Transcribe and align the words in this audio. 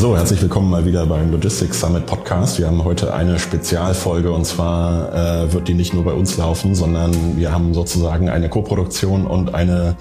So, 0.00 0.16
herzlich 0.16 0.40
willkommen 0.40 0.70
mal 0.70 0.86
wieder 0.86 1.04
beim 1.04 1.30
Logistics 1.30 1.78
Summit 1.78 2.06
Podcast. 2.06 2.58
Wir 2.58 2.68
haben 2.68 2.84
heute 2.84 3.12
eine 3.12 3.38
Spezialfolge 3.38 4.32
und 4.32 4.46
zwar 4.46 5.12
äh, 5.12 5.52
wird 5.52 5.68
die 5.68 5.74
nicht 5.74 5.92
nur 5.92 6.04
bei 6.04 6.14
uns 6.14 6.38
laufen, 6.38 6.74
sondern 6.74 7.36
wir 7.36 7.52
haben 7.52 7.74
sozusagen 7.74 8.30
eine 8.30 8.48
Koproduktion 8.48 9.26
und 9.26 9.54
eine 9.54 9.96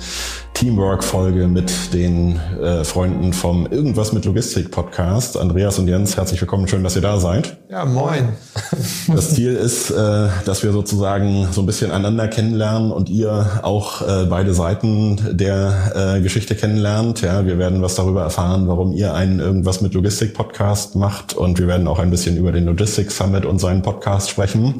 Teamwork-Folge 0.59 1.47
mit 1.47 1.93
den 1.93 2.37
äh, 2.61 2.83
Freunden 2.83 3.31
vom 3.31 3.65
Irgendwas 3.67 4.11
mit 4.11 4.25
Logistik 4.25 4.71
Podcast. 4.71 5.37
Andreas 5.37 5.79
und 5.79 5.87
Jens, 5.87 6.17
herzlich 6.17 6.41
willkommen, 6.41 6.67
schön, 6.67 6.83
dass 6.83 6.97
ihr 6.97 7.01
da 7.01 7.17
seid. 7.17 7.57
Ja, 7.69 7.85
moin. 7.85 8.33
Das 9.07 9.33
Ziel 9.33 9.55
ist, 9.55 9.89
äh, 9.89 10.27
dass 10.45 10.61
wir 10.61 10.73
sozusagen 10.73 11.47
so 11.51 11.61
ein 11.61 11.65
bisschen 11.65 11.91
einander 11.91 12.27
kennenlernen 12.27 12.91
und 12.91 13.09
ihr 13.09 13.61
auch 13.63 14.01
äh, 14.01 14.25
beide 14.25 14.53
Seiten 14.53 15.37
der 15.37 16.17
äh, 16.17 16.21
Geschichte 16.21 16.55
kennenlernt. 16.55 17.21
Ja, 17.21 17.45
wir 17.45 17.57
werden 17.57 17.81
was 17.81 17.95
darüber 17.95 18.23
erfahren, 18.23 18.67
warum 18.67 18.91
ihr 18.91 19.13
einen 19.13 19.39
Irgendwas 19.39 19.79
mit 19.79 19.93
Logistik 19.93 20.33
Podcast 20.33 20.97
macht 20.97 21.33
und 21.33 21.57
wir 21.57 21.67
werden 21.67 21.87
auch 21.87 21.99
ein 21.99 22.11
bisschen 22.11 22.35
über 22.35 22.51
den 22.51 22.65
Logistics 22.65 23.17
Summit 23.17 23.45
und 23.45 23.59
seinen 23.59 23.81
Podcast 23.81 24.29
sprechen. 24.29 24.75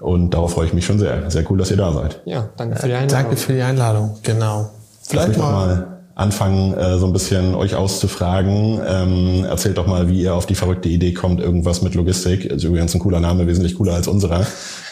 Und 0.00 0.34
darauf 0.34 0.54
freue 0.54 0.66
ich 0.66 0.72
mich 0.72 0.84
schon 0.84 0.98
sehr. 0.98 1.30
Sehr 1.30 1.48
cool, 1.48 1.58
dass 1.58 1.70
ihr 1.70 1.76
da 1.76 1.92
seid. 1.92 2.20
Ja, 2.24 2.48
danke 2.56 2.76
für 2.76 2.88
die 2.88 2.94
Einladung. 2.94 3.22
Danke 3.22 3.36
für 3.36 3.52
die 3.52 3.62
Einladung, 3.62 4.18
genau. 4.24 4.70
Vielleicht 5.08 5.38
mal, 5.38 5.52
mal 5.52 5.96
anfangen, 6.16 6.72
äh, 6.74 6.98
so 6.98 7.06
ein 7.06 7.12
bisschen 7.12 7.54
euch 7.54 7.74
auszufragen. 7.74 8.80
Ähm, 8.86 9.44
erzählt 9.44 9.76
doch 9.76 9.86
mal, 9.86 10.08
wie 10.08 10.22
ihr 10.22 10.34
auf 10.34 10.46
die 10.46 10.54
verrückte 10.54 10.88
Idee 10.88 11.12
kommt, 11.12 11.40
irgendwas 11.40 11.82
mit 11.82 11.94
Logistik, 11.94 12.46
ist 12.46 12.64
übrigens 12.64 12.94
ein 12.94 13.00
cooler 13.00 13.20
Name, 13.20 13.46
wesentlich 13.46 13.76
cooler 13.76 13.94
als 13.94 14.08
unserer, 14.08 14.46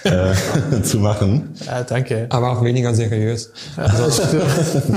äh, 0.05 0.33
zu 0.83 0.99
machen. 0.99 1.55
Ja, 1.67 1.83
danke. 1.83 2.27
Aber 2.31 2.53
auch 2.53 2.63
weniger 2.63 2.95
seriös. 2.95 3.53
Also, 3.77 4.37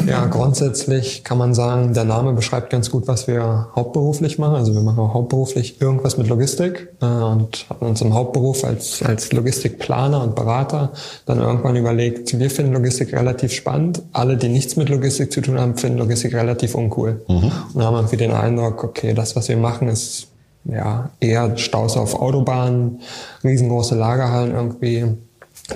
ja, 0.07 0.25
grundsätzlich 0.25 1.23
kann 1.23 1.37
man 1.37 1.53
sagen, 1.53 1.93
der 1.93 2.03
Name 2.03 2.33
beschreibt 2.33 2.69
ganz 2.69 2.91
gut, 2.91 3.07
was 3.07 3.27
wir 3.27 3.69
hauptberuflich 3.75 4.37
machen. 4.37 4.55
Also 4.55 4.73
wir 4.73 4.81
machen 4.81 4.99
auch 4.99 5.13
hauptberuflich 5.13 5.81
irgendwas 5.81 6.17
mit 6.17 6.27
Logistik 6.27 6.89
äh, 7.01 7.05
und 7.05 7.65
hatten 7.69 7.85
uns 7.85 8.01
im 8.01 8.13
Hauptberuf 8.13 8.63
als, 8.63 9.01
als 9.01 9.31
Logistikplaner 9.31 10.21
und 10.21 10.35
Berater 10.35 10.91
dann 11.25 11.39
irgendwann 11.39 11.75
überlegt, 11.75 12.37
wir 12.37 12.49
finden 12.49 12.73
Logistik 12.73 13.13
relativ 13.13 13.53
spannend. 13.53 14.01
Alle, 14.13 14.37
die 14.37 14.49
nichts 14.49 14.75
mit 14.75 14.89
Logistik 14.89 15.31
zu 15.31 15.41
tun 15.41 15.59
haben, 15.59 15.77
finden 15.77 15.97
Logistik 15.97 16.27
Logistik 16.27 16.33
relativ 16.33 16.75
uncool. 16.75 17.21
Mhm. 17.27 17.51
Und 17.73 17.83
haben 17.83 17.95
irgendwie 17.95 18.17
den 18.17 18.31
Eindruck, 18.31 18.83
okay, 18.83 19.13
das, 19.13 19.35
was 19.35 19.47
wir 19.49 19.57
machen, 19.57 19.87
ist 19.87 20.27
ja 20.71 21.09
eher 21.19 21.57
Staus 21.57 21.97
auf 21.97 22.19
Autobahnen, 22.19 23.01
riesengroße 23.43 23.95
Lagerhallen 23.95 24.53
irgendwie, 24.53 25.05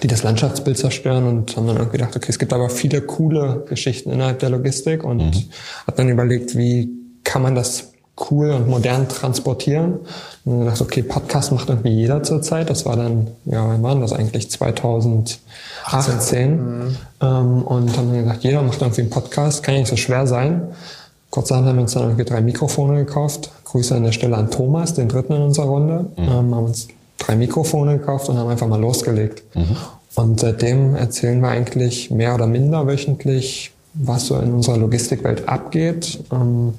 die 0.01 0.07
das 0.07 0.23
Landschaftsbild 0.23 0.77
zerstören 0.77 1.27
und 1.27 1.55
haben 1.57 1.67
dann 1.67 1.77
irgendwie 1.77 1.97
gedacht, 1.97 2.15
okay, 2.15 2.27
es 2.29 2.39
gibt 2.39 2.53
aber 2.53 2.69
viele 2.69 3.01
coole 3.01 3.65
Geschichten 3.67 4.11
innerhalb 4.11 4.39
der 4.39 4.49
Logistik 4.49 5.03
und 5.03 5.17
mhm. 5.17 5.43
hat 5.87 5.99
dann 5.99 6.09
überlegt, 6.09 6.57
wie 6.57 6.89
kann 7.23 7.41
man 7.41 7.55
das 7.55 7.91
cool 8.29 8.51
und 8.51 8.67
modern 8.67 9.07
transportieren. 9.07 9.99
Und 10.43 10.51
dann 10.51 10.59
gedacht, 10.61 10.81
okay, 10.81 11.01
Podcast 11.01 11.51
macht 11.51 11.69
irgendwie 11.69 11.89
jeder 11.89 12.23
zurzeit. 12.23 12.69
Das 12.69 12.85
war 12.85 12.95
dann, 12.95 13.27
ja, 13.45 13.67
wann 13.67 13.81
war 13.81 13.95
das 13.95 14.13
eigentlich? 14.13 14.49
2018. 14.51 15.39
18. 15.85 16.51
Mhm. 16.51 16.95
Ähm, 17.21 17.63
und 17.63 17.97
haben 17.97 18.11
dann 18.11 18.23
gesagt, 18.23 18.43
jeder 18.43 18.61
macht 18.61 18.81
irgendwie 18.81 19.01
einen 19.01 19.09
Podcast, 19.09 19.63
kann 19.63 19.75
ja 19.75 19.79
nicht 19.79 19.89
so 19.89 19.97
schwer 19.97 20.27
sein. 20.27 20.63
Kurzerhand 21.31 21.65
haben 21.65 21.77
wir 21.77 21.83
uns 21.83 21.93
dann 21.93 22.03
irgendwie 22.03 22.25
drei 22.25 22.41
Mikrofone 22.41 23.05
gekauft. 23.05 23.51
Grüße 23.63 23.95
an 23.95 24.03
der 24.03 24.11
Stelle 24.11 24.37
an 24.37 24.51
Thomas, 24.51 24.93
den 24.93 25.07
dritten 25.07 25.33
in 25.33 25.41
unserer 25.41 25.65
Runde. 25.65 26.05
Mhm. 26.17 26.23
Ähm, 26.23 26.55
haben 26.55 26.65
uns 26.65 26.89
drei 27.17 27.35
Mikrofone 27.35 27.97
gekauft 27.97 28.29
und 28.29 28.37
haben 28.37 28.49
einfach 28.49 28.67
mal 28.67 28.79
losgelegt. 28.79 29.43
Mhm. 29.55 29.77
Und 30.15 30.39
seitdem 30.41 30.95
erzählen 30.95 31.41
wir 31.41 31.49
eigentlich 31.49 32.11
mehr 32.11 32.35
oder 32.35 32.47
minder 32.47 32.85
wöchentlich, 32.85 33.71
was 33.93 34.27
so 34.27 34.37
in 34.37 34.53
unserer 34.53 34.77
Logistikwelt 34.77 35.47
abgeht. 35.47 36.19
Ähm, 36.31 36.73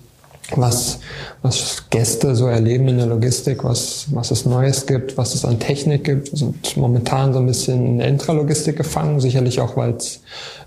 was, 0.56 0.98
was 1.41 1.84
Gäste 1.91 2.34
so 2.34 2.46
erleben 2.46 2.88
in 2.88 2.98
der 2.98 3.06
Logistik, 3.06 3.64
was, 3.64 4.06
was 4.10 4.30
es 4.30 4.44
Neues 4.44 4.86
gibt, 4.86 5.16
was 5.16 5.34
es 5.34 5.44
an 5.44 5.58
Technik 5.60 6.04
gibt. 6.04 6.32
Wir 6.32 6.38
sind 6.38 6.76
momentan 6.76 7.32
so 7.32 7.38
ein 7.38 7.46
bisschen 7.46 7.86
in 7.86 7.98
der 7.98 8.08
Intralogistik 8.08 8.76
gefangen, 8.76 9.20
sicherlich 9.20 9.60
auch, 9.60 9.76
weil 9.76 9.92
es 9.92 10.20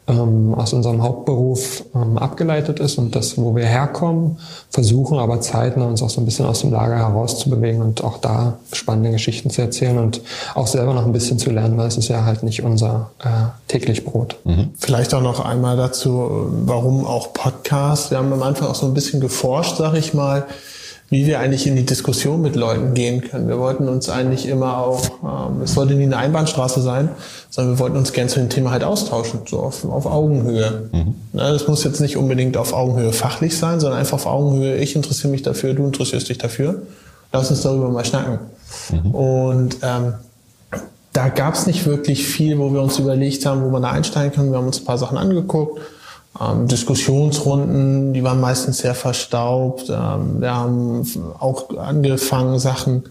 ähm, 0.08 0.54
aus 0.54 0.74
unserem 0.74 1.02
Hauptberuf 1.02 1.84
ähm, 1.96 2.18
abgeleitet 2.18 2.80
ist 2.80 2.98
und 2.98 3.16
das, 3.16 3.38
wo 3.38 3.56
wir 3.56 3.66
herkommen, 3.66 4.38
versuchen 4.70 5.18
aber 5.18 5.42
zeitnah 5.42 5.86
uns 5.86 6.04
auch 6.04 6.10
so 6.10 6.22
ein 6.22 6.26
bisschen 6.26 6.46
aus 6.46 6.62
dem 6.62 6.72
Lager 6.72 6.98
herauszubewegen 6.98 7.82
und 7.82 8.04
auch 8.04 8.20
da 8.20 8.60
spannende 8.72 9.12
Geschichten 9.12 9.50
zu 9.50 9.62
erzählen 9.62 9.98
und 9.98 10.22
auch 10.54 10.68
selber 10.68 10.94
noch 10.94 11.06
ein 11.06 11.12
bisschen 11.12 11.40
zu 11.40 11.50
lernen, 11.50 11.78
weil 11.78 11.88
es 11.88 11.98
ist 11.98 12.08
ja 12.08 12.24
halt 12.24 12.44
nicht 12.44 12.64
unser 12.64 13.12
äh, 13.24 13.28
täglich 13.68 14.06
Brot. 14.06 14.38
Mhm. 14.44 14.70
Vielleicht 14.78 15.14
auch 15.14 15.22
noch 15.22 15.40
einmal 15.40 15.76
dazu, 15.76 16.50
warum 16.66 17.06
auch 17.06 17.34
Podcast. 17.34 18.12
Wir 18.12 18.20
haben 18.20 18.32
am 18.32 18.44
Anfang 18.44 18.68
auch 18.68 18.76
so 18.76 18.86
ein 18.86 18.94
bisschen 18.94 19.22
geforscht, 19.22 19.78
sag 19.78 19.96
ich 19.96 20.14
mal, 20.14 20.46
wie 21.10 21.28
wir 21.28 21.40
eigentlich 21.40 21.68
in 21.68 21.76
die 21.76 21.86
Diskussion 21.86 22.42
mit 22.42 22.56
Leuten 22.56 22.94
gehen 22.96 23.22
können. 23.22 23.48
Wir 23.48 23.60
wollten 23.60 23.88
uns 23.88 24.10
eigentlich 24.10 24.48
immer 24.48 24.80
auch, 24.80 25.02
ähm, 25.24 25.62
es 25.64 25.76
sollte 25.76 25.94
nie 25.94 26.04
eine 26.04 26.18
Einbahnstraße 26.18 26.82
sein, 26.82 27.10
sondern 27.50 27.76
wir 27.76 27.80
wollten 27.80 27.98
uns 27.98 28.12
gern 28.12 28.28
zu 28.28 28.40
dem 28.40 28.50
Thema 28.50 28.72
halt 28.72 28.84
austauschen, 28.84 29.42
so 29.48 29.60
auf, 29.60 29.86
auf 29.86 30.08
Augenhöhe. 30.08 30.90
Mhm. 30.92 31.16
Na, 31.34 31.52
das 31.52 31.68
muss 31.68 31.84
jetzt 31.84 32.02
nicht 32.02 32.18
unbedingt 32.18 32.58
auf 32.58 32.74
Augenhöhe 32.74 33.14
fachlich 33.14 33.56
sein, 33.58 33.80
sondern 33.80 34.00
einfach 34.00 34.16
auf 34.16 34.26
Augenhöhe, 34.26 34.78
ich 34.78 34.96
interessiere 34.96 35.32
mich 35.32 35.44
dafür, 35.44 35.74
du 35.76 35.86
interessierst 35.86 36.28
dich 36.28 36.40
dafür. 36.40 36.82
Lass 37.32 37.52
uns 37.52 37.62
darüber 37.62 37.90
mal 37.90 38.06
schnacken. 38.06 38.40
Mhm. 38.92 39.12
Und 39.12 39.78
ähm, 39.84 40.14
da 41.14 41.30
gab 41.30 41.54
es 41.54 41.68
nicht 41.68 41.86
wirklich 41.86 42.26
viel, 42.26 42.58
wo 42.58 42.74
wir 42.74 42.82
uns 42.82 42.98
überlegt 42.98 43.46
haben, 43.46 43.64
wo 43.64 43.70
man 43.70 43.84
da 43.84 43.92
einsteigen 43.92 44.34
kann. 44.34 44.52
Wir 44.52 44.58
haben 44.58 44.68
uns 44.68 44.80
ein 44.80 44.86
paar 44.86 44.98
Sachen 44.98 45.18
angeguckt 45.18 45.80
ähm, 46.40 46.68
Diskussionsrunden, 46.68 48.14
die 48.14 48.24
waren 48.24 48.42
meistens 48.42 48.80
sehr 48.80 48.96
verstaubt. 48.96 49.90
Ähm, 49.90 50.42
wir 50.42 50.56
haben 50.56 51.04
auch 51.40 51.78
angefangen, 51.78 52.60
Sachen 52.60 53.04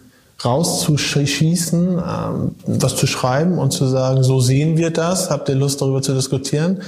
rauszuschießen, 0.45 1.99
ähm, 1.99 2.55
was 2.67 2.97
zu 2.97 3.07
schreiben 3.07 3.59
und 3.59 3.73
zu 3.73 3.87
sagen, 3.87 4.23
so 4.23 4.41
sehen 4.41 4.77
wir 4.77 4.91
das, 4.91 5.31
habt 5.31 5.49
ihr 5.49 5.55
Lust 5.55 5.81
darüber 5.81 6.03
zu 6.03 6.15
diskutieren? 6.15 6.83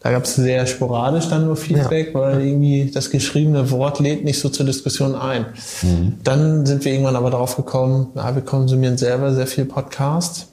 Da 0.00 0.10
gab 0.10 0.24
es 0.24 0.34
sehr 0.34 0.66
sporadisch 0.66 1.28
dann 1.28 1.44
nur 1.44 1.56
Feedback, 1.56 2.08
ja. 2.12 2.20
weil 2.20 2.44
irgendwie 2.44 2.90
das 2.92 3.10
geschriebene 3.10 3.70
Wort 3.70 4.00
lädt 4.00 4.24
nicht 4.24 4.40
so 4.40 4.48
zur 4.48 4.66
Diskussion 4.66 5.14
ein. 5.14 5.46
Mhm. 5.82 6.14
Dann 6.24 6.66
sind 6.66 6.84
wir 6.84 6.92
irgendwann 6.92 7.14
aber 7.14 7.30
darauf 7.30 7.54
gekommen, 7.54 8.08
ja, 8.16 8.34
wir 8.34 8.42
konsumieren 8.42 8.98
selber 8.98 9.32
sehr 9.32 9.46
viel 9.46 9.64
Podcast 9.64 10.48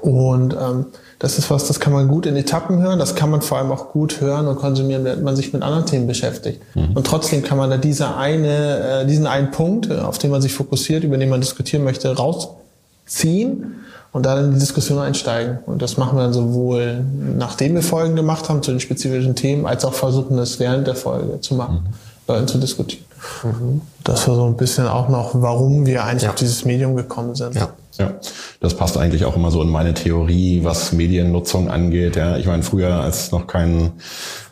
und 0.00 0.54
ähm, 0.54 0.86
das 1.24 1.38
ist 1.38 1.50
was, 1.50 1.66
das 1.66 1.80
kann 1.80 1.94
man 1.94 2.06
gut 2.06 2.26
in 2.26 2.36
Etappen 2.36 2.82
hören, 2.82 2.98
das 2.98 3.14
kann 3.14 3.30
man 3.30 3.40
vor 3.40 3.56
allem 3.56 3.72
auch 3.72 3.92
gut 3.92 4.20
hören 4.20 4.46
und 4.46 4.56
konsumieren, 4.56 5.04
wenn 5.04 5.22
man 5.22 5.36
sich 5.36 5.54
mit 5.54 5.62
anderen 5.62 5.86
Themen 5.86 6.06
beschäftigt. 6.06 6.60
Mhm. 6.74 6.90
Und 6.94 7.06
trotzdem 7.06 7.42
kann 7.42 7.56
man 7.56 7.70
da 7.70 7.78
diese 7.78 8.14
eine, 8.14 9.00
äh, 9.00 9.06
diesen 9.06 9.26
einen 9.26 9.50
Punkt, 9.50 9.88
äh, 9.88 10.00
auf 10.00 10.18
den 10.18 10.30
man 10.30 10.42
sich 10.42 10.52
fokussiert, 10.52 11.02
über 11.02 11.16
den 11.16 11.30
man 11.30 11.40
diskutieren 11.40 11.82
möchte, 11.82 12.14
rausziehen 12.14 13.76
und 14.12 14.26
dann 14.26 14.44
in 14.44 14.52
die 14.52 14.58
Diskussion 14.58 14.98
einsteigen. 14.98 15.60
Und 15.64 15.80
das 15.80 15.96
machen 15.96 16.18
wir 16.18 16.24
dann 16.24 16.34
sowohl, 16.34 17.02
nachdem 17.38 17.74
wir 17.74 17.82
Folgen 17.82 18.16
gemacht 18.16 18.50
haben 18.50 18.62
zu 18.62 18.72
den 18.72 18.80
spezifischen 18.80 19.34
Themen, 19.34 19.64
als 19.64 19.86
auch 19.86 19.94
versuchen, 19.94 20.36
das 20.36 20.60
während 20.60 20.86
der 20.86 20.94
Folge 20.94 21.40
zu 21.40 21.54
machen, 21.54 21.84
mhm. 21.84 22.28
Leuten 22.28 22.48
zu 22.48 22.58
diskutieren. 22.58 23.06
Mhm. 23.44 23.80
Das 24.04 24.28
war 24.28 24.36
so 24.36 24.46
ein 24.46 24.56
bisschen 24.56 24.86
auch 24.86 25.08
noch, 25.08 25.30
warum 25.34 25.86
wir 25.86 26.04
eigentlich 26.04 26.24
ja. 26.24 26.30
auf 26.30 26.34
dieses 26.34 26.64
Medium 26.64 26.94
gekommen 26.94 27.34
sind. 27.34 27.54
Ja. 27.54 27.70
Ja, 27.98 28.12
das 28.58 28.74
passt 28.74 28.98
eigentlich 28.98 29.24
auch 29.24 29.36
immer 29.36 29.52
so 29.52 29.62
in 29.62 29.68
meine 29.68 29.94
Theorie, 29.94 30.64
was 30.64 30.92
Mediennutzung 30.92 31.70
angeht. 31.70 32.16
Ja, 32.16 32.36
ich 32.36 32.46
meine, 32.46 32.64
früher, 32.64 32.92
als 32.94 33.26
es 33.26 33.32
noch 33.32 33.46
kein, 33.46 33.92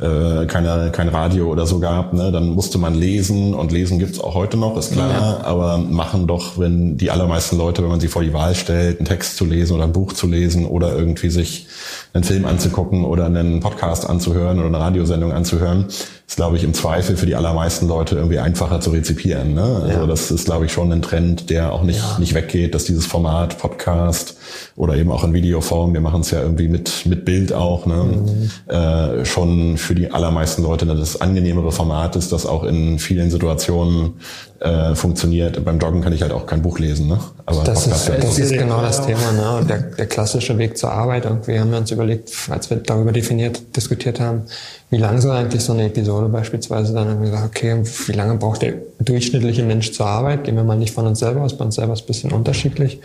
äh, 0.00 0.46
keine, 0.46 0.92
kein 0.92 1.08
Radio 1.08 1.50
oder 1.50 1.66
so 1.66 1.80
gab, 1.80 2.12
ne, 2.12 2.30
dann 2.30 2.50
musste 2.50 2.78
man 2.78 2.94
lesen 2.94 3.54
und 3.54 3.72
lesen 3.72 3.98
gibt's 3.98 4.20
auch 4.20 4.36
heute 4.36 4.56
noch, 4.56 4.76
ist 4.76 4.92
klar. 4.92 5.10
Ja. 5.10 5.40
Aber 5.44 5.78
machen 5.78 6.28
doch, 6.28 6.56
wenn 6.56 6.96
die 6.96 7.10
allermeisten 7.10 7.58
Leute, 7.58 7.82
wenn 7.82 7.90
man 7.90 7.98
sie 7.98 8.06
vor 8.06 8.22
die 8.22 8.32
Wahl 8.32 8.54
stellt, 8.54 9.00
einen 9.00 9.08
Text 9.08 9.36
zu 9.36 9.44
lesen 9.44 9.74
oder 9.74 9.84
ein 9.84 9.92
Buch 9.92 10.12
zu 10.12 10.28
lesen 10.28 10.64
oder 10.64 10.96
irgendwie 10.96 11.30
sich 11.30 11.66
einen 12.12 12.22
Film 12.22 12.44
anzugucken 12.44 13.04
oder 13.04 13.26
einen 13.26 13.58
Podcast 13.58 14.08
anzuhören 14.08 14.60
oder 14.60 14.68
eine 14.68 14.78
Radiosendung 14.78 15.32
anzuhören, 15.32 15.86
ist, 15.88 16.36
glaube 16.36 16.56
ich, 16.56 16.62
im 16.62 16.74
Zweifel 16.74 17.16
für 17.16 17.26
die 17.26 17.34
allermeisten 17.34 17.88
Leute 17.88 18.14
irgendwie 18.14 18.38
einfacher 18.38 18.80
zu 18.80 18.90
rezipieren. 18.90 19.41
Ne? 19.44 19.80
Also 19.82 20.00
ja. 20.00 20.06
das 20.06 20.30
ist, 20.30 20.46
glaube 20.46 20.66
ich, 20.66 20.72
schon 20.72 20.92
ein 20.92 21.02
Trend, 21.02 21.50
der 21.50 21.72
auch 21.72 21.82
nicht, 21.82 21.98
ja. 21.98 22.18
nicht 22.18 22.34
weggeht, 22.34 22.74
dass 22.74 22.84
dieses 22.84 23.06
Format 23.06 23.58
Podcast 23.58 24.36
oder 24.76 24.96
eben 24.96 25.10
auch 25.10 25.24
in 25.24 25.32
Videoform, 25.32 25.92
wir 25.92 26.00
machen 26.00 26.20
es 26.22 26.30
ja 26.30 26.40
irgendwie 26.40 26.68
mit, 26.68 27.06
mit 27.06 27.24
Bild 27.24 27.52
auch, 27.52 27.86
ne? 27.86 28.04
Mhm. 28.04 28.72
Äh, 28.72 29.24
schon 29.24 29.76
für 29.76 29.94
die 29.94 30.10
allermeisten 30.10 30.62
Leute 30.62 30.86
das 30.86 31.20
angenehmere 31.20 31.72
Format 31.72 32.16
ist, 32.16 32.32
das 32.32 32.46
auch 32.46 32.64
in 32.64 32.98
vielen 32.98 33.30
Situationen 33.30 34.14
äh, 34.62 34.94
funktioniert. 34.94 35.64
Beim 35.64 35.78
Joggen 35.78 36.02
kann 36.02 36.12
ich 36.12 36.22
halt 36.22 36.32
auch 36.32 36.46
kein 36.46 36.62
Buch 36.62 36.78
lesen. 36.78 37.08
Ne? 37.08 37.18
Aber 37.46 37.64
das, 37.64 37.86
ist, 37.86 38.08
das 38.08 38.38
ist 38.38 38.52
genau 38.52 38.80
das 38.80 39.04
Thema. 39.04 39.32
Ne? 39.32 39.58
Und 39.58 39.68
der, 39.68 39.78
der 39.78 40.06
klassische 40.06 40.56
Weg 40.56 40.78
zur 40.78 40.92
Arbeit. 40.92 41.24
Irgendwie 41.24 41.58
haben 41.58 41.70
wir 41.72 41.78
uns 41.78 41.90
überlegt, 41.90 42.30
als 42.48 42.70
wir 42.70 42.76
darüber 42.76 43.10
definiert, 43.10 43.60
diskutiert 43.76 44.20
haben, 44.20 44.42
wie 44.90 44.98
lang 44.98 45.20
soll 45.20 45.34
eigentlich 45.34 45.64
so 45.64 45.72
eine 45.72 45.86
Episode 45.86 46.28
beispielsweise, 46.28 46.92
dann 46.92 47.08
haben 47.08 47.22
wir 47.22 47.30
gesagt, 47.30 47.46
okay, 47.46 47.82
wie 48.06 48.12
lange 48.12 48.36
braucht 48.36 48.62
der 48.62 48.74
durchschnittliche 49.00 49.64
Mensch 49.64 49.92
zur 49.92 50.06
Arbeit? 50.06 50.44
Gehen 50.44 50.54
wir 50.54 50.64
mal 50.64 50.76
nicht 50.76 50.94
von 50.94 51.06
uns 51.06 51.18
selber 51.18 51.40
aus, 51.40 51.56
bei 51.56 51.64
uns 51.64 51.74
selber 51.74 51.94
ist 51.94 52.02
ein 52.02 52.06
bisschen 52.06 52.30
unterschiedlich. 52.30 53.00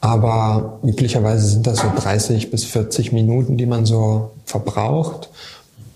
Aber 0.00 0.80
üblicherweise 0.82 1.46
sind 1.46 1.66
das 1.66 1.78
so 1.78 1.92
30 1.96 2.50
bis 2.50 2.64
40 2.64 3.12
Minuten, 3.12 3.56
die 3.56 3.66
man 3.66 3.86
so 3.86 4.32
verbraucht. 4.44 5.30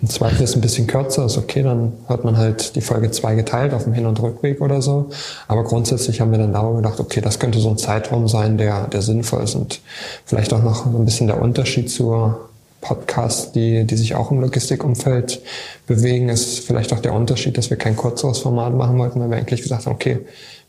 Im 0.02 0.10
Zweifel 0.10 0.42
ist 0.42 0.54
ein 0.54 0.60
bisschen 0.60 0.86
kürzer, 0.86 1.24
ist 1.26 1.38
okay, 1.38 1.62
dann 1.62 1.92
hat 2.08 2.24
man 2.24 2.36
halt 2.36 2.76
die 2.76 2.80
Folge 2.80 3.10
zwei 3.10 3.34
geteilt 3.34 3.72
auf 3.72 3.84
dem 3.84 3.94
Hin- 3.94 4.06
und 4.06 4.20
Rückweg 4.20 4.60
oder 4.60 4.82
so. 4.82 5.10
Aber 5.48 5.64
grundsätzlich 5.64 6.20
haben 6.20 6.30
wir 6.30 6.38
dann 6.38 6.52
darüber 6.52 6.76
gedacht, 6.76 7.00
okay, 7.00 7.20
das 7.20 7.38
könnte 7.38 7.58
so 7.58 7.70
ein 7.70 7.78
Zeitraum 7.78 8.28
sein, 8.28 8.58
der, 8.58 8.86
der 8.88 9.02
sinnvoll 9.02 9.44
ist 9.44 9.54
und 9.54 9.80
vielleicht 10.26 10.52
auch 10.52 10.62
noch 10.62 10.84
so 10.84 10.98
ein 10.98 11.04
bisschen 11.04 11.28
der 11.28 11.40
Unterschied 11.40 11.90
zur 11.90 12.50
Podcasts, 12.84 13.52
die, 13.52 13.84
die 13.84 13.96
sich 13.96 14.14
auch 14.14 14.30
im 14.30 14.40
Logistikumfeld 14.40 15.40
bewegen, 15.86 16.28
ist 16.28 16.60
vielleicht 16.60 16.92
auch 16.92 17.00
der 17.00 17.14
Unterschied, 17.14 17.56
dass 17.56 17.70
wir 17.70 17.78
kein 17.78 17.96
kürzeres 17.96 18.40
Format 18.40 18.74
machen 18.74 18.98
wollten, 18.98 19.20
weil 19.20 19.30
wir 19.30 19.38
eigentlich 19.38 19.62
gesagt 19.62 19.86
haben, 19.86 19.94
okay, 19.94 20.20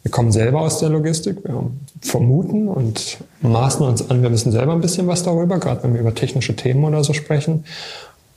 wir 0.06 0.12
kommen 0.12 0.32
selber 0.32 0.62
aus 0.62 0.80
der 0.80 0.90
Logistik, 0.90 1.44
wir 1.44 1.72
vermuten 2.00 2.68
und 2.68 3.18
maßen 3.42 3.86
uns 3.86 4.08
an, 4.10 4.22
wir 4.22 4.32
wissen 4.32 4.52
selber 4.52 4.74
ein 4.74 4.82
bisschen 4.82 5.08
was 5.08 5.24
darüber, 5.24 5.58
gerade 5.58 5.84
wenn 5.84 5.94
wir 5.94 6.02
über 6.02 6.14
technische 6.14 6.56
Themen 6.56 6.84
oder 6.84 7.04
so 7.04 7.14
sprechen. 7.14 7.66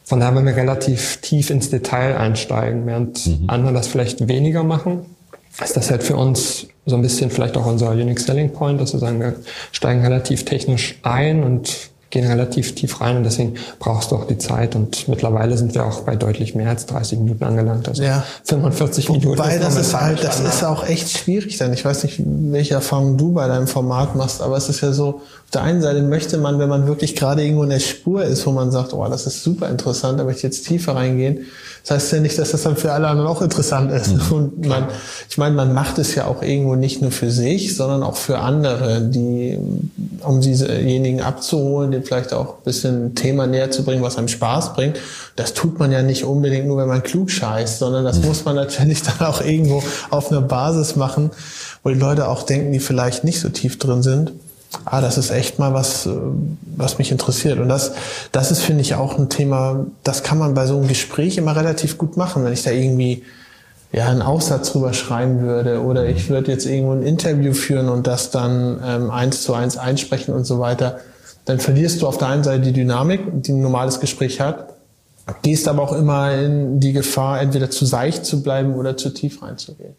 Von 0.09 0.21
daher, 0.21 0.35
wenn 0.37 0.47
wir 0.47 0.57
relativ 0.57 1.19
tief 1.19 1.51
ins 1.51 1.69
Detail 1.69 2.17
einsteigen, 2.17 2.87
während 2.87 3.27
mhm. 3.27 3.45
andere 3.47 3.75
das 3.75 3.89
vielleicht 3.89 4.27
weniger 4.27 4.65
machen, 4.65 5.01
ist 5.63 5.77
das 5.77 5.91
halt 5.91 6.03
für 6.03 6.17
uns 6.17 6.67
so 6.87 6.97
ein 6.97 7.03
bisschen 7.03 7.31
vielleicht 7.31 7.59
auch 7.59 7.67
unser 7.67 7.91
Unique 7.91 8.19
Selling 8.19 8.55
Point, 8.55 8.81
dass 8.81 8.95
wir 8.95 9.01
sagen, 9.01 9.21
wir 9.21 9.35
steigen 9.71 10.01
relativ 10.01 10.47
technisch 10.47 10.99
ein 11.03 11.43
und 11.43 11.91
gehen 12.11 12.27
relativ 12.27 12.75
tief 12.75 13.01
rein 13.01 13.19
und 13.19 13.25
deswegen 13.25 13.55
brauchst 13.79 14.11
du 14.11 14.17
auch 14.17 14.27
die 14.27 14.39
Zeit 14.39 14.75
und 14.75 15.09
mittlerweile 15.09 15.59
sind 15.59 15.75
wir 15.75 15.85
auch 15.85 16.01
bei 16.01 16.17
deutlich 16.17 16.55
mehr 16.55 16.71
als 16.71 16.87
30 16.87 17.19
Minuten 17.19 17.45
angelangt, 17.45 17.89
also 17.89 18.03
ja. 18.03 18.25
45 18.45 19.11
Minuten. 19.11 19.39
Weil 19.39 19.59
das 19.59 19.77
ist 19.77 19.99
halt, 19.99 20.25
das 20.25 20.41
ist 20.41 20.65
auch 20.65 20.89
echt 20.89 21.11
schwierig 21.11 21.59
dann. 21.59 21.73
Ich 21.75 21.85
weiß 21.85 22.05
nicht, 22.05 22.21
welche 22.25 22.75
Erfahrungen 22.75 23.19
du 23.19 23.33
bei 23.33 23.47
deinem 23.47 23.67
Format 23.67 24.17
machst, 24.17 24.41
aber 24.41 24.57
es 24.57 24.69
ist 24.69 24.81
ja 24.81 24.93
so, 24.93 25.21
auf 25.49 25.53
der 25.53 25.63
einen 25.63 25.83
Seite 25.83 26.03
möchte 26.03 26.39
man, 26.39 26.59
wenn 26.59 26.69
man 26.69 26.87
wirklich 26.87 27.15
gerade 27.15 27.43
irgendwo 27.43 27.63
in 27.65 27.71
der 27.71 27.81
Spur 27.81 28.25
ist, 28.25 28.47
wo 28.47 28.53
man 28.53 28.71
sagt, 28.71 28.93
oh, 28.95 29.07
das 29.09 29.27
ist 29.27 29.43
super 29.43 29.69
interessant, 29.69 30.19
da 30.19 30.25
möchte 30.25 30.39
ich 30.39 30.45
jetzt 30.45 30.67
tiefer 30.67 30.95
reingehen, 30.95 31.47
das 31.83 31.91
heißt 31.93 32.13
ja 32.13 32.21
nicht, 32.21 32.39
dass 32.39 32.51
das 32.51 32.63
dann 32.63 32.77
für 32.77 32.93
alle 32.93 33.09
anderen 33.09 33.29
auch 33.29 33.43
interessant 33.43 33.91
ist. 33.93 34.13
Mhm. 34.13 34.37
Und 34.37 34.67
man, 34.67 34.89
ich 35.29 35.39
meine, 35.39 35.55
man 35.55 35.73
macht 35.73 35.99
es 35.99 36.15
ja 36.15 36.27
auch 36.27 36.43
irgendwo 36.43 36.75
nicht 36.75 37.01
nur 37.01 37.11
für 37.11 37.31
sich, 37.31 37.77
sondern 37.77 38.03
auch 38.03 38.17
für 38.17 38.39
andere, 38.39 39.01
die, 39.03 39.59
um 40.23 40.41
diesejenigen 40.41 41.23
abzuholen, 41.23 41.91
den 41.91 42.03
vielleicht 42.03 42.33
auch 42.33 42.59
ein 42.59 42.65
bisschen 42.65 43.07
ein 43.07 43.15
Thema 43.15 43.47
näher 43.47 43.71
zu 43.71 43.85
bringen, 43.85 44.03
was 44.03 44.19
einem 44.19 44.29
Spaß 44.29 44.75
bringt. 44.75 44.99
Das 45.37 45.55
tut 45.55 45.79
man 45.79 45.93
ja 45.93 46.03
nicht 46.03 46.25
unbedingt 46.25 46.67
nur, 46.67 46.77
wenn 46.79 46.89
man 46.89 47.03
klug 47.03 47.31
scheißt, 47.31 47.79
sondern 47.79 48.05
das 48.05 48.21
mhm. 48.21 48.27
muss 48.27 48.45
man 48.45 48.57
natürlich 48.57 49.03
dann 49.19 49.27
auch 49.27 49.41
irgendwo 49.41 49.83
auf 50.11 50.31
einer 50.31 50.43
Basis 50.43 50.97
machen, 50.97 51.31
wo 51.83 51.91
die 51.91 51.99
Leute 51.99 52.29
auch 52.29 52.43
denken, 52.43 52.73
die 52.73 52.81
vielleicht 52.81 53.25
nicht 53.25 53.41
so 53.41 53.49
tief 53.49 53.79
drin 53.79 54.03
sind 54.03 54.33
ah, 54.85 55.01
das 55.01 55.19
ist 55.19 55.31
echt 55.31 55.59
mal 55.59 55.75
was, 55.75 56.07
äh, 56.07 56.11
was 56.77 56.99
mich 56.99 57.11
interessiert. 57.11 57.59
Und 57.59 57.69
das, 57.69 57.93
das 58.33 58.51
ist, 58.51 58.61
finde 58.61 58.83
ich, 58.83 58.95
auch 58.95 59.19
ein 59.19 59.29
Thema, 59.29 59.87
das 60.05 60.23
kann 60.23 60.39
man 60.39 60.55
bei 60.55 60.67
so 60.67 60.77
einem 60.77 60.89
Gespräch 60.89 61.39
immer 61.39 61.57
relativ 61.57 61.99
gut 61.99 62.17
machen, 62.17 62.45
wenn 62.45 62.53
ich 62.53 62.63
da 62.63 62.71
irgendwie 62.71 63.23
ja, 63.93 64.09
einen 64.09 64.23
Aufsatz 64.23 64.73
drüber 64.73 64.93
schreiben 64.93 65.41
würde 65.41 65.83
oder 65.83 66.07
ich 66.07 66.29
würde 66.29 66.53
jetzt 66.53 66.67
irgendwo 66.67 66.93
ein 66.93 67.03
Interview 67.03 67.55
führen 67.55 67.89
und 67.89 68.07
das 68.07 68.31
dann 68.31 68.81
ähm, 68.85 69.11
eins 69.11 69.43
zu 69.43 69.55
eins 69.55 69.79
einsprechen 69.79 70.35
und 70.35 70.45
so 70.45 70.59
weiter, 70.59 70.99
dann 71.47 71.59
verlierst 71.59 72.03
du 72.03 72.07
auf 72.07 72.19
der 72.19 72.29
einen 72.29 72.45
Seite 72.45 72.61
die 72.61 72.73
Dynamik, 72.73 73.21
die 73.33 73.53
ein 73.53 73.63
normales 73.63 74.01
Gespräch 74.01 74.41
hat, 74.41 74.75
gehst 75.43 75.69
aber 75.69 75.83
auch 75.83 75.93
immer 75.93 76.35
in 76.35 76.81
die 76.81 76.93
Gefahr, 76.93 77.41
entweder 77.41 77.71
zu 77.71 77.87
seicht 77.87 78.27
zu 78.27 78.43
bleiben 78.43 78.75
oder 78.75 78.97
zu 78.99 79.11
tief 79.11 79.43
reinzugehen. 79.43 79.95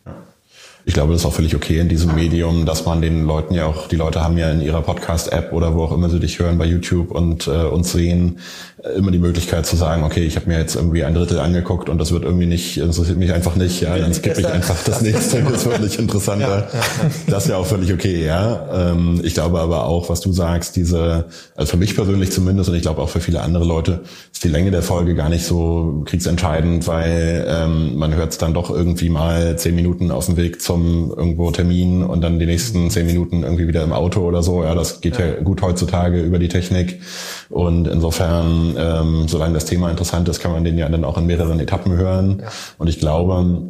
Ich 0.86 0.94
glaube, 0.94 1.14
das 1.14 1.22
ist 1.22 1.26
auch 1.28 1.34
völlig 1.34 1.56
okay 1.56 1.80
in 1.80 1.90
diesem 1.90 2.16
Medium, 2.16 2.66
dass 2.66 2.86
man 2.86 3.02
den 3.02 3.26
Leuten 3.26 3.54
ja 3.54 3.66
auch, 3.66 3.88
die 3.88 3.96
Leute 3.96 4.24
haben 4.24 4.38
ja 4.38 4.50
in 4.50 4.62
ihrer 4.62 4.82
Podcast-App 4.82 5.54
oder 5.54 5.76
wo 5.76 5.84
auch 5.84 5.92
immer 5.92 6.10
sie 6.10 6.20
dich 6.20 6.40
hören, 6.40 6.58
bei 6.58 6.66
YouTube 6.66 7.12
und 7.12 7.48
äh, 7.48 7.52
uns 7.52 7.92
sehen, 7.92 8.40
immer 8.96 9.12
die 9.12 9.20
Möglichkeit 9.20 9.66
zu 9.66 9.76
sagen, 9.76 10.04
okay, 10.04 10.24
ich 10.24 10.36
habe 10.36 10.48
mir 10.48 10.58
jetzt 10.58 10.76
irgendwie 10.76 11.04
ein 11.04 11.14
Drittel 11.14 11.40
angeguckt 11.40 11.90
und 11.90 11.98
das 12.00 12.12
wird 12.12 12.24
irgendwie 12.24 12.46
nicht, 12.46 12.78
interessiert 12.78 13.18
mich 13.18 13.34
einfach 13.34 13.56
nicht, 13.56 13.82
ja, 13.82 13.98
dann 13.98 14.14
skippe 14.14 14.40
ich 14.40 14.48
einfach 14.48 14.82
das 14.86 15.02
nächste, 15.02 15.44
das 15.44 15.66
wird 15.66 15.82
nicht 15.82 16.00
interessanter. 16.00 16.48
Ja, 16.48 16.80
ja. 16.80 17.10
Das 17.28 17.44
ist 17.44 17.50
ja 17.50 17.58
auch 17.58 17.66
völlig 17.66 17.92
okay, 17.94 18.26
ja. 18.26 18.92
Ähm, 18.92 19.20
ich 19.24 19.34
glaube 19.34 19.60
aber 19.60 19.86
auch, 19.86 20.10
was 20.10 20.22
du 20.22 20.32
sagst, 20.32 20.76
diese, 20.78 21.26
also 21.56 21.72
für 21.72 21.78
mich 21.78 21.96
persönlich 21.96 22.32
zumindest 22.32 22.70
und 22.70 22.76
ich 22.76 22.82
glaube 22.82 23.02
auch 23.02 23.10
für 23.10 23.20
viele 23.20 23.42
andere 23.42 23.66
Leute, 23.66 24.02
ist 24.32 24.44
die 24.44 24.50
Länge 24.50 24.72
der 24.72 24.82
Folge 24.82 25.14
gar 25.14 25.30
nicht 25.30 25.46
so 25.46 26.04
kriegsentscheidend, 26.06 26.88
weil 26.88 27.46
ähm, 27.50 27.98
man 27.98 28.16
hört 28.16 28.32
es 28.32 28.38
dann 28.38 28.54
doch 28.54 28.70
irgendwie 28.70 29.10
mal 29.10 29.58
zehn 29.58 29.76
Minuten 29.76 30.10
auf 30.10 30.28
dem 30.28 30.38
Weg 30.38 30.62
zum 30.70 31.10
irgendwo 31.10 31.50
Termin 31.50 32.04
und 32.04 32.22
dann 32.22 32.38
die 32.38 32.46
nächsten 32.46 32.92
zehn 32.92 33.08
Minuten 33.08 33.42
irgendwie 33.42 33.68
wieder 33.68 33.84
im 33.84 33.92
Auto 33.92 34.22
oder 34.22 34.44
so. 34.44 34.64
Ja, 34.64 34.76
das 34.76 35.02
geht 35.02 35.18
ja, 35.18 35.26
ja 35.26 35.40
gut 35.42 35.64
heutzutage 35.64 36.22
über 36.22 36.38
die 36.38 36.48
Technik. 36.48 37.02
Und 37.50 37.88
insofern, 37.88 38.76
ähm, 38.78 39.28
solange 39.28 39.56
das 39.56 39.66
Thema 39.66 39.90
interessant 39.90 40.30
ist, 40.30 40.40
kann 40.42 40.52
man 40.52 40.64
den 40.64 40.78
ja 40.78 40.88
dann 40.88 41.06
auch 41.06 41.18
in 41.18 41.26
mehreren 41.26 41.60
Etappen 41.60 41.94
hören. 41.94 42.42
Ja. 42.44 42.52
Und 42.78 42.88
ich 42.88 43.00
glaube, 43.00 43.64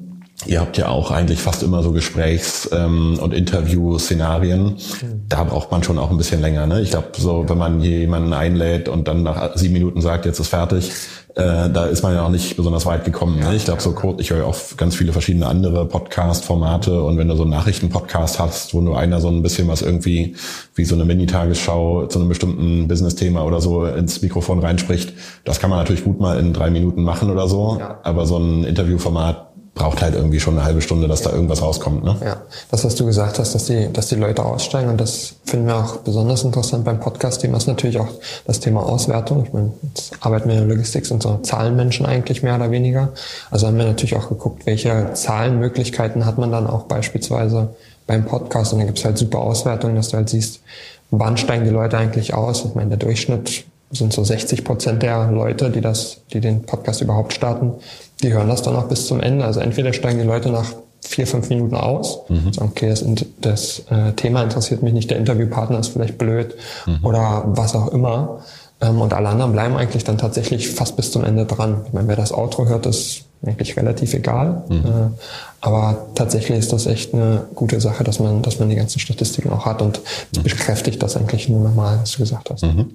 Ihr 0.45 0.61
habt 0.61 0.77
ja 0.77 0.87
auch 0.87 1.11
eigentlich 1.11 1.39
fast 1.39 1.63
immer 1.63 1.83
so 1.83 1.91
Gesprächs- 1.91 2.69
ähm, 2.71 3.19
und 3.21 3.33
Interview-Szenarien. 3.33 4.63
Mhm. 4.63 5.21
Da 5.27 5.43
braucht 5.43 5.69
man 5.69 5.83
schon 5.83 5.99
auch 5.99 6.11
ein 6.11 6.17
bisschen 6.17 6.39
länger. 6.39 6.65
Ne? 6.65 6.81
Ich 6.81 6.91
glaube, 6.91 7.09
so 7.17 7.43
wenn 7.47 7.57
man 7.57 7.81
jemanden 7.81 8.31
einlädt 8.31 8.87
und 8.87 9.07
dann 9.07 9.23
nach 9.23 9.57
sieben 9.57 9.73
Minuten 9.73 10.01
sagt, 10.01 10.25
jetzt 10.25 10.39
ist 10.39 10.47
fertig, 10.47 10.91
äh, 11.35 11.69
da 11.69 11.85
ist 11.85 12.03
man 12.03 12.13
ja 12.13 12.25
auch 12.25 12.29
nicht 12.29 12.55
besonders 12.55 12.85
weit 12.85 13.03
gekommen. 13.03 13.39
Ne? 13.39 13.53
Ich 13.55 13.65
glaube, 13.65 13.81
so 13.81 13.91
kurz, 13.91 14.21
ich 14.21 14.31
höre 14.31 14.45
auch 14.45 14.55
ganz 14.77 14.95
viele 14.95 15.11
verschiedene 15.11 15.45
andere 15.47 15.85
Podcast-Formate 15.85 17.03
und 17.03 17.17
wenn 17.17 17.27
du 17.27 17.35
so 17.35 17.43
einen 17.43 17.51
Nachrichten-Podcast 17.51 18.39
hast, 18.39 18.73
wo 18.73 18.81
nur 18.81 18.97
einer 18.97 19.19
so 19.19 19.27
ein 19.27 19.41
bisschen 19.41 19.67
was 19.67 19.81
irgendwie 19.81 20.35
wie 20.73 20.85
so 20.85 20.95
eine 20.95 21.05
Mini-Tagesschau 21.05 22.07
zu 22.07 22.17
einem 22.17 22.29
bestimmten 22.29 22.87
Business-Thema 22.87 23.43
oder 23.43 23.59
so 23.61 23.85
ins 23.85 24.21
Mikrofon 24.21 24.59
reinspricht, 24.59 25.13
das 25.43 25.59
kann 25.59 25.69
man 25.69 25.79
natürlich 25.79 26.03
gut 26.03 26.19
mal 26.19 26.39
in 26.39 26.53
drei 26.53 26.69
Minuten 26.69 27.03
machen 27.03 27.29
oder 27.29 27.47
so. 27.47 27.79
Aber 28.03 28.25
so 28.25 28.37
ein 28.37 28.63
Interviewformat 28.63 29.48
braucht 29.79 30.01
halt 30.01 30.13
irgendwie 30.13 30.41
schon 30.41 30.55
eine 30.55 30.65
halbe 30.65 30.81
Stunde, 30.81 31.07
dass 31.07 31.21
da 31.21 31.31
irgendwas 31.31 31.61
rauskommt. 31.61 32.03
Ne? 32.03 32.15
Ja, 32.23 32.41
das, 32.69 32.83
was 32.83 32.95
du 32.95 33.05
gesagt 33.05 33.39
hast, 33.39 33.55
dass 33.55 33.65
die, 33.65 33.91
dass 33.91 34.07
die 34.07 34.15
Leute 34.15 34.43
aussteigen 34.43 34.89
und 34.89 34.99
das 34.99 35.35
finden 35.45 35.67
wir 35.67 35.77
auch 35.77 35.97
besonders 35.97 36.43
interessant 36.43 36.83
beim 36.83 36.99
Podcast-Thema 36.99 37.57
ist 37.57 37.67
natürlich 37.67 37.97
auch 37.97 38.09
das 38.45 38.59
Thema 38.59 38.83
Auswertung. 38.83 39.45
Ich 39.45 39.53
meine, 39.53 39.71
jetzt 39.81 40.11
arbeiten 40.19 40.49
wir 40.49 40.55
in 40.55 40.67
der 40.67 40.75
Logistik, 40.75 41.05
sind 41.05 41.23
so 41.23 41.37
Zahlenmenschen 41.37 42.05
eigentlich 42.05 42.43
mehr 42.43 42.55
oder 42.55 42.71
weniger. 42.71 43.13
Also 43.51 43.67
haben 43.67 43.77
wir 43.77 43.85
natürlich 43.85 44.17
auch 44.17 44.27
geguckt, 44.27 44.65
welche 44.65 45.13
Zahlenmöglichkeiten 45.13 46.25
hat 46.25 46.37
man 46.37 46.51
dann 46.51 46.67
auch 46.67 46.83
beispielsweise 46.83 47.69
beim 48.05 48.25
Podcast 48.25 48.73
und 48.73 48.79
dann 48.79 48.87
gibt 48.87 48.99
es 48.99 49.05
halt 49.05 49.17
super 49.17 49.39
Auswertungen, 49.39 49.95
dass 49.95 50.09
du 50.09 50.17
halt 50.17 50.27
siehst, 50.27 50.59
wann 51.09 51.37
steigen 51.37 51.63
die 51.63 51.71
Leute 51.71 51.97
eigentlich 51.97 52.33
aus. 52.33 52.65
Ich 52.65 52.75
meine, 52.75 52.89
der 52.89 52.97
Durchschnitt 52.97 53.63
sind 53.91 54.13
so 54.13 54.23
60 54.23 54.63
Prozent 54.65 55.03
der 55.03 55.31
Leute, 55.31 55.69
die 55.69 55.81
das, 55.81 56.17
die 56.33 56.41
den 56.41 56.63
Podcast 56.63 57.01
überhaupt 57.01 57.33
starten, 57.33 57.73
die 58.21 58.33
hören 58.33 58.49
das 58.49 58.61
dann 58.61 58.75
auch 58.75 58.87
bis 58.87 59.07
zum 59.07 59.19
Ende. 59.19 59.45
Also 59.45 59.59
entweder 59.59 59.93
steigen 59.93 60.19
die 60.19 60.25
Leute 60.25 60.49
nach 60.49 60.73
vier, 61.01 61.25
fünf 61.25 61.49
Minuten 61.49 61.75
aus, 61.75 62.19
mhm. 62.29 62.53
sagen, 62.53 62.71
okay, 62.71 62.89
das, 62.89 63.05
das 63.39 63.79
äh, 63.89 64.13
Thema 64.13 64.43
interessiert 64.43 64.83
mich 64.83 64.93
nicht, 64.93 65.09
der 65.09 65.17
Interviewpartner 65.17 65.79
ist 65.79 65.89
vielleicht 65.89 66.17
blöd 66.17 66.55
mhm. 66.85 67.05
oder 67.05 67.43
was 67.47 67.75
auch 67.75 67.87
immer. 67.89 68.39
Ähm, 68.81 69.01
und 69.01 69.13
alle 69.13 69.29
anderen 69.29 69.51
bleiben 69.51 69.75
eigentlich 69.75 70.03
dann 70.03 70.17
tatsächlich 70.17 70.69
fast 70.69 70.95
bis 70.95 71.11
zum 71.11 71.23
Ende 71.23 71.45
dran. 71.45 71.83
Ich 71.87 71.93
meine, 71.93 72.07
wer 72.07 72.15
das 72.15 72.33
Outro 72.33 72.67
hört, 72.67 72.85
ist 72.85 73.25
eigentlich 73.45 73.77
relativ 73.77 74.13
egal. 74.13 74.63
Mhm. 74.69 74.85
Äh, 74.85 75.09
aber 75.61 76.07
tatsächlich 76.15 76.57
ist 76.57 76.71
das 76.71 76.85
echt 76.85 77.13
eine 77.13 77.47
gute 77.53 77.81
Sache, 77.81 78.05
dass 78.05 78.19
man, 78.19 78.41
dass 78.41 78.59
man 78.59 78.69
die 78.69 78.75
ganzen 78.75 78.99
Statistiken 78.99 79.49
auch 79.49 79.65
hat 79.65 79.81
und 79.81 79.99
mhm. 80.35 80.43
bekräftigt 80.43 81.03
das 81.03 81.17
eigentlich 81.17 81.49
nur 81.49 81.61
nochmal, 81.61 81.99
was 82.01 82.11
du 82.11 82.19
gesagt 82.19 82.49
hast. 82.49 82.63
Mhm. 82.63 82.91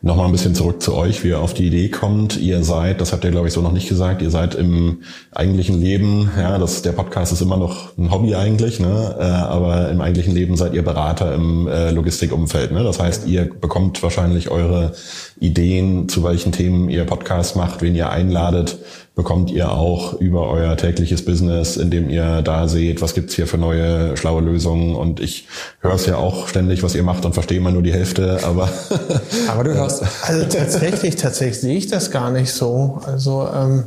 Nochmal 0.00 0.26
ein 0.26 0.32
bisschen 0.32 0.54
zurück 0.54 0.80
zu 0.80 0.94
euch, 0.94 1.24
wie 1.24 1.28
ihr 1.28 1.40
auf 1.40 1.54
die 1.54 1.66
Idee 1.66 1.88
kommt. 1.88 2.36
Ihr 2.36 2.62
seid, 2.62 3.00
das 3.00 3.12
habt 3.12 3.24
ihr 3.24 3.32
glaube 3.32 3.48
ich 3.48 3.54
so 3.54 3.62
noch 3.62 3.72
nicht 3.72 3.88
gesagt, 3.88 4.22
ihr 4.22 4.30
seid 4.30 4.54
im 4.54 5.02
eigentlichen 5.32 5.80
Leben, 5.80 6.30
ja, 6.36 6.58
das, 6.58 6.82
der 6.82 6.92
Podcast 6.92 7.32
ist 7.32 7.42
immer 7.42 7.56
noch 7.56 7.96
ein 7.98 8.12
Hobby 8.12 8.36
eigentlich, 8.36 8.78
ne? 8.78 9.16
Äh, 9.18 9.22
aber 9.22 9.90
im 9.90 10.00
eigentlichen 10.00 10.34
Leben 10.34 10.56
seid 10.56 10.74
ihr 10.74 10.82
Berater 10.82 11.34
im 11.34 11.66
äh, 11.66 11.90
Logistikumfeld. 11.90 12.70
Ne? 12.70 12.84
Das 12.84 13.00
heißt, 13.00 13.26
ihr 13.26 13.48
bekommt 13.48 14.02
wahrscheinlich 14.04 14.50
eure 14.50 14.92
Ideen, 15.40 16.08
zu 16.08 16.22
welchen 16.22 16.52
Themen 16.52 16.88
ihr 16.88 17.04
Podcast 17.04 17.56
macht, 17.56 17.82
wen 17.82 17.94
ihr 17.94 18.10
einladet, 18.10 18.78
bekommt 19.18 19.50
ihr 19.50 19.72
auch 19.72 20.12
über 20.20 20.48
euer 20.48 20.76
tägliches 20.76 21.24
Business, 21.24 21.76
indem 21.76 22.08
ihr 22.08 22.40
da 22.40 22.68
seht, 22.68 23.02
was 23.02 23.14
gibt's 23.14 23.34
hier 23.34 23.48
für 23.48 23.58
neue 23.58 24.16
schlaue 24.16 24.40
Lösungen. 24.40 24.94
Und 24.94 25.18
ich 25.18 25.48
höre 25.80 25.94
es 25.94 26.06
ja 26.06 26.18
auch 26.18 26.46
ständig, 26.46 26.84
was 26.84 26.94
ihr 26.94 27.02
macht 27.02 27.24
und 27.24 27.32
verstehe 27.32 27.58
immer 27.58 27.72
nur 27.72 27.82
die 27.82 27.92
Hälfte, 27.92 28.38
aber. 28.44 28.68
aber 29.48 29.64
du 29.64 29.74
hörst. 29.74 30.04
Also 30.22 30.46
tatsächlich, 30.46 31.16
tatsächlich 31.16 31.60
sehe 31.60 31.76
ich 31.76 31.88
das 31.88 32.12
gar 32.12 32.30
nicht 32.30 32.52
so. 32.52 33.00
Also 33.06 33.48
ähm, 33.52 33.86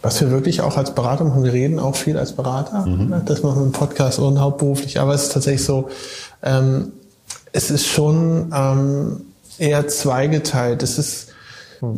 was 0.00 0.20
wir 0.20 0.30
wirklich 0.30 0.60
auch 0.60 0.76
als 0.76 0.94
Berater 0.94 1.24
machen, 1.24 1.42
wir 1.42 1.52
reden 1.52 1.80
auch 1.80 1.96
viel 1.96 2.16
als 2.16 2.30
Berater. 2.30 2.86
Mhm. 2.86 3.22
Das 3.26 3.42
machen 3.42 3.62
wir 3.62 3.66
im 3.66 3.72
Podcast 3.72 4.20
und 4.20 4.40
hauptberuflich. 4.40 5.00
Aber 5.00 5.12
es 5.12 5.24
ist 5.24 5.32
tatsächlich 5.32 5.64
so, 5.64 5.88
ähm, 6.44 6.92
es 7.50 7.72
ist 7.72 7.88
schon 7.88 8.52
ähm, 8.54 9.22
eher 9.58 9.88
zweigeteilt. 9.88 10.84
Es 10.84 10.98
ist, 10.98 11.29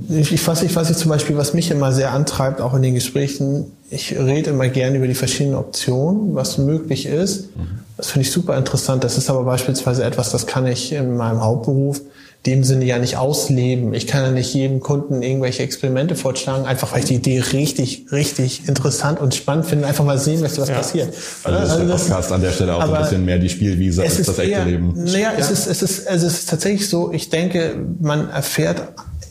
ich, 0.09 0.33
ich 0.33 0.47
weiß 0.47 0.63
nicht, 0.63 0.77
was 0.77 0.91
ich 0.91 0.97
zum 0.97 1.11
Beispiel, 1.11 1.37
was 1.37 1.55
mich 1.55 1.71
immer 1.71 1.93
sehr 1.93 2.13
antreibt, 2.13 2.61
auch 2.61 2.75
in 2.75 2.83
den 2.83 2.95
Gesprächen, 2.95 3.67
ich 3.91 4.17
rede 4.17 4.51
immer 4.51 4.69
gerne 4.69 4.97
über 4.97 5.07
die 5.07 5.15
verschiedenen 5.15 5.57
Optionen, 5.57 6.35
was 6.35 6.59
möglich 6.59 7.07
ist. 7.07 7.57
Mhm. 7.57 7.81
Das 7.97 8.11
finde 8.11 8.27
ich 8.27 8.33
super 8.33 8.57
interessant. 8.57 9.05
Das 9.05 9.19
ist 9.19 9.29
aber 9.29 9.45
beispielsweise 9.45 10.05
etwas, 10.05 10.31
das 10.31 10.47
kann 10.47 10.67
ich 10.67 10.93
in 10.93 11.17
meinem 11.17 11.43
Hauptberuf 11.43 12.01
dem 12.47 12.65
Sinne 12.65 12.85
ja 12.85 12.99
nicht 12.99 13.17
ausleben. 13.17 13.95
Ich 13.95 14.09
kann 14.09 14.25
ja 14.25 14.31
nicht 14.33 14.53
jedem 14.53 14.81
Kunden 14.81 15.23
irgendwelche 15.23 15.63
Experimente 15.63 16.17
vorschlagen, 16.17 16.65
einfach 16.65 16.93
weil 16.93 17.01
ich 17.01 17.05
die 17.05 17.15
Idee 17.15 17.41
richtig, 17.53 18.07
richtig 18.11 18.67
interessant 18.67 19.21
und 19.21 19.35
spannend 19.35 19.67
finde. 19.67 19.87
Einfach 19.87 20.05
mal 20.05 20.19
sehen, 20.19 20.43
was, 20.43 20.59
was 20.59 20.69
ja. 20.69 20.75
passiert. 20.75 21.15
Also, 21.45 21.59
also 21.59 21.75
ist 21.75 21.89
der 21.89 21.95
Podcast 21.95 22.33
an 22.33 22.41
der 22.41 22.51
Stelle 22.51 22.75
auch 22.75 22.81
ein 22.81 23.03
bisschen 23.03 23.25
mehr 23.25 23.39
die 23.39 23.49
Spielwiese 23.49 24.03
als 24.03 24.23
das 24.23 24.39
echte 24.39 24.65
Leben. 24.65 24.93
Naja, 24.97 25.19
ja. 25.19 25.33
es, 25.39 25.53
ist, 25.53 25.67
es, 25.69 25.83
ist, 25.83 26.07
es 26.07 26.23
ist 26.23 26.49
tatsächlich 26.49 26.89
so, 26.89 27.13
ich 27.13 27.31
denke, 27.31 27.77
man 28.01 28.29
erfährt 28.31 28.83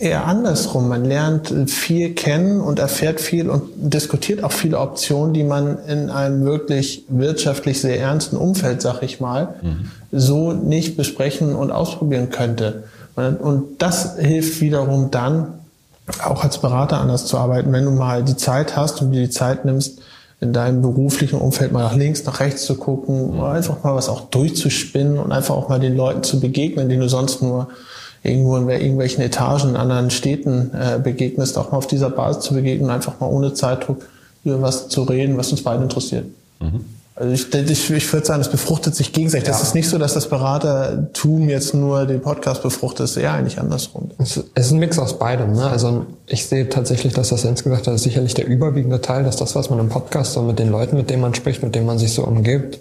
eher 0.01 0.25
andersrum. 0.25 0.89
Man 0.89 1.05
lernt 1.05 1.53
viel 1.67 2.13
kennen 2.13 2.59
und 2.59 2.79
erfährt 2.79 3.21
viel 3.21 3.49
und 3.49 3.63
diskutiert 3.75 4.43
auch 4.43 4.51
viele 4.51 4.79
Optionen, 4.79 5.33
die 5.33 5.43
man 5.43 5.77
in 5.87 6.09
einem 6.09 6.43
wirklich 6.43 7.05
wirtschaftlich 7.07 7.81
sehr 7.81 7.99
ernsten 7.99 8.35
Umfeld, 8.35 8.81
sag 8.81 9.03
ich 9.03 9.19
mal, 9.19 9.55
mhm. 9.61 9.91
so 10.11 10.53
nicht 10.53 10.97
besprechen 10.97 11.55
und 11.55 11.71
ausprobieren 11.71 12.29
könnte. 12.29 12.83
Und 13.15 13.81
das 13.81 14.17
hilft 14.17 14.61
wiederum 14.61 15.11
dann, 15.11 15.53
auch 16.23 16.43
als 16.43 16.57
Berater 16.57 16.99
anders 16.99 17.25
zu 17.25 17.37
arbeiten, 17.37 17.71
wenn 17.71 17.85
du 17.85 17.91
mal 17.91 18.23
die 18.23 18.35
Zeit 18.35 18.75
hast 18.75 19.01
und 19.01 19.11
dir 19.11 19.21
die 19.21 19.29
Zeit 19.29 19.65
nimmst, 19.65 19.99
in 20.41 20.53
deinem 20.53 20.81
beruflichen 20.81 21.39
Umfeld 21.39 21.71
mal 21.71 21.83
nach 21.83 21.95
links, 21.95 22.25
nach 22.25 22.39
rechts 22.39 22.65
zu 22.65 22.75
gucken, 22.75 23.35
mhm. 23.35 23.43
einfach 23.43 23.83
mal 23.83 23.93
was 23.93 24.09
auch 24.09 24.21
durchzuspinnen 24.21 25.19
und 25.19 25.31
einfach 25.31 25.55
auch 25.55 25.69
mal 25.69 25.79
den 25.79 25.95
Leuten 25.95 26.23
zu 26.23 26.39
begegnen, 26.39 26.89
denen 26.89 27.01
du 27.01 27.09
sonst 27.09 27.43
nur 27.43 27.67
irgendwo 28.23 28.57
in 28.57 28.69
irgendwelchen 28.69 29.23
Etagen 29.23 29.69
in 29.69 29.75
anderen 29.75 30.11
Städten 30.11 30.71
äh, 30.73 30.99
begegnest, 30.99 31.57
auch 31.57 31.71
mal 31.71 31.77
auf 31.77 31.87
dieser 31.87 32.09
Basis 32.09 32.43
zu 32.43 32.53
begegnen, 32.53 32.89
einfach 32.89 33.19
mal 33.19 33.27
ohne 33.27 33.53
Zeitdruck 33.53 34.05
über 34.43 34.61
was 34.61 34.89
zu 34.89 35.03
reden, 35.03 35.37
was 35.37 35.51
uns 35.51 35.63
beide 35.63 35.83
interessiert. 35.83 36.25
Mhm. 36.59 36.85
Also 37.15 37.33
ich, 37.33 37.53
ich, 37.53 37.91
ich 37.91 38.13
würde 38.13 38.25
sagen, 38.25 38.41
es 38.41 38.49
befruchtet 38.49 38.95
sich 38.95 39.11
gegenseitig. 39.11 39.47
Ja. 39.47 39.53
Das 39.53 39.61
ist 39.61 39.75
nicht 39.75 39.89
so, 39.89 39.97
dass 39.97 40.13
das 40.13 40.29
Beratertum 40.29 41.49
jetzt 41.49 41.73
nur 41.73 42.05
den 42.05 42.21
Podcast 42.21 42.63
befruchtet, 42.63 43.03
es 43.05 43.11
ist 43.11 43.17
eher 43.17 43.33
eigentlich 43.33 43.59
andersrum. 43.59 44.09
Es 44.17 44.37
ist 44.37 44.71
ein 44.71 44.79
Mix 44.79 44.97
aus 44.97 45.19
beidem. 45.19 45.53
Ne? 45.53 45.65
Also 45.65 46.05
ich 46.25 46.47
sehe 46.47 46.69
tatsächlich, 46.69 47.13
dass 47.13 47.29
das 47.29 47.43
Jens 47.43 47.63
gesagt 47.63 47.85
hat, 47.85 47.93
ist 47.93 48.03
sicherlich 48.03 48.33
der 48.33 48.47
überwiegende 48.47 49.01
Teil, 49.01 49.23
dass 49.23 49.35
das, 49.35 49.55
was 49.55 49.69
man 49.69 49.79
im 49.79 49.89
Podcast 49.89 50.33
so 50.33 50.41
mit 50.41 50.57
den 50.57 50.71
Leuten, 50.71 50.95
mit 50.95 51.09
denen 51.09 51.21
man 51.21 51.35
spricht, 51.35 51.61
mit 51.61 51.75
denen 51.75 51.85
man 51.85 51.99
sich 51.99 52.13
so 52.13 52.23
umgibt, 52.23 52.79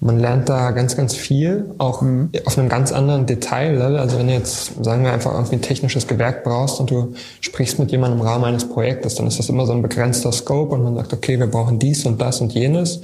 man 0.00 0.18
lernt 0.18 0.48
da 0.48 0.72
ganz, 0.72 0.96
ganz 0.96 1.14
viel, 1.14 1.70
auch 1.78 2.02
mhm. 2.02 2.30
auf 2.44 2.58
einem 2.58 2.68
ganz 2.68 2.92
anderen 2.92 3.26
Detaillevel. 3.26 3.96
Also 3.98 4.18
wenn 4.18 4.26
du 4.26 4.34
jetzt, 4.34 4.84
sagen 4.84 5.04
wir 5.04 5.12
einfach 5.12 5.32
irgendwie 5.32 5.56
ein 5.56 5.62
technisches 5.62 6.06
Gewerk 6.06 6.44
brauchst 6.44 6.80
und 6.80 6.90
du 6.90 7.14
sprichst 7.40 7.78
mit 7.78 7.90
jemandem 7.90 8.20
im 8.20 8.26
Rahmen 8.26 8.44
eines 8.44 8.68
Projektes, 8.68 9.14
dann 9.14 9.26
ist 9.26 9.38
das 9.38 9.48
immer 9.48 9.64
so 9.66 9.72
ein 9.72 9.82
begrenzter 9.82 10.32
Scope 10.32 10.74
und 10.74 10.84
man 10.84 10.94
sagt, 10.96 11.12
okay, 11.12 11.38
wir 11.38 11.46
brauchen 11.46 11.78
dies 11.78 12.04
und 12.04 12.20
das 12.20 12.40
und 12.40 12.52
jenes 12.52 13.00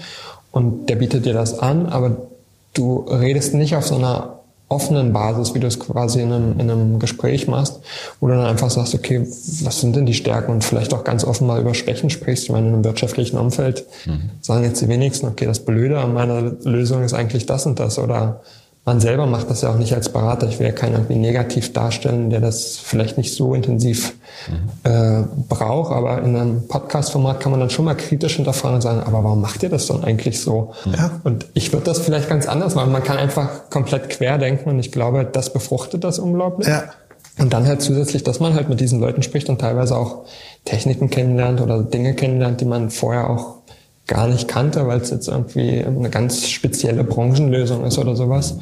und 0.51 0.89
der 0.91 0.97
bietet 0.97 1.25
dir 1.25 1.33
das 1.33 1.59
an, 1.59 1.87
aber 1.87 2.29
du 2.75 3.07
redest 3.09 3.55
nicht 3.55 3.75
auf 3.75 3.87
so 3.87 3.97
einer 3.97 4.42
offenen 4.73 5.13
Basis, 5.13 5.55
wie 5.55 5.61
du 5.61 5.67
es 5.67 5.79
quasi 5.79 6.21
in 6.21 6.33
einem, 6.33 6.59
in 6.59 6.71
einem 6.71 6.99
Gespräch 6.99 7.47
machst, 7.47 7.81
wo 8.21 8.27
du 8.27 8.35
dann 8.35 8.47
einfach 8.47 8.71
sagst, 8.71 8.95
okay, 8.95 9.21
was 9.21 9.81
sind 9.81 9.95
denn 9.95 10.07
die 10.07 10.15
Stärken 10.15 10.53
und 10.53 10.65
vielleicht 10.65 10.95
auch 10.95 11.05
ganz 11.05 11.25
offen 11.25 11.47
mal 11.47 11.61
über 11.61 11.75
Schwächen 11.75 12.11
sprichst. 12.11 12.45
Ich 12.45 12.51
meine, 12.51 12.69
in 12.69 12.75
einem 12.75 12.85
wirtschaftlichen 12.85 13.39
Umfeld 13.39 13.87
mhm. 14.07 14.31
sagen 14.41 14.65
jetzt 14.65 14.81
die 14.81 14.89
wenigsten, 14.89 15.27
okay, 15.27 15.47
das 15.47 15.61
Blöde 15.61 16.01
an 16.01 16.15
meiner 16.15 16.41
Lösung 16.65 17.03
ist 17.03 17.13
eigentlich 17.13 17.47
das 17.47 17.67
und 17.67 17.79
das 17.79 17.99
oder 17.99 18.41
man 18.85 18.99
selber 18.99 19.27
macht 19.27 19.49
das 19.49 19.63
ja 19.63 19.71
auch 19.71 19.79
nicht 19.79 19.95
als 19.95 20.09
Berater. 20.09 20.49
Ich 20.49 20.59
will 20.59 20.67
ja 20.67 20.73
keinen 20.73 20.95
irgendwie 20.95 21.15
negativ 21.15 21.73
darstellen, 21.73 22.31
der 22.31 22.41
das 22.41 22.79
vielleicht 22.79 23.17
nicht 23.17 23.33
so 23.33 23.55
intensiv 23.55 24.15
mhm. 24.49 24.91
äh, 24.91 25.23
braucht. 25.49 25.93
Aber 25.93 26.21
in 26.21 26.35
einem 26.35 26.67
Podcast-Format 26.67 27.39
kann 27.39 27.53
man 27.53 27.61
dann 27.61 27.71
schon 27.71 27.85
mal 27.85 27.95
kritisch 27.95 28.37
hinterfragen 28.37 28.77
und 28.77 28.83
sagen, 28.83 29.01
aber 29.01 29.23
warum 29.23 29.41
macht 29.41 29.63
ihr 29.63 29.69
das 29.69 29.87
dann 29.87 30.03
eigentlich 30.03 30.41
so? 30.41 30.73
Ja. 30.85 31.21
Und 31.23 31.47
ich 31.55 31.73
würde 31.73 31.87
das 31.87 32.01
vielleicht 32.01 32.29
ganz 32.29 32.49
anders 32.49 32.75
machen. 32.75 32.91
Man 32.91 33.05
kann 33.05 33.19
einfach 33.19 33.71
komplett 33.71 34.11
querdenken 34.11 34.73
und 34.73 34.81
ich 34.81 34.91
glaube, 34.91 35.29
das 35.31 35.53
befruchtet 35.53 36.03
das 36.03 36.19
unglaublich. 36.19 36.67
Ja. 36.67 36.85
Und 37.39 37.53
dann 37.53 37.67
halt 37.67 37.83
zusätzlich, 37.83 38.25
dass 38.25 38.41
man 38.41 38.55
halt 38.55 38.69
mit 38.69 38.81
diesen 38.81 39.01
Leuten 39.01 39.23
spricht 39.23 39.49
und 39.49 39.61
teilweise 39.61 39.97
auch 39.97 40.25
Techniken 40.65 41.09
kennenlernt 41.09 41.61
oder 41.61 41.83
Dinge 41.83 42.15
kennenlernt, 42.15 42.61
die 42.61 42.67
man 42.67 42.91
vorher 42.91 43.31
auch 43.31 43.62
gar 44.07 44.27
nicht 44.27 44.49
kannte, 44.49 44.87
weil 44.87 45.01
es 45.01 45.11
jetzt 45.11 45.29
irgendwie 45.29 45.85
eine 45.85 46.11
ganz 46.11 46.49
spezielle 46.49 47.05
Branchenlösung 47.05 47.85
ist 47.85 47.99
oder 47.99 48.17
sowas. 48.17 48.57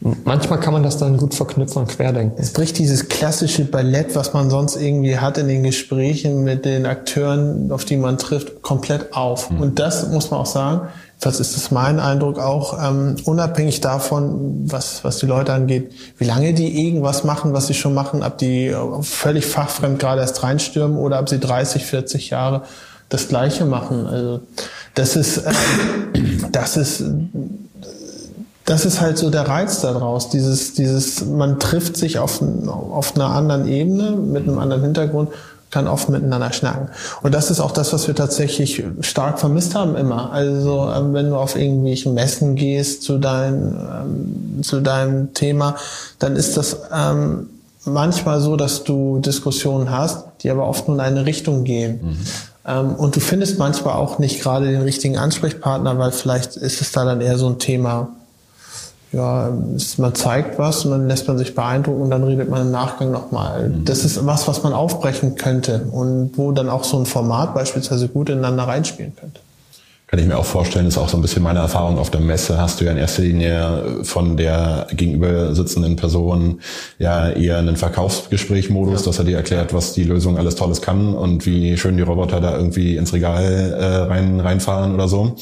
Manchmal 0.00 0.60
kann 0.60 0.72
man 0.72 0.84
das 0.84 0.96
dann 0.96 1.16
gut 1.16 1.34
verknüpfen 1.34 1.82
und 1.82 1.88
querdenken. 1.88 2.40
Es 2.40 2.52
bricht 2.52 2.78
dieses 2.78 3.08
klassische 3.08 3.64
Ballett, 3.64 4.14
was 4.14 4.32
man 4.32 4.48
sonst 4.48 4.76
irgendwie 4.76 5.18
hat 5.18 5.38
in 5.38 5.48
den 5.48 5.64
Gesprächen 5.64 6.44
mit 6.44 6.64
den 6.64 6.86
Akteuren, 6.86 7.72
auf 7.72 7.84
die 7.84 7.96
man 7.96 8.16
trifft, 8.16 8.62
komplett 8.62 9.12
auf. 9.12 9.50
Mhm. 9.50 9.60
Und 9.60 9.78
das 9.80 10.08
muss 10.08 10.30
man 10.30 10.40
auch 10.40 10.46
sagen, 10.46 10.88
das 11.18 11.40
ist 11.40 11.56
es 11.56 11.72
mein 11.72 11.98
Eindruck 11.98 12.38
auch, 12.38 12.78
ähm, 12.80 13.16
unabhängig 13.24 13.80
davon, 13.80 14.62
was, 14.66 15.02
was 15.02 15.18
die 15.18 15.26
Leute 15.26 15.52
angeht, 15.52 15.90
wie 16.16 16.24
lange 16.24 16.54
die 16.54 16.86
irgendwas 16.86 17.24
machen, 17.24 17.52
was 17.52 17.66
sie 17.66 17.74
schon 17.74 17.92
machen, 17.92 18.22
ob 18.22 18.38
die 18.38 18.72
völlig 19.00 19.46
fachfremd 19.46 19.98
gerade 19.98 20.20
erst 20.20 20.44
reinstürmen 20.44 20.96
oder 20.96 21.18
ob 21.18 21.28
sie 21.28 21.40
30, 21.40 21.84
40 21.84 22.30
Jahre 22.30 22.62
das 23.08 23.28
Gleiche 23.28 23.64
machen. 23.64 24.06
Also 24.06 24.40
das 24.94 25.16
ist, 25.16 25.38
äh, 25.38 25.52
das 26.52 26.76
ist, 26.76 27.04
das 28.64 28.84
ist 28.84 29.00
halt 29.00 29.16
so 29.16 29.30
der 29.30 29.48
Reiz 29.48 29.80
daraus. 29.80 30.28
Dieses, 30.28 30.74
dieses, 30.74 31.24
man 31.24 31.58
trifft 31.58 31.96
sich 31.96 32.18
auf, 32.18 32.42
auf 32.68 33.14
einer 33.14 33.30
anderen 33.30 33.66
Ebene 33.66 34.10
mit 34.10 34.42
einem 34.42 34.58
anderen 34.58 34.82
Hintergrund 34.82 35.30
kann 35.70 35.86
oft 35.86 36.08
miteinander 36.08 36.52
schnacken. 36.52 36.88
Und 37.22 37.34
das 37.34 37.50
ist 37.50 37.60
auch 37.60 37.72
das, 37.72 37.92
was 37.92 38.08
wir 38.08 38.14
tatsächlich 38.14 38.82
stark 39.00 39.38
vermisst 39.38 39.74
haben 39.74 39.96
immer. 39.96 40.32
Also 40.32 40.90
ähm, 40.94 41.12
wenn 41.12 41.28
du 41.28 41.36
auf 41.36 41.56
irgendwelche 41.56 42.08
Messen 42.10 42.54
gehst 42.54 43.02
zu, 43.02 43.18
dein, 43.18 43.74
ähm, 43.74 44.62
zu 44.62 44.80
deinem 44.80 45.34
Thema, 45.34 45.76
dann 46.18 46.36
ist 46.36 46.56
das 46.56 46.78
ähm, 46.92 47.50
manchmal 47.84 48.40
so, 48.40 48.56
dass 48.56 48.84
du 48.84 49.18
Diskussionen 49.18 49.90
hast, 49.90 50.24
die 50.42 50.50
aber 50.50 50.66
oft 50.66 50.88
nur 50.88 50.96
in 50.96 51.00
eine 51.00 51.26
Richtung 51.26 51.64
gehen. 51.64 52.00
Mhm. 52.02 52.18
Ähm, 52.68 52.94
und 52.94 53.16
du 53.16 53.20
findest 53.20 53.58
manchmal 53.58 53.94
auch 53.94 54.18
nicht 54.18 54.40
gerade 54.42 54.66
den 54.70 54.82
richtigen 54.82 55.16
Ansprechpartner, 55.16 55.98
weil 55.98 56.12
vielleicht 56.12 56.56
ist 56.56 56.80
es 56.80 56.92
da 56.92 57.04
dann 57.04 57.20
eher 57.20 57.38
so 57.38 57.48
ein 57.48 57.58
Thema, 57.58 58.10
ja, 59.10 59.50
man 59.96 60.14
zeigt 60.14 60.58
was 60.58 60.84
und 60.84 60.90
dann 60.90 61.08
lässt 61.08 61.26
man 61.26 61.38
sich 61.38 61.54
beeindrucken 61.54 62.02
und 62.02 62.10
dann 62.10 62.24
redet 62.24 62.50
man 62.50 62.60
im 62.60 62.70
Nachgang 62.70 63.10
nochmal. 63.10 63.70
Mhm. 63.70 63.84
Das 63.86 64.04
ist 64.04 64.24
was, 64.26 64.46
was 64.46 64.62
man 64.62 64.74
aufbrechen 64.74 65.34
könnte 65.36 65.86
und 65.90 66.32
wo 66.36 66.52
dann 66.52 66.68
auch 66.68 66.84
so 66.84 66.98
ein 66.98 67.06
Format 67.06 67.54
beispielsweise 67.54 68.08
gut 68.08 68.28
ineinander 68.28 68.64
reinspielen 68.64 69.16
könnte 69.16 69.40
kann 70.08 70.20
ich 70.20 70.26
mir 70.26 70.38
auch 70.38 70.44
vorstellen, 70.46 70.86
ist 70.86 70.96
auch 70.96 71.10
so 71.10 71.18
ein 71.18 71.22
bisschen 71.22 71.42
meine 71.42 71.58
Erfahrung 71.58 71.98
auf 71.98 72.10
der 72.10 72.22
Messe. 72.22 72.58
Hast 72.58 72.80
du 72.80 72.86
ja 72.86 72.92
in 72.92 72.96
erster 72.96 73.20
Linie 73.20 73.98
von 74.04 74.38
der 74.38 74.86
gegenüber 74.90 75.54
sitzenden 75.54 75.96
Person 75.96 76.60
ja 76.98 77.28
eher 77.28 77.58
einen 77.58 77.76
Verkaufsgesprächmodus, 77.76 79.00
ja. 79.00 79.06
dass 79.06 79.18
er 79.18 79.26
dir 79.26 79.36
erklärt, 79.36 79.74
was 79.74 79.92
die 79.92 80.04
Lösung 80.04 80.38
alles 80.38 80.56
Tolles 80.56 80.80
kann 80.80 81.12
und 81.12 81.44
wie 81.44 81.76
schön 81.76 81.98
die 81.98 82.02
Roboter 82.02 82.40
da 82.40 82.56
irgendwie 82.56 82.96
ins 82.96 83.12
Regal 83.12 83.76
äh, 83.78 83.84
rein, 83.84 84.40
reinfahren 84.40 84.94
oder 84.94 85.08
so. 85.08 85.36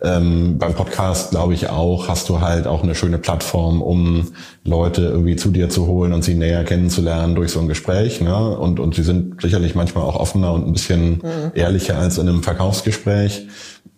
Ähm, 0.00 0.56
beim 0.58 0.74
Podcast 0.74 1.32
glaube 1.32 1.52
ich 1.52 1.68
auch, 1.68 2.08
hast 2.08 2.30
du 2.30 2.40
halt 2.40 2.66
auch 2.66 2.82
eine 2.82 2.94
schöne 2.94 3.18
Plattform, 3.18 3.82
um 3.82 4.28
Leute 4.64 5.02
irgendwie 5.02 5.36
zu 5.36 5.50
dir 5.50 5.68
zu 5.68 5.86
holen 5.86 6.14
und 6.14 6.22
sie 6.22 6.34
näher 6.34 6.64
kennenzulernen 6.64 7.34
durch 7.34 7.50
so 7.50 7.60
ein 7.60 7.68
Gespräch. 7.68 8.22
Ne? 8.22 8.56
Und, 8.56 8.80
und 8.80 8.94
sie 8.94 9.02
sind 9.02 9.42
sicherlich 9.42 9.74
manchmal 9.74 10.04
auch 10.04 10.16
offener 10.16 10.52
und 10.52 10.66
ein 10.66 10.72
bisschen 10.72 11.14
mhm. 11.14 11.52
ehrlicher 11.54 11.98
als 11.98 12.16
in 12.16 12.28
einem 12.28 12.42
Verkaufsgespräch. 12.42 13.48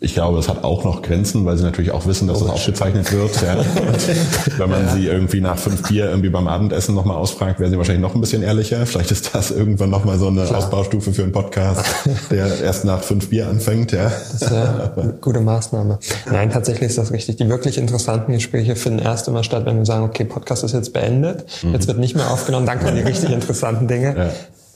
Ich 0.02 0.14
glaube, 0.14 0.38
es 0.38 0.48
hat 0.48 0.64
auch 0.64 0.82
noch 0.82 1.02
Grenzen, 1.02 1.44
weil 1.44 1.58
sie 1.58 1.62
natürlich 1.62 1.90
auch 1.90 2.06
wissen, 2.06 2.26
dass 2.26 2.40
oh, 2.40 2.46
das 2.46 2.54
aufgezeichnet 2.54 3.12
wird. 3.12 3.42
Ja. 3.42 3.58
Wenn 4.56 4.70
man 4.70 4.86
ja. 4.86 4.92
sie 4.94 5.06
irgendwie 5.06 5.42
nach 5.42 5.58
fünf 5.58 5.86
Bier 5.86 6.08
irgendwie 6.08 6.30
beim 6.30 6.48
Abendessen 6.48 6.94
nochmal 6.94 7.18
ausfragt, 7.18 7.60
wären 7.60 7.70
sie 7.70 7.76
wahrscheinlich 7.76 8.00
noch 8.00 8.14
ein 8.14 8.20
bisschen 8.22 8.42
ehrlicher. 8.42 8.86
Vielleicht 8.86 9.10
ist 9.10 9.34
das 9.34 9.50
irgendwann 9.50 9.90
nochmal 9.90 10.18
so 10.18 10.28
eine 10.28 10.46
Klar. 10.46 10.56
Ausbaustufe 10.56 11.12
für 11.12 11.22
einen 11.22 11.32
Podcast, 11.32 11.84
der 12.30 12.62
erst 12.62 12.86
nach 12.86 13.02
fünf 13.02 13.28
Bier 13.28 13.46
anfängt. 13.48 13.92
Ja. 13.92 14.04
Das 14.04 14.34
ist 14.40 14.50
eine 14.50 15.18
gute 15.20 15.40
Maßnahme. 15.40 15.98
Nein, 16.30 16.50
tatsächlich 16.50 16.88
ist 16.88 16.96
das 16.96 17.12
richtig. 17.12 17.36
Die 17.36 17.50
wirklich 17.50 17.76
interessanten 17.76 18.32
Gespräche 18.32 18.76
finden 18.76 19.00
erst 19.00 19.28
immer 19.28 19.44
statt, 19.44 19.66
wenn 19.66 19.76
wir 19.76 19.84
sagen, 19.84 20.04
okay, 20.04 20.24
Podcast 20.24 20.64
ist 20.64 20.72
jetzt 20.72 20.94
beendet, 20.94 21.44
mhm. 21.62 21.74
jetzt 21.74 21.88
wird 21.88 21.98
nicht 21.98 22.16
mehr 22.16 22.30
aufgenommen, 22.30 22.64
dann 22.64 22.80
kommen 22.80 22.96
die 22.96 23.02
richtig 23.02 23.32
interessanten 23.32 23.86
Dinge. 23.86 24.16
Ja 24.16 24.30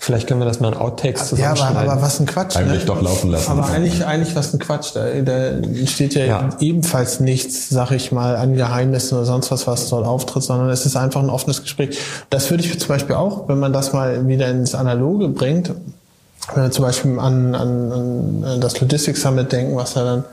Vielleicht 0.04 0.26
können 0.26 0.38
wir 0.40 0.44
das 0.44 0.61
mal 0.61 0.68
in 0.70 0.78
Outtakes 0.78 1.32
Ja, 1.38 1.52
aber, 1.52 1.78
aber 1.80 2.02
was 2.02 2.20
ein 2.20 2.26
Quatsch. 2.26 2.56
Heimlich 2.56 2.80
ne? 2.80 2.84
doch 2.84 3.00
laufen 3.00 3.30
lassen. 3.30 3.50
Aber 3.50 3.66
eigentlich, 3.68 4.04
eigentlich 4.04 4.37
was 4.37 4.52
ein 4.52 4.58
Quatsch. 4.58 4.90
Da, 4.94 5.06
da 5.23 5.52
steht 5.87 6.14
ja, 6.14 6.25
Ja. 6.26 6.49
ebenfalls 6.61 7.20
nichts, 7.20 7.70
sag 7.70 7.90
ich 7.90 8.12
mal, 8.12 8.37
an 8.37 8.54
Geheimnissen 8.54 9.16
oder 9.16 9.25
sonst 9.25 9.50
was, 9.50 9.66
was 9.66 9.88
dort 9.88 10.04
auftritt, 10.06 10.42
sondern 10.42 10.68
es 10.68 10.84
ist 10.84 10.94
einfach 10.96 11.23
ein 11.23 11.30
offenes 11.30 11.62
Gespräch. 11.62 11.99
Das 12.28 12.50
würde 12.50 12.62
ich 12.62 12.78
zum 12.78 12.88
Beispiel 12.88 13.16
auch, 13.16 13.49
wenn 13.49 13.58
man 13.58 13.73
das 13.73 13.94
mal 13.94 14.28
wieder 14.28 14.50
ins 14.50 14.75
Analoge 14.75 15.28
bringt, 15.28 15.73
wenn 16.54 16.64
wir 16.64 16.70
zum 16.70 16.84
Beispiel 16.84 17.18
an, 17.18 17.54
an, 17.54 17.92
an 18.44 18.61
das 18.61 18.78
Logistics 18.82 19.23
Summit 19.23 19.52
denken, 19.52 19.75
was 19.75 19.94
ja 19.94 20.04
dann 20.04 20.25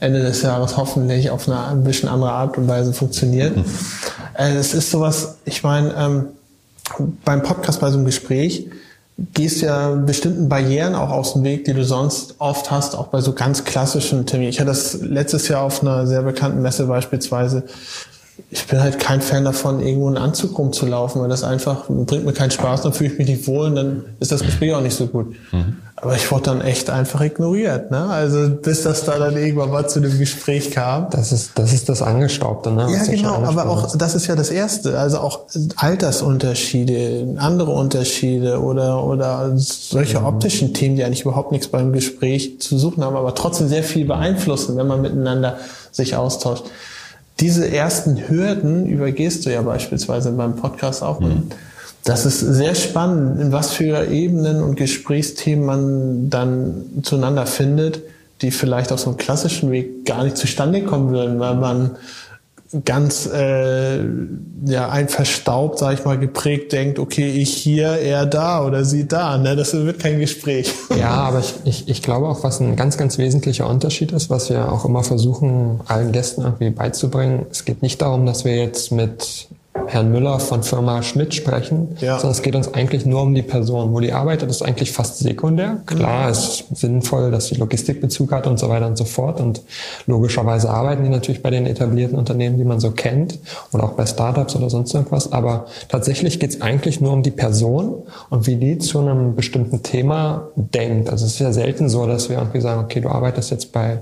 Ende 0.00 0.22
des 0.22 0.40
Jahres 0.40 0.78
hoffentlich 0.78 1.30
auf 1.30 1.46
eine 1.48 1.66
ein 1.66 1.84
bisschen 1.84 2.08
andere 2.08 2.32
Art 2.32 2.56
und 2.56 2.66
Weise 2.66 2.94
funktioniert. 2.94 3.54
Äh, 4.38 4.54
Es 4.54 4.72
ist 4.72 4.90
sowas, 4.90 5.34
ich 5.44 5.62
meine, 5.62 5.92
ähm, 5.98 6.24
beim 7.26 7.42
Podcast, 7.42 7.80
bei 7.80 7.90
so 7.90 7.96
einem 7.98 8.06
Gespräch, 8.06 8.68
gehst 9.34 9.62
ja 9.62 9.90
bestimmten 9.90 10.48
Barrieren 10.48 10.94
auch 10.94 11.10
aus 11.10 11.32
dem 11.32 11.42
Weg, 11.42 11.64
die 11.64 11.74
du 11.74 11.84
sonst 11.84 12.36
oft 12.38 12.70
hast, 12.70 12.94
auch 12.94 13.08
bei 13.08 13.20
so 13.20 13.32
ganz 13.32 13.64
klassischen 13.64 14.26
Terminen. 14.26 14.50
Ich 14.50 14.60
hatte 14.60 14.68
das 14.68 14.94
letztes 15.00 15.48
Jahr 15.48 15.62
auf 15.62 15.82
einer 15.82 16.06
sehr 16.06 16.22
bekannten 16.22 16.62
Messe 16.62 16.86
beispielsweise. 16.86 17.64
Ich 18.50 18.66
bin 18.66 18.80
halt 18.80 18.98
kein 18.98 19.20
Fan 19.20 19.44
davon, 19.44 19.80
irgendwo 19.80 20.06
einen 20.06 20.16
Anzug 20.16 20.58
rumzulaufen, 20.58 21.20
weil 21.20 21.28
das 21.28 21.44
einfach 21.44 21.86
bringt 21.88 22.24
mir 22.24 22.32
keinen 22.32 22.50
Spaß, 22.50 22.82
dann 22.82 22.92
fühle 22.92 23.12
ich 23.12 23.18
mich 23.18 23.28
nicht 23.28 23.46
wohl 23.46 23.66
und 23.66 23.76
dann 23.76 24.04
ist 24.20 24.32
das 24.32 24.42
Gespräch 24.42 24.74
auch 24.74 24.80
nicht 24.80 24.96
so 24.96 25.06
gut. 25.06 25.34
Aber 26.00 26.14
ich 26.14 26.30
wurde 26.30 26.44
dann 26.44 26.60
echt 26.60 26.90
einfach 26.90 27.20
ignoriert, 27.20 27.90
ne? 27.90 28.04
Also 28.04 28.50
bis 28.50 28.84
das 28.84 29.04
da 29.04 29.18
dann 29.18 29.36
irgendwann 29.36 29.70
mal 29.70 29.88
zu 29.88 29.98
einem 29.98 30.16
Gespräch 30.16 30.70
kam. 30.70 31.10
Das 31.10 31.32
ist, 31.32 31.52
das 31.56 31.72
ist 31.72 31.88
das 31.88 32.02
Angestaubte, 32.02 32.70
ne? 32.70 32.88
Ja, 32.92 33.04
genau, 33.04 33.42
aber 33.42 33.68
auch, 33.68 33.96
das 33.96 34.14
ist 34.14 34.28
ja 34.28 34.36
das 34.36 34.50
Erste. 34.50 34.98
Also 34.98 35.18
auch 35.18 35.40
Altersunterschiede, 35.76 37.34
andere 37.38 37.72
Unterschiede 37.72 38.62
oder, 38.62 39.04
oder 39.04 39.52
solche 39.56 40.22
optischen 40.22 40.72
Themen, 40.72 40.94
die 40.94 41.02
eigentlich 41.02 41.22
überhaupt 41.22 41.50
nichts 41.50 41.66
beim 41.66 41.92
Gespräch 41.92 42.60
zu 42.60 42.78
suchen 42.78 43.02
haben, 43.02 43.16
aber 43.16 43.34
trotzdem 43.34 43.66
sehr 43.68 43.82
viel 43.82 44.04
beeinflussen, 44.04 44.76
wenn 44.76 44.86
man 44.86 45.02
miteinander 45.02 45.56
sich 45.90 46.14
austauscht. 46.14 46.64
Diese 47.40 47.70
ersten 47.70 48.28
Hürden 48.28 48.86
übergehst 48.86 49.46
du 49.46 49.50
ja 49.50 49.62
beispielsweise 49.62 50.32
beim 50.32 50.56
Podcast 50.56 51.02
auch. 51.02 51.20
Und 51.20 51.54
das 52.04 52.26
ist 52.26 52.40
sehr 52.40 52.74
spannend, 52.74 53.40
in 53.40 53.52
was 53.52 53.72
für 53.72 54.06
Ebenen 54.06 54.62
und 54.62 54.76
Gesprächsthemen 54.76 55.64
man 55.64 56.30
dann 56.30 56.84
zueinander 57.02 57.46
findet, 57.46 58.00
die 58.42 58.50
vielleicht 58.50 58.92
auf 58.92 59.00
so 59.00 59.10
einem 59.10 59.18
klassischen 59.18 59.70
Weg 59.70 60.04
gar 60.04 60.24
nicht 60.24 60.36
zustande 60.36 60.82
kommen 60.82 61.10
würden, 61.10 61.38
weil 61.38 61.56
man 61.56 61.96
ganz 62.84 63.26
äh, 63.26 64.04
ja 64.66 64.90
ein 64.90 65.08
verstaubt, 65.08 65.78
sag 65.78 65.94
ich 65.94 66.04
mal, 66.04 66.18
geprägt 66.18 66.72
denkt, 66.72 66.98
okay, 66.98 67.30
ich 67.30 67.54
hier, 67.54 67.88
er 67.88 68.26
da 68.26 68.64
oder 68.64 68.84
sie 68.84 69.08
da, 69.08 69.38
ne? 69.38 69.56
Das 69.56 69.72
wird 69.72 70.00
kein 70.00 70.20
Gespräch. 70.20 70.74
Ja, 70.98 71.10
aber 71.28 71.40
ich, 71.40 71.54
ich, 71.64 71.88
ich 71.88 72.02
glaube 72.02 72.28
auch, 72.28 72.42
was 72.44 72.60
ein 72.60 72.76
ganz, 72.76 72.98
ganz 72.98 73.16
wesentlicher 73.16 73.68
Unterschied 73.68 74.12
ist, 74.12 74.28
was 74.28 74.50
wir 74.50 74.70
auch 74.70 74.84
immer 74.84 75.02
versuchen, 75.02 75.80
allen 75.86 76.12
Gästen 76.12 76.42
irgendwie 76.42 76.70
beizubringen. 76.70 77.46
Es 77.50 77.64
geht 77.64 77.82
nicht 77.82 78.02
darum, 78.02 78.26
dass 78.26 78.44
wir 78.44 78.56
jetzt 78.56 78.92
mit 78.92 79.48
Herrn 79.86 80.10
Müller 80.12 80.38
von 80.38 80.62
Firma 80.62 81.02
Schmidt 81.02 81.34
sprechen, 81.34 81.96
Ja. 82.00 82.18
sondern 82.18 82.32
es 82.32 82.42
geht 82.42 82.54
uns 82.54 82.74
eigentlich 82.74 83.06
nur 83.06 83.22
um 83.22 83.34
die 83.34 83.42
Person. 83.42 83.92
Wo 83.92 84.00
die 84.00 84.12
arbeitet, 84.12 84.50
ist 84.50 84.62
eigentlich 84.62 84.92
fast 84.92 85.18
sekundär. 85.18 85.78
Klar, 85.86 86.28
es 86.30 86.60
ist 86.60 86.76
sinnvoll, 86.76 87.30
dass 87.30 87.46
sie 87.46 87.54
Logistikbezug 87.54 88.32
hat 88.32 88.46
und 88.46 88.58
so 88.58 88.68
weiter 88.68 88.86
und 88.86 88.98
so 88.98 89.04
fort. 89.04 89.40
Und 89.40 89.62
logischerweise 90.06 90.70
arbeiten 90.70 91.04
die 91.04 91.10
natürlich 91.10 91.42
bei 91.42 91.50
den 91.50 91.66
etablierten 91.66 92.18
Unternehmen, 92.18 92.58
die 92.58 92.64
man 92.64 92.80
so 92.80 92.90
kennt 92.90 93.38
oder 93.72 93.84
auch 93.84 93.92
bei 93.92 94.06
Startups 94.06 94.56
oder 94.56 94.68
sonst 94.70 94.94
irgendwas. 94.94 95.32
Aber 95.32 95.66
tatsächlich 95.88 96.38
geht 96.40 96.50
es 96.50 96.60
eigentlich 96.60 97.00
nur 97.00 97.12
um 97.12 97.22
die 97.22 97.30
Person 97.30 98.02
und 98.30 98.46
wie 98.46 98.56
die 98.56 98.78
zu 98.78 99.00
einem 99.00 99.34
bestimmten 99.36 99.82
Thema 99.82 100.48
denkt. 100.56 101.10
Also 101.10 101.24
es 101.26 101.32
ist 101.32 101.38
ja 101.40 101.52
selten 101.52 101.88
so, 101.88 102.06
dass 102.06 102.28
wir 102.28 102.36
irgendwie 102.38 102.60
sagen, 102.60 102.82
okay, 102.84 103.00
du 103.00 103.08
arbeitest 103.08 103.50
jetzt 103.50 103.72
bei 103.72 104.00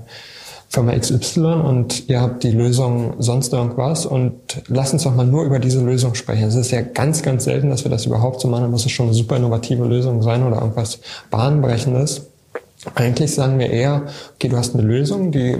Firma 0.69 0.97
XY 0.97 1.39
und 1.39 2.09
ihr 2.09 2.21
habt 2.21 2.43
die 2.43 2.51
Lösung 2.51 3.13
sonst 3.19 3.53
irgendwas 3.53 4.05
und 4.05 4.33
lasst 4.67 4.93
uns 4.93 5.03
doch 5.03 5.15
mal 5.15 5.25
nur 5.25 5.45
über 5.45 5.59
diese 5.59 5.81
Lösung 5.81 6.13
sprechen. 6.13 6.43
Es 6.43 6.55
ist 6.55 6.71
ja 6.71 6.81
ganz, 6.81 7.21
ganz 7.21 7.45
selten, 7.45 7.69
dass 7.69 7.83
wir 7.83 7.91
das 7.91 8.05
überhaupt 8.05 8.41
so 8.41 8.47
machen. 8.47 8.63
Da 8.63 8.67
muss 8.67 8.85
es 8.85 8.91
schon 8.91 9.07
eine 9.07 9.15
super 9.15 9.37
innovative 9.37 9.85
Lösung 9.85 10.21
sein 10.21 10.43
oder 10.43 10.57
irgendwas 10.57 10.99
Bahnbrechendes. 11.31 12.27
Eigentlich 12.95 13.33
sagen 13.33 13.59
wir 13.59 13.69
eher, 13.69 14.03
okay, 14.35 14.49
du 14.49 14.57
hast 14.57 14.73
eine 14.73 14.83
Lösung, 14.83 15.31
die 15.31 15.57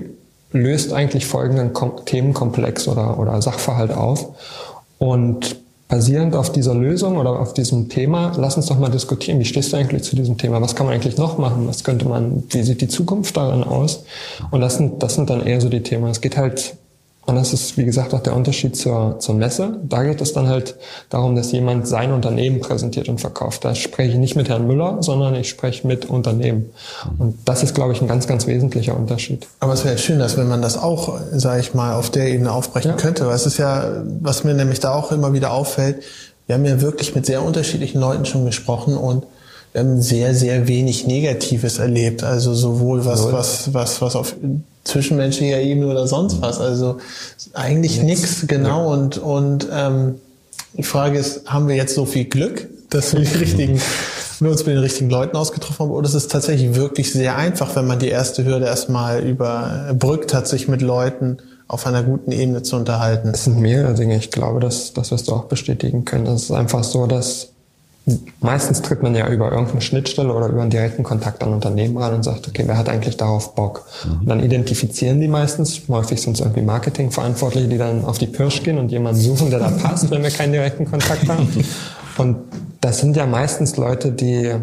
löst 0.52 0.94
eigentlich 0.94 1.26
folgenden 1.26 1.74
Kom 1.74 2.06
Themenkomplex 2.06 2.88
oder, 2.88 3.20
oder 3.20 3.42
Sachverhalt 3.42 3.92
auf 3.92 4.30
und 4.98 5.58
basierend 5.88 6.36
auf 6.36 6.52
dieser 6.52 6.76
Lösung 6.76 7.18
oder 7.18 7.40
auf 7.40 7.54
diesem 7.54 7.88
Thema, 7.88 8.34
lass 8.38 8.58
uns 8.58 8.66
doch 8.66 8.78
mal 8.78 8.90
diskutieren. 8.90 9.40
Wie 9.40 9.46
stehst 9.46 9.72
du 9.72 9.78
eigentlich 9.78 10.04
zu 10.04 10.16
diesem 10.16 10.38
Thema? 10.38 10.62
Was 10.62 10.76
kann 10.76 10.86
man 10.86 10.96
eigentlich 10.96 11.18
noch 11.18 11.38
machen? 11.38 11.68
Was 11.68 11.84
könnte 11.84 12.08
man, 12.08 12.44
wie 12.50 12.64
sieht 12.64 12.82
die 12.82 12.90
Zukunft 12.90 13.38
darin 13.38 13.64
aus? 13.64 14.04
Und 14.52 14.62
das 14.62 14.76
sind, 14.78 15.02
das 15.02 15.16
sind 15.16 15.30
dann 15.30 15.46
eher 15.46 15.62
so 15.62 15.70
die 15.70 15.84
Themen. 15.84 16.08
Es 16.08 16.20
geht 16.20 16.36
halt, 16.36 16.76
und 17.28 17.36
das 17.36 17.52
ist, 17.52 17.76
wie 17.78 17.84
gesagt, 17.84 18.14
auch 18.14 18.22
der 18.22 18.34
Unterschied 18.34 18.78
zur, 18.78 19.20
zur 19.20 19.36
Messe. 19.36 19.82
Da 19.84 20.04
geht 20.04 20.22
es 20.22 20.32
dann 20.32 20.48
halt 20.48 20.76
darum, 21.10 21.36
dass 21.36 21.52
jemand 21.52 21.86
sein 21.86 22.14
Unternehmen 22.14 22.62
präsentiert 22.62 23.10
und 23.10 23.20
verkauft. 23.20 23.66
Da 23.66 23.76
spreche 23.76 24.14
ich 24.14 24.18
nicht 24.18 24.38
mit 24.38 24.48
Herrn 24.48 24.66
Müller, 24.66 25.00
sondern 25.02 25.36
ich 25.36 25.50
spreche 25.50 25.86
mit 25.86 26.06
Unternehmen. 26.06 26.70
Und 27.20 27.38
das 27.44 27.64
ist, 27.64 27.76
glaube 27.76 27.92
ich, 27.92 28.02
ein 28.02 28.08
ganz, 28.08 28.28
ganz 28.28 28.48
wesentlicher 28.48 28.96
Unterschied. 28.96 29.46
Aber 29.60 29.74
es 29.74 29.84
wäre 29.84 29.98
schön, 29.98 30.20
dass 30.20 30.38
wenn 30.38 30.48
man 30.48 30.62
das 30.62 30.78
auch, 30.78 31.20
sage 31.34 31.60
ich 31.60 31.74
mal, 31.74 31.96
auf 31.96 32.10
der 32.10 32.30
Ebene 32.30 32.50
aufbrechen 32.50 32.92
Ja. 32.92 32.98
könnte. 32.98 33.28
Weil 33.28 33.36
es 33.36 33.46
ist 33.46 33.58
ja, 33.58 34.04
was 34.22 34.46
mir 34.46 34.54
nämlich 34.54 34.80
da 34.80 34.94
auch 34.94 35.12
immer 35.12 35.34
wieder 35.34 35.52
auffällt, 35.52 36.04
wir 36.46 36.56
haben 36.56 36.64
ja 36.64 36.80
wirklich 36.80 37.14
mit 37.14 37.26
sehr 37.26 37.44
unterschiedlichen 37.44 38.00
Leuten 38.00 38.24
schon 38.26 38.46
gesprochen 38.46 38.96
und 38.96 39.26
wir 39.74 39.82
haben 39.82 40.02
sehr, 40.02 40.34
sehr 40.34 40.70
wenig 40.70 41.06
Negatives 41.08 41.78
erlebt. 41.78 42.24
Also 42.24 42.54
sowohl 42.54 43.06
was, 43.06 43.34
was, 43.34 43.74
was, 43.74 44.02
was 44.02 44.16
auf 44.16 44.34
zwischenmenschlicher 44.88 45.60
Ebene 45.60 45.88
oder 45.88 46.08
sonst 46.08 46.42
was. 46.42 46.60
Also 46.60 46.98
eigentlich 47.54 48.02
nichts, 48.02 48.48
genau. 48.48 48.92
Und, 48.92 49.18
und 49.18 49.68
ähm, 49.72 50.16
die 50.74 50.84
Frage 50.84 51.20
ist, 51.20 51.48
haben 51.48 51.68
wir 51.68 51.76
jetzt 51.76 51.96
so 51.96 52.06
viel 52.06 52.26
Glück, 52.26 52.68
dass 52.90 53.14
wir 53.14 53.22
die 53.22 53.38
richtigen, 53.38 53.80
wir 54.40 54.52
uns 54.52 54.66
mit 54.66 54.76
den 54.76 54.82
richtigen 54.82 55.10
Leuten 55.10 55.36
ausgetroffen 55.36 55.86
haben? 55.86 55.92
Oder 55.92 56.08
ist 56.08 56.14
es 56.14 56.28
tatsächlich 56.28 56.76
wirklich 56.76 57.12
sehr 57.12 57.36
einfach, 57.36 57.76
wenn 57.76 57.88
man 57.88 58.00
die 58.00 58.10
erste 58.10 58.46
Hürde 58.46 58.66
erstmal 58.66 59.24
überbrückt 59.24 60.34
hat, 60.34 60.48
sich 60.48 60.68
mit 60.68 60.82
Leuten 60.82 61.38
auf 61.68 61.86
einer 61.86 62.04
guten 62.04 62.32
Ebene 62.32 62.64
zu 62.64 62.76
unterhalten? 62.76 63.30
Es 63.30 63.44
sind 63.44 63.60
mehrere 63.60 63.94
Dinge. 63.94 64.18
Ich 64.18 64.32
glaube, 64.32 64.60
dass 64.60 64.94
das 64.94 65.12
wirst 65.12 65.28
du 65.28 65.34
auch 65.34 65.46
bestätigen 65.46 66.06
können. 66.06 66.28
Es 66.28 66.44
ist 66.44 66.52
einfach 66.52 66.84
so, 66.84 67.08
dass 67.08 67.50
meistens 68.40 68.82
tritt 68.82 69.04
man 69.04 69.16
ja 69.16 69.28
über 69.28 69.52
irgendeine 69.52 69.82
Schnittstelle 69.82 70.34
oder 70.34 70.48
über 70.48 70.62
einen 70.62 70.70
direkten 70.70 71.04
Kontakt 71.04 71.44
an 71.44 71.54
Unternehmen 71.54 71.98
ran 71.98 72.14
und 72.14 72.24
sagt, 72.24 72.48
okay, 72.48 72.64
wer 72.66 72.78
hat 72.78 72.88
eigentlich 72.90 73.18
darauf 73.18 73.56
Bock? 73.56 73.86
Und 74.06 74.28
dann 74.28 74.42
identifizieren 74.42 75.20
die 75.20 75.28
meistens, 75.28 75.82
häufig 75.90 76.22
sind 76.22 76.34
es 76.34 76.40
irgendwie 76.40 76.62
Marketingverantwortliche, 76.62 77.68
die 77.68 77.78
dann 77.78 78.06
auf 78.06 78.18
die 78.18 78.28
Pirsch 78.28 78.64
gehen 78.64 78.78
und 78.78 78.92
jemanden 78.92 79.20
suchen, 79.20 79.50
der 79.50 79.60
da 79.60 79.70
passt, 79.70 80.10
wenn 80.10 80.24
wir 80.24 80.32
keinen 80.32 80.54
direkten 80.54 80.86
Kontakt 80.86 81.28
haben. 81.28 81.48
Und 82.18 82.38
das 82.82 83.00
sind 83.00 83.16
ja 83.16 83.28
meistens 83.28 83.78
Leute, 83.78 84.12
die 84.12 84.56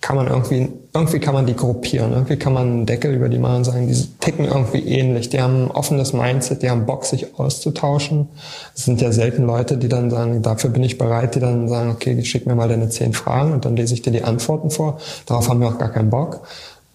kann 0.00 0.16
man 0.16 0.28
irgendwie, 0.28 0.68
irgendwie 0.94 1.18
kann 1.18 1.34
man 1.34 1.44
die 1.44 1.54
gruppieren, 1.54 2.12
irgendwie 2.12 2.36
kann 2.36 2.54
man 2.54 2.66
einen 2.66 2.86
Deckel 2.86 3.14
über 3.14 3.28
die 3.28 3.38
machen 3.38 3.56
und 3.56 3.64
sagen, 3.64 3.86
die 3.86 4.06
ticken 4.18 4.46
irgendwie 4.46 4.78
ähnlich, 4.78 5.28
die 5.28 5.42
haben 5.42 5.64
ein 5.64 5.70
offenes 5.70 6.14
Mindset, 6.14 6.62
die 6.62 6.70
haben 6.70 6.86
Bock, 6.86 7.04
sich 7.04 7.38
auszutauschen. 7.38 8.28
Es 8.74 8.86
sind 8.86 9.02
ja 9.02 9.12
selten 9.12 9.44
Leute, 9.44 9.76
die 9.76 9.88
dann 9.88 10.10
sagen, 10.10 10.40
dafür 10.40 10.70
bin 10.70 10.82
ich 10.82 10.96
bereit, 10.96 11.34
die 11.34 11.40
dann 11.40 11.68
sagen, 11.68 11.90
okay, 11.90 12.22
schick 12.24 12.46
mir 12.46 12.54
mal 12.54 12.68
deine 12.68 12.88
zehn 12.88 13.12
Fragen 13.12 13.52
und 13.52 13.66
dann 13.66 13.76
lese 13.76 13.92
ich 13.92 14.00
dir 14.00 14.10
die 14.10 14.24
Antworten 14.24 14.70
vor. 14.70 14.98
Darauf 15.26 15.50
haben 15.50 15.60
wir 15.60 15.68
auch 15.68 15.78
gar 15.78 15.92
keinen 15.92 16.10
Bock. 16.10 16.40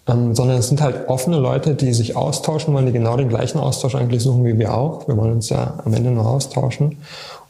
Ähm, 0.08 0.36
sondern 0.36 0.58
es 0.58 0.68
sind 0.68 0.80
halt 0.80 1.08
offene 1.08 1.38
Leute, 1.38 1.74
die 1.74 1.92
sich 1.92 2.14
austauschen 2.14 2.72
wollen, 2.72 2.86
die 2.86 2.92
genau 2.92 3.16
den 3.16 3.28
gleichen 3.28 3.58
Austausch 3.58 3.96
eigentlich 3.96 4.22
suchen 4.22 4.44
wie 4.44 4.56
wir 4.56 4.72
auch. 4.72 5.08
Wir 5.08 5.16
wollen 5.16 5.32
uns 5.32 5.48
ja 5.48 5.78
am 5.84 5.92
Ende 5.94 6.12
nur 6.12 6.26
austauschen. 6.26 6.98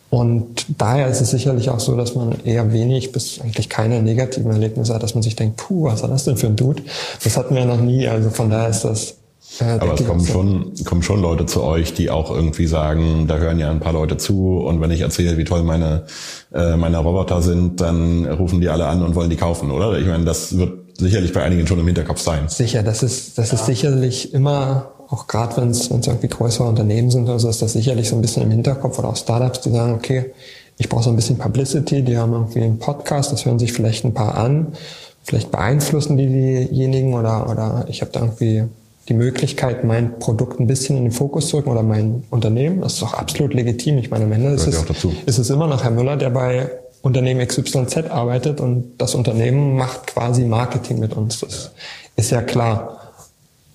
Und 0.09 0.67
daher 0.79 1.09
ist 1.09 1.21
es 1.21 1.31
sicherlich 1.31 1.69
auch 1.69 1.81
so, 1.81 1.97
dass 1.97 2.15
man 2.15 2.37
eher 2.45 2.73
wenig 2.73 3.13
bis 3.13 3.41
eigentlich 3.41 3.69
keine 3.69 4.03
negativen 4.03 4.51
Erlebnisse 4.51 4.95
hat, 4.95 5.03
dass 5.03 5.15
man 5.15 5.23
sich 5.23 5.35
denkt, 5.35 5.57
puh, 5.57 5.85
was 5.85 6.03
war 6.03 6.09
das 6.09 6.25
denn 6.25 6.37
für 6.37 6.47
ein 6.47 6.57
Dude? 6.57 6.83
Das 7.25 7.37
hatten 7.37 7.55
wir 7.55 7.63
ja 7.63 7.67
noch 7.67 7.81
nie. 7.81 8.07
Also 8.07 8.31
von 8.31 8.49
daher 8.49 8.69
ist 8.69 8.83
das. 8.83 9.17
Äh, 9.61 9.65
Aber 9.65 9.95
es 9.95 10.07
kommen 10.07 10.21
so. 10.21 10.33
schon, 10.33 10.73
kommen 10.85 11.03
schon 11.03 11.21
Leute 11.21 11.47
zu 11.47 11.63
euch, 11.63 11.95
die 11.95 12.11
auch 12.11 12.31
irgendwie 12.31 12.67
sagen, 12.67 13.27
da 13.27 13.39
hören 13.39 13.59
ja 13.59 13.71
ein 13.71 13.81
paar 13.81 13.93
Leute 13.93 14.17
zu 14.17 14.59
und 14.59 14.81
wenn 14.81 14.91
ich 14.91 15.01
erzähle, 15.01 15.39
wie 15.39 15.45
toll 15.45 15.63
meine, 15.63 16.05
äh, 16.53 16.77
meine 16.77 16.99
Roboter 16.99 17.43
sind, 17.43 17.81
dann 17.81 18.27
rufen 18.27 18.61
die 18.61 18.69
alle 18.69 18.87
an 18.87 19.03
und 19.03 19.15
wollen 19.15 19.31
die 19.31 19.37
kaufen, 19.37 19.71
oder? 19.71 19.99
Ich 19.99 20.07
meine, 20.07 20.25
das 20.25 20.59
wird 20.59 20.99
sicherlich 20.99 21.33
bei 21.33 21.43
einigen 21.43 21.67
schon 21.67 21.79
im 21.79 21.87
Hinterkopf 21.87 22.21
sein. 22.21 22.49
Sicher, 22.49 22.83
das 22.83 23.03
ist, 23.03 23.39
das 23.39 23.53
ist 23.53 23.67
sicherlich 23.67 24.35
immer, 24.35 24.96
auch 25.09 25.27
gerade 25.27 25.57
wenn 25.59 25.71
es 25.71 25.89
irgendwie 25.91 26.29
größere 26.29 26.69
Unternehmen 26.69 27.11
sind 27.11 27.25
oder 27.25 27.39
so, 27.39 27.49
ist 27.49 27.63
das 27.63 27.73
sicherlich 27.73 28.09
so 28.09 28.17
ein 28.17 28.23
bisschen 28.23 28.43
im 28.43 28.51
Hinterkopf 28.51 28.99
oder 28.99 29.09
auch 29.09 29.17
Startups, 29.17 29.61
die 29.61 29.71
sagen, 29.71 29.95
okay, 29.95 30.33
ich 30.79 30.89
brauche 30.89 31.05
so 31.05 31.11
ein 31.11 31.17
bisschen 31.17 31.39
Publicity, 31.39 32.03
die 32.03 32.19
haben 32.19 32.33
irgendwie 32.33 32.63
einen 32.63 32.79
Podcast, 32.79 33.33
das 33.33 33.45
hören 33.45 33.59
sich 33.59 33.73
vielleicht 33.73 34.05
ein 34.05 34.15
paar 34.15 34.37
an, 34.37 34.75
vielleicht 35.23 35.51
beeinflussen 35.51 36.17
die 36.17 36.27
diejenigen 36.27 37.15
oder, 37.15 37.49
oder 37.49 37.87
ich 37.89 38.03
habe 38.03 38.13
da 38.13 38.21
irgendwie 38.21 38.65
die 39.09 39.15
Möglichkeit, 39.15 39.85
mein 39.85 40.19
Produkt 40.19 40.59
ein 40.59 40.67
bisschen 40.67 40.97
in 40.97 41.05
den 41.05 41.13
Fokus 41.13 41.49
zu 41.49 41.59
rücken 41.59 41.71
oder 41.71 41.83
mein 41.83 42.25
Unternehmen. 42.31 42.81
Das 42.81 42.95
ist 42.95 43.03
auch 43.05 43.15
absolut 43.15 43.55
legitim. 43.55 43.99
Ich 43.99 44.11
meine, 44.11 44.25
am 44.25 44.33
Ende 44.33 44.51
ist 44.51 44.67
es, 44.67 44.85
ist 45.27 45.39
es 45.39 45.51
immer 45.51 45.69
noch 45.69 45.85
Herr 45.85 45.93
Müller, 45.93 46.17
der 46.17 46.31
bei 46.31 46.71
Unternehmen 47.03 47.47
XYZ 47.47 48.11
arbeitet 48.11 48.61
und 48.61 48.95
das 48.99 49.15
Unternehmen 49.15 49.77
macht 49.77 50.09
quasi 50.09 50.45
Marketing 50.45 50.99
mit 50.99 51.15
uns. 51.17 51.41
Das 51.41 51.71
ist 52.17 52.31
ja 52.31 52.43
klar. 52.43 53.06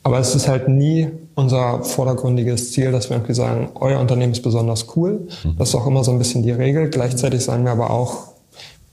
Aber 0.04 0.20
es 0.20 0.34
ist 0.34 0.48
halt 0.48 0.68
nie 0.68 1.10
unser 1.36 1.84
vordergründiges 1.84 2.72
Ziel, 2.72 2.92
dass 2.92 3.10
wir 3.10 3.18
irgendwie 3.18 3.34
sagen, 3.34 3.70
euer 3.76 4.00
Unternehmen 4.00 4.34
ist 4.34 4.42
besonders 4.42 4.88
cool. 4.96 5.28
Mhm. 5.44 5.56
Das 5.58 5.70
ist 5.70 5.76
auch 5.76 5.88
immer 5.88 6.04
so 6.04 6.12
ein 6.12 6.18
bisschen 6.18 6.44
die 6.44 6.52
Regel. 6.52 6.90
Gleichzeitig 6.90 7.44
sagen 7.44 7.64
wir 7.66 7.72
aber 7.72 7.92
auch, 7.92 8.30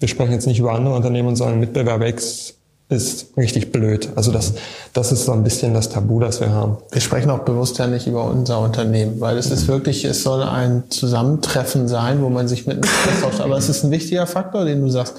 wir 0.00 0.08
sprechen 0.08 0.32
jetzt 0.32 0.46
nicht 0.46 0.58
über 0.58 0.72
andere 0.72 0.94
Unternehmen 0.94 1.28
und 1.28 1.36
sagen, 1.36 1.60
Mitbewerber 1.60 2.06
X 2.06 2.54
ist 2.90 3.36
richtig 3.36 3.70
blöd. 3.70 4.08
Also 4.14 4.32
das, 4.32 4.54
das 4.94 5.12
ist 5.12 5.26
so 5.26 5.32
ein 5.32 5.44
bisschen 5.44 5.74
das 5.74 5.90
Tabu, 5.90 6.20
das 6.20 6.40
wir 6.40 6.50
haben. 6.50 6.78
Wir 6.90 7.02
sprechen 7.02 7.30
auch 7.30 7.40
bewusst 7.40 7.78
ja 7.78 7.86
nicht 7.86 8.06
über 8.06 8.24
unser 8.24 8.60
Unternehmen, 8.60 9.20
weil 9.20 9.36
es 9.36 9.50
ist 9.50 9.64
mhm. 9.64 9.68
wirklich, 9.68 10.04
es 10.04 10.22
soll 10.22 10.42
ein 10.42 10.84
Zusammentreffen 10.88 11.88
sein, 11.88 12.22
wo 12.22 12.30
man 12.30 12.48
sich 12.48 12.66
miteinander 12.66 12.88
austauscht. 13.12 13.40
Aber 13.40 13.58
es 13.58 13.68
ist 13.68 13.84
ein 13.84 13.90
wichtiger 13.90 14.26
Faktor, 14.26 14.64
den 14.64 14.80
du 14.80 14.88
sagst 14.88 15.14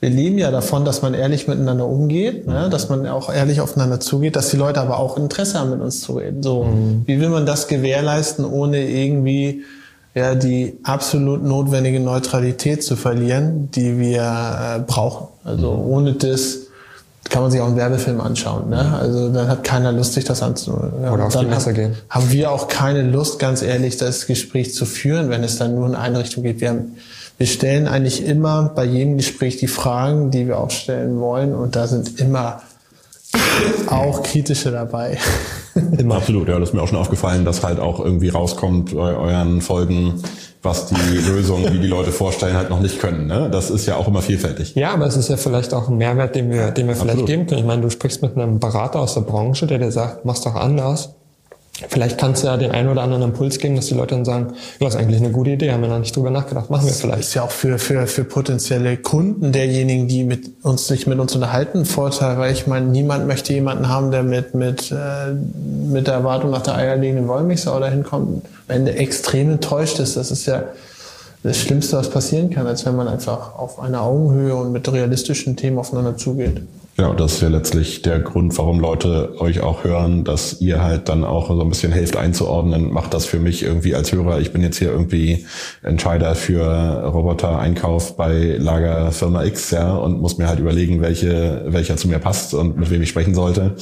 wir 0.00 0.10
leben 0.10 0.38
ja 0.38 0.50
davon, 0.50 0.84
dass 0.84 1.02
man 1.02 1.14
ehrlich 1.14 1.48
miteinander 1.48 1.86
umgeht, 1.86 2.46
ne? 2.46 2.68
dass 2.70 2.88
man 2.88 3.06
auch 3.08 3.32
ehrlich 3.32 3.60
aufeinander 3.60 3.98
zugeht, 3.98 4.36
dass 4.36 4.50
die 4.50 4.56
Leute 4.56 4.80
aber 4.80 4.98
auch 4.98 5.16
Interesse 5.16 5.58
haben, 5.58 5.70
mit 5.70 5.80
uns 5.80 6.00
zu 6.00 6.18
reden. 6.18 6.42
So, 6.42 6.64
mhm. 6.64 7.02
wie 7.06 7.20
will 7.20 7.30
man 7.30 7.46
das 7.46 7.66
gewährleisten, 7.66 8.44
ohne 8.44 8.88
irgendwie 8.88 9.64
ja, 10.14 10.34
die 10.34 10.78
absolut 10.84 11.42
notwendige 11.42 11.98
Neutralität 12.00 12.84
zu 12.84 12.96
verlieren, 12.96 13.70
die 13.72 13.98
wir 13.98 14.22
äh, 14.22 14.80
brauchen. 14.80 15.28
Also 15.44 15.72
mhm. 15.72 15.90
ohne 15.90 16.12
das 16.12 16.68
kann 17.28 17.42
man 17.42 17.50
sich 17.50 17.60
auch 17.60 17.66
einen 17.66 17.76
Werbefilm 17.76 18.20
anschauen. 18.20 18.70
Ne? 18.70 18.96
Also 18.98 19.30
dann 19.30 19.48
hat 19.48 19.64
keiner 19.64 19.92
Lust, 19.92 20.14
sich 20.14 20.24
das 20.24 20.42
anzuhören. 20.42 20.92
Ja, 21.02 21.12
Oder 21.12 21.26
auf 21.26 21.36
die 21.36 21.44
Messe 21.44 21.74
gehen. 21.74 21.94
Haben 22.08 22.30
wir 22.30 22.52
auch 22.52 22.68
keine 22.68 23.02
Lust, 23.02 23.38
ganz 23.38 23.62
ehrlich, 23.62 23.96
das 23.96 24.26
Gespräch 24.26 24.74
zu 24.74 24.86
führen, 24.86 25.28
wenn 25.28 25.44
es 25.44 25.58
dann 25.58 25.74
nur 25.74 25.86
in 25.86 25.94
eine 25.94 26.20
Richtung 26.20 26.42
geht. 26.42 26.60
Wir 26.60 26.70
haben 26.70 26.96
wir 27.38 27.46
stellen 27.46 27.86
eigentlich 27.86 28.24
immer 28.24 28.72
bei 28.74 28.84
jedem 28.84 29.16
Gespräch 29.16 29.56
die 29.56 29.68
Fragen, 29.68 30.30
die 30.30 30.48
wir 30.48 30.58
auch 30.58 30.70
stellen 30.70 31.20
wollen. 31.20 31.54
Und 31.54 31.76
da 31.76 31.86
sind 31.86 32.20
immer 32.20 32.62
auch 33.86 34.22
kritische 34.22 34.70
dabei. 34.70 35.18
Immer. 35.96 36.16
Absolut, 36.16 36.48
ja, 36.48 36.58
das 36.58 36.70
ist 36.70 36.74
mir 36.74 36.82
auch 36.82 36.88
schon 36.88 36.98
aufgefallen, 36.98 37.44
dass 37.44 37.62
halt 37.62 37.78
auch 37.78 38.00
irgendwie 38.00 38.30
rauskommt 38.30 38.96
bei 38.96 39.14
euren 39.14 39.60
Folgen, 39.60 40.14
was 40.60 40.86
die 40.86 40.96
Lösungen, 40.96 41.72
die 41.72 41.78
die 41.78 41.86
Leute 41.86 42.10
vorstellen, 42.10 42.56
halt 42.56 42.68
noch 42.68 42.80
nicht 42.80 42.98
können. 42.98 43.28
Ne? 43.28 43.48
Das 43.52 43.70
ist 43.70 43.86
ja 43.86 43.94
auch 43.94 44.08
immer 44.08 44.22
vielfältig. 44.22 44.74
Ja, 44.74 44.92
aber 44.92 45.06
es 45.06 45.16
ist 45.16 45.28
ja 45.28 45.36
vielleicht 45.36 45.74
auch 45.74 45.88
ein 45.88 45.96
Mehrwert, 45.96 46.34
den 46.34 46.50
wir, 46.50 46.72
den 46.72 46.88
wir 46.88 46.94
vielleicht 46.94 47.10
Absolut. 47.10 47.26
geben 47.28 47.46
können. 47.46 47.60
Ich 47.60 47.66
meine, 47.66 47.82
du 47.82 47.90
sprichst 47.90 48.22
mit 48.22 48.36
einem 48.36 48.58
Berater 48.58 48.98
aus 48.98 49.14
der 49.14 49.20
Branche, 49.20 49.68
der 49.68 49.78
dir 49.78 49.92
sagt, 49.92 50.24
mach's 50.24 50.40
doch 50.40 50.56
anders. 50.56 51.14
Vielleicht 51.88 52.18
kannst 52.18 52.42
du 52.42 52.48
ja 52.48 52.56
den 52.56 52.72
einen 52.72 52.88
oder 52.88 53.02
anderen 53.02 53.22
Impuls 53.22 53.58
geben, 53.58 53.76
dass 53.76 53.86
die 53.86 53.94
Leute 53.94 54.16
dann 54.16 54.24
sagen, 54.24 54.48
ja, 54.80 54.86
das 54.86 54.94
ist 54.94 55.00
eigentlich 55.00 55.20
eine 55.20 55.30
gute 55.30 55.50
Idee, 55.50 55.70
haben 55.70 55.82
wir 55.82 55.88
noch 55.88 56.00
nicht 56.00 56.16
drüber 56.16 56.30
nachgedacht, 56.30 56.70
machen 56.70 56.86
wir 56.86 56.92
vielleicht. 56.92 57.20
Das 57.20 57.28
ist 57.28 57.34
ja 57.34 57.42
auch 57.42 57.52
für, 57.52 57.78
für, 57.78 58.06
für 58.06 58.24
potenzielle 58.24 58.96
Kunden 58.96 59.52
derjenigen, 59.52 60.08
die 60.08 60.24
mit 60.24 60.64
uns 60.64 60.90
nicht 60.90 61.06
mit 61.06 61.20
uns 61.20 61.34
unterhalten, 61.34 61.84
Vorteil, 61.84 62.38
weil 62.38 62.52
ich 62.52 62.66
meine, 62.66 62.86
niemand 62.86 63.28
möchte 63.28 63.52
jemanden 63.52 63.88
haben, 63.88 64.10
der 64.10 64.24
mit, 64.24 64.54
mit, 64.54 64.90
äh, 64.90 65.32
mit 65.32 66.08
der 66.08 66.14
Erwartung 66.14 66.50
nach 66.50 66.62
der 66.62 66.74
eierlegenden 66.74 67.28
Wollmilchsau 67.28 67.78
dahin 67.78 68.02
kommt, 68.02 68.44
wenn 68.66 68.84
der 68.84 68.98
extrem 68.98 69.50
enttäuscht 69.50 70.00
ist. 70.00 70.16
Das 70.16 70.32
ist 70.32 70.46
ja 70.46 70.64
das 71.44 71.58
Schlimmste, 71.58 71.96
was 71.96 72.10
passieren 72.10 72.50
kann, 72.50 72.66
als 72.66 72.84
wenn 72.86 72.96
man 72.96 73.06
einfach 73.06 73.54
auf 73.56 73.78
einer 73.78 74.02
Augenhöhe 74.02 74.56
und 74.56 74.72
mit 74.72 74.90
realistischen 74.90 75.56
Themen 75.56 75.78
aufeinander 75.78 76.16
zugeht. 76.16 76.62
Ja, 77.00 77.14
das 77.14 77.34
ist 77.34 77.42
ja 77.42 77.48
letztlich 77.48 78.02
der 78.02 78.18
Grund, 78.18 78.58
warum 78.58 78.80
Leute 78.80 79.40
euch 79.40 79.60
auch 79.60 79.84
hören, 79.84 80.24
dass 80.24 80.60
ihr 80.60 80.82
halt 80.82 81.08
dann 81.08 81.22
auch 81.22 81.46
so 81.46 81.60
ein 81.60 81.68
bisschen 81.68 81.92
helft 81.92 82.16
einzuordnen. 82.16 82.92
Macht 82.92 83.14
das 83.14 83.24
für 83.24 83.38
mich 83.38 83.62
irgendwie 83.62 83.94
als 83.94 84.10
Hörer. 84.10 84.40
Ich 84.40 84.52
bin 84.52 84.62
jetzt 84.62 84.78
hier 84.78 84.90
irgendwie 84.90 85.46
Entscheider 85.84 86.34
für 86.34 86.64
Roboter-Einkauf 87.04 88.16
bei 88.16 88.56
Lagerfirma 88.58 89.44
X, 89.44 89.70
ja, 89.70 89.94
und 89.94 90.20
muss 90.20 90.38
mir 90.38 90.48
halt 90.48 90.58
überlegen, 90.58 91.00
welche, 91.00 91.66
welcher 91.68 91.96
zu 91.96 92.08
mir 92.08 92.18
passt 92.18 92.52
und 92.52 92.76
mit 92.76 92.90
wem 92.90 93.00
ich 93.00 93.10
sprechen 93.10 93.34
sollte. 93.36 93.76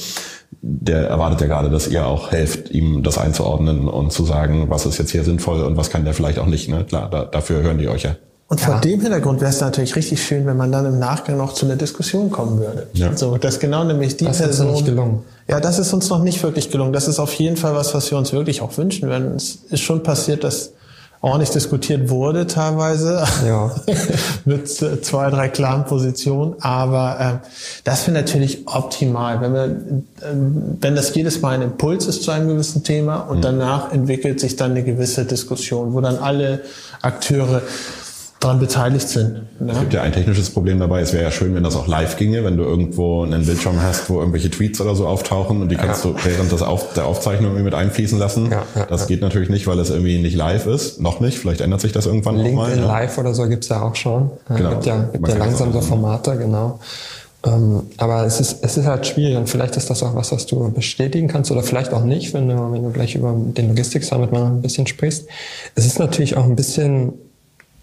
Der 0.61 1.07
erwartet 1.07 1.41
ja 1.41 1.47
gerade, 1.47 1.71
dass 1.71 1.87
ihr 1.87 2.05
auch 2.05 2.31
helft, 2.31 2.69
ihm 2.69 3.01
das 3.01 3.17
einzuordnen 3.17 3.87
und 3.87 4.11
zu 4.11 4.25
sagen, 4.25 4.69
was 4.69 4.85
ist 4.85 4.99
jetzt 4.99 5.09
hier 5.09 5.23
sinnvoll 5.23 5.63
und 5.63 5.75
was 5.75 5.89
kann 5.89 6.05
der 6.05 6.13
vielleicht 6.13 6.37
auch 6.37 6.45
nicht. 6.45 6.69
Ne? 6.69 6.85
Klar, 6.87 7.09
da, 7.09 7.25
dafür 7.25 7.63
hören 7.63 7.79
die 7.79 7.87
euch 7.87 8.03
ja. 8.03 8.15
Und 8.49 8.61
ja. 8.61 8.67
vor 8.67 8.79
dem 8.79 9.01
Hintergrund 9.01 9.41
wäre 9.41 9.51
es 9.51 9.59
natürlich 9.59 9.95
richtig 9.97 10.23
schön, 10.23 10.45
wenn 10.45 10.55
man 10.55 10.71
dann 10.71 10.85
im 10.85 10.99
Nachgang 10.99 11.37
noch 11.37 11.53
zu 11.53 11.65
einer 11.65 11.75
Diskussion 11.75 12.31
kommen 12.31 12.59
würde. 12.59 12.87
Ja. 12.93 13.15
So, 13.15 13.37
dass 13.37 13.59
genau 13.59 13.83
nämlich 13.83 14.15
die 14.15 14.25
das 14.25 14.37
Person. 14.37 14.67
Ist 14.67 14.73
nicht 14.73 14.85
gelungen. 14.85 15.23
Ja, 15.49 15.59
das 15.59 15.79
ist 15.79 15.91
uns 15.91 16.09
noch 16.09 16.23
nicht 16.23 16.41
wirklich 16.43 16.71
gelungen. 16.71 16.93
Das 16.93 17.09
ist 17.09 17.19
auf 17.19 17.33
jeden 17.33 17.57
Fall 17.57 17.75
was, 17.75 17.93
was 17.93 18.09
wir 18.09 18.17
uns 18.17 18.31
wirklich 18.31 18.61
auch 18.61 18.77
wünschen 18.77 19.09
würden. 19.09 19.35
Es 19.35 19.59
ist 19.69 19.81
schon 19.81 20.01
passiert, 20.01 20.45
dass 20.45 20.71
ordentlich 21.19 21.49
diskutiert 21.49 22.09
wurde 22.09 22.47
teilweise 22.47 23.25
ja. 23.45 23.75
mit 24.45 24.69
zwei, 24.69 25.29
drei 25.29 25.49
klaren 25.49 25.83
Positionen. 25.85 26.55
Aber 26.61 27.41
äh, 27.43 27.47
das 27.83 28.07
wäre 28.07 28.17
natürlich 28.17 28.67
optimal, 28.67 29.41
wenn 29.41 29.53
wir, 29.53 29.65
äh, 29.65 30.35
wenn 30.79 30.95
das 30.95 31.13
jedes 31.15 31.41
Mal 31.41 31.55
ein 31.55 31.63
Impuls 31.63 32.05
ist 32.05 32.23
zu 32.23 32.31
einem 32.31 32.47
gewissen 32.47 32.83
Thema 32.83 33.17
und 33.17 33.39
mhm. 33.39 33.41
danach 33.41 33.91
entwickelt 33.91 34.39
sich 34.39 34.55
dann 34.55 34.71
eine 34.71 34.83
gewisse 34.83 35.25
Diskussion, 35.25 35.93
wo 35.93 35.99
dann 35.99 36.17
alle 36.17 36.61
Akteure 37.01 37.61
daran 38.39 38.59
beteiligt 38.59 39.09
sind. 39.09 39.41
Ne? 39.59 39.71
Es 39.71 39.79
gibt 39.79 39.93
ja 39.93 40.03
ein 40.03 40.11
technisches 40.11 40.49
Problem 40.49 40.79
dabei. 40.79 41.01
Es 41.01 41.13
wäre 41.13 41.23
ja 41.23 41.31
schön, 41.31 41.55
wenn 41.55 41.63
das 41.63 41.75
auch 41.75 41.87
live 41.87 42.17
ginge, 42.17 42.43
wenn 42.43 42.57
du 42.57 42.63
irgendwo 42.63 43.23
einen 43.23 43.45
Bildschirm 43.45 43.81
hast, 43.81 44.09
wo 44.09 44.19
irgendwelche 44.19 44.51
Tweets 44.51 44.79
oder 44.79 44.95
so 44.95 45.07
auftauchen 45.07 45.61
und 45.61 45.69
die 45.69 45.75
kannst 45.75 46.05
ja. 46.05 46.11
du 46.11 46.17
während 46.23 46.51
des 46.51 46.61
Auf 46.61 46.93
der 46.93 47.05
Aufzeichnung 47.05 47.51
irgendwie 47.51 47.63
mit 47.63 47.73
einfließen 47.73 48.19
lassen. 48.19 48.51
Ja, 48.51 48.63
ja, 48.75 48.85
das 48.85 49.07
geht 49.07 49.21
natürlich 49.21 49.49
nicht, 49.49 49.65
weil 49.65 49.79
es 49.79 49.89
irgendwie 49.89 50.19
nicht 50.19 50.35
live 50.35 50.67
ist. 50.67 51.01
Noch 51.01 51.19
nicht. 51.19 51.39
Vielleicht 51.39 51.61
ändert 51.61 51.81
sich 51.81 51.91
das 51.91 52.05
irgendwann 52.05 52.35
LinkedIn 52.35 52.55
mal. 52.55 52.65
LinkedIn 52.67 52.87
Live 52.87 53.17
oder 53.17 53.33
so 53.33 53.47
gibt's 53.47 53.69
ja 53.69 53.81
auch 53.81 53.95
schon. 53.95 54.31
Genau. 54.49 54.69
Gibt 54.69 54.85
ja, 54.85 55.09
gibt 55.11 55.27
ja 55.27 55.37
langsam 55.37 55.73
so 55.73 55.81
Formate, 55.81 56.37
genau. 56.37 56.79
Ähm, 57.45 57.83
aber 57.97 58.25
es 58.25 58.39
ist, 58.39 58.63
es 58.63 58.77
ist 58.77 58.85
halt 58.85 59.05
schwierig 59.05 59.37
und 59.37 59.49
vielleicht 59.49 59.77
ist 59.77 59.89
das 59.89 60.03
auch 60.03 60.15
was, 60.15 60.31
was 60.31 60.45
du 60.45 60.71
bestätigen 60.71 61.27
kannst 61.27 61.51
oder 61.51 61.63
vielleicht 61.63 61.93
auch 61.93 62.03
nicht, 62.03 62.33
wenn 62.33 62.49
du, 62.49 62.71
wenn 62.71 62.83
du 62.83 62.89
gleich 62.91 63.15
über 63.15 63.35
den 63.35 63.69
Logistik-Summit 63.69 64.31
mal 64.31 64.45
ein 64.45 64.61
bisschen 64.61 64.87
sprichst. 64.87 65.27
Es 65.75 65.85
ist 65.85 65.99
natürlich 65.99 66.35
auch 66.35 66.45
ein 66.45 66.55
bisschen 66.55 67.13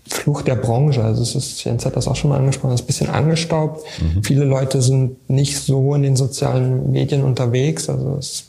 Fluch 0.09 0.43
der 0.43 0.57
Branche. 0.57 1.03
Also 1.03 1.23
es 1.23 1.35
ist, 1.35 1.65
Jens 1.65 1.87
hat 1.87 1.97
das 1.97 2.09
auch 2.09 2.17
schon 2.17 2.31
mal 2.31 2.39
angesprochen, 2.39 2.75
es 2.75 2.81
ist 2.81 2.85
ein 2.85 2.87
bisschen 2.89 3.11
angestaubt. 3.11 3.85
Mhm. 4.01 4.23
Viele 4.23 4.45
Leute 4.45 4.83
sind 4.83 5.29
nicht 5.31 5.59
so 5.59 5.95
in 5.95 6.03
den 6.03 6.17
sozialen 6.17 6.93
Medien 6.93 7.23
unterwegs. 7.23 7.89
Also 7.89 8.17
es 8.19 8.45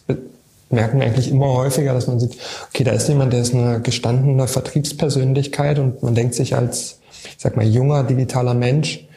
merken 0.69 0.99
wir 0.99 1.05
eigentlich 1.05 1.31
immer 1.31 1.53
häufiger, 1.53 1.93
dass 1.93 2.07
man 2.07 2.19
sieht, 2.19 2.35
okay, 2.69 2.83
da 2.83 2.91
ist 2.91 3.07
jemand, 3.07 3.33
der 3.33 3.41
ist 3.41 3.53
eine 3.53 3.79
gestandene 3.81 4.47
Vertriebspersönlichkeit 4.47 5.79
und 5.79 6.03
man 6.03 6.15
denkt 6.15 6.35
sich 6.35 6.55
als, 6.55 6.99
ich 7.23 7.35
sag 7.37 7.55
mal, 7.55 7.65
junger 7.65 8.03
digitaler 8.03 8.53
Mensch, 8.53 9.07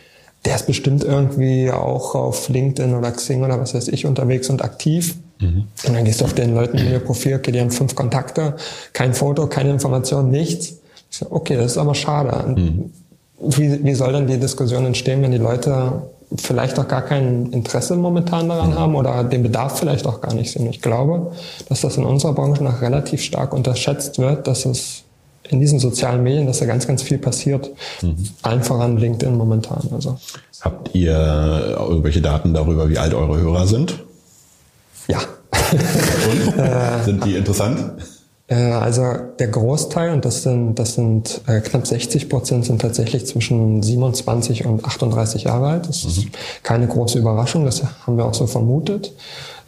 der 0.44 0.54
ist 0.54 0.66
bestimmt 0.66 1.02
irgendwie 1.02 1.70
auch 1.70 2.14
auf 2.14 2.48
LinkedIn 2.48 2.94
oder 2.94 3.10
Xing 3.10 3.42
oder 3.42 3.60
was 3.60 3.74
weiß 3.74 3.88
ich 3.88 4.06
unterwegs 4.06 4.48
und 4.48 4.62
aktiv. 4.62 5.16
Mhm. 5.40 5.64
Und 5.86 5.94
dann 5.94 6.04
gehst 6.04 6.20
du 6.20 6.24
auf 6.24 6.34
den 6.34 6.54
Leuten 6.54 6.78
in 6.78 6.90
ihr 6.90 7.00
Profil, 7.00 7.36
okay, 7.36 7.52
die 7.52 7.60
haben 7.60 7.70
fünf 7.70 7.94
Kontakte, 7.94 8.56
kein 8.92 9.14
Foto, 9.14 9.46
keine 9.46 9.70
Information, 9.70 10.30
nichts. 10.30 10.77
Ich 11.10 11.18
so, 11.18 11.26
okay, 11.30 11.56
das 11.56 11.72
ist 11.72 11.78
aber 11.78 11.94
schade. 11.94 12.60
Mhm. 12.60 12.92
Wie, 13.40 13.84
wie 13.84 13.94
soll 13.94 14.12
dann 14.12 14.26
die 14.26 14.38
Diskussion 14.38 14.84
entstehen, 14.84 15.22
wenn 15.22 15.30
die 15.30 15.38
Leute 15.38 16.02
vielleicht 16.36 16.78
auch 16.78 16.88
gar 16.88 17.02
kein 17.02 17.52
Interesse 17.52 17.96
momentan 17.96 18.48
daran 18.48 18.74
haben 18.74 18.94
oder 18.94 19.24
den 19.24 19.42
Bedarf 19.42 19.78
vielleicht 19.78 20.06
auch 20.06 20.20
gar 20.20 20.34
nicht 20.34 20.52
sehen. 20.52 20.66
Ich 20.68 20.82
glaube, 20.82 21.32
dass 21.68 21.80
das 21.80 21.96
in 21.96 22.04
unserer 22.04 22.34
Branche 22.34 22.62
noch 22.62 22.82
relativ 22.82 23.22
stark 23.22 23.54
unterschätzt 23.54 24.18
wird, 24.18 24.46
dass 24.46 24.66
es 24.66 25.04
in 25.48 25.60
diesen 25.60 25.78
sozialen 25.78 26.22
Medien, 26.22 26.46
dass 26.46 26.58
da 26.58 26.66
ganz, 26.66 26.86
ganz 26.86 27.02
viel 27.02 27.16
passiert. 27.16 27.70
Mhm. 28.02 28.28
Allen 28.42 28.62
voran 28.62 28.98
LinkedIn 28.98 29.34
momentan. 29.36 29.88
Also. 29.92 30.18
Habt 30.60 30.94
ihr 30.94 31.76
irgendwelche 31.78 32.20
Daten 32.20 32.52
darüber, 32.52 32.90
wie 32.90 32.98
alt 32.98 33.14
eure 33.14 33.38
Hörer 33.38 33.66
sind? 33.66 33.98
Ja. 35.06 35.20
Und? 35.50 37.04
Sind 37.04 37.24
die 37.24 37.36
interessant? 37.36 37.94
Äh, 38.48 38.54
also 38.54 39.02
der 39.38 39.48
Großteil, 39.48 40.12
und 40.12 40.24
das 40.24 40.42
sind, 40.42 40.74
das 40.78 40.94
sind 40.94 41.42
äh, 41.46 41.60
knapp 41.60 41.86
60 41.86 42.28
Prozent, 42.28 42.64
sind 42.64 42.80
tatsächlich 42.80 43.26
zwischen 43.26 43.82
27 43.82 44.64
und 44.66 44.84
38 44.84 45.44
Jahre 45.44 45.68
alt. 45.68 45.88
Das 45.88 46.04
mhm. 46.04 46.10
ist 46.10 46.26
keine 46.62 46.88
große 46.88 47.18
Überraschung, 47.18 47.64
das 47.64 47.82
haben 48.06 48.16
wir 48.16 48.24
auch 48.24 48.34
so 48.34 48.46
vermutet. 48.46 49.12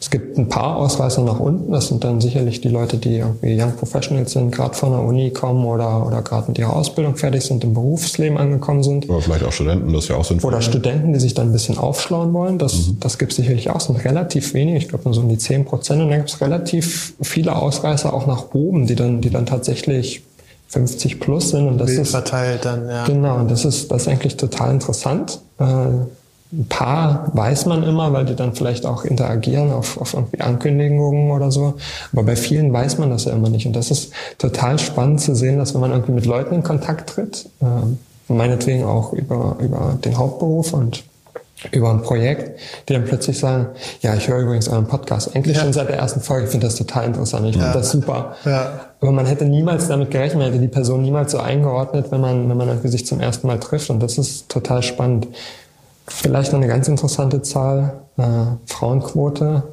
Es 0.01 0.09
gibt 0.09 0.35
ein 0.35 0.49
paar 0.49 0.77
Ausreißer 0.77 1.21
nach 1.21 1.39
unten. 1.39 1.71
Das 1.71 1.87
sind 1.87 2.03
dann 2.03 2.21
sicherlich 2.21 2.59
die 2.59 2.69
Leute, 2.69 2.97
die 2.97 3.17
irgendwie 3.17 3.61
Young 3.61 3.75
Professionals 3.75 4.31
sind, 4.31 4.51
gerade 4.51 4.73
von 4.73 4.93
der 4.93 5.03
Uni 5.03 5.29
kommen 5.29 5.63
oder, 5.63 6.07
oder 6.07 6.23
gerade 6.23 6.47
mit 6.47 6.57
ihrer 6.57 6.75
Ausbildung 6.75 7.15
fertig 7.17 7.43
sind, 7.43 7.63
im 7.63 7.75
Berufsleben 7.75 8.39
angekommen 8.39 8.81
sind. 8.81 9.07
Oder 9.07 9.21
vielleicht 9.21 9.43
auch 9.43 9.51
Studenten, 9.51 9.93
das 9.93 10.05
ist 10.05 10.09
ja 10.09 10.15
auch 10.15 10.25
sinnvoll. 10.25 10.53
Oder 10.53 10.63
Studenten, 10.63 11.13
die 11.13 11.19
sich 11.19 11.35
dann 11.35 11.49
ein 11.49 11.53
bisschen 11.53 11.77
aufschlauen 11.77 12.33
wollen. 12.33 12.57
Das, 12.57 12.87
mhm. 12.87 12.97
das 12.99 13.19
gibt 13.19 13.31
es 13.33 13.35
sicherlich 13.35 13.69
auch. 13.69 13.75
Das 13.75 13.85
sind 13.85 14.03
relativ 14.03 14.55
wenige, 14.55 14.79
ich 14.79 14.89
glaube 14.89 15.03
nur 15.03 15.13
so 15.13 15.21
um 15.21 15.29
die 15.29 15.37
10 15.37 15.65
Prozent. 15.65 16.01
Und 16.01 16.09
dann 16.09 16.17
gibt 16.17 16.31
es 16.31 16.41
relativ 16.41 17.13
viele 17.21 17.55
Ausreißer 17.55 18.11
auch 18.11 18.25
nach 18.25 18.55
oben, 18.55 18.87
die 18.87 18.95
dann, 18.95 19.21
die 19.21 19.29
dann 19.29 19.45
tatsächlich 19.45 20.23
50 20.69 21.19
plus 21.19 21.51
sind. 21.51 21.67
Und 21.67 21.77
das 21.77 21.89
Wild 21.89 21.99
ist 21.99 22.09
verteilt 22.09 22.65
dann, 22.65 22.89
ja. 22.89 23.05
Genau, 23.05 23.37
und 23.37 23.51
das 23.51 23.65
ist, 23.65 23.91
das 23.91 24.01
ist 24.01 24.07
eigentlich 24.07 24.35
total 24.35 24.71
interessant. 24.71 25.41
Äh, 25.59 25.65
ein 26.53 26.65
paar 26.67 27.31
weiß 27.33 27.65
man 27.65 27.83
immer, 27.83 28.11
weil 28.11 28.25
die 28.25 28.35
dann 28.35 28.53
vielleicht 28.53 28.85
auch 28.85 29.05
interagieren 29.05 29.71
auf, 29.71 29.99
auf 29.99 30.13
irgendwie 30.13 30.41
Ankündigungen 30.41 31.31
oder 31.31 31.49
so. 31.51 31.75
Aber 32.11 32.23
bei 32.23 32.35
vielen 32.35 32.73
weiß 32.73 32.97
man 32.97 33.09
das 33.09 33.25
ja 33.25 33.31
immer 33.31 33.49
nicht. 33.49 33.65
Und 33.65 33.75
das 33.75 33.89
ist 33.89 34.11
total 34.37 34.77
spannend 34.77 35.21
zu 35.21 35.33
sehen, 35.33 35.57
dass 35.57 35.73
wenn 35.73 35.81
man 35.81 35.91
irgendwie 35.91 36.11
mit 36.11 36.25
Leuten 36.25 36.55
in 36.55 36.63
Kontakt 36.63 37.11
tritt, 37.11 37.47
äh, 37.61 38.33
meinetwegen 38.33 38.83
auch 38.83 39.13
über, 39.13 39.57
über 39.59 39.97
den 40.03 40.17
Hauptberuf 40.17 40.73
und 40.73 41.03
über 41.71 41.91
ein 41.91 42.01
Projekt, 42.01 42.59
die 42.89 42.93
dann 42.93 43.05
plötzlich 43.05 43.37
sagen, 43.37 43.67
ja, 44.01 44.15
ich 44.15 44.27
höre 44.27 44.39
übrigens 44.39 44.67
euren 44.67 44.87
Podcast. 44.87 45.35
Eigentlich 45.35 45.57
ja. 45.57 45.63
schon 45.63 45.73
seit 45.73 45.89
der 45.89 45.97
ersten 45.97 46.19
Folge. 46.19 46.45
Ich 46.45 46.51
finde 46.51 46.67
das 46.67 46.75
total 46.75 47.05
interessant. 47.05 47.47
Ich 47.47 47.55
ja. 47.55 47.61
finde 47.61 47.77
das 47.77 47.91
super. 47.91 48.35
Ja. 48.45 48.87
Aber 48.99 49.11
man 49.11 49.25
hätte 49.25 49.45
niemals 49.45 49.87
damit 49.87 50.11
gerechnet, 50.11 50.39
man 50.39 50.47
hätte 50.47 50.59
die 50.59 50.67
Person 50.67 51.03
niemals 51.03 51.31
so 51.31 51.37
eingeordnet, 51.37 52.07
wenn 52.11 52.21
man, 52.21 52.49
wenn 52.49 52.57
man 52.57 52.67
irgendwie 52.67 52.87
sich 52.87 53.05
zum 53.05 53.19
ersten 53.19 53.47
Mal 53.47 53.59
trifft. 53.59 53.89
Und 53.89 54.01
das 54.01 54.17
ist 54.17 54.49
total 54.49 54.81
spannend. 54.81 55.27
Vielleicht 56.13 56.51
noch 56.51 56.59
eine 56.59 56.67
ganz 56.67 56.87
interessante 56.87 57.41
Zahl. 57.41 57.93
Äh, 58.17 58.23
Frauenquote 58.65 59.63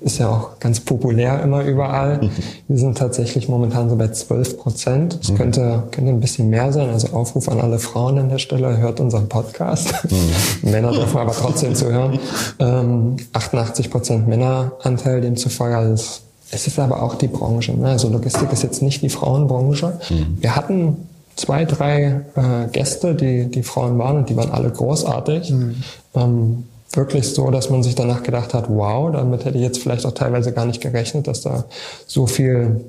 ist 0.00 0.18
ja 0.18 0.28
auch 0.28 0.60
ganz 0.60 0.80
populär 0.80 1.42
immer 1.42 1.64
überall. 1.64 2.20
Wir 2.68 2.78
sind 2.78 2.96
tatsächlich 2.96 3.48
momentan 3.48 3.90
so 3.90 3.96
bei 3.96 4.08
12 4.08 4.58
Prozent. 4.58 5.18
Es 5.20 5.30
mhm. 5.30 5.36
könnte, 5.36 5.82
könnte 5.90 6.10
ein 6.10 6.20
bisschen 6.20 6.48
mehr 6.48 6.72
sein. 6.72 6.90
Also 6.90 7.08
Aufruf 7.08 7.48
an 7.48 7.60
alle 7.60 7.78
Frauen 7.78 8.18
an 8.18 8.28
der 8.28 8.38
Stelle, 8.38 8.78
hört 8.78 9.00
unseren 9.00 9.28
Podcast. 9.28 9.92
Mhm. 10.08 10.70
Männer 10.70 10.92
dürfen 10.92 11.18
aber 11.18 11.32
trotzdem 11.32 11.74
zuhören. 11.74 12.18
Ähm, 12.60 13.16
88 13.32 13.90
Prozent 13.90 14.28
Männeranteil 14.28 15.20
demzufolge. 15.20 15.76
Also 15.76 16.20
es 16.50 16.66
ist 16.66 16.78
aber 16.78 17.02
auch 17.02 17.16
die 17.16 17.28
Branche. 17.28 17.72
Ne? 17.72 17.88
Also 17.88 18.08
Logistik 18.08 18.52
ist 18.52 18.62
jetzt 18.62 18.80
nicht 18.80 19.02
die 19.02 19.10
Frauenbranche. 19.10 19.98
Mhm. 20.08 20.38
Wir 20.40 20.56
hatten 20.56 21.07
zwei, 21.38 21.64
drei 21.64 22.24
äh, 22.34 22.68
Gäste, 22.72 23.14
die, 23.14 23.46
die 23.46 23.62
Frauen 23.62 23.98
waren 23.98 24.18
und 24.18 24.28
die 24.28 24.36
waren 24.36 24.50
alle 24.50 24.70
großartig. 24.70 25.50
Mhm. 25.50 25.76
Ähm, 26.14 26.64
wirklich 26.92 27.28
so, 27.28 27.50
dass 27.50 27.70
man 27.70 27.82
sich 27.82 27.94
danach 27.94 28.22
gedacht 28.22 28.54
hat, 28.54 28.68
wow, 28.68 29.12
damit 29.12 29.44
hätte 29.44 29.56
ich 29.56 29.62
jetzt 29.62 29.78
vielleicht 29.78 30.04
auch 30.04 30.12
teilweise 30.12 30.52
gar 30.52 30.66
nicht 30.66 30.80
gerechnet, 30.80 31.26
dass 31.28 31.42
da 31.42 31.64
so 32.06 32.26
viel 32.26 32.84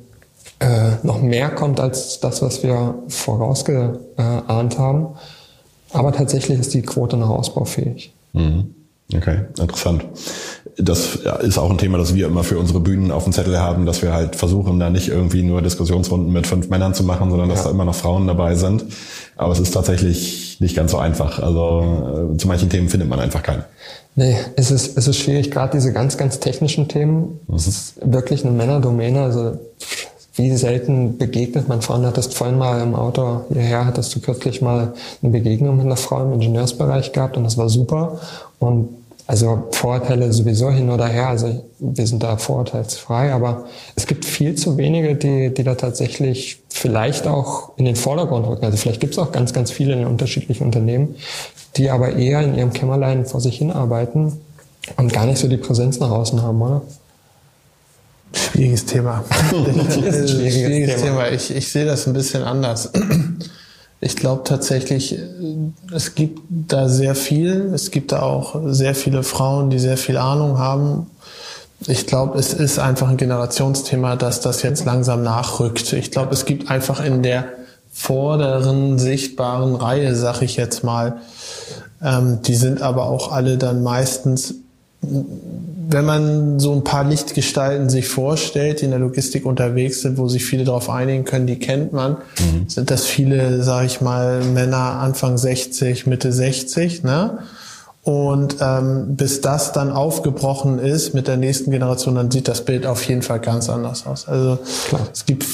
äh, 0.59 0.91
noch 1.03 1.21
mehr 1.21 1.49
kommt 1.49 1.79
als 1.79 2.19
das, 2.19 2.41
was 2.41 2.63
wir 2.63 2.95
vorausgeahnt 3.07 4.79
haben. 4.79 5.07
Aber 5.91 6.11
tatsächlich 6.11 6.59
ist 6.59 6.73
die 6.73 6.81
Quote 6.81 7.17
noch 7.17 7.29
ausbaufähig. 7.29 8.13
Mhm. 8.33 8.73
Okay, 9.15 9.39
interessant. 9.59 10.05
Das 10.77 11.15
ist 11.41 11.57
auch 11.57 11.71
ein 11.71 11.79
Thema, 11.79 11.97
das 11.97 12.13
wir 12.13 12.27
immer 12.27 12.43
für 12.43 12.59
unsere 12.59 12.79
Bühnen 12.79 13.11
auf 13.11 13.23
dem 13.23 13.33
Zettel 13.33 13.59
haben, 13.59 13.87
dass 13.87 14.03
wir 14.03 14.13
halt 14.13 14.35
versuchen, 14.35 14.79
da 14.79 14.91
nicht 14.91 15.07
irgendwie 15.07 15.41
nur 15.41 15.63
Diskussionsrunden 15.63 16.31
mit 16.31 16.45
fünf 16.45 16.69
Männern 16.69 16.93
zu 16.93 17.03
machen, 17.03 17.31
sondern 17.31 17.49
dass 17.49 17.59
ja. 17.59 17.65
da 17.65 17.71
immer 17.71 17.85
noch 17.85 17.95
Frauen 17.95 18.27
dabei 18.27 18.53
sind. 18.53 18.85
Aber 19.35 19.51
es 19.51 19.59
ist 19.59 19.71
tatsächlich 19.71 20.57
nicht 20.59 20.75
ganz 20.75 20.91
so 20.91 20.97
einfach. 20.97 21.39
Also 21.39 22.33
äh, 22.33 22.37
zu 22.37 22.47
manchen 22.47 22.69
Themen 22.69 22.87
findet 22.87 23.09
man 23.09 23.19
einfach 23.19 23.41
keinen. 23.41 23.63
Nee, 24.15 24.35
es 24.55 24.69
ist, 24.69 24.97
es 24.97 25.07
ist 25.07 25.17
schwierig, 25.17 25.49
gerade 25.49 25.77
diese 25.77 25.91
ganz, 25.91 26.17
ganz 26.17 26.39
technischen 26.39 26.87
Themen. 26.87 27.39
Mhm. 27.47 27.55
Es 27.55 27.67
ist 27.67 27.93
wirklich 28.03 28.45
eine 28.45 28.53
Männerdomäne. 28.53 29.23
Also 29.23 29.57
wie 30.39 30.55
selten 30.55 31.17
begegnet 31.17 31.67
man 31.67 31.81
Frauen. 31.81 32.05
Hattest 32.05 32.33
vorhin 32.33 32.57
mal 32.57 32.81
im 32.81 32.95
Auto 32.95 33.41
hierher, 33.51 33.85
hattest 33.85 34.15
du 34.15 34.21
kürzlich 34.21 34.61
mal 34.61 34.93
eine 35.21 35.31
Begegnung 35.33 35.75
mit 35.75 35.85
einer 35.85 35.97
Frau 35.97 36.23
im 36.23 36.31
Ingenieursbereich 36.31 37.11
gehabt 37.11 37.35
und 37.35 37.43
das 37.43 37.57
war 37.57 37.67
super. 37.67 38.19
Und 38.57 38.87
also 39.27 39.67
Vorurteile 39.71 40.31
sowieso 40.31 40.71
hin 40.71 40.89
oder 40.89 41.07
her, 41.07 41.27
also 41.27 41.63
wir 41.77 42.07
sind 42.07 42.23
da 42.23 42.37
vorurteilsfrei, 42.37 43.33
aber 43.33 43.65
es 43.95 44.07
gibt 44.07 44.23
viel 44.23 44.55
zu 44.55 44.77
wenige, 44.77 45.15
die, 45.15 45.53
die 45.53 45.63
da 45.63 45.75
tatsächlich 45.75 46.63
vielleicht 46.69 47.27
auch 47.27 47.77
in 47.77 47.83
den 47.83 47.97
Vordergrund 47.97 48.47
rücken. 48.47 48.63
Also 48.63 48.77
vielleicht 48.77 49.01
gibt 49.01 49.13
es 49.13 49.19
auch 49.19 49.33
ganz, 49.33 49.51
ganz 49.51 49.71
viele 49.71 49.91
in 49.91 49.99
den 49.99 50.07
unterschiedlichen 50.07 50.63
Unternehmen, 50.63 51.15
die 51.75 51.89
aber 51.89 52.15
eher 52.15 52.41
in 52.41 52.57
ihrem 52.57 52.71
Kämmerlein 52.71 53.25
vor 53.25 53.41
sich 53.41 53.57
hinarbeiten 53.57 54.39
und 54.95 55.11
gar 55.11 55.25
nicht 55.25 55.37
so 55.37 55.49
die 55.49 55.57
Präsenz 55.57 55.99
nach 55.99 56.11
außen 56.11 56.41
haben, 56.41 56.61
oder? 56.61 56.81
Schwieriges 58.33 58.85
Thema. 58.85 59.23
schwieriges, 59.49 60.31
schwieriges 60.31 61.01
Thema. 61.01 61.23
Thema. 61.23 61.31
Ich, 61.31 61.55
ich 61.55 61.71
sehe 61.71 61.85
das 61.85 62.07
ein 62.07 62.13
bisschen 62.13 62.43
anders. 62.43 62.91
Ich 64.01 64.15
glaube 64.15 64.43
tatsächlich, 64.45 65.17
es 65.93 66.15
gibt 66.15 66.41
da 66.49 66.87
sehr 66.87 67.15
viel. 67.15 67.71
Es 67.73 67.91
gibt 67.91 68.11
da 68.11 68.21
auch 68.21 68.55
sehr 68.65 68.95
viele 68.95 69.23
Frauen, 69.23 69.69
die 69.69 69.79
sehr 69.79 69.97
viel 69.97 70.17
Ahnung 70.17 70.57
haben. 70.57 71.07
Ich 71.87 72.05
glaube, 72.07 72.37
es 72.37 72.53
ist 72.53 72.77
einfach 72.79 73.09
ein 73.09 73.17
Generationsthema, 73.17 74.15
dass 74.15 74.41
das 74.41 74.63
jetzt 74.63 74.85
langsam 74.85 75.23
nachrückt. 75.23 75.93
Ich 75.93 76.11
glaube, 76.11 76.33
es 76.33 76.45
gibt 76.45 76.69
einfach 76.69 77.03
in 77.03 77.23
der 77.23 77.45
vorderen 77.91 78.99
sichtbaren 78.99 79.75
Reihe, 79.75 80.15
sag 80.15 80.41
ich 80.41 80.55
jetzt 80.55 80.83
mal, 80.83 81.17
ähm, 82.01 82.41
die 82.43 82.55
sind 82.55 82.81
aber 82.81 83.05
auch 83.05 83.31
alle 83.31 83.57
dann 83.57 83.83
meistens 83.83 84.55
wenn 85.01 86.05
man 86.05 86.59
so 86.59 86.73
ein 86.73 86.83
paar 86.83 87.03
Lichtgestalten 87.03 87.89
sich 87.89 88.07
vorstellt, 88.07 88.81
die 88.81 88.85
in 88.85 88.91
der 88.91 88.99
Logistik 88.99 89.45
unterwegs 89.45 90.01
sind, 90.01 90.17
wo 90.17 90.27
sich 90.27 90.45
viele 90.45 90.63
darauf 90.63 90.89
einigen 90.89 91.23
können, 91.25 91.47
die 91.47 91.57
kennt 91.57 91.93
man, 91.93 92.17
mhm. 92.39 92.67
sind 92.67 92.91
das 92.91 93.05
viele, 93.05 93.63
sage 93.63 93.87
ich 93.87 94.01
mal, 94.01 94.43
Männer 94.43 94.99
Anfang 94.99 95.37
60, 95.37 96.05
Mitte 96.05 96.31
60, 96.31 97.03
ne? 97.03 97.39
Und 98.03 98.55
ähm, 98.61 99.17
bis 99.17 99.41
das 99.41 99.71
dann 99.73 99.91
aufgebrochen 99.91 100.79
ist 100.79 101.13
mit 101.13 101.27
der 101.27 101.37
nächsten 101.37 101.69
Generation, 101.69 102.15
dann 102.15 102.31
sieht 102.31 102.47
das 102.47 102.63
Bild 102.63 102.85
auf 102.85 103.03
jeden 103.03 103.21
Fall 103.21 103.39
ganz 103.39 103.69
anders 103.69 104.07
aus. 104.07 104.27
Also 104.27 104.57
Klar. 104.87 105.01
es 105.11 105.25
gibt 105.25 105.45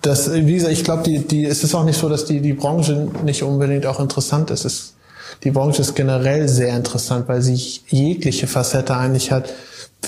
das, 0.00 0.32
wie 0.32 0.54
gesagt, 0.54 0.72
ich 0.72 0.84
glaube, 0.84 1.02
die, 1.02 1.18
die, 1.18 1.44
es 1.44 1.64
ist 1.64 1.74
auch 1.74 1.84
nicht 1.84 1.98
so, 1.98 2.08
dass 2.08 2.24
die, 2.24 2.40
die 2.40 2.52
Branche 2.52 3.08
nicht 3.24 3.42
unbedingt 3.42 3.84
auch 3.84 4.00
interessant 4.00 4.50
ist. 4.50 4.64
Es 4.64 4.95
die 5.44 5.50
Branche 5.50 5.82
ist 5.82 5.94
generell 5.94 6.48
sehr 6.48 6.76
interessant, 6.76 7.28
weil 7.28 7.42
sie 7.42 7.54
jegliche 7.88 8.46
Facette 8.46 8.96
eigentlich 8.96 9.30
hat, 9.30 9.52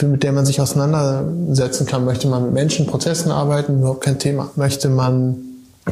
mit 0.03 0.23
der 0.23 0.33
man 0.33 0.47
sich 0.47 0.61
auseinandersetzen 0.61 1.87
kann. 1.87 2.05
Möchte 2.05 2.29
man 2.29 2.45
mit 2.45 2.53
Menschen, 2.53 2.87
Prozessen 2.87 3.31
arbeiten, 3.31 3.79
überhaupt 3.79 4.03
kein 4.03 4.19
Thema. 4.19 4.51
Möchte 4.57 4.88
man 4.88 5.37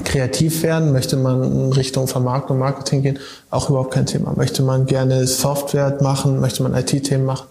kreativ 0.04 0.62
werden, 0.62 0.92
möchte 0.92 1.16
man 1.16 1.42
in 1.42 1.72
Richtung 1.72 2.06
Vermarktung, 2.06 2.58
Marketing 2.58 3.02
gehen, 3.02 3.18
auch 3.50 3.70
überhaupt 3.70 3.94
kein 3.94 4.06
Thema. 4.06 4.34
Möchte 4.36 4.62
man 4.62 4.86
gerne 4.86 5.26
Software 5.26 5.96
machen, 6.00 6.40
möchte 6.40 6.62
man 6.62 6.74
IT-Themen 6.74 7.24
machen, 7.24 7.46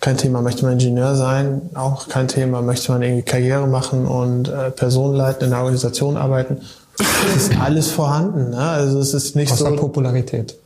kein 0.00 0.16
Thema. 0.16 0.42
Möchte 0.42 0.64
man 0.64 0.74
Ingenieur 0.74 1.14
sein, 1.14 1.62
auch 1.74 2.08
kein 2.08 2.28
Thema. 2.28 2.62
Möchte 2.62 2.92
man 2.92 3.02
irgendwie 3.02 3.22
Karriere 3.22 3.66
machen 3.66 4.06
und 4.06 4.48
äh, 4.48 4.70
Personen 4.70 5.14
leiten, 5.14 5.44
in 5.44 5.50
der 5.50 5.60
Organisation 5.60 6.16
arbeiten, 6.16 6.58
es 6.98 7.48
ist 7.48 7.60
alles 7.60 7.90
vorhanden. 7.90 8.50
Ne? 8.50 8.58
Also 8.58 8.98
es 8.98 9.14
ist 9.14 9.34
nicht 9.34 9.52
Außer 9.52 9.70
so 9.70 9.76
Popularität. 9.76 10.56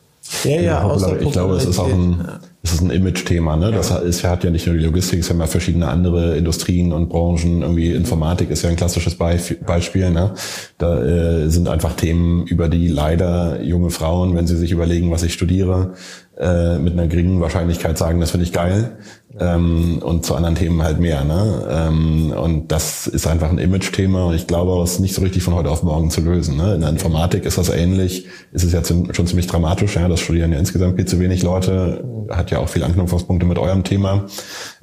Ja, 0.45 0.61
ja, 0.61 0.97
ich 1.21 1.33
glaube, 1.33 1.55
es 1.55 1.65
ist 1.65 1.79
auch 1.79 1.89
ein, 1.89 2.23
es 2.63 2.73
ist 2.73 2.81
ein 2.83 2.91
Image-Thema. 2.91 3.57
Ne? 3.57 3.73
Das 3.73 3.91
ist, 3.91 4.25
hat 4.25 4.45
ja 4.45 4.51
nicht 4.51 4.67
nur 4.67 4.77
die 4.77 4.85
Logistik, 4.85 5.21
es 5.21 5.31
haben 5.31 5.41
ja 5.41 5.47
verschiedene 5.47 5.89
andere 5.89 6.37
Industrien 6.37 6.93
und 6.93 7.09
Branchen. 7.09 7.63
Irgendwie 7.63 7.93
Informatik 7.93 8.51
ist 8.51 8.63
ja 8.63 8.71
ein 8.71 8.77
klassisches 8.77 9.17
Beispiel. 9.17 10.11
Ne? 10.11 10.35
Da 10.77 11.03
äh, 11.03 11.49
sind 11.49 11.69
einfach 11.69 11.95
Themen, 11.95 12.47
über 12.47 12.69
die 12.69 12.89
leider 12.89 13.63
junge 13.63 13.91
Frauen, 13.91 14.37
wenn 14.37 14.47
sie 14.47 14.57
sich 14.57 14.71
überlegen, 14.71 15.11
was 15.11 15.23
ich 15.23 15.33
studiere, 15.33 15.95
äh, 16.39 16.79
mit 16.79 16.93
einer 16.93 17.07
geringen 17.07 17.41
Wahrscheinlichkeit 17.41 17.97
sagen, 17.97 18.21
das 18.21 18.31
finde 18.31 18.45
ich 18.45 18.53
geil. 18.53 18.99
Ähm, 19.39 20.01
und 20.03 20.25
zu 20.25 20.35
anderen 20.35 20.55
Themen 20.55 20.83
halt 20.83 21.01
mehr. 21.01 21.23
Ne? 21.23 21.69
Ähm, 21.71 22.33
und 22.33 22.73
das 22.73 23.07
ist 23.07 23.27
einfach 23.27 23.51
ein 23.51 23.59
Image-Thema 23.59 24.27
und 24.27 24.35
ich 24.35 24.47
glaube, 24.47 24.83
es 24.83 24.93
ist 24.93 25.01
nicht 25.01 25.15
so 25.15 25.21
richtig 25.21 25.43
von 25.43 25.55
heute 25.55 25.71
auf 25.71 25.83
morgen 25.83 26.11
zu 26.11 26.23
lösen. 26.23 26.57
Ne? 26.57 26.75
In 26.75 26.81
der 26.81 26.89
Informatik 26.89 27.45
ist 27.45 27.59
das 27.59 27.69
ähnlich, 27.69 28.27
ist 28.53 28.65
es 28.65 28.73
ja 28.73 28.83
schon 28.85 29.27
ziemlich 29.27 29.47
dramatisch, 29.47 29.97
ja, 29.97 30.09
das 30.09 30.21
studieren 30.21 30.53
ja 30.53 30.59
insgesamt 30.59 30.97
viel 30.97 31.05
zu 31.05 31.21
wenig 31.21 31.43
Leute, 31.43 32.05
hat 32.31 32.51
ja 32.51 32.59
auch 32.59 32.71
viel 32.71 32.83
Anknüpfungspunkte 32.83 33.45
mit 33.45 33.59
eurem 33.59 33.85
Thema. 33.85 34.25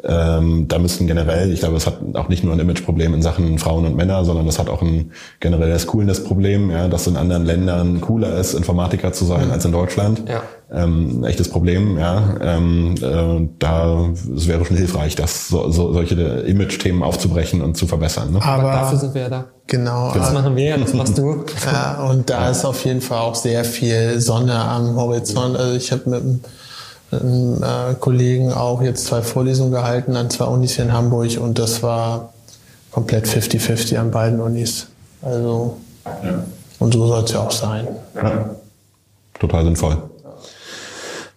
Ähm, 0.07 0.67
da 0.67 0.77
müssen 0.77 1.07
generell, 1.07 1.51
ich 1.51 1.61
glaube, 1.61 1.77
es 1.77 1.87
hat 1.87 1.97
auch 2.13 2.29
nicht 2.29 2.43
nur 2.43 2.53
ein 2.53 2.59
Imageproblem 2.59 3.15
in 3.15 3.23
Sachen 3.23 3.57
Frauen 3.57 3.85
und 3.85 3.95
Männer, 3.95 4.23
sondern 4.23 4.45
das 4.45 4.59
hat 4.59 4.69
auch 4.69 4.83
ein 4.83 5.11
generelles 5.39 5.87
Coolness-Problem, 5.87 6.69
ja, 6.69 6.87
dass 6.87 7.07
in 7.07 7.17
anderen 7.17 7.43
Ländern 7.43 8.01
cooler 8.01 8.37
ist, 8.37 8.53
Informatiker 8.53 9.13
zu 9.13 9.25
sein 9.25 9.47
mhm. 9.47 9.51
als 9.51 9.65
in 9.65 9.71
Deutschland. 9.71 10.23
Ja. 10.29 10.43
Ähm, 10.71 11.21
ein 11.21 11.23
echtes 11.23 11.49
Problem, 11.49 11.97
ja. 11.97 12.35
Ähm, 12.39 12.95
äh, 13.01 13.49
da 13.57 14.09
es 14.35 14.47
wäre 14.47 14.63
schon 14.65 14.77
hilfreich, 14.77 15.15
das 15.15 15.47
so, 15.47 15.71
so, 15.71 15.91
solche 15.93 16.15
Image-Themen 16.15 17.01
aufzubrechen 17.01 17.61
und 17.61 17.75
zu 17.75 17.87
verbessern. 17.87 18.31
Ne? 18.33 18.41
Aber 18.43 18.71
dafür 18.71 18.99
sind 18.99 19.13
wir 19.15 19.21
ja 19.21 19.29
da. 19.29 19.45
Genau. 19.67 20.11
Das 20.13 20.31
machen 20.33 20.55
wir, 20.55 20.77
das 20.77 20.93
machst 20.93 21.17
du. 21.17 21.45
ja, 21.65 22.03
und 22.03 22.29
da 22.29 22.49
ist 22.49 22.63
auf 22.63 22.85
jeden 22.85 23.01
Fall 23.01 23.21
auch 23.21 23.35
sehr 23.35 23.63
viel 23.65 24.19
Sonne 24.19 24.53
am 24.53 24.95
Horizont. 24.95 25.57
Also 25.57 25.75
ich 25.75 25.91
habe 25.91 26.09
mit 26.09 26.21
einem 26.21 26.35
äh, 26.35 26.64
Kollegen 27.99 28.51
auch 28.51 28.81
jetzt 28.81 29.05
zwei 29.05 29.21
Vorlesungen 29.21 29.71
gehalten 29.71 30.15
an 30.15 30.29
zwei 30.29 30.45
Unis 30.45 30.75
hier 30.75 30.85
in 30.85 30.93
Hamburg 30.93 31.37
und 31.39 31.59
das 31.59 31.83
war 31.83 32.33
komplett 32.91 33.27
50-50 33.27 33.97
an 33.97 34.11
beiden 34.11 34.39
Unis. 34.39 34.87
Also, 35.21 35.77
ja. 36.05 36.43
und 36.79 36.93
so 36.93 37.07
soll 37.07 37.23
es 37.23 37.31
ja 37.31 37.41
auch 37.41 37.51
sein. 37.51 37.87
Ja. 38.15 38.49
Total 39.39 39.63
sinnvoll. 39.63 39.97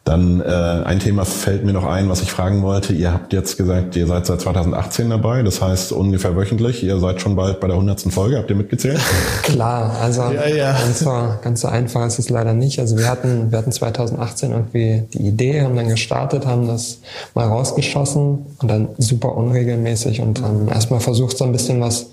Dann 0.09 0.41
äh, 0.41 0.45
ein 0.87 1.01
Thema 1.01 1.27
fällt 1.27 1.67
mir 1.67 1.75
noch 1.75 1.85
ein, 1.85 2.09
was 2.09 2.23
ich 2.23 2.33
fragen 2.33 2.63
wollte. 2.63 2.95
Ihr 2.95 3.13
habt 3.13 3.35
jetzt 3.35 3.59
gesagt, 3.59 3.95
ihr 3.95 4.07
seid 4.07 4.25
seit 4.25 4.41
2018 4.41 5.11
dabei, 5.11 5.43
das 5.43 5.61
heißt 5.61 5.93
ungefähr 5.93 6.35
wöchentlich. 6.35 6.83
Ihr 6.83 6.99
seid 6.99 7.21
schon 7.21 7.37
bald 7.37 7.61
bei 7.61 7.67
der 7.67 7.77
100. 7.77 8.11
Folge. 8.11 8.39
Habt 8.39 8.49
ihr 8.49 8.57
mitgezählt? 8.57 8.99
Klar, 9.43 9.95
also 10.01 10.23
ja, 10.23 10.49
ja. 10.49 10.73
Ganz, 10.73 11.01
so, 11.01 11.11
ganz 11.43 11.61
so 11.61 11.69
einfach 11.69 12.07
ist 12.07 12.19
es 12.19 12.31
leider 12.31 12.55
nicht. 12.55 12.81
Also 12.81 12.97
wir 12.97 13.07
hatten, 13.07 13.53
wir 13.53 13.59
hatten 13.59 13.71
2018 13.71 14.53
irgendwie 14.53 15.03
die 15.13 15.29
Idee, 15.29 15.61
haben 15.61 15.77
dann 15.77 15.91
gestartet, 15.91 16.47
haben 16.47 16.67
das 16.67 17.01
mal 17.35 17.47
rausgeschossen 17.47 18.47
und 18.61 18.71
dann 18.71 18.89
super 18.97 19.37
unregelmäßig 19.37 20.23
und 20.23 20.41
haben 20.41 20.69
erstmal 20.69 21.01
versucht, 21.01 21.37
so 21.37 21.45
ein 21.45 21.53
bisschen 21.53 21.83
was 21.83 22.07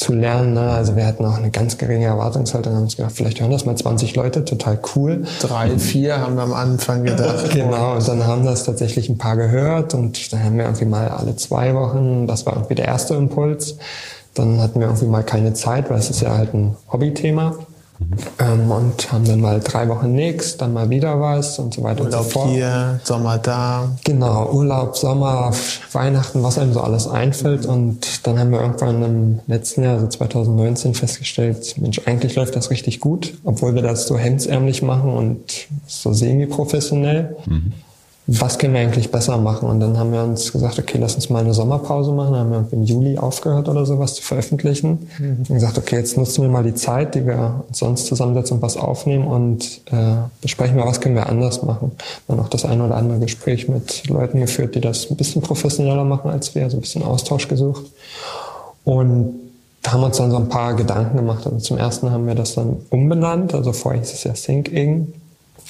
zu 0.00 0.14
lernen. 0.14 0.54
Ne? 0.54 0.62
Also 0.62 0.96
wir 0.96 1.06
hatten 1.06 1.26
auch 1.26 1.36
eine 1.36 1.50
ganz 1.50 1.76
geringe 1.76 2.06
Erwartungshaltung, 2.06 2.74
haben 2.74 2.84
uns 2.84 2.96
gedacht, 2.96 3.12
vielleicht 3.14 3.38
hören 3.38 3.50
das 3.50 3.66
mal 3.66 3.76
20 3.76 4.16
Leute, 4.16 4.46
total 4.46 4.78
cool. 4.96 5.24
Drei, 5.42 5.78
vier 5.78 6.18
haben 6.20 6.36
wir 6.36 6.42
am 6.42 6.54
Anfang 6.54 7.04
gedacht. 7.04 7.50
genau, 7.52 7.96
und 7.96 8.08
dann 8.08 8.26
haben 8.26 8.46
das 8.46 8.64
tatsächlich 8.64 9.10
ein 9.10 9.18
paar 9.18 9.36
gehört 9.36 9.92
und 9.92 10.32
dann 10.32 10.42
haben 10.42 10.56
wir 10.56 10.64
irgendwie 10.64 10.86
mal 10.86 11.08
alle 11.08 11.36
zwei 11.36 11.74
Wochen, 11.74 12.26
das 12.26 12.46
war 12.46 12.54
irgendwie 12.54 12.76
der 12.76 12.86
erste 12.86 13.14
Impuls. 13.14 13.76
Dann 14.32 14.62
hatten 14.62 14.80
wir 14.80 14.86
irgendwie 14.86 15.06
mal 15.06 15.22
keine 15.22 15.52
Zeit, 15.52 15.90
weil 15.90 15.98
es 15.98 16.08
ist 16.08 16.22
ja 16.22 16.34
halt 16.34 16.54
ein 16.54 16.76
Hobbythema. 16.90 17.56
Ähm, 18.38 18.70
und 18.70 19.12
haben 19.12 19.24
dann 19.26 19.40
mal 19.40 19.60
drei 19.60 19.88
Wochen 19.88 20.12
nichts, 20.12 20.56
dann 20.56 20.72
mal 20.72 20.88
wieder 20.88 21.20
was 21.20 21.58
und 21.58 21.74
so 21.74 21.82
weiter 21.82 22.04
Urlaub 22.04 22.20
und 22.20 22.24
so 22.24 22.30
fort. 22.30 22.48
hier, 22.48 23.00
Sommer 23.04 23.38
da. 23.38 23.90
Genau, 24.04 24.50
Urlaub, 24.52 24.96
Sommer, 24.96 25.52
Weihnachten, 25.92 26.42
was 26.42 26.58
einem 26.58 26.72
so 26.72 26.80
alles 26.80 27.06
einfällt. 27.06 27.66
Und 27.66 28.26
dann 28.26 28.38
haben 28.38 28.50
wir 28.50 28.60
irgendwann 28.60 29.02
im 29.02 29.40
letzten 29.46 29.84
Jahr, 29.84 29.94
also 29.94 30.08
2019, 30.08 30.94
festgestellt, 30.94 31.74
Mensch, 31.78 32.00
eigentlich 32.06 32.34
läuft 32.36 32.56
das 32.56 32.70
richtig 32.70 33.00
gut, 33.00 33.34
obwohl 33.44 33.74
wir 33.74 33.82
das 33.82 34.06
so 34.06 34.16
hemdsärmlich 34.16 34.82
machen 34.82 35.12
und 35.12 35.68
so 35.86 36.12
semi-professionell. 36.12 37.36
Mhm 37.46 37.72
was 38.32 38.58
können 38.58 38.74
wir 38.74 38.80
eigentlich 38.80 39.10
besser 39.10 39.36
machen? 39.38 39.68
Und 39.68 39.80
dann 39.80 39.98
haben 39.98 40.12
wir 40.12 40.22
uns 40.22 40.52
gesagt, 40.52 40.78
okay, 40.78 40.98
lass 41.00 41.16
uns 41.16 41.30
mal 41.30 41.40
eine 41.40 41.52
Sommerpause 41.52 42.12
machen. 42.12 42.32
Dann 42.32 42.40
haben 42.40 42.50
wir 42.70 42.78
im 42.78 42.84
Juli 42.84 43.18
aufgehört 43.18 43.68
oder 43.68 43.84
sowas 43.84 44.14
zu 44.14 44.22
veröffentlichen. 44.22 45.08
Mhm. 45.18 45.38
Und 45.48 45.48
gesagt, 45.48 45.76
okay, 45.78 45.96
jetzt 45.96 46.16
nutzen 46.16 46.42
wir 46.42 46.48
mal 46.48 46.62
die 46.62 46.76
Zeit, 46.76 47.16
die 47.16 47.26
wir 47.26 47.64
sonst 47.72 48.06
zusammensetzen 48.06 48.58
und 48.58 48.62
was 48.62 48.76
aufnehmen 48.76 49.26
und 49.26 49.80
äh, 49.86 50.14
besprechen 50.42 50.76
wir, 50.76 50.86
was 50.86 51.00
können 51.00 51.16
wir 51.16 51.28
anders 51.28 51.64
machen. 51.64 51.90
Dann 52.28 52.38
auch 52.38 52.48
das 52.48 52.64
eine 52.64 52.86
oder 52.86 52.94
andere 52.94 53.18
Gespräch 53.18 53.68
mit 53.68 54.06
Leuten 54.06 54.38
geführt, 54.38 54.76
die 54.76 54.80
das 54.80 55.10
ein 55.10 55.16
bisschen 55.16 55.42
professioneller 55.42 56.04
machen 56.04 56.30
als 56.30 56.54
wir, 56.54 56.62
also 56.62 56.76
ein 56.76 56.82
bisschen 56.82 57.02
Austausch 57.02 57.48
gesucht. 57.48 57.86
Und 58.84 59.34
da 59.82 59.92
haben 59.92 60.02
wir 60.02 60.06
uns 60.06 60.18
dann 60.18 60.30
so 60.30 60.36
ein 60.36 60.48
paar 60.48 60.74
Gedanken 60.74 61.16
gemacht. 61.16 61.46
Also 61.46 61.58
zum 61.58 61.78
ersten 61.78 62.12
haben 62.12 62.28
wir 62.28 62.36
das 62.36 62.54
dann 62.54 62.76
umbenannt. 62.90 63.54
Also 63.54 63.72
vorher 63.72 64.00
hieß 64.00 64.12
es 64.12 64.22
ja 64.22 64.34
Think-Ing. 64.34 65.14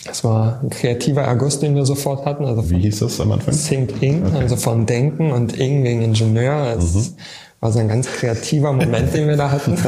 Es 0.09 0.25
war 0.25 0.61
ein 0.63 0.71
kreativer 0.71 1.29
August, 1.29 1.63
den 1.63 1.75
wir 1.75 1.85
sofort 1.85 2.25
hatten. 2.25 2.45
Also 2.45 2.69
Wie 2.71 2.79
hieß 2.79 3.01
das 3.01 3.21
am 3.21 3.33
Anfang? 3.33 3.55
Think 3.55 4.03
Ing, 4.03 4.27
okay. 4.27 4.39
also 4.39 4.57
von 4.57 4.87
Denken 4.87 5.31
und 5.31 5.59
Ing 5.59 5.85
wegen 5.85 6.03
Ingenieur. 6.03 6.77
Es 6.79 6.95
mhm. 6.95 7.15
war 7.61 7.73
so 7.73 7.79
ein 7.79 7.89
ganz 7.89 8.07
kreativer 8.07 8.73
Moment, 8.73 9.13
den 9.15 9.29
wir 9.29 9.37
da 9.37 9.51
hatten. 9.51 9.77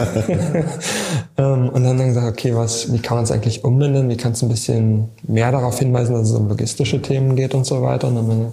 Ähm, 1.39 1.71
und 1.71 1.83
dann 1.83 1.99
haben 1.99 1.99
wir 1.99 2.07
gesagt, 2.09 2.29
okay, 2.29 2.55
was, 2.55 2.93
wie 2.93 2.99
kann 2.99 3.17
man 3.17 3.25
es 3.25 3.31
eigentlich 3.31 3.65
umbenennen? 3.65 4.11
Wie 4.11 4.19
kannst 4.19 4.43
du 4.43 4.47
ein 4.47 4.51
bisschen 4.51 5.09
mehr 5.27 5.51
darauf 5.51 5.79
hinweisen, 5.79 6.15
dass 6.15 6.29
es 6.29 6.35
um 6.35 6.47
logistische 6.47 7.01
Themen 7.01 7.37
geht 7.37 7.55
und 7.55 7.65
so 7.65 7.81
weiter? 7.81 8.09
Und 8.09 8.17
dann 8.17 8.29
haben 8.29 8.41
wir 8.41 8.53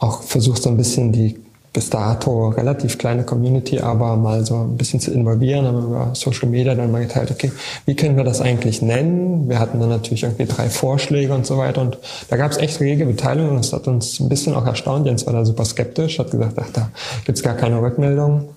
auch 0.00 0.22
versucht, 0.22 0.62
so 0.62 0.68
ein 0.68 0.76
bisschen 0.76 1.12
die 1.12 1.38
bis 1.72 1.88
dato 1.88 2.48
relativ 2.48 2.98
kleine 2.98 3.22
Community, 3.22 3.78
aber 3.78 4.16
mal 4.16 4.44
so 4.44 4.56
ein 4.56 4.76
bisschen 4.76 4.98
zu 4.98 5.12
involvieren, 5.12 5.66
haben 5.66 5.84
über 5.84 6.10
Social 6.14 6.48
Media 6.48 6.74
dann 6.74 6.90
mal 6.90 7.02
geteilt, 7.02 7.30
okay, 7.30 7.52
wie 7.86 7.94
können 7.94 8.16
wir 8.16 8.24
das 8.24 8.40
eigentlich 8.40 8.82
nennen? 8.82 9.48
Wir 9.48 9.60
hatten 9.60 9.78
dann 9.78 9.88
natürlich 9.88 10.24
irgendwie 10.24 10.46
drei 10.46 10.68
Vorschläge 10.68 11.32
und 11.32 11.46
so 11.46 11.58
weiter 11.58 11.80
und 11.82 11.98
da 12.28 12.36
gab 12.36 12.50
es 12.50 12.58
echt 12.58 12.80
rege 12.80 13.06
Beteiligung 13.06 13.50
und 13.50 13.58
das 13.58 13.72
hat 13.72 13.86
uns 13.86 14.18
ein 14.18 14.28
bisschen 14.28 14.54
auch 14.54 14.66
erstaunt. 14.66 15.06
Jens 15.06 15.26
war 15.26 15.32
da 15.32 15.44
super 15.44 15.64
skeptisch, 15.64 16.18
hat 16.18 16.32
gesagt, 16.32 16.58
ach, 16.60 16.70
da 16.72 16.90
gibt's 17.24 17.42
gar 17.42 17.54
keine 17.54 17.80
Rückmeldung. 17.80 18.48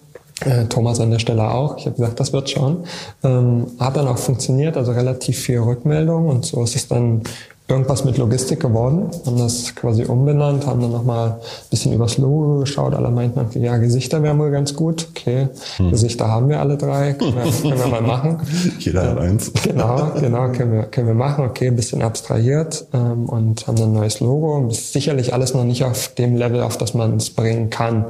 Äh, 0.43 0.65
Thomas 0.65 0.99
an 0.99 1.11
der 1.11 1.19
Stelle 1.19 1.51
auch. 1.51 1.77
Ich 1.77 1.85
habe 1.85 1.95
gesagt, 1.95 2.19
das 2.19 2.33
wird 2.33 2.49
schon. 2.49 2.85
Ähm, 3.23 3.67
hat 3.79 3.95
dann 3.95 4.07
auch 4.07 4.17
funktioniert, 4.17 4.75
also 4.75 4.91
relativ 4.91 5.37
viel 5.37 5.59
Rückmeldung 5.59 6.27
und 6.27 6.45
so 6.45 6.63
ist 6.63 6.75
es 6.75 6.87
dann 6.87 7.21
irgendwas 7.67 8.03
mit 8.03 8.17
Logistik 8.17 8.59
geworden, 8.59 9.09
haben 9.25 9.37
das 9.37 9.73
quasi 9.75 10.05
umbenannt, 10.05 10.67
haben 10.67 10.81
dann 10.81 10.91
nochmal 10.91 11.29
ein 11.29 11.69
bisschen 11.69 11.93
übers 11.93 12.17
Logo 12.17 12.59
geschaut. 12.59 12.93
Alle 12.93 13.09
meinten, 13.09 13.39
okay, 13.39 13.59
ja, 13.59 13.77
Gesichter 13.77 14.21
wären 14.21 14.37
wohl 14.39 14.51
ganz 14.51 14.75
gut. 14.75 15.07
Okay, 15.11 15.47
hm. 15.77 15.91
Gesichter 15.91 16.27
haben 16.27 16.49
wir 16.49 16.59
alle 16.59 16.77
drei, 16.77 17.13
können 17.13 17.35
wir, 17.35 17.43
können 17.61 17.79
wir 17.79 17.87
mal 17.87 18.01
machen. 18.01 18.39
Jeder 18.79 19.11
hat 19.11 19.17
eins. 19.17 19.51
Genau, 19.63 20.11
genau, 20.19 20.49
können 20.51 20.73
wir, 20.73 20.83
können 20.83 21.07
wir 21.07 21.15
machen. 21.15 21.45
Okay, 21.45 21.67
ein 21.67 21.75
bisschen 21.75 22.01
abstrahiert 22.01 22.85
ähm, 22.93 23.27
und 23.27 23.65
haben 23.67 23.77
dann 23.77 23.89
ein 23.89 23.93
neues 23.93 24.19
Logo. 24.19 24.67
Ist 24.69 24.91
sicherlich 24.93 25.33
alles 25.33 25.53
noch 25.53 25.63
nicht 25.63 25.83
auf 25.85 26.09
dem 26.15 26.35
Level, 26.35 26.61
auf 26.61 26.77
das 26.77 26.93
man 26.93 27.17
es 27.17 27.29
bringen 27.29 27.69
kann 27.69 28.05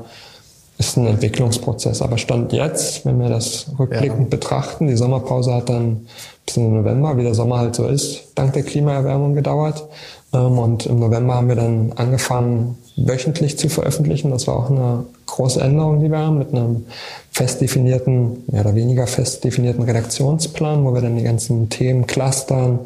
ist 0.87 0.97
ein 0.97 1.07
Entwicklungsprozess. 1.07 2.01
Aber 2.01 2.17
Stand 2.17 2.53
jetzt, 2.53 3.05
wenn 3.05 3.19
wir 3.19 3.29
das 3.29 3.67
rückblickend 3.79 4.19
ja. 4.19 4.29
betrachten, 4.29 4.87
die 4.87 4.95
Sommerpause 4.95 5.53
hat 5.53 5.69
dann 5.69 6.07
bis 6.45 6.57
im 6.57 6.73
November, 6.73 7.17
wie 7.17 7.23
der 7.23 7.33
Sommer 7.33 7.59
halt 7.59 7.75
so 7.75 7.87
ist, 7.87 8.31
dank 8.35 8.53
der 8.53 8.63
Klimaerwärmung 8.63 9.33
gedauert. 9.33 9.87
Ähm, 10.33 10.57
und 10.57 10.85
im 10.85 10.99
November 10.99 11.35
haben 11.35 11.47
wir 11.47 11.55
dann 11.55 11.93
angefangen, 11.95 12.77
wöchentlich 12.95 13.57
zu 13.57 13.69
veröffentlichen. 13.69 14.31
Das 14.31 14.47
war 14.47 14.55
auch 14.55 14.69
eine 14.69 15.05
große 15.25 15.59
Änderung, 15.59 16.01
die 16.01 16.11
wir 16.11 16.19
haben, 16.19 16.37
mit 16.37 16.53
einem 16.53 16.85
fest 17.31 17.61
definierten, 17.61 18.43
mehr 18.51 18.61
oder 18.61 18.75
weniger 18.75 19.07
fest 19.07 19.43
definierten 19.43 19.83
Redaktionsplan, 19.83 20.85
wo 20.85 20.93
wir 20.93 21.01
dann 21.01 21.17
die 21.17 21.23
ganzen 21.23 21.69
Themen 21.69 22.05
clustern, 22.05 22.79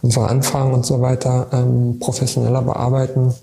unsere 0.00 0.26
Anfragen 0.26 0.72
und 0.74 0.84
so 0.84 1.00
weiter 1.00 1.46
ähm, 1.52 1.98
professioneller 2.00 2.62
bearbeiten 2.62 3.34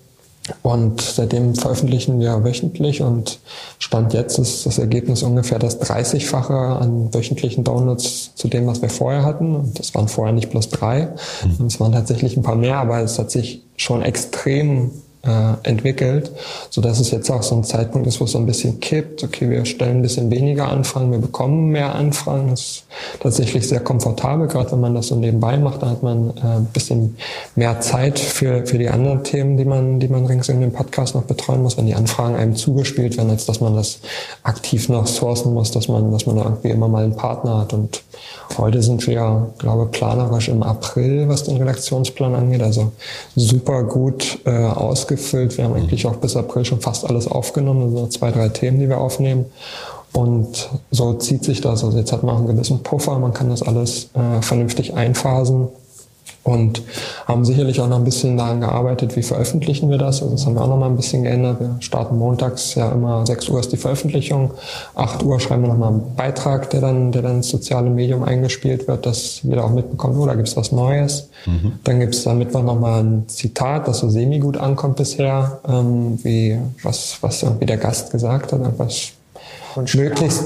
und 0.62 1.00
seitdem 1.00 1.54
veröffentlichen 1.54 2.20
wir 2.20 2.44
wöchentlich 2.44 3.02
und 3.02 3.40
Stand 3.78 4.12
jetzt 4.12 4.38
ist 4.38 4.66
das 4.66 4.78
Ergebnis 4.78 5.22
ungefähr 5.22 5.58
das 5.58 5.80
30-fache 5.80 6.52
an 6.52 7.12
wöchentlichen 7.12 7.64
Downloads 7.64 8.34
zu 8.34 8.48
dem, 8.48 8.66
was 8.66 8.82
wir 8.82 8.90
vorher 8.90 9.24
hatten. 9.24 9.56
Und 9.56 9.78
das 9.78 9.94
waren 9.94 10.08
vorher 10.08 10.34
nicht 10.34 10.50
bloß 10.50 10.68
drei. 10.68 11.08
Mhm. 11.58 11.66
Es 11.66 11.80
waren 11.80 11.92
tatsächlich 11.92 12.36
ein 12.36 12.42
paar 12.42 12.56
mehr, 12.56 12.76
aber 12.76 13.00
es 13.00 13.18
hat 13.18 13.30
sich 13.30 13.62
schon 13.76 14.02
extrem 14.02 14.90
äh, 15.22 15.68
entwickelt, 15.68 16.30
so 16.70 16.80
dass 16.80 16.98
es 16.98 17.10
jetzt 17.10 17.30
auch 17.30 17.42
so 17.42 17.54
ein 17.54 17.64
Zeitpunkt 17.64 18.06
ist, 18.06 18.20
wo 18.20 18.24
es 18.24 18.32
so 18.32 18.38
ein 18.38 18.46
bisschen 18.46 18.80
kippt. 18.80 19.22
Okay, 19.22 19.50
wir 19.50 19.64
stellen 19.64 19.98
ein 19.98 20.02
bisschen 20.02 20.30
weniger 20.30 20.68
Anfragen, 20.68 21.12
wir 21.12 21.18
bekommen 21.18 21.68
mehr 21.68 21.94
Anfragen. 21.94 22.50
Das 22.50 22.60
ist 22.60 22.84
tatsächlich 23.20 23.68
sehr 23.68 23.80
komfortabel, 23.80 24.48
gerade 24.48 24.72
wenn 24.72 24.80
man 24.80 24.94
das 24.94 25.08
so 25.08 25.16
nebenbei 25.16 25.58
macht, 25.58 25.82
dann 25.82 25.90
hat 25.90 26.02
man 26.02 26.30
äh, 26.30 26.56
ein 26.56 26.66
bisschen 26.72 27.16
mehr 27.54 27.80
Zeit 27.80 28.18
für, 28.18 28.66
für 28.66 28.78
die 28.78 28.88
anderen 28.88 29.22
Themen, 29.22 29.56
die 29.56 29.64
man, 29.64 30.00
die 30.00 30.08
man 30.08 30.26
rings 30.26 30.48
in 30.48 30.60
dem 30.60 30.72
Podcast 30.72 31.14
noch 31.14 31.24
betreuen 31.24 31.62
muss, 31.62 31.76
wenn 31.76 31.86
die 31.86 31.94
Anfragen 31.94 32.36
einem 32.36 32.56
zugespielt 32.56 33.16
werden, 33.16 33.30
als 33.30 33.44
dass 33.46 33.60
man 33.60 33.74
das 33.76 34.00
aktiv 34.42 34.88
noch 34.88 35.06
sourcen 35.06 35.52
muss, 35.52 35.70
dass 35.70 35.88
man, 35.88 36.10
dass 36.12 36.26
man 36.26 36.36
da 36.36 36.44
irgendwie 36.44 36.70
immer 36.70 36.88
mal 36.88 37.04
einen 37.04 37.16
Partner 37.16 37.58
hat 37.58 37.72
und 37.72 38.02
Heute 38.58 38.82
sind 38.82 39.06
wir, 39.06 39.50
glaube 39.58 39.86
planerisch 39.86 40.48
im 40.48 40.62
April, 40.62 41.28
was 41.28 41.44
den 41.44 41.56
Redaktionsplan 41.56 42.34
angeht. 42.34 42.62
Also 42.62 42.92
super 43.36 43.84
gut 43.84 44.38
äh, 44.44 44.50
ausgefüllt. 44.50 45.56
Wir 45.56 45.64
haben 45.64 45.74
eigentlich 45.74 46.06
auch 46.06 46.16
bis 46.16 46.36
April 46.36 46.64
schon 46.64 46.80
fast 46.80 47.08
alles 47.08 47.26
aufgenommen. 47.28 47.82
Also 47.82 48.06
zwei, 48.08 48.30
drei 48.30 48.48
Themen, 48.48 48.78
die 48.80 48.88
wir 48.88 48.98
aufnehmen. 48.98 49.46
Und 50.12 50.68
so 50.90 51.14
zieht 51.14 51.44
sich 51.44 51.60
das. 51.60 51.84
Also 51.84 51.96
jetzt 51.96 52.12
hat 52.12 52.22
man 52.24 52.34
auch 52.34 52.38
einen 52.38 52.48
gewissen 52.48 52.82
Puffer. 52.82 53.18
Man 53.18 53.32
kann 53.32 53.48
das 53.48 53.62
alles 53.62 54.08
äh, 54.14 54.42
vernünftig 54.42 54.94
einphasen 54.94 55.68
und 56.50 56.82
haben 57.26 57.44
sicherlich 57.44 57.80
auch 57.80 57.88
noch 57.88 57.98
ein 57.98 58.04
bisschen 58.04 58.36
daran 58.36 58.60
gearbeitet, 58.60 59.16
wie 59.16 59.22
veröffentlichen 59.22 59.90
wir 59.90 59.98
das. 59.98 60.22
Also 60.22 60.34
das 60.34 60.46
haben 60.46 60.54
wir 60.54 60.62
auch 60.62 60.68
noch 60.68 60.78
mal 60.78 60.86
ein 60.86 60.96
bisschen 60.96 61.22
geändert. 61.22 61.60
Wir 61.60 61.76
starten 61.80 62.18
montags 62.18 62.74
ja 62.74 62.90
immer 62.90 63.26
6 63.26 63.48
Uhr 63.48 63.60
ist 63.60 63.72
die 63.72 63.76
Veröffentlichung, 63.76 64.52
8 64.94 65.22
Uhr 65.22 65.40
schreiben 65.40 65.62
wir 65.62 65.68
noch 65.68 65.78
mal 65.78 65.88
einen 65.88 66.14
Beitrag, 66.16 66.70
der 66.70 66.80
dann, 66.80 67.12
der 67.12 67.22
dann 67.22 67.36
ins 67.36 67.48
soziale 67.48 67.90
Medium 67.90 68.22
eingespielt 68.22 68.88
wird, 68.88 69.06
dass 69.06 69.42
jeder 69.42 69.64
auch 69.64 69.70
mitbekommt, 69.70 70.16
oh, 70.18 70.26
da 70.26 70.34
gibt's 70.34 70.56
was 70.56 70.72
Neues. 70.72 71.28
Mhm. 71.46 71.72
Dann 71.84 72.00
gibt's 72.00 72.26
am 72.26 72.38
Mittwoch 72.38 72.62
noch 72.62 72.78
mal 72.78 73.02
ein 73.02 73.28
Zitat, 73.28 73.88
das 73.88 73.98
so 73.98 74.10
semi 74.10 74.38
gut 74.38 74.56
ankommt 74.56 74.96
bisher, 74.96 75.60
ähm, 75.68 76.18
wie 76.22 76.58
was, 76.82 77.18
was 77.20 77.42
irgendwie 77.42 77.66
der 77.66 77.78
Gast 77.78 78.10
gesagt 78.10 78.52
hat, 78.52 78.60
irgendwas 78.60 79.12
möglichst, 79.94 80.42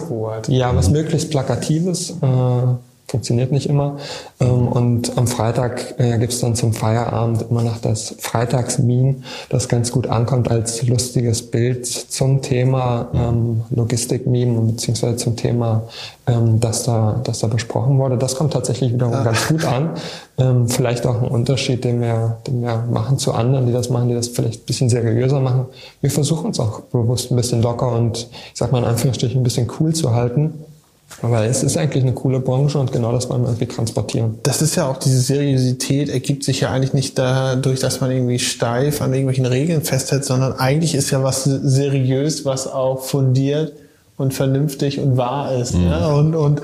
ja, 0.48 0.74
was 0.74 0.90
möglichst 0.90 1.30
Plakatives. 1.30 2.10
Äh, 2.10 2.93
funktioniert 3.14 3.52
nicht 3.52 3.68
immer. 3.68 3.98
Ähm, 4.40 4.66
und 4.66 5.16
am 5.16 5.28
Freitag 5.28 5.94
äh, 5.98 6.18
gibt 6.18 6.32
es 6.32 6.40
dann 6.40 6.56
zum 6.56 6.72
Feierabend 6.72 7.44
immer 7.48 7.62
noch 7.62 7.78
das 7.78 8.16
Freitagsmeme, 8.18 9.16
das 9.50 9.68
ganz 9.68 9.92
gut 9.92 10.08
ankommt 10.08 10.50
als 10.50 10.82
lustiges 10.82 11.48
Bild 11.48 11.86
zum 11.86 12.42
Thema 12.42 13.08
ähm, 13.14 13.62
Logistik-Meme 13.70 14.72
beziehungsweise 14.72 15.14
zum 15.14 15.36
Thema, 15.36 15.84
ähm, 16.26 16.58
das, 16.58 16.82
da, 16.82 17.20
das 17.22 17.38
da 17.38 17.46
besprochen 17.46 17.98
wurde. 17.98 18.18
Das 18.18 18.34
kommt 18.34 18.52
tatsächlich 18.52 18.92
wiederum 18.92 19.14
ja. 19.14 19.22
ganz 19.22 19.46
gut 19.46 19.64
an. 19.64 19.90
Ähm, 20.36 20.68
vielleicht 20.68 21.06
auch 21.06 21.22
ein 21.22 21.28
Unterschied, 21.28 21.84
den 21.84 22.00
wir, 22.00 22.38
den 22.48 22.62
wir 22.62 22.84
machen 22.90 23.18
zu 23.18 23.32
anderen, 23.32 23.66
die 23.66 23.72
das 23.72 23.90
machen, 23.90 24.08
die 24.08 24.16
das 24.16 24.26
vielleicht 24.26 24.62
ein 24.62 24.66
bisschen 24.66 24.88
seriöser 24.88 25.38
machen. 25.38 25.66
Wir 26.00 26.10
versuchen 26.10 26.50
es 26.50 26.58
auch 26.58 26.80
bewusst 26.80 27.30
ein 27.30 27.36
bisschen 27.36 27.62
locker 27.62 27.92
und 27.92 28.28
ich 28.52 28.58
sag 28.58 28.72
mal 28.72 28.78
in 28.78 28.86
Anführungsstrichen 28.86 29.40
ein 29.40 29.44
bisschen 29.44 29.70
cool 29.78 29.94
zu 29.94 30.12
halten 30.12 30.54
weil 31.22 31.48
es 31.48 31.62
ist 31.62 31.76
eigentlich 31.76 32.02
eine 32.02 32.12
coole 32.12 32.40
Branche 32.40 32.78
und 32.78 32.92
genau 32.92 33.12
das 33.12 33.28
wollen 33.28 33.42
wir 33.42 33.48
irgendwie 33.48 33.66
transportieren. 33.66 34.38
Das 34.42 34.62
ist 34.62 34.76
ja 34.76 34.88
auch 34.88 34.98
diese 34.98 35.20
Seriosität 35.20 36.08
ergibt 36.08 36.44
sich 36.44 36.60
ja 36.60 36.70
eigentlich 36.70 36.92
nicht 36.92 37.18
dadurch, 37.18 37.80
dass 37.80 38.00
man 38.00 38.10
irgendwie 38.10 38.38
steif 38.38 39.00
an 39.00 39.12
irgendwelchen 39.12 39.46
Regeln 39.46 39.82
festhält, 39.82 40.24
sondern 40.24 40.52
eigentlich 40.54 40.94
ist 40.94 41.10
ja 41.10 41.22
was 41.22 41.44
seriös, 41.44 42.44
was 42.44 42.66
auch 42.66 43.04
fundiert 43.04 43.72
und 44.16 44.32
vernünftig 44.32 45.00
und 45.00 45.16
wahr 45.16 45.54
ist. 45.54 45.74
Mhm. 45.74 45.86
Ja? 45.88 46.06
Und, 46.08 46.34
und 46.34 46.62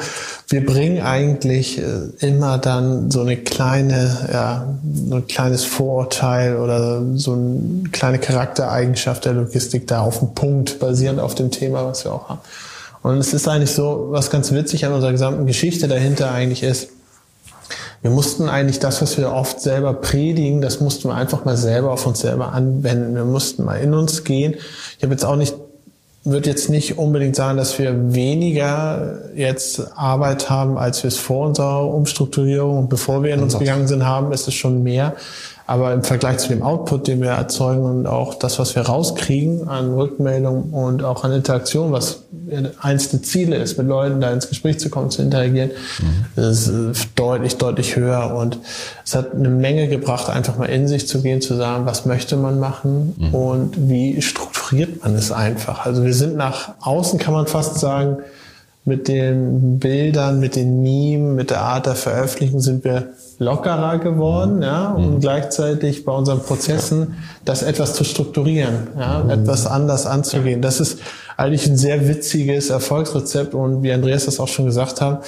wir 0.48 0.64
bringen 0.64 1.00
eigentlich 1.00 1.78
äh, 1.78 1.84
immer 2.20 2.58
dann 2.58 3.10
so 3.10 3.20
eine 3.22 3.36
kleine, 3.36 4.28
ja, 4.32 4.74
so 5.06 5.16
ein 5.16 5.26
kleines 5.26 5.64
Vorurteil 5.64 6.56
oder 6.56 7.02
so 7.14 7.32
eine 7.32 7.88
kleine 7.90 8.18
Charaktereigenschaft 8.18 9.24
der 9.24 9.32
Logistik 9.32 9.86
da 9.88 10.02
auf 10.02 10.20
den 10.20 10.34
Punkt, 10.34 10.78
basierend 10.78 11.18
auf 11.18 11.34
dem 11.34 11.50
Thema, 11.50 11.84
was 11.86 12.04
wir 12.04 12.12
auch 12.12 12.28
haben. 12.28 12.40
Und 13.02 13.18
es 13.18 13.32
ist 13.32 13.48
eigentlich 13.48 13.72
so, 13.72 14.08
was 14.10 14.30
ganz 14.30 14.52
witzig 14.52 14.84
an 14.84 14.92
unserer 14.92 15.12
gesamten 15.12 15.46
Geschichte 15.46 15.88
dahinter 15.88 16.30
eigentlich 16.30 16.62
ist, 16.62 16.88
wir 18.02 18.10
mussten 18.10 18.48
eigentlich 18.48 18.78
das, 18.78 19.02
was 19.02 19.18
wir 19.18 19.30
oft 19.30 19.60
selber 19.60 19.92
predigen, 19.92 20.62
das 20.62 20.80
mussten 20.80 21.08
wir 21.08 21.14
einfach 21.14 21.44
mal 21.44 21.56
selber 21.56 21.92
auf 21.92 22.06
uns 22.06 22.20
selber 22.20 22.52
anwenden. 22.52 23.14
Wir 23.14 23.26
mussten 23.26 23.64
mal 23.64 23.76
in 23.76 23.92
uns 23.92 24.24
gehen. 24.24 24.54
Ich 24.96 25.02
habe 25.02 25.12
jetzt 25.12 25.24
auch 25.24 25.36
nicht 25.36 25.54
würde 26.24 26.50
jetzt 26.50 26.68
nicht 26.68 26.98
unbedingt 26.98 27.34
sagen, 27.34 27.56
dass 27.56 27.78
wir 27.78 28.12
weniger 28.14 29.20
jetzt 29.34 29.96
Arbeit 29.96 30.50
haben, 30.50 30.76
als 30.76 31.02
wir 31.02 31.08
es 31.08 31.16
vor 31.16 31.46
unserer 31.46 31.86
Umstrukturierung 31.88 32.78
und 32.78 32.88
bevor 32.90 33.22
wir 33.22 33.32
in 33.32 33.40
uns 33.40 33.58
gegangen 33.58 33.88
sind 33.88 34.04
haben, 34.04 34.30
ist 34.32 34.46
es 34.46 34.54
schon 34.54 34.82
mehr. 34.82 35.16
Aber 35.70 35.92
im 35.92 36.02
Vergleich 36.02 36.38
zu 36.38 36.48
dem 36.48 36.64
Output, 36.64 37.06
den 37.06 37.20
wir 37.20 37.30
erzeugen 37.30 37.84
und 37.84 38.08
auch 38.08 38.34
das, 38.34 38.58
was 38.58 38.74
wir 38.74 38.82
rauskriegen 38.82 39.68
an 39.68 39.94
Rückmeldung 39.94 40.70
und 40.72 41.04
auch 41.04 41.22
an 41.22 41.30
Interaktion, 41.30 41.92
was 41.92 42.24
eins 42.80 43.10
der 43.10 43.22
Ziele 43.22 43.54
ist, 43.54 43.78
mit 43.78 43.86
Leuten 43.86 44.20
da 44.20 44.32
ins 44.32 44.48
Gespräch 44.48 44.80
zu 44.80 44.90
kommen, 44.90 45.10
zu 45.10 45.22
interagieren, 45.22 45.70
mhm. 46.00 46.42
ist 46.42 46.72
deutlich, 47.14 47.56
deutlich 47.56 47.94
höher. 47.94 48.34
Und 48.34 48.58
es 49.04 49.14
hat 49.14 49.32
eine 49.32 49.48
Menge 49.48 49.86
gebracht, 49.86 50.28
einfach 50.28 50.58
mal 50.58 50.66
in 50.66 50.88
sich 50.88 51.06
zu 51.06 51.22
gehen, 51.22 51.40
zu 51.40 51.54
sagen, 51.54 51.86
was 51.86 52.04
möchte 52.04 52.36
man 52.36 52.58
machen 52.58 53.14
mhm. 53.16 53.32
und 53.32 53.88
wie 53.88 54.20
strukturiert 54.22 55.04
man 55.04 55.14
es 55.14 55.30
einfach. 55.30 55.86
Also 55.86 56.02
wir 56.02 56.14
sind 56.14 56.34
nach 56.34 56.70
außen, 56.80 57.20
kann 57.20 57.32
man 57.32 57.46
fast 57.46 57.78
sagen, 57.78 58.16
mit 58.84 59.06
den 59.06 59.78
Bildern, 59.78 60.40
mit 60.40 60.56
den 60.56 60.82
Memes, 60.82 61.36
mit 61.36 61.50
der 61.50 61.60
Art 61.60 61.86
der 61.86 61.94
Veröffentlichung 61.94 62.58
sind 62.58 62.82
wir 62.82 63.10
lockerer 63.40 63.98
geworden, 63.98 64.62
ja, 64.62 64.90
um 64.90 65.14
mhm. 65.14 65.20
gleichzeitig 65.20 66.04
bei 66.04 66.12
unseren 66.12 66.40
Prozessen 66.40 67.16
das 67.46 67.62
etwas 67.62 67.94
zu 67.94 68.04
strukturieren, 68.04 68.88
ja, 68.98 69.24
mhm. 69.24 69.30
etwas 69.30 69.66
anders 69.66 70.06
anzugehen. 70.06 70.60
Das 70.60 70.78
ist 70.78 71.00
eigentlich 71.38 71.66
ein 71.66 71.78
sehr 71.78 72.06
witziges 72.06 72.68
Erfolgsrezept 72.68 73.54
und 73.54 73.82
wie 73.82 73.92
Andreas 73.92 74.26
das 74.26 74.40
auch 74.40 74.48
schon 74.48 74.66
gesagt 74.66 75.00
hat, 75.00 75.24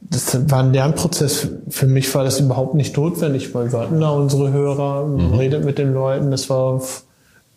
das 0.00 0.50
war 0.50 0.60
ein 0.60 0.72
Lernprozess. 0.72 1.46
Für 1.68 1.86
mich 1.86 2.12
war 2.14 2.24
das 2.24 2.40
überhaupt 2.40 2.74
nicht 2.74 2.96
notwendig, 2.96 3.54
weil 3.54 3.70
wir 3.70 3.80
hatten 3.80 4.00
da 4.00 4.08
unsere 4.08 4.50
Hörer, 4.50 5.06
mhm. 5.06 5.34
redet 5.34 5.62
mit 5.62 5.76
den 5.76 5.92
Leuten, 5.92 6.30
das 6.30 6.48
war 6.48 6.80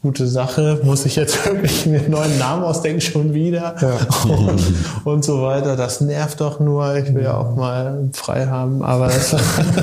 gute 0.06 0.28
Sache, 0.28 0.82
muss 0.84 1.04
ich 1.08 1.16
jetzt 1.16 1.44
wirklich 1.48 1.88
mir 1.88 2.00
einen 2.00 2.12
neuen 2.12 2.38
Namen 2.38 2.64
ausdenken, 2.64 3.02
schon 3.02 3.34
wieder 3.34 3.76
ja. 3.82 3.98
und, 4.32 4.62
und, 5.04 5.26
so 5.26 5.42
weiter. 5.42 5.76
Das 5.76 6.00
nervt 6.00 6.42
doch 6.42 6.60
nur, 6.60 6.96
ich 6.96 7.12
will 7.16 7.24
ja 7.24 7.36
auch 7.36 7.56
mal 7.56 8.10
frei 8.14 8.46
haben, 8.46 8.84
aber 8.84 9.08
das, 9.08 9.34
war, 9.34 9.40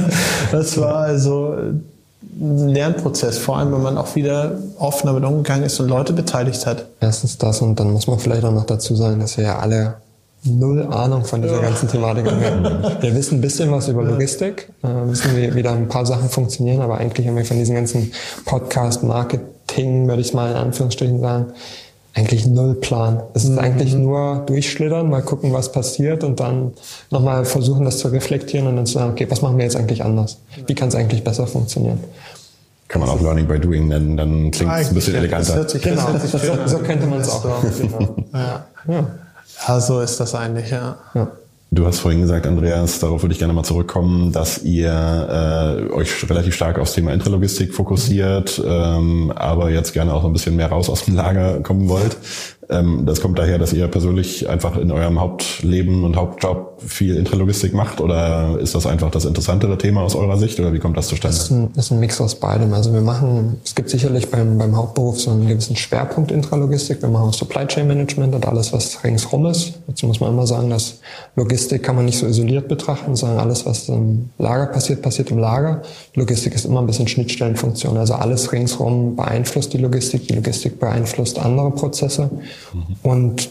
das 0.53 0.79
war 0.79 0.97
also 0.99 1.57
ein 2.41 2.69
Lernprozess, 2.69 3.39
vor 3.39 3.59
allem 3.59 3.73
wenn 3.73 3.83
man 3.83 3.99
auch 3.99 4.15
wieder 4.15 4.53
offen 4.79 5.09
damit 5.09 5.25
umgegangen 5.25 5.65
ist 5.65 5.81
und 5.81 5.89
Leute 5.89 6.13
beteiligt 6.13 6.67
hat. 6.67 6.87
Erstens 7.01 7.37
das 7.39 7.61
und 7.61 7.81
dann 7.81 7.91
muss 7.91 8.07
man 8.07 8.21
vielleicht 8.21 8.45
auch 8.45 8.53
noch 8.53 8.67
dazu 8.67 8.95
sagen, 8.95 9.19
dass 9.19 9.37
wir 9.37 9.45
ja 9.45 9.59
alle 9.59 9.95
null 10.45 10.87
Ahnung 10.87 11.25
von 11.25 11.43
dieser 11.43 11.57
ja. 11.57 11.63
ganzen 11.63 11.89
Thematik 11.89 12.27
haben. 12.27 13.03
Wir 13.03 13.15
wissen 13.15 13.39
ein 13.39 13.41
bisschen 13.41 13.73
was 13.73 13.89
über 13.89 14.05
Logistik, 14.05 14.69
äh, 14.83 14.89
wissen, 15.11 15.37
wie, 15.37 15.53
wie 15.55 15.63
da 15.63 15.73
ein 15.73 15.89
paar 15.89 16.07
Sachen 16.07 16.29
funktionieren, 16.29 16.81
aber 16.81 16.99
eigentlich 16.99 17.27
haben 17.27 17.37
wir 17.37 17.45
von 17.45 17.59
diesen 17.59 17.75
ganzen 17.75 18.13
Podcast, 18.45 19.03
Marketing, 19.73 20.09
würde 20.09 20.21
ich 20.21 20.35
mal 20.35 20.51
in 20.51 20.57
Anführungsstrichen 20.57 21.21
sagen, 21.21 21.47
eigentlich 22.15 22.47
null 22.47 22.75
Plan. 22.75 23.23
Es 23.33 23.45
ist 23.45 23.51
mhm. 23.51 23.59
eigentlich 23.59 23.95
nur 23.95 24.43
durchschlittern, 24.47 25.09
mal 25.09 25.23
gucken, 25.23 25.53
was 25.53 25.73
passiert 25.73 26.25
und 26.25 26.41
dann 26.41 26.73
nochmal 27.11 27.45
versuchen, 27.45 27.85
das 27.85 27.99
zu 27.99 28.09
reflektieren 28.09 28.67
und 28.67 28.77
dann 28.77 28.87
zu 28.87 28.95
sagen, 28.95 29.13
okay, 29.13 29.27
was 29.31 29.41
machen 29.41 29.57
wir 29.57 29.65
jetzt 29.65 29.77
eigentlich 29.77 30.05
anders? 30.05 30.39
Wie 30.67 30.75
kann 30.75 30.89
es 30.89 30.95
eigentlich 30.95 31.25
besser 31.25 31.47
funktionieren? 31.47 32.01
Kann 32.89 33.01
man 33.01 33.09
auch 33.09 33.21
Learning 33.23 33.49
by 33.49 33.59
Doing 33.59 33.89
nennen, 33.89 34.19
dann 34.19 34.51
klingt 34.51 34.71
es 34.79 34.89
ein 34.89 34.95
bisschen 34.95 35.15
eleganter. 35.15 35.67
Sich, 35.67 35.81
genau, 35.81 36.07
so, 36.19 36.39
so 36.67 36.79
könnte 36.79 37.07
man 37.07 37.21
es 37.23 37.31
auch. 37.31 37.63
Genau. 37.63 38.17
Ja. 38.35 38.67
Ja. 38.87 39.07
ja, 39.69 39.81
so 39.81 40.01
ist 40.01 40.21
das 40.21 40.35
eigentlich, 40.35 40.71
ja. 40.71 40.97
ja. 41.15 41.29
Du 41.75 41.87
hast 41.87 42.01
vorhin 42.01 42.21
gesagt, 42.21 42.47
Andreas, 42.47 42.99
darauf 42.99 43.23
würde 43.23 43.33
ich 43.33 43.39
gerne 43.39 43.55
mal 43.55 43.63
zurückkommen, 43.63 44.31
dass 44.31 44.63
ihr 44.63 44.91
äh, 45.89 45.91
euch 45.95 46.29
relativ 46.29 46.55
stark 46.55 46.79
aufs 46.79 46.93
Thema 46.93 47.15
Intralogistik 47.15 47.73
fokussiert, 47.73 48.63
ähm, 48.63 49.33
aber 49.35 49.71
jetzt 49.71 49.95
gerne 49.95 50.13
auch 50.13 50.27
ein 50.27 50.35
bisschen 50.35 50.55
mehr 50.55 50.69
raus 50.69 50.91
aus 50.91 51.07
dem 51.07 51.15
Lager 51.15 51.61
kommen 51.61 51.89
wollt. 51.89 52.19
Ähm, 52.73 53.05
das 53.05 53.21
kommt 53.21 53.39
daher, 53.39 53.59
dass 53.59 53.73
ihr 53.73 53.87
persönlich 53.89 54.49
einfach 54.49 54.77
in 54.77 54.91
eurem 54.91 55.21
Hauptleben 55.21 56.05
und 56.05 56.17
Hauptjob 56.17 56.81
viel 56.87 57.17
Intralogistik 57.17 57.75
macht 57.75 58.01
oder 58.01 58.59
ist 58.59 58.75
das 58.75 58.87
einfach 58.87 59.11
das 59.11 59.25
interessantere 59.25 59.79
Thema 59.79 60.03
aus 60.03 60.17
eurer 60.17 60.37
Sicht 60.37 60.59
oder 60.59 60.73
wie 60.73 60.79
kommt 60.79 60.97
das 60.97 61.09
zustande? 61.09 61.37
Das 61.37 61.45
ist 61.45 61.51
ein, 61.51 61.71
ist 61.77 61.93
ein 61.93 62.01
Mix 62.01 62.21
aus 62.21 62.35
beidem. 62.35 62.73
Also 62.73 62.93
wir 62.93 63.03
machen, 63.03 63.61
es 63.65 63.75
gibt 63.75 63.91
sicherlich 63.91 64.31
beim, 64.31 64.59
beim 64.59 64.77
Hauptberuf 64.77 65.21
so 65.21 65.31
einen 65.31 65.47
gewissen 65.47 65.77
Schwerpunkt 65.77 66.31
Intralogistik. 66.33 67.03
Wir 67.03 67.09
machen 67.09 67.33
Supply 67.33 67.67
Chain 67.67 67.87
Management 67.87 68.35
und 68.35 68.47
alles, 68.47 68.73
was 68.73 69.05
ringsrum 69.05 69.47
ist. 69.47 69.75
Dazu 69.87 70.07
muss 70.07 70.21
man 70.21 70.33
immer 70.33 70.47
sagen, 70.47 70.71
dass 70.71 71.01
Logistik 71.37 71.83
kann 71.83 71.97
man 71.97 72.07
nicht 72.07 72.19
so 72.19 72.27
isoliert 72.27 72.69
betrachten, 72.69 73.15
sondern 73.17 73.39
alles, 73.39 73.67
was 73.67 73.89
im 73.89 74.31
Lager 74.39 74.67
passiert, 74.67 75.03
passiert 75.03 75.31
im 75.31 75.39
Lager. 75.39 75.83
Logistik 76.15 76.55
ist 76.55 76.65
immer 76.65 76.81
ein 76.81 76.87
bisschen 76.87 77.09
Schnittstellenfunktion. 77.09 77.97
Also 77.97 78.15
alles 78.15 78.53
ringsrum 78.53 79.15
beeinflusst 79.17 79.73
die 79.73 79.79
Logistik. 79.79 80.27
Die 80.29 80.35
Logistik 80.35 80.81
beeinflusst 80.81 81.39
andere 81.39 81.71
Prozesse. 81.71 82.31
Und 83.03 83.51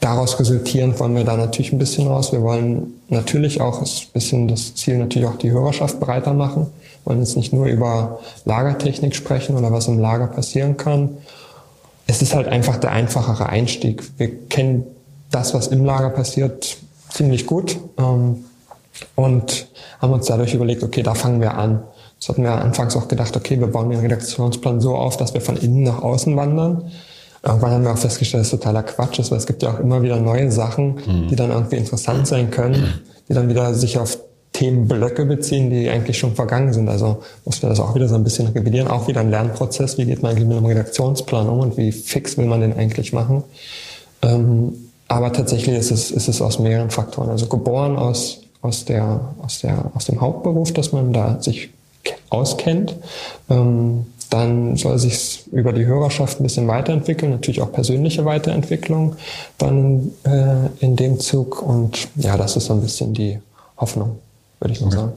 daraus 0.00 0.38
resultierend 0.40 0.98
wollen 0.98 1.14
wir 1.14 1.24
da 1.24 1.36
natürlich 1.36 1.72
ein 1.72 1.78
bisschen 1.78 2.08
raus. 2.08 2.32
Wir 2.32 2.42
wollen 2.42 3.00
natürlich 3.08 3.60
auch, 3.60 3.82
ist 3.82 4.02
ein 4.02 4.12
bisschen 4.12 4.48
das 4.48 4.74
Ziel, 4.74 4.98
natürlich 4.98 5.28
auch 5.28 5.36
die 5.36 5.50
Hörerschaft 5.50 6.00
breiter 6.00 6.32
machen. 6.32 6.66
Wir 7.04 7.12
wollen 7.12 7.20
jetzt 7.20 7.36
nicht 7.36 7.52
nur 7.52 7.66
über 7.66 8.20
Lagertechnik 8.44 9.14
sprechen 9.14 9.56
oder 9.56 9.72
was 9.72 9.88
im 9.88 9.98
Lager 9.98 10.26
passieren 10.26 10.76
kann. 10.76 11.10
Es 12.06 12.22
ist 12.22 12.34
halt 12.34 12.48
einfach 12.48 12.78
der 12.78 12.92
einfachere 12.92 13.48
Einstieg. 13.48 14.02
Wir 14.18 14.48
kennen 14.48 14.84
das, 15.30 15.54
was 15.54 15.68
im 15.68 15.84
Lager 15.84 16.10
passiert, 16.10 16.76
ziemlich 17.10 17.46
gut 17.46 17.78
ähm, 17.98 18.44
und 19.14 19.68
haben 20.00 20.12
uns 20.12 20.26
dadurch 20.26 20.54
überlegt, 20.54 20.82
okay, 20.82 21.02
da 21.02 21.14
fangen 21.14 21.40
wir 21.40 21.56
an. 21.56 21.82
Das 22.18 22.28
hatten 22.28 22.42
wir 22.42 22.52
anfangs 22.52 22.96
auch 22.96 23.08
gedacht, 23.08 23.36
okay, 23.36 23.58
wir 23.58 23.68
bauen 23.68 23.90
den 23.90 24.00
Redaktionsplan 24.00 24.80
so 24.80 24.94
auf, 24.94 25.16
dass 25.16 25.34
wir 25.34 25.40
von 25.40 25.56
innen 25.56 25.84
nach 25.84 26.02
außen 26.02 26.36
wandern. 26.36 26.90
Irgendwann 27.42 27.70
haben 27.70 27.84
wir 27.84 27.92
auch 27.92 27.98
festgestellt, 27.98 28.42
dass 28.42 28.52
es 28.52 28.58
totaler 28.58 28.82
Quatsch 28.82 29.18
ist, 29.18 29.30
weil 29.30 29.38
es 29.38 29.46
gibt 29.46 29.62
ja 29.62 29.72
auch 29.72 29.80
immer 29.80 30.02
wieder 30.02 30.20
neue 30.20 30.52
Sachen, 30.52 30.96
mhm. 30.96 31.28
die 31.28 31.36
dann 31.36 31.50
irgendwie 31.50 31.76
interessant 31.76 32.26
sein 32.26 32.50
können, 32.50 33.00
die 33.28 33.34
dann 33.34 33.48
wieder 33.48 33.74
sich 33.74 33.98
auf 33.98 34.18
Themenblöcke 34.52 35.24
beziehen, 35.24 35.70
die 35.70 35.88
eigentlich 35.88 36.18
schon 36.18 36.34
vergangen 36.34 36.72
sind. 36.72 36.88
Also 36.88 37.22
muss 37.44 37.62
man 37.62 37.70
das 37.70 37.80
auch 37.80 37.94
wieder 37.94 38.08
so 38.08 38.16
ein 38.16 38.24
bisschen 38.24 38.48
revidieren. 38.48 38.88
Auch 38.88 39.08
wieder 39.08 39.20
ein 39.20 39.30
Lernprozess. 39.30 39.96
Wie 39.96 40.04
geht 40.04 40.22
man 40.22 40.32
eigentlich 40.32 40.48
mit 40.48 40.56
einem 40.56 40.66
Redaktionsplan 40.66 41.48
um 41.48 41.60
und 41.60 41.76
wie 41.76 41.92
fix 41.92 42.36
will 42.36 42.46
man 42.46 42.60
den 42.60 42.76
eigentlich 42.76 43.12
machen? 43.12 43.44
Ähm, 44.22 44.74
aber 45.08 45.32
tatsächlich 45.32 45.76
ist 45.76 45.90
es, 45.90 46.10
ist 46.10 46.28
es 46.28 46.42
aus 46.42 46.58
mehreren 46.58 46.90
Faktoren. 46.90 47.30
Also 47.30 47.46
geboren 47.46 47.96
aus, 47.96 48.40
aus, 48.60 48.84
der, 48.84 49.20
aus, 49.42 49.60
der, 49.60 49.90
aus 49.94 50.06
dem 50.06 50.20
Hauptberuf, 50.20 50.72
dass 50.72 50.92
man 50.92 51.12
da 51.12 51.40
sich 51.40 51.70
auskennt. 52.28 52.96
Ähm, 53.48 54.06
dann 54.30 54.76
soll 54.76 54.98
sich 54.98 55.44
über 55.52 55.72
die 55.72 55.84
Hörerschaft 55.84 56.40
ein 56.40 56.44
bisschen 56.44 56.68
weiterentwickeln, 56.68 57.32
natürlich 57.32 57.60
auch 57.60 57.72
persönliche 57.72 58.24
Weiterentwicklung 58.24 59.16
dann 59.58 60.12
äh, 60.24 60.68
in 60.78 60.96
dem 60.96 61.18
Zug. 61.18 61.62
Und 61.62 62.08
ja, 62.16 62.36
das 62.36 62.56
ist 62.56 62.66
so 62.66 62.74
ein 62.74 62.80
bisschen 62.80 63.12
die 63.12 63.40
Hoffnung, 63.76 64.18
würde 64.60 64.72
ich 64.72 64.80
mal 64.80 64.92
sagen. 64.92 65.12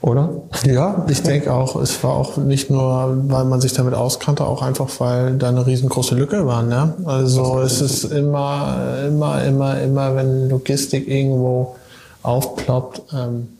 Oder? 0.00 0.30
Ja, 0.64 1.06
ich 1.08 1.22
denke 1.22 1.52
auch, 1.52 1.74
es 1.76 2.02
war 2.04 2.12
auch 2.12 2.36
nicht 2.36 2.70
nur, 2.70 3.16
weil 3.28 3.44
man 3.44 3.60
sich 3.60 3.72
damit 3.72 3.94
auskannte, 3.94 4.46
auch 4.46 4.62
einfach, 4.62 4.88
weil 4.98 5.36
da 5.36 5.48
eine 5.48 5.66
riesengroße 5.66 6.14
Lücke 6.14 6.46
war. 6.46 6.62
Ne? 6.62 6.94
Also 7.04 7.60
es 7.60 7.80
ist 7.80 8.04
immer, 8.04 9.04
immer, 9.08 9.42
immer, 9.42 9.80
immer, 9.80 10.14
wenn 10.14 10.48
Logistik 10.50 11.08
irgendwo 11.08 11.76
aufploppt, 12.22 13.02
ähm, 13.12 13.57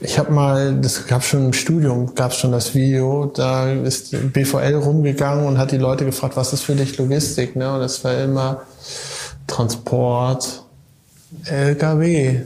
ich 0.00 0.18
habe 0.18 0.32
mal, 0.32 0.76
das 0.80 1.06
gab 1.06 1.24
schon 1.24 1.46
im 1.46 1.52
Studium, 1.52 2.14
gab 2.14 2.30
es 2.30 2.38
schon 2.38 2.52
das 2.52 2.74
Video, 2.74 3.26
da 3.34 3.72
ist 3.72 4.14
BVL 4.32 4.74
rumgegangen 4.76 5.44
und 5.46 5.58
hat 5.58 5.72
die 5.72 5.76
Leute 5.76 6.04
gefragt, 6.04 6.36
was 6.36 6.52
ist 6.52 6.62
für 6.62 6.74
dich 6.74 6.96
Logistik? 6.98 7.56
Ne? 7.56 7.72
Und 7.72 7.80
das 7.80 8.04
war 8.04 8.16
immer 8.22 8.62
Transport, 9.48 10.62
LKW, 11.46 12.42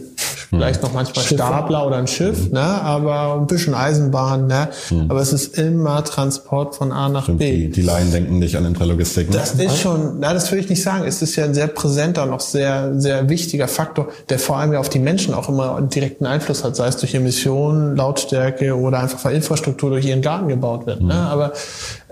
vielleicht 0.52 0.82
noch 0.82 0.92
manchmal 0.92 1.24
Schiffe. 1.24 1.42
Stapler 1.42 1.86
oder 1.86 1.96
ein 1.96 2.06
Schiff, 2.06 2.50
ne? 2.50 2.60
aber 2.60 3.36
ein 3.36 3.46
bisschen 3.46 3.74
Eisenbahn. 3.74 4.46
Ne? 4.46 4.68
Mhm. 4.90 5.06
Aber 5.08 5.20
es 5.20 5.32
ist 5.32 5.58
immer 5.58 6.04
Transport 6.04 6.76
von 6.76 6.92
A 6.92 7.08
nach 7.08 7.28
B. 7.28 7.68
Die, 7.68 7.70
die 7.70 7.82
Laien 7.82 8.12
denken 8.12 8.38
nicht 8.38 8.56
an 8.56 8.66
Intralogistik. 8.66 9.30
Ne? 9.30 9.36
Das 9.36 9.54
ist 9.54 9.78
schon, 9.78 10.20
na, 10.20 10.34
das 10.34 10.50
würde 10.50 10.62
ich 10.62 10.68
nicht 10.68 10.82
sagen. 10.82 11.04
Es 11.06 11.22
ist 11.22 11.36
ja 11.36 11.44
ein 11.44 11.54
sehr 11.54 11.68
präsenter 11.68 12.24
und 12.24 12.32
auch 12.32 12.40
sehr, 12.40 13.00
sehr 13.00 13.28
wichtiger 13.28 13.66
Faktor, 13.66 14.08
der 14.28 14.38
vor 14.38 14.58
allem 14.58 14.74
ja 14.74 14.80
auf 14.80 14.90
die 14.90 14.98
Menschen 14.98 15.32
auch 15.32 15.48
immer 15.48 15.76
einen 15.76 15.88
direkten 15.88 16.26
Einfluss 16.26 16.64
hat, 16.64 16.76
sei 16.76 16.88
es 16.88 16.98
durch 16.98 17.14
Emissionen, 17.14 17.96
Lautstärke 17.96 18.76
oder 18.76 19.00
einfach 19.00 19.24
weil 19.24 19.34
Infrastruktur 19.34 19.90
durch 19.90 20.04
ihren 20.04 20.20
Garten 20.20 20.48
gebaut 20.48 20.86
wird. 20.86 21.00
Mhm. 21.00 21.08
Ne? 21.08 21.14
Hm. 21.14 21.20
Aber 21.20 21.52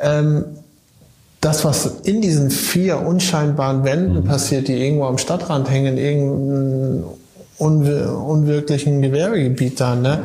ähm, 0.00 0.44
das, 1.40 1.64
was 1.64 1.86
in 2.04 2.20
diesen 2.20 2.50
vier 2.50 3.00
unscheinbaren 3.00 3.84
Wänden 3.84 4.20
mhm. 4.20 4.24
passiert, 4.24 4.68
die 4.68 4.74
irgendwo 4.74 5.04
am 5.04 5.18
Stadtrand 5.18 5.70
hängen, 5.70 5.96
irgendein 5.96 7.04
unwirklichen 7.60 9.02
Gewerbegebiet 9.02 9.80
da, 9.80 9.94
ne? 9.94 10.22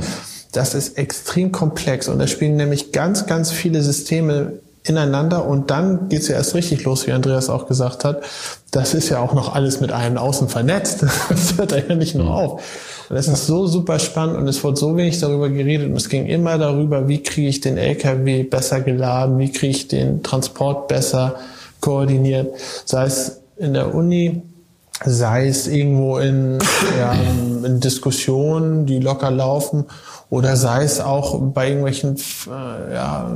Das 0.52 0.74
ist 0.74 0.98
extrem 0.98 1.52
komplex 1.52 2.08
und 2.08 2.18
da 2.18 2.28
spielen 2.28 2.56
nämlich 2.56 2.94
ganz, 2.94 3.26
ganz 3.26 3.52
viele 3.52 3.82
Systeme 3.82 4.54
ineinander 4.88 5.46
und 5.46 5.72
dann 5.72 6.10
geht's 6.10 6.28
ja 6.28 6.36
erst 6.36 6.56
richtig 6.56 6.84
los, 6.84 7.08
wie 7.08 7.12
Andreas 7.12 7.50
auch 7.50 7.68
gesagt 7.68 8.06
hat. 8.06 8.24
Das 8.72 8.94
ist 8.94 9.10
ja 9.10 9.20
auch 9.20 9.34
noch 9.34 9.54
alles 9.54 9.82
mit 9.82 9.92
einem 9.92 10.18
außen 10.18 10.48
vernetzt. 10.48 11.06
Das 11.30 11.58
hört 11.58 11.72
ja 11.72 11.96
nicht 11.96 12.16
nur 12.16 12.34
auf. 12.34 12.62
Und 13.10 13.16
es 13.18 13.28
ist 13.28 13.48
so 13.48 13.68
super 13.68 14.00
spannend 14.00 14.38
und 14.38 14.48
es 14.48 14.64
wurde 14.64 14.78
so 14.78 14.96
wenig 14.96 15.20
darüber 15.20 15.50
geredet 15.50 15.90
und 15.90 15.98
es 15.98 16.10
ging 16.10 16.26
immer 16.26 16.58
darüber, 16.58 17.08
wie 17.08 17.22
kriege 17.22 17.48
ich 17.48 17.62
den 17.62 17.78
LKW 17.78 18.44
besser 18.44 18.82
geladen, 18.82 19.38
wie 19.40 19.52
kriege 19.52 19.72
ich 19.72 19.88
den 19.88 20.24
Transport 20.24 20.88
besser 20.88 21.36
koordiniert. 21.82 22.56
Sei 22.86 23.06
es 23.06 23.42
in 23.58 23.74
der 23.74 23.94
Uni, 23.94 24.42
sei 25.04 25.48
es 25.48 25.68
irgendwo 25.68 26.18
in, 26.20 26.60
ja, 26.98 27.14
in 27.64 27.80
Diskussionen, 27.80 28.86
die 28.86 29.00
locker 29.00 29.32
laufen, 29.32 29.86
oder 30.30 30.56
sei 30.56 30.84
es 30.84 31.00
auch 31.00 31.40
bei 31.40 31.68
irgendwelchen 31.68 32.18
äh, 32.48 32.94
ja, 32.94 33.30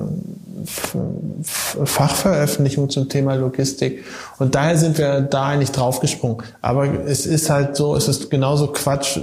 Fachveröffentlichungen 1.86 2.90
zum 2.90 3.10
Thema 3.10 3.36
Logistik. 3.36 4.04
Und 4.40 4.56
daher 4.56 4.78
sind 4.78 4.98
wir 4.98 5.22
da 5.22 5.48
eigentlich 5.48 5.72
draufgesprungen. 5.72 6.44
Aber 6.62 6.88
es 7.06 7.26
ist 7.26 7.50
halt 7.50 7.76
so, 7.76 7.96
es 7.96 8.08
ist 8.08 8.30
genauso 8.32 8.68
Quatsch, 8.68 9.20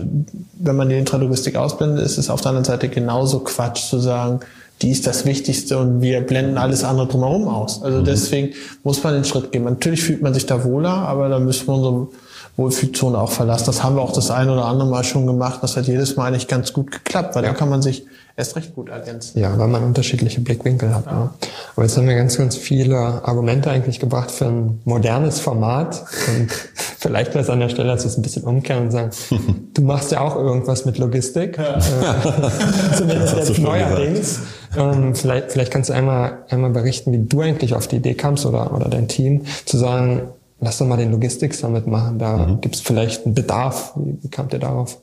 wenn 0.59 0.77
man 0.77 0.89
die 0.89 0.97
Intralogistik 0.97 1.57
ausblendet, 1.57 2.05
ist 2.05 2.19
es 2.19 2.31
auf 2.31 2.41
der 2.41 2.51
anderen 2.51 2.65
Seite 2.65 2.89
genauso 2.89 3.41
Quatsch 3.41 3.89
zu 3.89 3.99
sagen, 3.99 4.41
die 4.83 4.91
ist 4.91 5.07
das 5.07 5.25
Wichtigste 5.25 5.79
und 5.79 6.03
wir 6.03 6.21
blenden 6.21 6.59
alles 6.59 6.85
andere 6.85 7.09
drumherum 7.09 7.49
aus. 7.49 7.83
Also 7.83 8.01
mhm. 8.01 8.05
deswegen 8.05 8.55
muss 8.85 9.03
man 9.03 9.15
den 9.15 9.25
Schritt 9.25 9.51
gehen. 9.51 9.65
Natürlich 9.65 10.03
fühlt 10.03 10.23
man 10.23 10.35
sich 10.35 10.47
da 10.47 10.65
wohler, 10.65 10.91
aber 10.91 11.29
da 11.29 11.39
müssen 11.39 11.67
wir 11.67 11.75
unsere 11.75 12.09
Wohlfühlzone 12.57 13.19
auch 13.19 13.31
verlassen. 13.31 13.67
Das 13.67 13.83
haben 13.83 13.97
wir 13.97 14.03
auch 14.03 14.13
das 14.13 14.31
eine 14.31 14.53
oder 14.53 14.65
andere 14.65 14.89
Mal 14.89 15.05
schon 15.05 15.27
gemacht. 15.27 15.61
Das 15.63 15.77
hat 15.77 15.87
jedes 15.87 16.17
Mal 16.17 16.29
eigentlich 16.29 16.49
ganz 16.49 16.73
gut 16.73 16.91
geklappt, 16.91 17.35
weil 17.35 17.45
ja. 17.45 17.51
da 17.51 17.57
kann 17.57 17.69
man 17.69 17.83
sich 17.83 18.07
erst 18.37 18.57
recht 18.57 18.75
gut 18.75 18.89
ergänzen. 18.89 19.39
Ja, 19.39 19.59
weil 19.59 19.69
man 19.69 19.83
unterschiedliche 19.83 20.41
Blickwinkel 20.41 20.95
hat. 20.95 21.07
Ja. 21.07 21.13
Ne? 21.13 21.31
Aber 21.75 21.85
jetzt 21.85 21.97
haben 21.97 22.07
wir 22.07 22.15
ganz, 22.15 22.37
ganz 22.37 22.57
viele 22.57 22.97
Argumente 22.97 23.71
eigentlich 23.71 23.99
gebracht 23.99 24.31
für 24.31 24.47
ein 24.47 24.81
modernes 24.85 25.41
Format. 25.41 26.05
Und 26.29 26.51
vielleicht 26.99 27.35
wäre 27.35 27.45
es 27.45 27.51
an 27.51 27.61
der 27.61 27.71
Stelle, 27.71 27.89
dass 27.89 28.05
wir 28.05 28.11
es 28.11 28.19
ein 28.19 28.23
bisschen 28.23 28.45
umkehren 28.45 28.85
und 28.85 28.91
sagen, 28.91 29.11
du 29.75 29.83
machst 29.83 30.13
ja 30.13 30.21
auch 30.21 30.37
irgendwas 30.37 30.85
mit 30.85 30.99
Logistik. 30.99 31.59
Ja. 31.59 31.77
Äh, 31.77 31.83
zumindest 32.97 33.37
jetzt 33.37 33.59
neuerdings. 33.59 34.41
Ähm, 34.77 35.15
vielleicht, 35.15 35.53
vielleicht 35.53 35.73
kannst 35.73 35.89
du 35.89 35.95
einmal, 35.95 36.45
einmal 36.51 36.71
berichten, 36.71 37.13
wie 37.13 37.19
du 37.19 37.41
eigentlich 37.41 37.75
auf 37.75 37.87
die 37.87 37.97
Idee 37.97 38.15
kamst 38.15 38.45
oder, 38.45 38.75
oder 38.75 38.89
dein 38.89 39.09
Team, 39.09 39.43
zu 39.65 39.79
sagen, 39.79 40.29
lass 40.61 40.79
doch 40.79 40.87
mal 40.87 40.97
den 40.97 41.11
Logistik-Summit 41.13 41.87
machen. 41.87 42.19
Da 42.19 42.37
mhm. 42.37 42.61
gibt 42.61 42.77
es 42.77 42.81
vielleicht 42.81 43.27
einen 43.27 43.35
Bedarf. 43.35 43.93
Wie, 43.97 44.19
wie 44.23 44.29
kamt 44.29 44.53
ihr 44.53 44.59
darauf? 44.59 44.99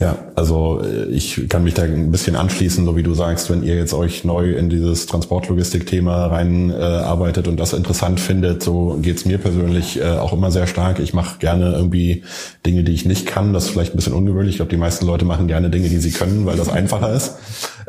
Ja, 0.00 0.16
also 0.34 0.80
äh, 0.82 1.04
ich 1.10 1.46
kann 1.50 1.62
mich 1.62 1.74
da 1.74 1.82
ein 1.82 2.10
bisschen 2.10 2.34
anschließen, 2.34 2.86
so 2.86 2.96
wie 2.96 3.02
du 3.02 3.12
sagst, 3.12 3.50
wenn 3.50 3.62
ihr 3.62 3.76
jetzt 3.76 3.92
euch 3.92 4.24
neu 4.24 4.52
in 4.52 4.70
dieses 4.70 5.04
Transportlogistik-Thema 5.04 6.26
reinarbeitet 6.26 7.46
äh, 7.46 7.50
und 7.50 7.60
das 7.60 7.74
interessant 7.74 8.18
findet, 8.18 8.62
so 8.62 8.98
geht's 9.02 9.26
mir 9.26 9.36
persönlich 9.36 10.00
äh, 10.00 10.16
auch 10.16 10.32
immer 10.32 10.50
sehr 10.50 10.66
stark. 10.66 11.00
Ich 11.00 11.12
mache 11.12 11.38
gerne 11.38 11.72
irgendwie 11.72 12.24
Dinge, 12.64 12.82
die 12.82 12.92
ich 12.92 13.04
nicht 13.04 13.26
kann. 13.26 13.52
Das 13.52 13.64
ist 13.64 13.70
vielleicht 13.70 13.92
ein 13.92 13.96
bisschen 13.96 14.14
ungewöhnlich. 14.14 14.54
Ich 14.54 14.56
glaube, 14.56 14.70
die 14.70 14.78
meisten 14.78 15.04
Leute 15.04 15.26
machen 15.26 15.48
gerne 15.48 15.68
Dinge, 15.68 15.90
die 15.90 15.98
sie 15.98 16.12
können, 16.12 16.46
weil 16.46 16.56
das 16.56 16.70
einfacher 16.70 17.12
ist. 17.12 17.34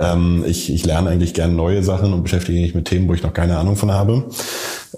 Ähm, 0.01 0.43
ich, 0.47 0.73
ich 0.73 0.85
lerne 0.85 1.09
eigentlich 1.09 1.33
gerne 1.33 1.53
neue 1.53 1.83
Sachen 1.83 2.13
und 2.13 2.23
beschäftige 2.23 2.59
mich 2.59 2.75
mit 2.75 2.85
Themen, 2.85 3.07
wo 3.07 3.13
ich 3.13 3.23
noch 3.23 3.33
keine 3.33 3.57
Ahnung 3.57 3.75
von 3.75 3.91
habe. 3.91 4.25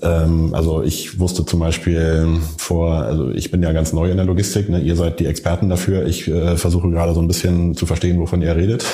Ähm, 0.02 0.54
also 0.54 0.82
ich 0.82 1.20
wusste 1.20 1.46
zum 1.46 1.60
Beispiel 1.60 2.40
vor, 2.58 2.94
also 2.94 3.30
ich 3.30 3.52
bin 3.52 3.62
ja 3.62 3.72
ganz 3.74 3.94
neu 3.94 4.10
in 4.10 4.18
der 4.18 4.26
Logistik, 4.26 4.70
ne? 4.70 4.80
ihr 4.80 4.96
seid 4.96 5.20
die 5.20 5.26
Experten 5.26 5.70
dafür. 5.70 6.06
Ich 6.06 6.28
äh, 6.28 6.58
versuche 6.58 6.90
gerade 6.90 7.14
so 7.14 7.22
ein 7.22 7.28
bisschen 7.28 7.76
zu 7.76 7.86
verstehen, 7.86 8.20
wovon 8.20 8.42
ihr 8.42 8.56
redet. 8.56 8.86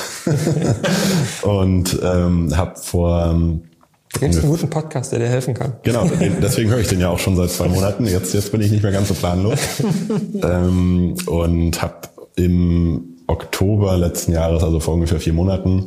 und 1.42 1.98
ähm, 2.02 2.56
habe 2.56 2.76
vor 2.76 3.34
Du 4.12 4.18
gibst 4.18 4.40
einen 4.40 4.50
guten 4.50 4.68
Podcast, 4.68 5.12
der 5.12 5.20
dir 5.20 5.28
helfen 5.28 5.54
kann. 5.54 5.74
Genau, 5.84 6.04
deswegen 6.42 6.68
höre 6.70 6.80
ich 6.80 6.88
den 6.88 6.98
ja 6.98 7.10
auch 7.10 7.18
schon 7.20 7.36
seit 7.36 7.50
zwei 7.50 7.68
Monaten. 7.68 8.06
Jetzt, 8.06 8.34
jetzt 8.34 8.50
bin 8.50 8.60
ich 8.60 8.72
nicht 8.72 8.82
mehr 8.82 8.90
ganz 8.90 9.06
so 9.06 9.14
planlos. 9.14 9.60
ähm, 10.42 11.14
und 11.26 11.80
habe 11.80 11.94
im 12.34 13.09
Oktober 13.30 13.96
letzten 13.96 14.32
Jahres, 14.32 14.62
also 14.62 14.80
vor 14.80 14.94
ungefähr 14.94 15.20
vier 15.20 15.32
Monaten, 15.32 15.86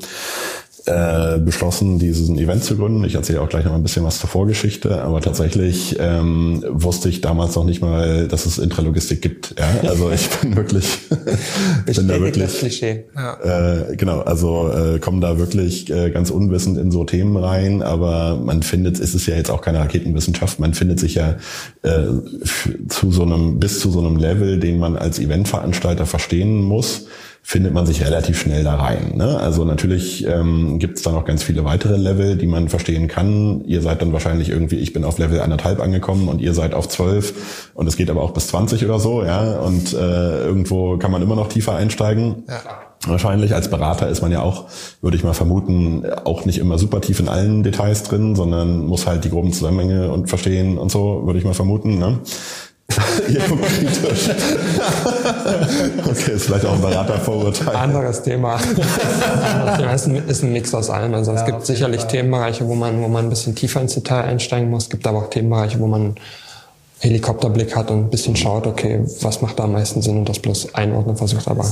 äh, 0.85 1.39
beschlossen, 1.39 1.97
diesen 1.97 2.37
Event 2.37 2.63
zu 2.63 2.75
gründen. 2.75 3.05
Ich 3.05 3.15
erzähle 3.15 3.39
auch 3.39 3.47
gleich 3.47 3.63
noch 3.63 3.73
ein 3.73 3.83
bisschen 3.83 4.03
was 4.03 4.19
zur 4.19 4.29
Vorgeschichte, 4.29 5.01
aber 5.01 5.21
tatsächlich 5.21 5.95
ähm, 5.97 6.61
wusste 6.67 7.07
ich 7.07 7.21
damals 7.21 7.55
noch 7.55 7.63
nicht 7.63 7.81
mal, 7.81 8.27
dass 8.27 8.45
es 8.45 8.57
Intralogistik 8.57 9.21
gibt. 9.21 9.55
Ja? 9.57 9.89
Also 9.89 10.11
ich 10.11 10.29
bin 10.29 10.57
wirklich, 10.57 10.99
bin 11.85 12.07
da 12.09 12.19
wirklich, 12.19 12.81
ja. 12.81 13.87
äh, 13.89 13.95
genau, 13.95 14.19
also 14.21 14.69
äh, 14.71 14.99
komme 14.99 15.21
da 15.21 15.37
wirklich 15.37 15.89
äh, 15.89 16.09
ganz 16.09 16.29
unwissend 16.29 16.77
in 16.77 16.91
so 16.91 17.05
Themen 17.05 17.37
rein, 17.37 17.81
aber 17.81 18.35
man 18.35 18.61
findet, 18.61 18.99
es 18.99 19.15
ist 19.15 19.25
ja 19.25 19.35
jetzt 19.35 19.51
auch 19.51 19.61
keine 19.61 19.79
Raketenwissenschaft, 19.79 20.59
man 20.59 20.73
findet 20.73 20.99
sich 20.99 21.15
ja 21.15 21.37
äh, 21.83 22.07
zu 22.89 23.09
so 23.09 23.23
einem, 23.23 23.57
bis 23.57 23.79
zu 23.79 23.89
so 23.89 23.99
einem 23.99 24.17
Level, 24.17 24.59
den 24.59 24.79
man 24.79 24.97
als 24.97 25.17
Eventveranstalter 25.17 26.05
verstehen 26.05 26.61
muss 26.61 27.05
findet 27.45 27.73
man 27.73 27.85
sich 27.85 28.03
relativ 28.03 28.39
schnell 28.39 28.63
da 28.63 28.75
rein. 28.75 29.17
Ne? 29.17 29.37
Also 29.37 29.65
natürlich 29.65 30.25
ähm, 30.25 30.79
gibt 30.79 30.97
es 30.97 31.03
da 31.03 31.11
noch 31.11 31.25
ganz 31.25 31.43
viele 31.43 31.65
weitere 31.65 31.97
Level, 31.97 32.37
die 32.37 32.47
man 32.47 32.69
verstehen 32.69 33.09
kann. 33.09 33.65
Ihr 33.65 33.81
seid 33.81 34.01
dann 34.01 34.13
wahrscheinlich 34.13 34.49
irgendwie, 34.49 34.77
ich 34.77 34.93
bin 34.93 35.03
auf 35.03 35.19
Level 35.19 35.41
anderthalb 35.41 35.81
angekommen 35.81 36.29
und 36.29 36.39
ihr 36.39 36.53
seid 36.53 36.73
auf 36.73 36.87
zwölf 36.87 37.69
und 37.73 37.85
es 37.85 37.97
geht 37.97 38.09
aber 38.09 38.21
auch 38.21 38.31
bis 38.31 38.47
zwanzig 38.47 38.85
oder 38.85 38.97
so, 38.97 39.23
ja. 39.23 39.59
Und 39.59 39.93
äh, 39.93 40.45
irgendwo 40.45 40.97
kann 40.97 41.11
man 41.11 41.21
immer 41.21 41.35
noch 41.35 41.49
tiefer 41.49 41.75
einsteigen. 41.75 42.43
Ja. 42.47 42.61
Wahrscheinlich 43.05 43.53
als 43.53 43.69
Berater 43.69 44.07
ist 44.07 44.21
man 44.21 44.31
ja 44.31 44.41
auch, 44.41 44.67
würde 45.01 45.17
ich 45.17 45.25
mal 45.25 45.33
vermuten, 45.33 46.05
auch 46.23 46.45
nicht 46.45 46.59
immer 46.59 46.77
super 46.77 47.01
tief 47.01 47.19
in 47.19 47.27
allen 47.27 47.61
Details 47.61 48.03
drin, 48.03 48.33
sondern 48.33 48.85
muss 48.85 49.05
halt 49.05 49.25
die 49.25 49.29
groben 49.29 49.51
Zusammenhänge 49.51 50.09
und 50.09 50.29
verstehen 50.29 50.77
und 50.77 50.89
so, 50.89 51.23
würde 51.25 51.37
ich 51.37 51.43
mal 51.43 51.53
vermuten. 51.53 51.99
Ne? 51.99 52.19
Ihr 53.27 53.39
kritisch. 53.39 54.29
okay, 56.09 56.31
ist 56.33 56.45
vielleicht 56.45 56.65
auch 56.65 56.73
ein 56.73 56.81
Beratervorurteil. 56.81 57.75
Anderes 57.75 58.23
Thema. 58.23 58.55
Anderes 58.55 59.77
Thema. 59.77 59.93
Ist, 59.93 60.07
ein, 60.07 60.27
ist 60.27 60.43
ein 60.43 60.53
Mix 60.53 60.73
aus 60.73 60.89
allem. 60.89 61.13
Also 61.13 61.31
ja, 61.31 61.39
es 61.39 61.45
gibt 61.45 61.65
sicherlich 61.65 62.01
Fall. 62.01 62.09
Themenbereiche, 62.09 62.67
wo 62.67 62.75
man, 62.75 63.01
wo 63.01 63.07
man 63.07 63.25
ein 63.25 63.29
bisschen 63.29 63.55
tiefer 63.55 63.81
ins 63.81 63.93
Detail 63.93 64.21
einsteigen 64.21 64.69
muss. 64.69 64.83
Es 64.83 64.89
gibt 64.89 65.07
aber 65.07 65.19
auch 65.19 65.29
Themenbereiche, 65.29 65.79
wo 65.79 65.87
man 65.87 66.15
Helikopterblick 67.03 67.75
hat 67.75 67.91
und 67.91 68.05
ein 68.05 68.09
bisschen 68.09 68.35
schaut, 68.35 68.65
okay, 68.65 69.01
was 69.21 69.41
macht 69.41 69.59
da 69.59 69.65
am 69.65 69.73
meisten 69.73 70.01
Sinn 70.01 70.19
und 70.19 70.29
das 70.29 70.39
bloß 70.39 70.73
einordnen 70.73 71.17
versucht. 71.17 71.49
Aber, 71.49 71.65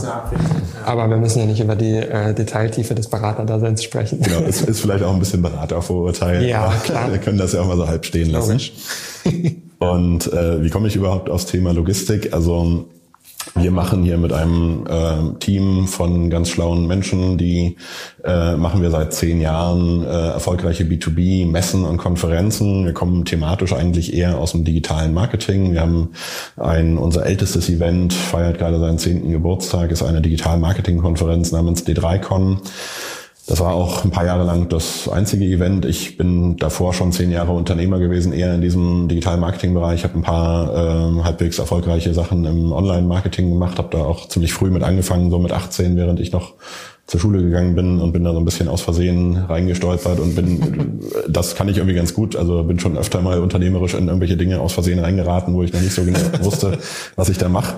aber 0.86 1.10
wir 1.10 1.16
müssen 1.16 1.40
ja 1.40 1.46
nicht 1.46 1.62
über 1.62 1.78
die 1.78 1.96
äh, 1.96 2.34
Detailtiefe 2.34 2.96
des 2.96 3.08
Beraterdaseins 3.08 3.82
sprechen. 3.82 4.22
Genau, 4.22 4.42
es 4.42 4.62
ist 4.62 4.82
vielleicht 4.82 5.06
auch 5.06 5.14
ein 5.14 5.20
bisschen 5.20 5.42
Beratervorurteil. 5.42 6.44
Ja, 6.44 6.74
klar. 6.84 7.10
Wir 7.10 7.20
können 7.20 7.38
das 7.38 7.54
ja 7.54 7.62
auch 7.62 7.68
mal 7.68 7.78
so 7.78 7.88
halb 7.88 8.06
stehen 8.06 8.30
lassen. 8.30 8.60
Und 9.82 10.32
äh, 10.32 10.64
wie 10.64 10.70
komme 10.70 10.88
ich 10.88 10.96
überhaupt 10.96 11.28
aufs 11.28 11.48
Thema 11.48 11.74
Logistik? 11.74 12.34
Also 12.34 12.86
wir 13.56 13.72
machen 13.72 14.04
hier 14.04 14.20
mit 14.20 14.32
einem 14.32 14.86
äh, 14.88 15.40
Team 15.40 15.88
von 15.88 16.30
ganz 16.30 16.50
schlauen 16.50 16.86
Menschen, 16.86 17.40
die 17.40 17.78
äh, 18.24 18.56
machen 18.58 18.84
wir 18.84 18.92
seit 18.92 19.12
zehn 19.12 19.42
Jahren 19.42 20.04
äh, 20.04 20.08
erfolgreiche 20.08 20.84
B2B-Messen 20.84 21.84
und 21.84 21.98
Konferenzen. 21.98 22.86
Wir 22.86 22.94
kommen 22.94 23.26
thematisch 23.26 23.74
eigentlich 23.74 24.14
eher 24.14 24.38
aus 24.38 24.52
dem 24.52 24.66
digitalen 24.66 25.16
Marketing. 25.16 25.74
Wir 25.74 25.82
haben 25.82 26.12
ein, 26.58 27.00
unser 27.00 27.26
ältestes 27.26 27.68
Event, 27.68 28.14
feiert 28.14 28.60
gerade 28.60 28.80
seinen 28.80 29.00
zehnten 29.00 29.32
Geburtstag, 29.32 29.90
ist 29.90 30.04
eine 30.04 30.22
Digital-Marketing-Konferenz 30.22 31.52
namens 31.52 31.88
D3Con. 31.88 32.60
Das 33.52 33.60
war 33.60 33.74
auch 33.74 34.06
ein 34.06 34.12
paar 34.12 34.26
Jahre 34.26 34.46
lang 34.46 34.70
das 34.70 35.10
einzige 35.10 35.44
Event. 35.44 35.84
Ich 35.84 36.16
bin 36.16 36.56
davor 36.56 36.94
schon 36.94 37.12
zehn 37.12 37.32
Jahre 37.32 37.52
Unternehmer 37.52 38.00
gewesen, 38.00 38.32
eher 38.32 38.56
in 38.56 38.62
diesem 38.62 39.10
digitalen 39.10 39.42
Marketing-Bereich. 39.42 39.96
Ich 39.96 40.04
habe 40.06 40.18
ein 40.18 40.22
paar 40.22 40.74
äh, 40.74 41.24
halbwegs 41.24 41.60
erfolgreiche 41.60 42.14
Sachen 42.14 42.46
im 42.46 42.72
Online-Marketing 42.72 43.50
gemacht, 43.50 43.78
habe 43.78 43.90
da 43.92 44.06
auch 44.06 44.30
ziemlich 44.30 44.54
früh 44.54 44.70
mit 44.70 44.84
angefangen, 44.84 45.30
so 45.30 45.38
mit 45.38 45.52
18, 45.52 45.98
während 45.98 46.22
ich 46.22 46.32
noch 46.32 46.54
zur 47.12 47.20
Schule 47.20 47.44
gegangen 47.44 47.76
bin 47.76 48.00
und 48.00 48.14
bin 48.14 48.24
da 48.24 48.32
so 48.32 48.40
ein 48.40 48.46
bisschen 48.46 48.70
aus 48.70 48.80
Versehen 48.80 49.36
reingestolpert 49.36 50.22
und 50.22 50.34
bin, 50.34 51.02
das 51.28 51.56
kann 51.56 51.68
ich 51.68 51.76
irgendwie 51.76 51.94
ganz 51.94 52.14
gut, 52.14 52.38
also 52.38 52.64
bin 52.64 52.80
schon 52.80 52.98
öfter 52.98 53.22
mal 53.22 53.40
unternehmerisch 53.40 53.96
in 53.96 54.08
irgendwelche 54.08 54.38
Dinge 54.38 54.62
aus 54.62 54.72
Versehen 54.72 54.98
reingeraten, 54.98 55.54
wo 55.54 55.62
ich 55.62 55.74
noch 55.74 55.82
nicht 55.82 55.94
so 55.94 56.06
genau 56.06 56.20
wusste, 56.42 56.78
was 57.18 57.28
ich 57.28 57.38
da 57.38 57.50
mache. 57.50 57.76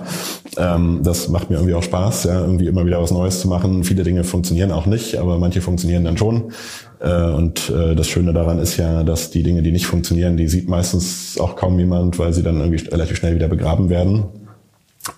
Ähm, 0.56 1.00
das 1.02 1.28
macht 1.30 1.50
mir 1.50 1.56
irgendwie 1.56 1.74
auch 1.74 1.82
Spaß, 1.82 2.24
ja, 2.24 2.42
irgendwie 2.42 2.68
immer 2.68 2.86
wieder 2.86 3.02
was 3.02 3.10
Neues 3.10 3.40
zu 3.40 3.48
machen. 3.48 3.82
Viele 3.82 4.04
Dinge 4.04 4.22
funktionieren 4.22 4.70
auch 4.70 4.86
nicht, 4.86 5.16
aber 5.16 5.36
manche 5.36 5.60
funktionieren 5.60 6.04
dann 6.04 6.16
schon. 6.16 6.52
Äh, 7.00 7.32
und 7.32 7.70
äh, 7.70 7.96
das 7.96 8.06
Schöne 8.06 8.34
daran 8.34 8.60
ist 8.60 8.76
ja, 8.76 9.02
dass 9.02 9.32
die 9.32 9.42
Dinge, 9.42 9.62
die 9.62 9.72
nicht 9.72 9.86
funktionieren, 9.86 10.36
die 10.36 10.46
sieht 10.46 10.68
meistens 10.68 11.40
auch 11.40 11.56
kaum 11.56 11.76
jemand, 11.80 12.20
weil 12.20 12.32
sie 12.32 12.44
dann 12.44 12.60
irgendwie 12.60 12.88
relativ 12.88 13.16
schnell 13.16 13.34
wieder 13.34 13.48
begraben 13.48 13.88
werden. 13.90 14.26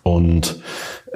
Und 0.02 0.56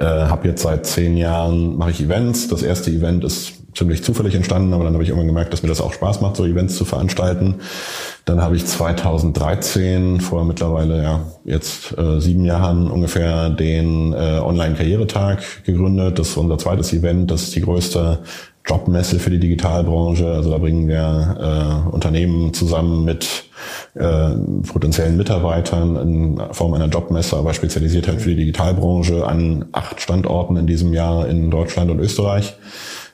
äh, 0.01 0.05
habe 0.05 0.47
jetzt 0.47 0.63
seit 0.63 0.85
zehn 0.85 1.15
Jahren 1.15 1.77
mache 1.77 1.91
ich 1.91 2.01
Events. 2.01 2.47
Das 2.47 2.63
erste 2.63 2.91
Event 2.91 3.23
ist 3.23 3.53
ziemlich 3.75 4.03
zufällig 4.03 4.35
entstanden, 4.35 4.73
aber 4.73 4.83
dann 4.83 4.93
habe 4.93 5.03
ich 5.03 5.09
irgendwann 5.09 5.27
gemerkt, 5.27 5.53
dass 5.53 5.63
mir 5.63 5.69
das 5.69 5.79
auch 5.79 5.93
Spaß 5.93 6.21
macht, 6.21 6.35
so 6.35 6.45
Events 6.45 6.75
zu 6.75 6.83
veranstalten. 6.83 7.55
Dann 8.25 8.41
habe 8.41 8.55
ich 8.55 8.65
2013, 8.65 10.19
vor 10.19 10.43
mittlerweile 10.43 11.01
ja 11.01 11.25
jetzt 11.45 11.97
äh, 11.97 12.19
sieben 12.19 12.45
Jahren 12.45 12.89
ungefähr, 12.91 13.49
den 13.49 14.13
äh, 14.13 14.39
Online-Karrieretag 14.39 15.63
gegründet. 15.65 16.19
Das 16.19 16.29
ist 16.29 16.37
unser 16.37 16.57
zweites 16.57 16.91
Event. 16.93 17.31
Das 17.31 17.43
ist 17.43 17.55
die 17.55 17.61
größte 17.61 18.19
Jobmesse 18.65 19.19
für 19.19 19.29
die 19.29 19.39
Digitalbranche. 19.39 20.27
Also 20.27 20.51
da 20.51 20.57
bringen 20.57 20.87
wir 20.87 21.85
äh, 21.87 21.89
Unternehmen 21.89 22.53
zusammen 22.53 23.05
mit 23.05 23.45
äh, 23.95 24.29
potenziellen 24.71 25.17
Mitarbeitern 25.17 25.95
in 25.95 26.41
Form 26.51 26.73
einer 26.73 26.87
Jobmesse, 26.87 27.37
aber 27.37 27.53
spezialisiert 27.53 28.07
halt 28.07 28.21
für 28.21 28.29
die 28.29 28.37
Digitalbranche 28.37 29.25
an 29.25 29.65
acht 29.71 30.01
Standorten 30.01 30.57
in 30.57 30.67
diesem 30.67 30.93
Jahr 30.93 31.27
in 31.27 31.51
Deutschland 31.51 31.91
und 31.91 31.99
Österreich. 31.99 32.55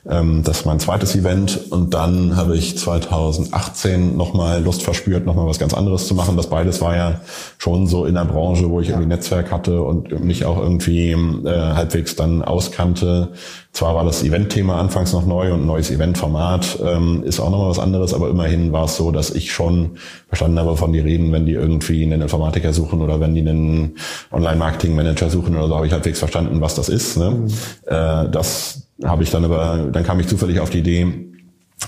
Ähm, 0.08 0.42
das 0.42 0.60
ist 0.60 0.66
mein 0.66 0.80
zweites 0.80 1.14
Event 1.16 1.70
und 1.70 1.92
dann 1.92 2.36
habe 2.36 2.56
ich 2.56 2.78
2018 2.78 4.16
nochmal 4.16 4.62
Lust 4.62 4.82
verspürt, 4.82 5.26
nochmal 5.26 5.46
was 5.46 5.58
ganz 5.58 5.74
anderes 5.74 6.06
zu 6.06 6.14
machen. 6.14 6.36
Das 6.36 6.48
beides 6.48 6.80
war 6.80 6.96
ja 6.96 7.20
schon 7.58 7.86
so 7.86 8.06
in 8.06 8.14
der 8.14 8.24
Branche, 8.24 8.70
wo 8.70 8.80
ich 8.80 8.88
irgendwie 8.88 9.08
Netzwerk 9.08 9.52
hatte 9.52 9.82
und 9.82 10.24
mich 10.24 10.44
auch 10.44 10.58
irgendwie 10.58 11.10
äh, 11.10 11.72
halbwegs 11.74 12.16
dann 12.16 12.42
auskannte. 12.42 13.32
Zwar 13.78 13.94
war 13.94 14.04
das 14.04 14.24
Event-Thema 14.24 14.80
anfangs 14.80 15.12
noch 15.12 15.24
neu 15.24 15.52
und 15.52 15.60
ein 15.60 15.66
neues 15.66 15.92
Event-Format 15.92 16.80
ähm, 16.84 17.22
ist 17.22 17.38
auch 17.38 17.48
nochmal 17.48 17.70
was 17.70 17.78
anderes, 17.78 18.12
aber 18.12 18.28
immerhin 18.28 18.72
war 18.72 18.86
es 18.86 18.96
so, 18.96 19.12
dass 19.12 19.30
ich 19.30 19.52
schon 19.52 19.98
verstanden 20.26 20.58
habe, 20.58 20.76
von 20.76 20.92
die 20.92 20.98
reden, 20.98 21.30
wenn 21.30 21.46
die 21.46 21.52
irgendwie 21.52 22.02
einen 22.02 22.20
Informatiker 22.20 22.72
suchen 22.72 23.00
oder 23.00 23.20
wenn 23.20 23.36
die 23.36 23.40
einen 23.40 23.94
Online-Marketing-Manager 24.32 25.30
suchen 25.30 25.56
oder 25.56 25.68
so, 25.68 25.76
habe 25.76 25.86
ich 25.86 25.92
halbwegs 25.92 26.18
verstanden, 26.18 26.60
was 26.60 26.74
das 26.74 26.88
ist. 26.88 27.18
Ne? 27.18 27.30
Mhm. 27.30 27.46
Äh, 27.86 28.28
das 28.32 28.88
habe 29.04 29.22
ich 29.22 29.30
dann 29.30 29.44
aber, 29.44 29.88
dann 29.92 30.02
kam 30.02 30.18
ich 30.18 30.26
zufällig 30.26 30.58
auf 30.58 30.70
die 30.70 30.80
Idee, 30.80 31.28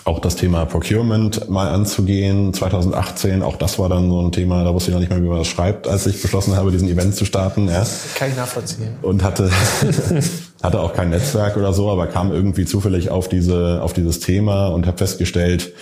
auch 0.05 0.20
das 0.20 0.36
Thema 0.36 0.66
Procurement 0.66 1.51
mal 1.51 1.70
anzugehen. 1.70 2.55
2018, 2.55 3.43
auch 3.43 3.57
das 3.57 3.80
war 3.80 3.88
dann 3.88 4.09
so 4.09 4.22
ein 4.22 4.30
Thema, 4.30 4.62
da 4.62 4.72
wusste 4.72 4.93
ich 4.93 4.95
noch 4.95 5.01
nicht 5.01 5.11
mal, 5.11 5.20
wie 5.20 5.26
man 5.26 5.38
das 5.38 5.49
schreibt, 5.49 5.88
als 5.88 6.07
ich 6.07 6.22
beschlossen 6.22 6.55
habe, 6.55 6.70
diesen 6.70 6.88
Event 6.88 7.16
zu 7.16 7.24
starten. 7.24 7.68
Ja. 7.68 7.84
Kann 8.14 8.30
ich 8.30 8.36
nachvollziehen. 8.36 8.91
Und 9.03 9.24
hatte, 9.24 9.51
hatte 10.62 10.80
auch 10.80 10.92
kein 10.92 11.11
Netzwerk 11.11 11.56
oder 11.56 11.72
so, 11.72 11.90
aber 11.90 12.06
kam 12.06 12.32
irgendwie 12.32 12.64
zufällig 12.64 13.11
auf 13.11 13.28
diese, 13.28 13.80
auf 13.82 13.92
dieses 13.92 14.20
Thema 14.20 14.68
und 14.68 14.86
habe 14.86 14.98
festgestellt, 14.98 15.72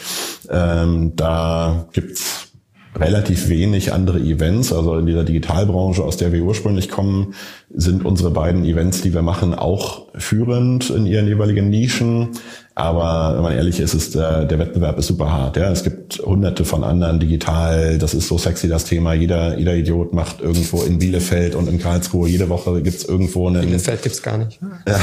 ähm, 0.51 1.15
da 1.17 1.89
gibt's 1.93 2.49
relativ 2.97 3.49
wenig 3.49 3.93
andere 3.93 4.19
Events. 4.19 4.73
Also 4.73 4.97
in 4.97 5.07
dieser 5.07 5.25
Digitalbranche, 5.25 6.03
aus 6.03 6.17
der 6.17 6.33
wir 6.33 6.43
ursprünglich 6.43 6.89
kommen, 6.89 7.35
sind 7.71 8.05
unsere 8.05 8.31
beiden 8.31 8.65
Events, 8.65 9.03
die 9.03 9.15
wir 9.15 9.23
machen, 9.23 9.55
auch 9.55 10.07
führend 10.15 10.91
in 10.91 11.07
ihren 11.07 11.27
jeweiligen 11.27 11.71
Nischen. 11.71 12.31
Aber 12.79 13.35
wenn 13.35 13.43
man 13.43 13.55
ehrlich 13.55 13.81
ist, 13.81 13.93
ist 13.93 14.15
der, 14.15 14.45
der 14.45 14.61
Wettbewerb 14.61 14.97
ist 15.01 15.09
super 15.09 15.33
hart. 15.33 15.57
Ja, 15.57 15.69
es 15.73 15.83
gibt 15.83 16.21
hunderte 16.25 16.65
von 16.65 16.85
anderen 16.85 17.19
digital. 17.19 17.99
Das 17.99 18.15
ist 18.15 18.29
so 18.29 18.39
sexy 18.39 18.69
das 18.69 18.85
Thema. 18.85 19.15
Jeder, 19.15 19.59
jeder 19.59 19.75
Idiot 19.75 20.15
macht 20.15 20.41
irgendwo 20.41 20.83
in 20.83 21.01
Bielefeld 21.01 21.57
und 21.57 21.69
in 21.69 21.81
Karlsruhe. 21.81 22.29
Jede 22.29 22.49
Woche 22.49 22.81
gibt's 22.81 23.05
irgendwo 23.05 23.49
einen. 23.49 23.63
Bielefeld 23.63 24.03
gibt's 24.03 24.23
gar 24.23 24.39
nicht. 24.39 24.61
Ja. 24.87 24.95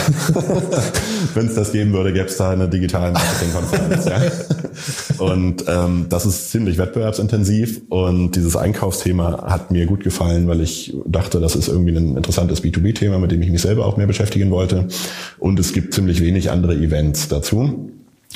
wenn 1.33 1.47
es 1.47 1.55
das 1.55 1.73
geben 1.73 1.91
würde, 1.91 2.13
gäbe 2.13 2.27
es 2.27 2.37
da 2.37 2.51
eine 2.51 2.69
digitale 2.69 3.11
Marketingkonferenz. 3.11 4.05
ja. 4.05 4.21
Und 5.17 5.65
ähm, 5.67 6.05
das 6.07 6.25
ist 6.25 6.51
ziemlich 6.51 6.77
wettbewerbsintensiv. 6.77 7.81
Und 7.89 8.37
dieses 8.37 8.55
Einkaufsthema 8.55 9.51
hat 9.51 9.71
mir 9.71 9.85
gut 9.85 10.01
gefallen, 10.01 10.47
weil 10.47 10.61
ich 10.61 10.95
dachte, 11.05 11.41
das 11.41 11.57
ist 11.57 11.67
irgendwie 11.67 11.97
ein 11.97 12.15
interessantes 12.15 12.63
B2B-Thema, 12.63 13.19
mit 13.19 13.31
dem 13.31 13.41
ich 13.41 13.49
mich 13.49 13.61
selber 13.61 13.85
auch 13.85 13.97
mehr 13.97 14.07
beschäftigen 14.07 14.49
wollte. 14.49 14.87
Und 15.39 15.59
es 15.59 15.73
gibt 15.73 15.93
ziemlich 15.93 16.21
wenig 16.21 16.51
andere 16.51 16.73
Events 16.73 17.27
dazu. 17.27 17.64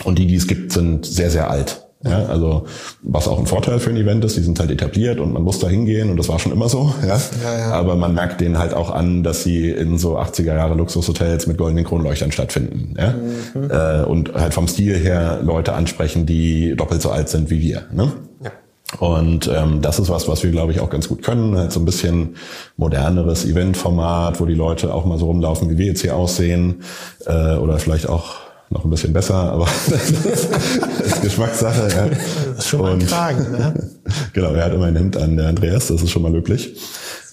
Und 0.04 0.20
die, 0.20 0.28
die 0.28 0.36
es 0.36 0.48
gibt, 0.48 0.72
sind 0.72 1.06
sehr, 1.06 1.30
sehr 1.30 1.50
alt. 1.50 1.86
Ja, 2.02 2.28
also 2.28 2.66
was 3.02 3.28
auch 3.28 3.38
ein 3.38 3.46
Vorteil 3.46 3.80
für 3.80 3.90
ein 3.90 3.98
Event 3.98 4.24
ist, 4.24 4.38
die 4.38 4.42
sind 4.42 4.58
halt 4.58 4.72
etabliert 4.72 5.20
und 5.20 5.34
man 5.34 5.44
muss 5.44 5.60
da 5.60 5.68
hingehen 5.68 6.10
und 6.10 6.16
das 6.16 6.30
war 6.30 6.40
schon 6.40 6.54
immer 6.54 6.70
so. 6.70 6.94
Ja? 7.06 7.20
Ja, 7.44 7.60
ja. 7.60 7.72
Aber 7.72 7.96
man 7.96 8.14
merkt 8.14 8.40
denen 8.40 8.58
halt 8.58 8.74
auch 8.74 8.90
an, 8.90 9.22
dass 9.22 9.44
sie 9.44 9.70
in 9.70 9.98
so 9.98 10.18
80er 10.18 10.56
Jahre 10.56 10.76
Luxushotels 10.76 11.48
mit 11.48 11.58
goldenen 11.58 11.84
Kronleuchtern 11.84 12.32
stattfinden. 12.32 12.96
Ja? 12.98 13.14
Mhm. 13.54 13.70
Äh, 13.70 14.06
und 14.06 14.34
halt 14.34 14.54
vom 14.54 14.70
Stil 14.70 14.96
her 14.96 15.42
Leute 15.44 15.74
ansprechen, 15.74 16.26
die 16.26 16.74
doppelt 16.78 17.02
so 17.02 17.10
alt 17.12 17.28
sind 17.28 17.50
wie 17.50 17.60
wir. 17.60 17.84
Ne? 17.92 18.14
Ja. 18.44 18.52
Und 19.00 19.50
ähm, 19.54 19.82
das 19.82 20.00
ist 20.00 20.10
was, 20.10 20.30
was 20.30 20.42
wir, 20.42 20.52
glaube 20.52 20.72
ich, 20.72 20.80
auch 20.80 20.90
ganz 20.90 21.10
gut 21.10 21.22
können. 21.22 21.58
Halt 21.58 21.74
so 21.74 21.82
ein 21.82 21.86
bisschen 21.86 22.38
moderneres 22.78 23.46
Eventformat, 23.46 24.40
wo 24.40 24.46
die 24.46 24.56
Leute 24.56 24.94
auch 24.94 25.06
mal 25.06 25.18
so 25.18 25.26
rumlaufen, 25.26 25.70
wie 25.70 25.78
wir 25.78 25.88
jetzt 25.88 26.02
hier 26.02 26.16
aussehen. 26.16 26.82
Äh, 27.26 27.56
oder 27.56 27.78
vielleicht 27.78 28.08
auch 28.08 28.38
noch 28.70 28.84
ein 28.84 28.90
bisschen 28.90 29.14
besser, 29.14 29.36
aber 29.36 29.68
das 29.90 30.12
ist 30.12 31.22
Geschmackssache. 31.22 31.90
Ja. 31.90 32.08
Das 32.08 32.66
ist 32.66 32.68
schon 32.68 32.82
mal 32.82 32.94
ein 32.94 33.06
Kragen, 33.06 33.52
ne? 33.52 33.90
genau, 34.34 34.54
er 34.54 34.66
hat 34.66 34.74
immer 34.74 34.86
ein 34.86 34.96
Hemd 34.96 35.18
an, 35.18 35.38
der 35.38 35.48
Andreas, 35.48 35.88
das 35.88 36.02
ist 36.02 36.12
schon 36.12 36.22
mal 36.22 36.32
löblich. 36.32 36.76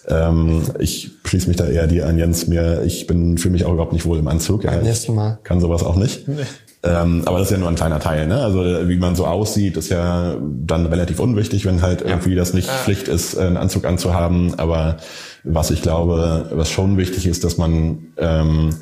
Ähm, 0.08 0.62
ich 0.78 1.10
schließe 1.24 1.48
mich 1.48 1.56
da 1.56 1.66
eher 1.66 1.86
dir 1.86 2.06
an, 2.06 2.16
Jens. 2.16 2.46
Mir, 2.46 2.82
ich 2.82 3.06
bin 3.06 3.38
fühle 3.38 3.52
mich 3.52 3.64
auch 3.64 3.72
überhaupt 3.72 3.92
nicht 3.92 4.06
wohl 4.06 4.18
im 4.18 4.28
Anzug. 4.28 4.62
Beim 4.62 4.74
ja. 4.74 4.82
nächsten 4.82 5.14
Mal. 5.14 5.38
Kann 5.42 5.60
sowas 5.60 5.82
auch 5.82 5.96
nicht. 5.96 6.28
Nee. 6.28 6.44
Ähm, 6.84 7.22
aber 7.24 7.38
das 7.38 7.48
ist 7.48 7.52
ja 7.52 7.58
nur 7.58 7.68
ein 7.68 7.74
kleiner 7.74 7.98
Teil. 7.98 8.28
Ne? 8.28 8.40
Also 8.40 8.62
wie 8.88 8.96
man 8.96 9.16
so 9.16 9.26
aussieht, 9.26 9.76
ist 9.76 9.88
ja 9.88 10.36
dann 10.40 10.86
relativ 10.86 11.18
unwichtig, 11.18 11.64
wenn 11.64 11.82
halt 11.82 12.02
irgendwie 12.02 12.36
das 12.36 12.54
nicht 12.54 12.70
Pflicht 12.70 13.08
ist, 13.08 13.36
einen 13.36 13.56
Anzug 13.56 13.84
anzuhaben. 13.84 14.54
Aber 14.58 14.98
was 15.42 15.70
ich 15.70 15.82
glaube, 15.82 16.50
was 16.52 16.70
schon 16.70 16.96
wichtig 16.96 17.26
ist, 17.26 17.42
dass 17.42 17.56
man 17.56 18.06
ähm, 18.18 18.76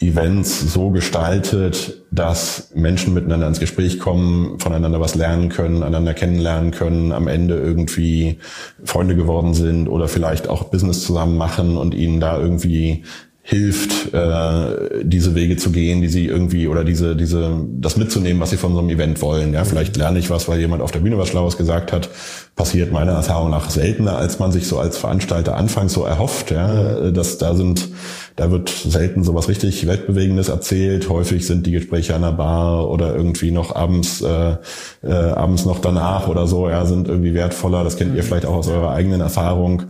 Events 0.00 0.72
so 0.72 0.90
gestaltet, 0.90 2.02
dass 2.10 2.70
Menschen 2.74 3.12
miteinander 3.12 3.46
ins 3.46 3.60
Gespräch 3.60 3.98
kommen, 3.98 4.58
voneinander 4.58 4.98
was 4.98 5.14
lernen 5.14 5.50
können, 5.50 5.82
einander 5.82 6.14
kennenlernen 6.14 6.70
können, 6.70 7.12
am 7.12 7.28
Ende 7.28 7.56
irgendwie 7.56 8.38
Freunde 8.82 9.14
geworden 9.14 9.52
sind 9.52 9.88
oder 9.88 10.08
vielleicht 10.08 10.48
auch 10.48 10.64
Business 10.64 11.04
zusammen 11.04 11.36
machen 11.36 11.76
und 11.76 11.94
ihnen 11.94 12.18
da 12.18 12.38
irgendwie 12.38 13.04
hilft, 13.42 14.14
äh, 14.14 15.02
diese 15.02 15.34
Wege 15.34 15.56
zu 15.56 15.70
gehen, 15.72 16.00
die 16.02 16.08
sie 16.08 16.26
irgendwie 16.26 16.68
oder 16.68 16.84
diese, 16.84 17.16
diese, 17.16 17.58
das 17.80 17.96
mitzunehmen, 17.96 18.40
was 18.40 18.50
sie 18.50 18.56
von 18.56 18.74
so 18.74 18.78
einem 18.78 18.90
Event 18.90 19.20
wollen. 19.22 19.54
Ja, 19.54 19.64
vielleicht 19.64 19.96
lerne 19.96 20.18
ich 20.18 20.30
was, 20.30 20.48
weil 20.48 20.60
jemand 20.60 20.82
auf 20.82 20.92
der 20.92 21.00
Bühne 21.00 21.18
was 21.18 21.28
Schlaues 21.28 21.56
gesagt 21.56 21.92
hat. 21.92 22.10
Passiert 22.54 22.92
meiner 22.92 23.12
Erfahrung 23.12 23.50
nach 23.50 23.68
seltener, 23.70 24.16
als 24.16 24.38
man 24.38 24.52
sich 24.52 24.68
so 24.68 24.78
als 24.78 24.98
Veranstalter 24.98 25.56
anfangs 25.56 25.94
so 25.94 26.04
erhofft. 26.04 26.50
Ja, 26.52 27.10
dass 27.10 27.38
da 27.38 27.54
sind 27.54 27.88
da 28.36 28.50
wird 28.50 28.68
selten 28.68 29.24
so 29.24 29.34
was 29.34 29.48
richtig 29.48 29.86
Weltbewegendes 29.86 30.48
erzählt. 30.48 31.08
Häufig 31.08 31.46
sind 31.46 31.66
die 31.66 31.72
Gespräche 31.72 32.14
an 32.14 32.22
der 32.22 32.32
Bar 32.32 32.88
oder 32.88 33.14
irgendwie 33.14 33.50
noch 33.50 33.74
abends, 33.74 34.22
äh, 34.22 34.56
äh, 35.02 35.12
abends 35.12 35.64
noch 35.64 35.80
danach 35.80 36.28
oder 36.28 36.46
so, 36.46 36.68
ja, 36.68 36.84
sind 36.86 37.08
irgendwie 37.08 37.34
wertvoller. 37.34 37.84
Das 37.84 37.96
kennt 37.96 38.16
ihr 38.16 38.22
vielleicht 38.22 38.46
auch 38.46 38.54
aus 38.54 38.68
eurer 38.68 38.92
eigenen 38.92 39.20
Erfahrung. 39.20 39.84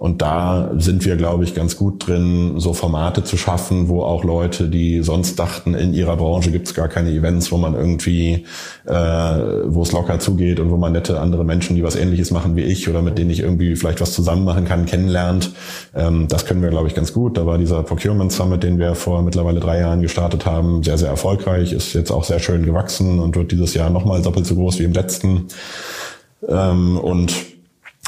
Und 0.00 0.22
da 0.22 0.70
sind 0.78 1.04
wir, 1.04 1.16
glaube 1.16 1.44
ich, 1.44 1.54
ganz 1.54 1.76
gut 1.76 2.06
drin, 2.06 2.54
so 2.56 2.72
Formate 2.72 3.22
zu 3.22 3.36
schaffen, 3.36 3.90
wo 3.90 4.02
auch 4.02 4.24
Leute, 4.24 4.70
die 4.70 5.02
sonst 5.02 5.38
dachten, 5.38 5.74
in 5.74 5.92
ihrer 5.92 6.16
Branche 6.16 6.50
gibt 6.50 6.68
es 6.68 6.74
gar 6.74 6.88
keine 6.88 7.10
Events, 7.10 7.52
wo 7.52 7.58
man 7.58 7.74
irgendwie, 7.74 8.46
äh, 8.86 8.92
wo 8.94 9.82
es 9.82 9.92
locker 9.92 10.18
zugeht 10.18 10.58
und 10.58 10.70
wo 10.70 10.78
man 10.78 10.92
nette 10.92 11.20
andere 11.20 11.44
Menschen, 11.44 11.76
die 11.76 11.82
was 11.82 11.96
ähnliches 11.96 12.30
machen 12.30 12.56
wie 12.56 12.62
ich 12.62 12.88
oder 12.88 13.02
mit 13.02 13.18
denen 13.18 13.28
ich 13.28 13.40
irgendwie 13.40 13.76
vielleicht 13.76 14.00
was 14.00 14.14
zusammen 14.14 14.46
machen 14.46 14.64
kann, 14.64 14.86
kennenlernt. 14.86 15.52
Ähm, 15.94 16.28
das 16.28 16.46
können 16.46 16.62
wir, 16.62 16.70
glaube 16.70 16.88
ich, 16.88 16.94
ganz 16.94 17.12
gut. 17.12 17.36
Da 17.36 17.44
war 17.44 17.58
dieser 17.58 17.82
Procurement 17.82 18.32
Summit, 18.32 18.62
den 18.62 18.78
wir 18.78 18.94
vor 18.94 19.20
mittlerweile 19.20 19.60
drei 19.60 19.80
Jahren 19.80 20.00
gestartet 20.00 20.46
haben, 20.46 20.82
sehr, 20.82 20.96
sehr 20.96 21.10
erfolgreich, 21.10 21.74
ist 21.74 21.92
jetzt 21.92 22.10
auch 22.10 22.24
sehr 22.24 22.38
schön 22.38 22.64
gewachsen 22.64 23.18
und 23.18 23.36
wird 23.36 23.52
dieses 23.52 23.74
Jahr 23.74 23.90
nochmal 23.90 24.22
doppelt 24.22 24.46
so 24.46 24.54
groß 24.54 24.78
wie 24.78 24.84
im 24.84 24.94
letzten. 24.94 25.48
Ähm, 26.48 26.96
und 26.96 27.49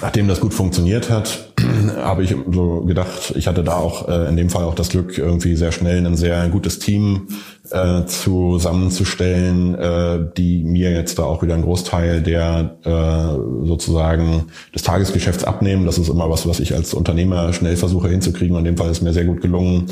nachdem 0.02 0.28
das 0.28 0.40
gut 0.40 0.52
funktioniert 0.52 1.08
hat, 1.10 1.52
habe 1.96 2.24
ich 2.24 2.34
so 2.50 2.80
gedacht, 2.80 3.32
ich 3.36 3.46
hatte 3.46 3.64
da 3.64 3.76
auch 3.76 4.08
äh, 4.08 4.28
in 4.28 4.36
dem 4.36 4.50
Fall 4.50 4.64
auch 4.64 4.74
das 4.74 4.90
Glück, 4.90 5.16
irgendwie 5.16 5.56
sehr 5.56 5.72
schnell 5.72 6.04
ein 6.04 6.16
sehr 6.16 6.48
gutes 6.48 6.78
Team 6.78 7.28
äh, 7.72 8.04
zusammenzustellen, 8.06 9.74
äh, 9.74 10.18
die 10.36 10.62
mir 10.62 10.90
jetzt 10.90 11.18
da 11.18 11.24
auch 11.24 11.42
wieder 11.42 11.54
einen 11.54 11.62
Großteil 11.62 12.22
der 12.22 12.76
äh, 12.84 13.66
sozusagen 13.66 14.46
des 14.74 14.82
Tagesgeschäfts 14.82 15.44
abnehmen. 15.44 15.86
Das 15.86 15.98
ist 15.98 16.08
immer 16.08 16.28
was, 16.28 16.46
was 16.46 16.60
ich 16.60 16.74
als 16.74 16.94
Unternehmer 16.94 17.52
schnell 17.52 17.76
versuche 17.76 18.08
hinzukriegen. 18.08 18.56
Und 18.56 18.66
in 18.66 18.74
dem 18.74 18.76
Fall 18.76 18.90
ist 18.90 19.02
mir 19.02 19.12
sehr 19.12 19.24
gut 19.24 19.40
gelungen, 19.40 19.86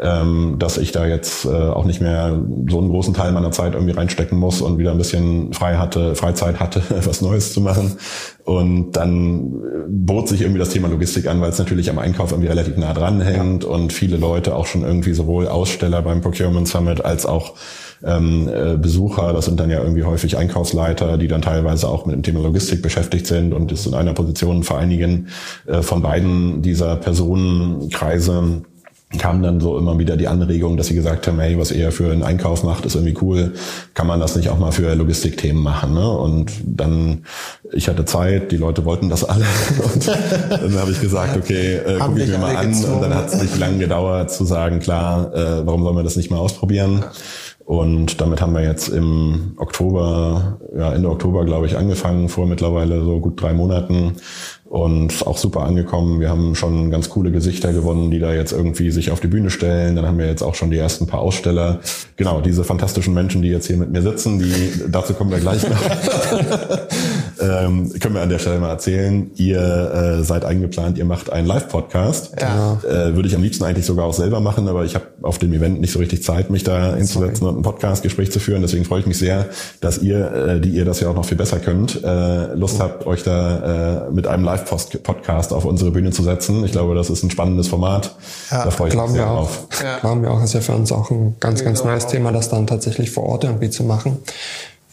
ähm, 0.00 0.56
dass 0.58 0.78
ich 0.78 0.92
da 0.92 1.06
jetzt 1.06 1.44
äh, 1.44 1.48
auch 1.48 1.84
nicht 1.84 2.00
mehr 2.00 2.40
so 2.68 2.78
einen 2.78 2.90
großen 2.90 3.14
Teil 3.14 3.32
meiner 3.32 3.50
Zeit 3.50 3.74
irgendwie 3.74 3.94
reinstecken 3.94 4.38
muss 4.38 4.60
und 4.60 4.78
wieder 4.78 4.92
ein 4.92 4.98
bisschen 4.98 5.52
frei 5.52 5.76
hatte, 5.76 6.14
Freizeit 6.14 6.60
hatte, 6.60 6.82
was 7.04 7.20
Neues 7.20 7.52
zu 7.52 7.60
machen. 7.60 7.96
Und 8.44 8.92
dann 8.92 9.62
bot 9.88 10.28
sich 10.28 10.42
irgendwie 10.42 10.58
das 10.58 10.68
Thema 10.68 10.88
Logistik 10.88 11.26
an, 11.26 11.40
weil 11.40 11.48
es 11.48 11.58
natürlich 11.58 11.88
am 11.88 11.98
Einkauf 11.98 12.30
irgendwie 12.30 12.48
relativ 12.48 12.76
nah 12.76 12.92
dran 12.92 13.22
hängt 13.22 13.64
und 13.64 13.92
viele 13.92 14.18
Leute 14.18 14.54
auch 14.54 14.66
schon 14.66 14.82
irgendwie 14.82 15.14
sowohl 15.14 15.48
Aussteller 15.48 16.02
beim 16.02 16.20
Procurement 16.20 16.68
Summit 16.68 17.02
als 17.02 17.23
auch 17.26 17.54
ähm, 18.04 18.48
äh, 18.48 18.76
Besucher, 18.76 19.32
das 19.32 19.46
sind 19.46 19.58
dann 19.58 19.70
ja 19.70 19.80
irgendwie 19.80 20.04
häufig 20.04 20.36
Einkaufsleiter, 20.36 21.16
die 21.18 21.28
dann 21.28 21.42
teilweise 21.42 21.88
auch 21.88 22.06
mit 22.06 22.14
dem 22.14 22.22
Thema 22.22 22.40
Logistik 22.40 22.82
beschäftigt 22.82 23.26
sind 23.26 23.52
und 23.52 23.72
es 23.72 23.86
in 23.86 23.94
einer 23.94 24.12
Position 24.12 24.62
vereinigen 24.62 25.28
äh, 25.66 25.82
von 25.82 26.02
beiden 26.02 26.62
dieser 26.62 26.96
Personenkreise 26.96 28.62
kam 29.18 29.42
dann 29.42 29.60
so 29.60 29.78
immer 29.78 29.98
wieder 29.98 30.16
die 30.16 30.28
Anregung, 30.28 30.76
dass 30.76 30.88
sie 30.88 30.94
gesagt 30.94 31.26
haben, 31.26 31.40
hey, 31.40 31.58
was 31.58 31.70
ihr 31.72 31.92
für 31.92 32.12
einen 32.12 32.22
Einkauf 32.22 32.62
macht, 32.62 32.86
ist 32.86 32.94
irgendwie 32.94 33.16
cool. 33.22 33.54
Kann 33.94 34.06
man 34.06 34.20
das 34.20 34.36
nicht 34.36 34.48
auch 34.48 34.58
mal 34.58 34.72
für 34.72 34.94
Logistikthemen 34.94 35.62
machen? 35.62 35.94
Ne? 35.94 36.08
Und 36.08 36.52
dann, 36.64 37.24
ich 37.72 37.88
hatte 37.88 38.04
Zeit, 38.04 38.52
die 38.52 38.56
Leute 38.56 38.84
wollten 38.84 39.08
das 39.08 39.24
alle. 39.24 39.44
Und 39.94 40.06
dann 40.06 40.78
habe 40.78 40.90
ich 40.90 41.00
gesagt, 41.00 41.36
okay, 41.36 41.76
äh, 41.76 41.98
gucke 41.98 42.22
ich 42.22 42.28
mir 42.28 42.38
mal 42.38 42.56
an. 42.56 42.72
Und 42.72 43.00
dann 43.00 43.14
hat 43.14 43.28
es 43.28 43.40
nicht 43.40 43.58
lang 43.58 43.78
gedauert 43.78 44.30
zu 44.30 44.44
sagen, 44.44 44.80
klar, 44.80 45.34
äh, 45.34 45.66
warum 45.66 45.82
sollen 45.82 45.96
wir 45.96 46.02
das 46.04 46.16
nicht 46.16 46.30
mal 46.30 46.38
ausprobieren? 46.38 47.04
Und 47.64 48.20
damit 48.20 48.42
haben 48.42 48.52
wir 48.52 48.62
jetzt 48.62 48.88
im 48.88 49.54
Oktober, 49.56 50.58
ja 50.76 50.92
Ende 50.92 51.08
Oktober, 51.08 51.46
glaube 51.46 51.66
ich, 51.66 51.78
angefangen, 51.78 52.28
vor 52.28 52.46
mittlerweile 52.46 53.02
so 53.02 53.20
gut 53.20 53.40
drei 53.40 53.54
Monaten 53.54 54.16
und 54.66 55.26
auch 55.26 55.38
super 55.38 55.62
angekommen. 55.62 56.20
Wir 56.20 56.28
haben 56.28 56.54
schon 56.56 56.90
ganz 56.90 57.08
coole 57.08 57.30
Gesichter 57.30 57.72
gewonnen, 57.72 58.10
die 58.10 58.18
da 58.18 58.34
jetzt 58.34 58.52
irgendwie 58.52 58.90
sich 58.90 59.10
auf 59.10 59.20
die 59.20 59.28
Bühne 59.28 59.48
stellen. 59.48 59.96
Dann 59.96 60.04
haben 60.04 60.18
wir 60.18 60.26
jetzt 60.26 60.42
auch 60.42 60.54
schon 60.54 60.70
die 60.70 60.76
ersten 60.76 61.06
paar 61.06 61.20
Aussteller. 61.20 61.80
Genau, 62.16 62.42
diese 62.42 62.64
fantastischen 62.64 63.14
Menschen, 63.14 63.40
die 63.40 63.48
jetzt 63.48 63.66
hier 63.66 63.78
mit 63.78 63.90
mir 63.90 64.02
sitzen, 64.02 64.40
die 64.40 64.90
dazu 64.90 65.14
kommen 65.14 65.30
wir 65.30 65.38
gleich 65.38 65.66
noch. 65.66 65.78
ähm, 67.44 67.92
können 68.00 68.14
wir 68.14 68.22
an 68.22 68.28
der 68.28 68.38
Stelle 68.38 68.58
mal 68.58 68.70
erzählen. 68.70 69.30
Ihr 69.36 69.60
äh, 69.60 70.24
seid 70.24 70.44
eingeplant, 70.44 70.98
ihr 70.98 71.04
macht 71.04 71.30
einen 71.30 71.46
Live-Podcast. 71.46 72.32
Ja. 72.40 72.80
Äh, 72.82 73.14
würde 73.14 73.28
ich 73.28 73.36
am 73.36 73.42
liebsten 73.42 73.64
eigentlich 73.64 73.86
sogar 73.86 74.06
auch 74.06 74.14
selber 74.14 74.40
machen, 74.40 74.66
aber 74.68 74.84
ich 74.84 74.94
habe 74.94 75.06
auf 75.22 75.38
dem 75.38 75.52
Event 75.52 75.80
nicht 75.80 75.92
so 75.92 75.98
richtig 75.98 76.22
Zeit, 76.22 76.50
mich 76.50 76.64
da 76.64 76.96
hinzusetzen 76.96 77.36
Sorry. 77.36 77.52
und 77.52 77.60
ein 77.60 77.62
Podcast-Gespräch 77.62 78.32
zu 78.32 78.40
führen. 78.40 78.62
Deswegen 78.62 78.84
freue 78.84 79.00
ich 79.00 79.06
mich 79.06 79.18
sehr, 79.18 79.46
dass 79.80 79.98
ihr, 79.98 80.32
äh, 80.32 80.60
die 80.60 80.70
ihr 80.70 80.84
das 80.84 81.00
ja 81.00 81.08
auch 81.08 81.14
noch 81.14 81.24
viel 81.24 81.38
besser 81.38 81.58
könnt, 81.58 82.02
äh, 82.02 82.54
Lust 82.54 82.80
habt, 82.80 83.06
euch 83.06 83.22
da 83.22 84.06
äh, 84.08 84.10
mit 84.10 84.26
einem 84.26 84.44
Live 84.44 84.64
Live-Podcast 84.64 85.52
auf 85.52 85.64
unsere 85.64 85.90
Bühne 85.90 86.10
zu 86.10 86.22
setzen. 86.22 86.64
Ich 86.64 86.72
glaube, 86.72 86.94
das 86.94 87.10
ist 87.10 87.22
ein 87.22 87.30
spannendes 87.30 87.68
Format. 87.68 88.14
Ja, 88.50 88.64
da 88.64 88.70
freue 88.70 88.88
ich 88.88 88.94
mich 88.94 89.10
sehr 89.10 89.30
auch. 89.30 89.36
drauf. 89.36 89.66
Ja. 89.82 89.98
Glauben 89.98 90.22
wir 90.22 90.30
auch, 90.30 90.42
ist 90.42 90.54
ja 90.54 90.60
für 90.60 90.72
uns 90.72 90.92
auch 90.92 91.10
ein 91.10 91.36
ganz, 91.40 91.64
ganz 91.64 91.80
genau. 91.80 91.92
neues 91.92 92.06
Thema, 92.06 92.32
das 92.32 92.48
dann 92.48 92.66
tatsächlich 92.66 93.10
vor 93.10 93.24
Ort 93.24 93.44
irgendwie 93.44 93.70
zu 93.70 93.84
machen. 93.84 94.18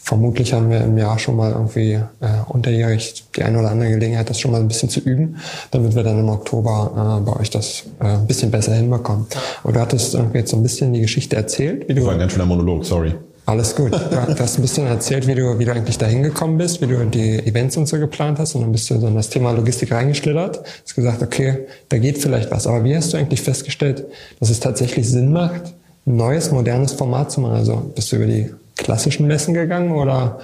Vermutlich 0.04 0.52
haben 0.52 0.68
wir 0.68 0.80
im 0.80 0.98
Jahr 0.98 1.16
schon 1.20 1.36
mal 1.36 1.52
irgendwie 1.52 1.92
äh, 1.92 2.02
unterjährig 2.48 3.24
die 3.36 3.44
eine 3.44 3.60
oder 3.60 3.70
andere 3.70 3.90
Gelegenheit, 3.90 4.28
das 4.28 4.40
schon 4.40 4.50
mal 4.50 4.60
ein 4.60 4.66
bisschen 4.66 4.88
zu 4.88 4.98
üben, 4.98 5.36
damit 5.70 5.94
wir 5.94 6.02
dann 6.02 6.18
im 6.18 6.28
Oktober 6.28 7.20
äh, 7.20 7.24
bei 7.24 7.40
euch 7.40 7.50
das 7.50 7.84
äh, 8.00 8.06
ein 8.06 8.26
bisschen 8.26 8.50
besser 8.50 8.74
hinbekommen. 8.74 9.26
Und 9.62 9.76
du 9.76 9.80
hattest 9.80 10.14
irgendwie 10.14 10.38
jetzt 10.38 10.50
so 10.50 10.56
ein 10.56 10.64
bisschen 10.64 10.92
die 10.92 11.02
Geschichte 11.02 11.36
erzählt. 11.36 11.88
Wie 11.88 11.94
du 11.94 12.00
das 12.00 12.06
war 12.06 12.12
ein 12.14 12.18
ganz 12.18 12.32
schöner 12.32 12.46
Monolog, 12.46 12.84
sorry. 12.84 13.14
Alles 13.46 13.76
gut. 13.76 13.92
Du 13.92 14.38
hast 14.38 14.58
ein 14.58 14.62
bisschen 14.62 14.86
erzählt, 14.86 15.26
wie 15.26 15.34
du, 15.34 15.58
wie 15.58 15.64
du 15.64 15.72
eigentlich 15.72 15.98
dahin 15.98 16.22
gekommen 16.22 16.58
bist, 16.58 16.80
wie 16.80 16.86
du 16.86 17.04
die 17.06 17.38
Events 17.38 17.76
und 17.76 17.86
so 17.86 17.98
geplant 17.98 18.38
hast 18.38 18.54
und 18.54 18.62
dann 18.62 18.72
bist 18.72 18.90
du 18.90 18.98
so 18.98 19.06
in 19.06 19.14
das 19.14 19.30
Thema 19.30 19.52
Logistik 19.52 19.92
reingeschlittert. 19.92 20.62
Hast 20.82 20.94
gesagt, 20.94 21.22
okay, 21.22 21.66
da 21.88 21.98
geht 21.98 22.18
vielleicht 22.18 22.50
was. 22.50 22.66
Aber 22.66 22.82
wie 22.84 22.96
hast 22.96 23.12
du 23.12 23.16
eigentlich 23.16 23.42
festgestellt, 23.42 24.04
dass 24.40 24.50
es 24.50 24.58
tatsächlich 24.58 25.08
Sinn 25.08 25.32
macht, 25.32 25.74
ein 26.06 26.16
neues, 26.16 26.50
modernes 26.50 26.92
Format 26.92 27.30
zu 27.30 27.40
machen? 27.40 27.54
Also 27.54 27.92
bist 27.94 28.10
du 28.12 28.16
über 28.16 28.26
die 28.26 28.50
klassischen 28.76 29.26
Messen 29.26 29.54
gegangen 29.54 29.92
oder 29.92 30.38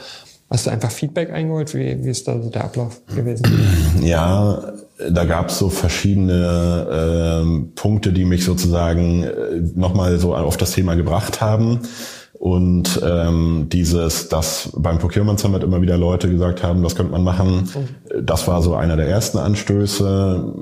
hast 0.51 0.67
du 0.67 0.71
einfach 0.71 0.91
Feedback 0.91 1.31
eingeholt? 1.31 1.75
Wie, 1.75 2.05
wie 2.05 2.11
ist 2.11 2.27
da 2.27 2.41
so 2.41 2.51
der 2.51 2.65
Ablauf 2.65 3.01
gewesen? 3.15 3.45
Ja, 4.03 4.75
da 5.11 5.25
gab 5.25 5.49
es 5.49 5.59
so 5.59 5.71
verschiedene 5.71 7.43
äh, 7.43 7.75
Punkte, 7.75 8.13
die 8.13 8.25
mich 8.25 8.45
sozusagen 8.45 9.25
äh, 9.25 9.31
nochmal 9.75 10.19
so 10.19 10.35
auf 10.35 10.57
das 10.57 10.73
Thema 10.73 10.95
gebracht 10.95 11.41
haben. 11.41 11.81
Und 12.39 13.01
ähm, 13.05 13.67
dieses, 13.69 14.29
dass 14.29 14.71
beim 14.77 14.99
Procurement 14.99 15.41
Summit 15.41 15.65
immer 15.65 15.83
wieder 15.83 15.99
Leute 15.99 16.31
gesagt 16.31 16.63
haben, 16.63 16.85
das 16.85 16.95
könnte 16.95 17.11
man 17.11 17.25
machen, 17.25 17.69
das 18.23 18.47
war 18.47 18.63
so 18.63 18.75
einer 18.75 18.97
der 18.97 19.09
ersten 19.09 19.39
Anstöße. 19.39 20.55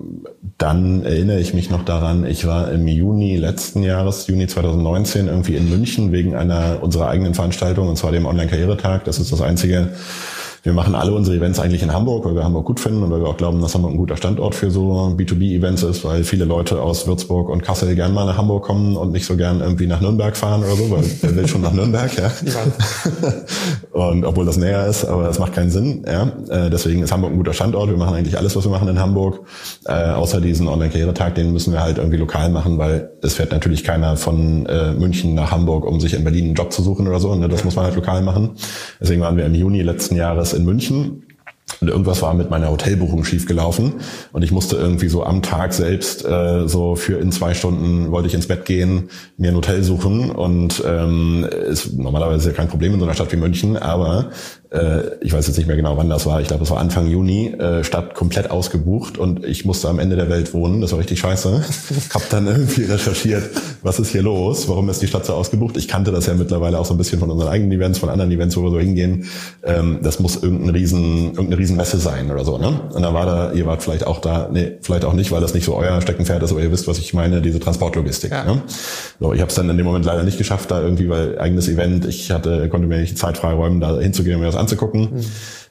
Dann 0.57 1.05
erinnere 1.05 1.39
ich 1.39 1.53
mich 1.53 1.69
noch 1.69 1.85
daran, 1.85 2.25
ich 2.25 2.47
war 2.47 2.73
im 2.73 2.89
Juni 2.89 3.37
letzten 3.37 3.83
Jahres, 3.83 4.27
Juni 4.27 4.47
2019, 4.47 5.29
irgendwie 5.29 5.57
in 5.57 5.69
München 5.69 6.13
wegen 6.13 6.35
einer 6.35 6.79
unserer 6.81 7.09
eigenen 7.09 7.35
Veranstaltung, 7.35 7.89
und 7.89 7.97
zwar 7.97 8.11
dem 8.11 8.25
Online-Karrieretag. 8.25 9.05
Das 9.05 9.19
ist 9.19 9.31
das 9.31 9.43
einzige 9.43 9.91
wir 10.67 10.73
machen 10.73 10.97
alle 10.97 11.13
unsere 11.13 11.37
Events 11.37 11.61
eigentlich 11.61 11.85
in 11.85 11.93
Hamburg, 11.93 12.25
weil 12.25 12.35
wir 12.35 12.43
Hamburg 12.43 12.67
gut 12.67 12.81
finden 12.81 13.05
und 13.05 13.11
weil 13.13 13.21
wir 13.21 13.29
auch 13.29 13.37
glauben, 13.37 13.61
dass 13.61 13.75
Hamburg 13.75 13.93
ein 13.93 13.97
guter 13.99 14.17
Standort 14.17 14.57
für 14.57 14.69
so 14.73 15.15
B2B-Events 15.17 15.85
ist, 15.85 16.05
weil 16.05 16.25
viele 16.25 16.45
Leute 16.45 16.83
aus 16.83 17.07
Würzburg 17.07 17.49
und 17.51 17.63
Kassel 17.63 17.95
gern 17.95 18.13
mal 18.13 18.27
nach 18.27 18.37
Hamburg 18.37 18.65
kommen 18.65 18.97
und 18.97 19.13
nicht 19.13 19.27
so 19.27 19.37
gern 19.37 19.61
irgendwie 19.61 19.87
nach 19.87 20.01
Nürnberg 20.01 20.37
fahren 20.37 20.65
oder 20.65 20.75
so, 20.75 20.91
weil 20.91 21.05
wer 21.23 21.37
will 21.37 21.47
schon 21.47 21.63
nach 21.63 21.73
Nürnberg, 21.73 22.11
ja. 22.19 22.33
und 23.93 24.25
obwohl 24.25 24.45
das 24.45 24.57
näher 24.57 24.89
ist, 24.89 25.05
aber 25.05 25.23
das 25.23 25.39
macht 25.39 25.53
keinen 25.53 25.71
Sinn, 25.71 26.05
ja. 26.05 26.33
Äh, 26.49 26.69
deswegen 26.69 27.01
ist 27.05 27.13
Hamburg 27.13 27.31
ein 27.31 27.37
guter 27.37 27.53
Standort. 27.53 27.89
Wir 27.89 27.97
machen 27.97 28.17
eigentlich 28.17 28.37
alles, 28.37 28.57
was 28.57 28.65
wir 28.65 28.73
machen 28.73 28.89
in 28.89 28.99
Hamburg, 28.99 29.43
äh, 29.85 29.93
außer 29.93 30.41
diesen 30.41 30.67
Online-Karrieretag, 30.67 31.37
den 31.37 31.53
müssen 31.53 31.73
wir 31.73 31.81
halt 31.81 31.99
irgendwie 31.99 32.17
lokal 32.19 32.51
machen, 32.51 32.77
weil 32.77 33.11
es 33.23 33.35
fährt 33.35 33.53
natürlich 33.53 33.85
keiner 33.85 34.17
von 34.17 34.67
äh, 34.67 34.91
München 34.95 35.35
nach 35.35 35.53
Hamburg, 35.53 35.85
um 35.85 36.01
sich 36.01 36.15
in 36.15 36.25
Berlin 36.25 36.47
einen 36.47 36.55
Job 36.55 36.73
zu 36.73 36.83
suchen 36.83 37.07
oder 37.07 37.21
so. 37.21 37.33
Ne? 37.37 37.49
Das 37.49 37.63
muss 37.63 37.77
man 37.77 37.85
halt 37.85 37.95
lokal 37.95 38.23
machen. 38.23 38.57
Deswegen 39.01 39.21
waren 39.21 39.37
wir 39.37 39.47
im 39.47 39.55
Juni 39.55 39.83
letzten 39.83 40.17
Jahres 40.17 40.56
in 40.57 40.65
München. 40.65 41.23
Und 41.81 41.89
irgendwas 41.89 42.23
war 42.23 42.33
mit 42.33 42.49
meiner 42.49 42.71
Hotelbuchung 42.71 43.25
schiefgelaufen. 43.25 43.95
Und 44.33 44.43
ich 44.43 44.53
musste 44.53 44.77
irgendwie 44.77 45.09
so 45.09 45.25
am 45.25 45.43
Tag 45.43 45.73
selbst 45.73 46.25
äh, 46.25 46.69
so 46.69 46.95
für 46.95 47.19
in 47.19 47.33
zwei 47.33 47.55
Stunden 47.55 48.13
wollte 48.13 48.29
ich 48.29 48.35
ins 48.35 48.47
Bett 48.47 48.65
gehen, 48.65 49.11
mir 49.37 49.51
ein 49.51 49.57
Hotel 49.57 49.83
suchen. 49.83 50.31
Und 50.31 50.83
ähm, 50.87 51.45
ist 51.69 51.93
normalerweise 51.93 52.53
kein 52.53 52.69
Problem 52.69 52.95
in 52.95 53.01
so 53.01 53.05
einer 53.05 53.15
Stadt 53.15 53.33
wie 53.33 53.37
München, 53.37 53.77
aber 53.77 54.31
äh, 54.77 55.17
ich 55.21 55.33
weiß 55.33 55.47
jetzt 55.47 55.57
nicht 55.57 55.67
mehr 55.67 55.77
genau, 55.77 55.97
wann 55.97 56.09
das 56.09 56.27
war, 56.27 56.41
ich 56.41 56.49
glaube, 56.49 56.65
es 56.65 56.71
war 56.71 56.79
Anfang 56.79 57.07
Juni, 57.09 57.49
äh, 57.49 57.83
Stadt 57.85 58.15
komplett 58.15 58.51
ausgebucht 58.51 59.19
und 59.19 59.45
ich 59.45 59.65
musste 59.65 59.89
am 59.89 59.99
Ende 59.99 60.17
der 60.17 60.29
Welt 60.29 60.55
wohnen. 60.55 60.81
Das 60.81 60.93
war 60.93 60.99
richtig 60.99 61.19
scheiße. 61.21 61.65
Hab 62.15 62.29
dann 62.31 62.47
irgendwie 62.47 62.85
recherchiert, 62.85 63.51
was 63.83 63.99
ist 63.99 64.11
hier 64.11 64.23
los? 64.23 64.69
Warum 64.69 64.89
ist 64.89 65.03
die 65.03 65.07
Stadt 65.07 65.27
so 65.27 65.35
ausgebucht? 65.35 65.77
Ich 65.77 65.89
kannte 65.89 66.13
das 66.13 66.27
ja 66.27 66.35
mittlerweile 66.35 66.79
auch 66.79 66.87
so 66.87 66.95
ein 66.95 66.99
bisschen 66.99 67.19
von 67.19 67.31
unseren 67.31 67.49
eigenen 67.49 67.73
Events, 67.73 67.99
von 67.99 68.09
anderen 68.09 68.31
Events, 68.31 68.57
wo 68.57 68.63
wir 68.63 68.71
so 68.71 68.79
hingehen. 68.79 69.27
Ähm, 69.63 70.01
das 70.03 70.21
muss 70.21 70.43
irgendein 70.43 70.71
riesen, 70.71 71.29
irgendeine 71.29 71.59
Riesenmesse 71.59 71.99
sein 71.99 72.31
oder 72.31 72.45
so, 72.45 72.59
ne? 72.59 72.81
Und 72.93 73.03
dann 73.03 73.15
war 73.15 73.27
da, 73.27 73.53
ihr 73.53 73.67
wart 73.67 73.83
vielleicht 73.83 74.07
auch 74.07 74.21
da, 74.21 74.49
nee, 74.53 74.73
vielleicht 74.81 75.05
auch 75.05 75.13
nicht, 75.13 75.33
weil 75.33 75.41
das 75.41 75.55
nicht 75.55 75.65
so 75.65 75.77
euer 75.77 76.01
Steckenpferd 76.01 76.43
ist, 76.43 76.53
aber 76.53 76.63
ihr 76.63 76.73
wisst, 76.73 76.87
was 76.87 76.99
ich 76.99 77.15
meine, 77.15 77.41
diese 77.41 77.61
Transportlogistik. 77.61 78.33
Ja. 78.33 78.45
Ne? 78.45 78.63
So, 79.21 79.33
ich 79.33 79.41
habe 79.41 79.49
es 79.49 79.55
dann 79.55 79.71
in 79.71 79.77
dem 79.77 79.87
Moment 79.87 80.05
leider 80.05 80.23
nicht 80.23 80.39
geschafft, 80.39 80.71
da 80.71 80.81
irgendwie, 80.81 81.09
weil 81.09 81.39
eigenes 81.39 81.69
Event, 81.69 82.07
ich 82.07 82.31
hatte, 82.31 82.69
konnte 82.69 82.87
mir 82.87 82.99
nicht 82.99 83.19
Zeit 83.19 83.39
freiräumen, 83.39 83.81
da 83.81 83.99
hinzugehen 83.99 84.37
und 84.37 84.41
mir 84.41 84.47
das 84.47 84.57
anzugucken. 84.67 85.15
Mhm. 85.15 85.25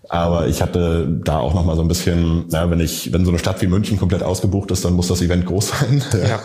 Aber 0.08 0.48
ich 0.48 0.62
hatte 0.62 1.08
da 1.24 1.40
auch 1.40 1.54
noch 1.54 1.66
mal 1.66 1.76
so 1.76 1.82
ein 1.82 1.88
bisschen, 1.88 2.46
na, 2.50 2.70
wenn 2.70 2.80
ich, 2.80 3.12
wenn 3.12 3.26
so 3.26 3.32
eine 3.32 3.40
Stadt 3.40 3.62
wie 3.62 3.68
München 3.68 3.98
komplett 3.98 4.24
ausgebucht 4.24 4.72
ist, 4.72 4.86
dann 4.86 4.94
muss 4.94 5.08
das 5.08 5.22
Event 5.22 5.46
groß 5.46 5.68
sein. 5.80 6.04
Ja. 6.28 6.40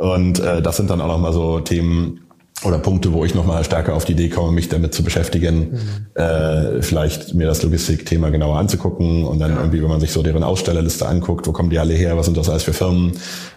Und 0.00 0.40
äh, 0.40 0.62
das 0.62 0.76
sind 0.76 0.90
dann 0.90 1.00
auch 1.00 1.08
noch 1.08 1.18
mal 1.18 1.32
so 1.32 1.60
Themen 1.60 2.20
oder 2.64 2.78
Punkte, 2.78 3.12
wo 3.12 3.24
ich 3.24 3.34
noch 3.34 3.44
mal 3.44 3.62
stärker 3.64 3.94
auf 3.94 4.06
die 4.06 4.12
Idee 4.12 4.30
komme, 4.30 4.50
mich 4.50 4.68
damit 4.68 4.94
zu 4.94 5.04
beschäftigen, 5.04 5.72
mhm. 5.72 6.20
äh, 6.20 6.82
vielleicht 6.82 7.34
mir 7.34 7.46
das 7.46 7.62
Logistikthema 7.62 8.30
genauer 8.30 8.58
anzugucken 8.58 9.24
und 9.24 9.38
dann 9.38 9.52
ja. 9.52 9.58
irgendwie, 9.58 9.82
wenn 9.82 9.90
man 9.90 10.00
sich 10.00 10.10
so 10.10 10.22
deren 10.22 10.42
Ausstellerliste 10.42 11.06
anguckt, 11.06 11.46
wo 11.46 11.52
kommen 11.52 11.68
die 11.68 11.78
alle 11.78 11.92
her, 11.92 12.16
was 12.16 12.26
sind 12.26 12.36
das 12.36 12.48
alles 12.48 12.62
für 12.62 12.72
Firmen, 12.72 13.12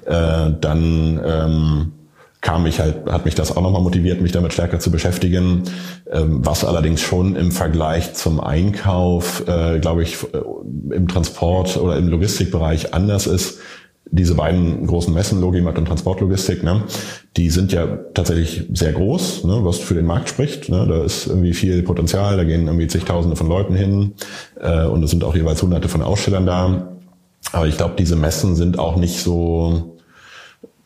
äh, 0.05 0.51
dann 0.59 1.19
ähm, 1.25 1.91
kam 2.41 2.65
ich 2.65 2.79
halt, 2.79 3.05
hat 3.11 3.25
mich 3.25 3.35
das 3.35 3.55
auch 3.55 3.61
nochmal 3.61 3.81
motiviert, 3.81 4.21
mich 4.21 4.31
damit 4.31 4.53
stärker 4.53 4.79
zu 4.79 4.91
beschäftigen. 4.91 5.63
Ähm, 6.09 6.45
was 6.45 6.63
allerdings 6.63 7.01
schon 7.01 7.35
im 7.35 7.51
Vergleich 7.51 8.13
zum 8.13 8.39
Einkauf, 8.39 9.43
äh, 9.47 9.79
glaube 9.79 10.03
ich, 10.03 10.23
äh, 10.33 10.95
im 10.95 11.07
Transport 11.07 11.77
oder 11.77 11.97
im 11.97 12.07
Logistikbereich 12.07 12.93
anders 12.93 13.27
ist. 13.27 13.59
Diese 14.11 14.33
beiden 14.33 14.87
großen 14.87 15.13
Messen, 15.13 15.39
Logimat 15.39 15.77
und 15.77 15.85
Transportlogistik, 15.85 16.63
ne, 16.63 16.83
die 17.37 17.51
sind 17.51 17.73
ja 17.73 17.85
tatsächlich 18.15 18.65
sehr 18.73 18.93
groß, 18.93 19.43
ne, 19.43 19.59
was 19.63 19.77
für 19.77 19.93
den 19.93 20.05
Markt 20.05 20.29
spricht. 20.29 20.69
Ne, 20.69 20.87
da 20.87 21.03
ist 21.03 21.27
irgendwie 21.27 21.53
viel 21.53 21.83
Potenzial, 21.83 22.37
da 22.37 22.43
gehen 22.45 22.67
irgendwie 22.67 22.87
zigtausende 22.87 23.35
von 23.35 23.47
Leuten 23.47 23.75
hin 23.75 24.13
äh, 24.59 24.85
und 24.85 25.03
es 25.03 25.11
sind 25.11 25.23
auch 25.23 25.35
jeweils 25.35 25.61
hunderte 25.61 25.89
von 25.89 26.01
Ausstellern 26.01 26.45
da. 26.45 26.97
Aber 27.51 27.67
ich 27.67 27.77
glaube, 27.77 27.95
diese 27.99 28.15
Messen 28.15 28.55
sind 28.55 28.79
auch 28.79 28.95
nicht 28.95 29.19
so 29.19 29.98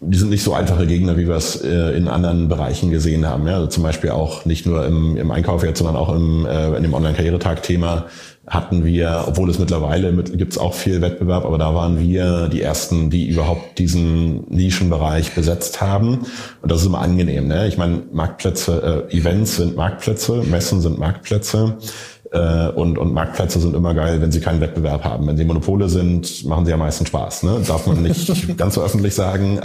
die 0.06 0.18
sind 0.18 0.30
nicht 0.30 0.44
so 0.44 0.54
einfache 0.54 0.88
Gegner, 0.88 1.18
wie 1.18 1.28
wir 1.28 1.36
es 1.36 1.56
äh, 1.62 1.96
in 1.96 2.08
anderen 2.08 2.50
Bereichen 2.50 2.92
gesehen 2.92 3.28
haben. 3.28 3.48
Ja? 3.48 3.56
Also 3.56 3.68
zum 3.68 3.84
Beispiel 3.84 4.12
auch 4.12 4.46
nicht 4.46 4.66
nur 4.66 4.86
im, 4.86 5.18
im 5.18 5.32
Einkauf 5.32 5.64
jetzt, 5.64 5.80
sondern 5.80 5.96
auch 5.96 6.14
im, 6.14 6.46
äh, 6.46 6.76
in 6.76 6.84
dem 6.84 6.94
Online-Karrieretag-Thema 6.94 8.06
hatten 8.46 8.84
wir, 8.84 9.24
obwohl 9.28 9.50
es 9.50 9.58
mittlerweile 9.58 10.12
mit, 10.12 10.38
gibt 10.38 10.52
es 10.52 10.58
auch 10.58 10.74
viel 10.74 11.02
Wettbewerb, 11.02 11.46
aber 11.46 11.58
da 11.58 11.74
waren 11.74 12.00
wir 12.00 12.50
die 12.50 12.62
ersten, 12.62 13.10
die 13.10 13.30
überhaupt 13.30 13.80
diesen 13.80 14.46
Nischenbereich 14.50 15.34
besetzt 15.34 15.80
haben. 15.80 16.26
Und 16.62 16.72
das 16.72 16.82
ist 16.82 16.88
immer 16.88 17.00
angenehm. 17.00 17.48
Ne? 17.48 17.68
Ich 17.68 17.78
meine, 17.78 18.04
Marktplätze, 18.12 19.08
äh, 19.10 19.18
Events 19.18 19.56
sind 19.56 19.78
Marktplätze, 19.78 20.44
Messen 20.44 20.82
sind 20.82 21.00
Marktplätze. 21.00 21.78
Äh, 22.34 22.70
und, 22.70 22.98
und 22.98 23.14
Marktplätze 23.14 23.60
sind 23.60 23.76
immer 23.76 23.94
geil, 23.94 24.20
wenn 24.20 24.32
sie 24.32 24.40
keinen 24.42 24.60
Wettbewerb 24.60 25.04
haben. 25.04 25.28
Wenn 25.28 25.38
sie 25.38 25.46
Monopole 25.46 25.88
sind, 25.88 26.46
machen 26.46 26.66
sie 26.66 26.72
ja 26.72 26.78
meistens 26.78 27.10
Spaß. 27.10 27.44
Ne? 27.44 27.62
Darf 27.68 27.86
man 27.86 28.02
nicht 28.02 28.58
ganz 28.58 28.74
so 28.74 28.82
öffentlich 28.82 29.14
sagen. 29.14 29.60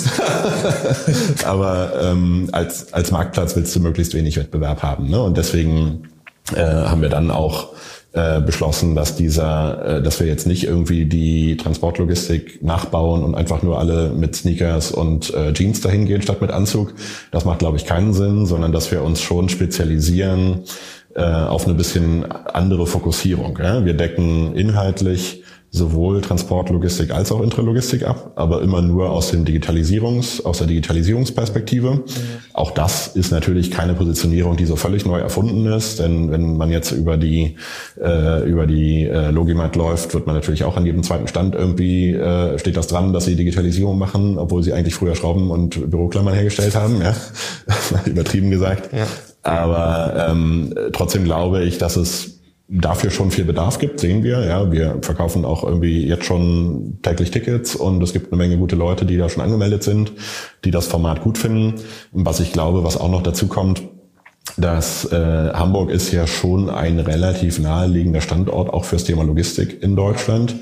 Aber 1.44 1.92
ähm, 2.02 2.48
als, 2.50 2.92
als 2.92 3.12
Marktplatz 3.12 3.54
willst 3.54 3.76
du 3.76 3.80
möglichst 3.80 4.12
wenig 4.14 4.36
Wettbewerb 4.36 4.82
haben. 4.82 5.08
Ne? 5.08 5.22
Und 5.22 5.36
deswegen 5.36 6.08
äh, 6.52 6.64
haben 6.64 7.00
wir 7.00 7.10
dann 7.10 7.30
auch 7.30 7.68
äh, 8.12 8.40
beschlossen, 8.40 8.96
dass 8.96 9.14
dieser, 9.14 9.98
äh, 9.98 10.02
dass 10.02 10.18
wir 10.18 10.26
jetzt 10.26 10.48
nicht 10.48 10.64
irgendwie 10.64 11.04
die 11.04 11.56
Transportlogistik 11.58 12.60
nachbauen 12.60 13.22
und 13.22 13.36
einfach 13.36 13.62
nur 13.62 13.78
alle 13.78 14.08
mit 14.08 14.34
Sneakers 14.34 14.90
und 14.90 15.32
äh, 15.32 15.52
Jeans 15.52 15.80
dahin 15.80 16.06
gehen 16.06 16.22
statt 16.22 16.40
mit 16.40 16.50
Anzug. 16.50 16.94
Das 17.30 17.44
macht, 17.44 17.60
glaube 17.60 17.76
ich, 17.76 17.86
keinen 17.86 18.14
Sinn, 18.14 18.46
sondern 18.46 18.72
dass 18.72 18.90
wir 18.90 19.04
uns 19.04 19.20
schon 19.20 19.48
spezialisieren 19.48 20.62
äh, 21.18 21.22
auf 21.22 21.66
eine 21.66 21.74
bisschen 21.74 22.30
andere 22.30 22.86
Fokussierung. 22.86 23.58
Ja? 23.60 23.84
Wir 23.84 23.94
decken 23.94 24.54
inhaltlich 24.54 25.42
sowohl 25.70 26.22
Transportlogistik 26.22 27.10
als 27.10 27.30
auch 27.30 27.42
Intralogistik 27.42 28.04
ab, 28.06 28.32
aber 28.36 28.62
immer 28.62 28.80
nur 28.80 29.10
aus 29.10 29.32
dem 29.32 29.44
Digitalisierungs, 29.44 30.44
aus 30.44 30.58
der 30.58 30.66
Digitalisierungsperspektive. 30.66 31.90
Mhm. 31.90 32.02
Auch 32.54 32.70
das 32.70 33.08
ist 33.08 33.32
natürlich 33.32 33.70
keine 33.70 33.92
Positionierung, 33.94 34.56
die 34.56 34.64
so 34.64 34.76
völlig 34.76 35.04
neu 35.04 35.18
erfunden 35.18 35.66
ist, 35.66 35.98
denn 35.98 36.30
wenn 36.30 36.56
man 36.56 36.70
jetzt 36.70 36.92
über 36.92 37.18
die 37.18 37.56
äh, 38.00 38.48
über 38.48 38.66
die 38.66 39.04
äh, 39.04 39.30
Logimat 39.30 39.76
läuft, 39.76 40.14
wird 40.14 40.26
man 40.26 40.36
natürlich 40.36 40.64
auch 40.64 40.76
an 40.76 40.86
jedem 40.86 41.02
zweiten 41.02 41.28
Stand 41.28 41.54
irgendwie 41.54 42.14
äh, 42.14 42.58
steht 42.58 42.76
das 42.76 42.86
dran, 42.86 43.12
dass 43.12 43.26
sie 43.26 43.36
Digitalisierung 43.36 43.98
machen, 43.98 44.38
obwohl 44.38 44.62
sie 44.62 44.72
eigentlich 44.72 44.94
früher 44.94 45.16
Schrauben 45.16 45.50
und 45.50 45.90
Büroklammern 45.90 46.34
hergestellt 46.34 46.76
haben, 46.76 47.02
ja, 47.02 47.14
übertrieben 48.06 48.50
gesagt. 48.50 48.90
Ja. 48.92 49.06
Aber 49.48 50.28
ähm, 50.28 50.74
trotzdem 50.92 51.24
glaube 51.24 51.64
ich, 51.64 51.78
dass 51.78 51.96
es 51.96 52.38
dafür 52.68 53.10
schon 53.10 53.30
viel 53.30 53.44
Bedarf 53.44 53.78
gibt, 53.78 53.98
sehen 53.98 54.22
wir. 54.22 54.44
Ja, 54.44 54.70
wir 54.70 54.98
verkaufen 55.00 55.44
auch 55.44 55.64
irgendwie 55.64 56.06
jetzt 56.06 56.26
schon 56.26 56.98
täglich 57.02 57.30
Tickets 57.30 57.74
und 57.74 58.02
es 58.02 58.12
gibt 58.12 58.30
eine 58.30 58.36
Menge 58.36 58.58
gute 58.58 58.76
Leute, 58.76 59.06
die 59.06 59.16
da 59.16 59.28
schon 59.28 59.42
angemeldet 59.42 59.82
sind, 59.82 60.12
die 60.64 60.70
das 60.70 60.86
Format 60.86 61.22
gut 61.22 61.38
finden. 61.38 61.74
Was 62.12 62.40
ich 62.40 62.52
glaube, 62.52 62.84
was 62.84 62.98
auch 62.98 63.10
noch 63.10 63.22
dazu 63.22 63.48
kommt, 63.48 63.82
dass 64.58 65.10
äh, 65.12 65.50
Hamburg 65.52 65.90
ist 65.90 66.12
ja 66.12 66.26
schon 66.26 66.68
ein 66.68 66.98
relativ 67.00 67.58
naheliegender 67.58 68.20
Standort 68.20 68.70
auch 68.70 68.84
fürs 68.84 69.04
Thema 69.04 69.24
Logistik 69.24 69.82
in 69.82 69.96
Deutschland. 69.96 70.54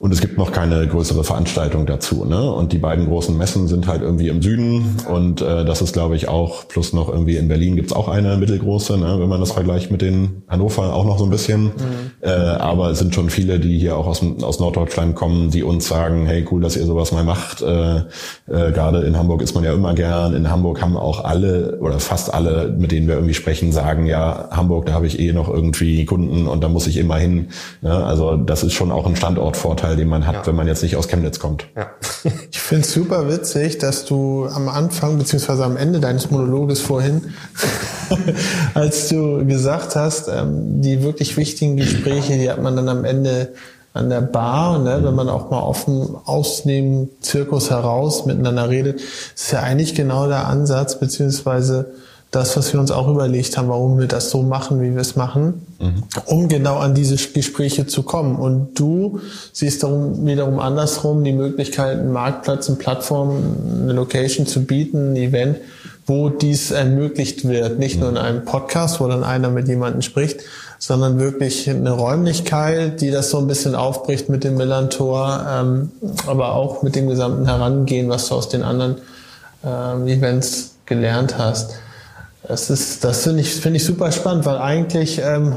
Und 0.00 0.12
es 0.12 0.20
gibt 0.20 0.38
noch 0.38 0.52
keine 0.52 0.86
größere 0.86 1.24
Veranstaltung 1.24 1.84
dazu. 1.84 2.24
Ne? 2.24 2.52
Und 2.52 2.72
die 2.72 2.78
beiden 2.78 3.06
großen 3.06 3.36
Messen 3.36 3.66
sind 3.66 3.88
halt 3.88 4.00
irgendwie 4.00 4.28
im 4.28 4.42
Süden. 4.42 4.94
Und 5.12 5.40
äh, 5.40 5.64
das 5.64 5.82
ist, 5.82 5.92
glaube 5.92 6.14
ich, 6.14 6.28
auch, 6.28 6.68
plus 6.68 6.92
noch 6.92 7.08
irgendwie 7.08 7.36
in 7.36 7.48
Berlin 7.48 7.74
gibt's 7.74 7.92
auch 7.92 8.06
eine 8.06 8.36
mittelgroße, 8.36 8.96
ne? 8.96 9.16
wenn 9.18 9.28
man 9.28 9.40
das 9.40 9.50
vergleicht 9.50 9.90
mit 9.90 10.00
den 10.00 10.44
Hannover 10.46 10.94
auch 10.94 11.04
noch 11.04 11.18
so 11.18 11.24
ein 11.24 11.30
bisschen. 11.30 11.64
Mhm. 11.64 11.72
Äh, 12.20 12.30
aber 12.30 12.90
es 12.90 13.00
sind 13.00 13.12
schon 13.12 13.28
viele, 13.28 13.58
die 13.58 13.76
hier 13.76 13.96
auch 13.96 14.06
aus, 14.06 14.22
aus 14.42 14.60
Norddeutschland 14.60 15.16
kommen, 15.16 15.50
die 15.50 15.64
uns 15.64 15.88
sagen, 15.88 16.26
hey, 16.26 16.46
cool, 16.48 16.60
dass 16.60 16.76
ihr 16.76 16.86
sowas 16.86 17.10
mal 17.10 17.24
macht. 17.24 17.62
Äh, 17.62 17.96
äh, 17.96 18.02
Gerade 18.46 19.00
in 19.00 19.18
Hamburg 19.18 19.42
ist 19.42 19.56
man 19.56 19.64
ja 19.64 19.72
immer 19.72 19.94
gern. 19.94 20.32
In 20.32 20.48
Hamburg 20.48 20.80
haben 20.80 20.96
auch 20.96 21.24
alle 21.24 21.76
oder 21.80 21.98
fast 21.98 22.32
alle, 22.32 22.68
mit 22.78 22.92
denen 22.92 23.08
wir 23.08 23.16
irgendwie 23.16 23.34
sprechen, 23.34 23.72
sagen, 23.72 24.06
ja, 24.06 24.48
Hamburg, 24.52 24.86
da 24.86 24.92
habe 24.92 25.08
ich 25.08 25.18
eh 25.18 25.32
noch 25.32 25.48
irgendwie 25.48 26.04
Kunden 26.04 26.46
und 26.46 26.62
da 26.62 26.68
muss 26.68 26.86
ich 26.86 26.98
immer 26.98 27.16
hin. 27.16 27.48
Ne? 27.80 27.92
Also 27.92 28.36
das 28.36 28.62
ist 28.62 28.74
schon 28.74 28.92
auch 28.92 29.04
ein 29.04 29.16
Standortvorteil 29.16 29.87
Vorteil, 29.88 29.96
den 29.96 30.08
man 30.08 30.26
hat, 30.26 30.34
ja. 30.34 30.46
wenn 30.46 30.56
man 30.56 30.66
jetzt 30.66 30.82
nicht 30.82 30.96
aus 30.96 31.08
Chemnitz 31.08 31.38
kommt. 31.38 31.66
Ja. 31.76 31.90
ich 32.50 32.60
finde 32.60 32.84
es 32.84 32.92
super 32.92 33.28
witzig, 33.28 33.78
dass 33.78 34.04
du 34.04 34.46
am 34.46 34.68
Anfang 34.68 35.18
beziehungsweise 35.18 35.64
am 35.64 35.76
Ende 35.76 36.00
deines 36.00 36.30
Monologes 36.30 36.80
vorhin, 36.80 37.34
als 38.74 39.08
du 39.08 39.46
gesagt 39.46 39.96
hast, 39.96 40.28
ähm, 40.28 40.82
die 40.82 41.02
wirklich 41.02 41.36
wichtigen 41.36 41.76
Gespräche, 41.76 42.36
die 42.36 42.50
hat 42.50 42.62
man 42.62 42.76
dann 42.76 42.88
am 42.88 43.04
Ende 43.04 43.54
an 43.94 44.10
der 44.10 44.20
Bar, 44.20 44.78
ne, 44.78 45.00
wenn 45.02 45.14
man 45.14 45.28
auch 45.28 45.50
mal 45.50 45.60
offen 45.60 46.14
aus 46.24 46.62
dem 46.64 47.08
Zirkus 47.20 47.70
heraus 47.70 48.26
miteinander 48.26 48.68
redet, 48.68 49.00
ist 49.34 49.50
ja 49.50 49.60
eigentlich 49.60 49.94
genau 49.94 50.28
der 50.28 50.46
Ansatz, 50.46 51.00
beziehungsweise 51.00 51.92
das, 52.30 52.56
was 52.58 52.72
wir 52.74 52.80
uns 52.80 52.90
auch 52.90 53.08
überlegt 53.08 53.56
haben, 53.56 53.68
warum 53.68 53.98
wir 53.98 54.06
das 54.06 54.30
so 54.30 54.42
machen, 54.42 54.82
wie 54.82 54.92
wir 54.92 55.00
es 55.00 55.16
machen, 55.16 55.66
mhm. 55.78 56.02
um 56.26 56.48
genau 56.48 56.76
an 56.76 56.94
diese 56.94 57.16
Gespräche 57.16 57.86
zu 57.86 58.02
kommen. 58.02 58.36
Und 58.36 58.78
du 58.78 59.20
siehst 59.52 59.82
darum 59.82 60.26
wiederum 60.26 60.58
andersrum 60.58 61.24
die 61.24 61.32
Möglichkeit, 61.32 61.98
einen 61.98 62.12
Marktplatz, 62.12 62.68
eine 62.68 62.76
Plattform, 62.76 63.30
eine 63.82 63.94
Location 63.94 64.46
zu 64.46 64.64
bieten, 64.64 65.12
ein 65.12 65.16
Event, 65.16 65.56
wo 66.04 66.28
dies 66.28 66.70
ermöglicht 66.70 67.48
wird. 67.48 67.78
Nicht 67.78 67.96
mhm. 67.96 68.00
nur 68.00 68.10
in 68.10 68.16
einem 68.18 68.44
Podcast, 68.44 69.00
wo 69.00 69.08
dann 69.08 69.24
einer 69.24 69.48
mit 69.48 69.66
jemandem 69.68 70.02
spricht, 70.02 70.40
sondern 70.78 71.18
wirklich 71.18 71.68
eine 71.68 71.92
Räumlichkeit, 71.92 73.00
die 73.00 73.10
das 73.10 73.30
so 73.30 73.38
ein 73.38 73.46
bisschen 73.46 73.74
aufbricht 73.74 74.28
mit 74.28 74.44
dem 74.44 74.56
Millantor, 74.56 75.46
ähm, 75.50 75.92
aber 76.26 76.54
auch 76.54 76.82
mit 76.82 76.94
dem 76.94 77.08
gesamten 77.08 77.46
Herangehen, 77.46 78.10
was 78.10 78.28
du 78.28 78.34
aus 78.34 78.50
den 78.50 78.62
anderen 78.62 78.96
ähm, 79.64 80.06
Events 80.06 80.76
gelernt 80.84 81.38
hast. 81.38 81.74
Das 82.48 82.70
ist, 82.70 83.04
das 83.04 83.24
finde 83.24 83.42
ich, 83.42 83.50
finde 83.50 83.76
ich 83.76 83.84
super 83.84 84.10
spannend, 84.10 84.46
weil 84.46 84.56
eigentlich 84.56 85.20
ähm, 85.22 85.56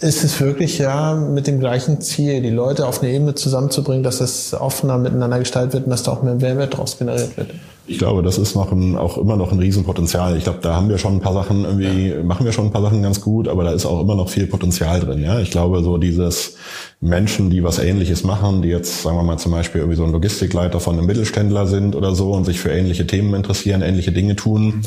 ist 0.00 0.24
es 0.24 0.40
wirklich 0.40 0.78
ja 0.78 1.14
mit 1.14 1.46
dem 1.46 1.60
gleichen 1.60 2.00
Ziel, 2.00 2.42
die 2.42 2.50
Leute 2.50 2.86
auf 2.86 3.00
eine 3.00 3.12
Ebene 3.12 3.36
zusammenzubringen, 3.36 4.02
dass 4.02 4.20
es 4.20 4.52
offener 4.54 4.98
miteinander 4.98 5.38
gestaltet 5.38 5.72
wird 5.72 5.84
und 5.84 5.90
dass 5.90 6.02
da 6.02 6.12
auch 6.12 6.22
mehr 6.24 6.34
Mehrwert 6.34 6.74
daraus 6.74 6.98
generiert 6.98 7.36
wird. 7.36 7.50
Ich 7.86 7.98
glaube, 7.98 8.22
das 8.22 8.38
ist 8.38 8.56
noch 8.56 8.72
ein, 8.72 8.96
auch 8.96 9.16
immer 9.16 9.36
noch 9.36 9.52
ein 9.52 9.58
Riesenpotenzial. 9.58 10.36
Ich 10.36 10.44
glaube, 10.44 10.58
da 10.62 10.74
haben 10.74 10.88
wir 10.88 10.98
schon 10.98 11.14
ein 11.14 11.20
paar 11.20 11.34
Sachen 11.34 11.64
irgendwie, 11.64 12.08
ja. 12.08 12.22
machen 12.22 12.44
wir 12.44 12.52
schon 12.52 12.66
ein 12.66 12.72
paar 12.72 12.82
Sachen 12.82 13.02
ganz 13.02 13.20
gut, 13.20 13.46
aber 13.46 13.62
da 13.62 13.72
ist 13.72 13.86
auch 13.86 14.00
immer 14.00 14.16
noch 14.16 14.30
viel 14.30 14.46
Potenzial 14.46 15.00
drin. 15.00 15.22
Ja, 15.22 15.38
ich 15.38 15.50
glaube, 15.50 15.82
so 15.82 15.96
dieses 15.96 16.56
Menschen, 17.04 17.50
die 17.50 17.62
was 17.62 17.78
Ähnliches 17.78 18.24
machen, 18.24 18.62
die 18.62 18.68
jetzt, 18.68 19.02
sagen 19.02 19.16
wir 19.16 19.22
mal 19.22 19.38
zum 19.38 19.52
Beispiel 19.52 19.82
irgendwie 19.82 19.96
so 19.98 20.04
ein 20.04 20.12
Logistikleiter 20.12 20.80
von 20.80 20.96
einem 20.96 21.06
Mittelständler 21.06 21.66
sind 21.66 21.94
oder 21.94 22.14
so 22.14 22.32
und 22.32 22.44
sich 22.44 22.58
für 22.58 22.70
ähnliche 22.70 23.06
Themen 23.06 23.34
interessieren, 23.34 23.82
ähnliche 23.82 24.10
Dinge 24.10 24.36
tun, 24.36 24.82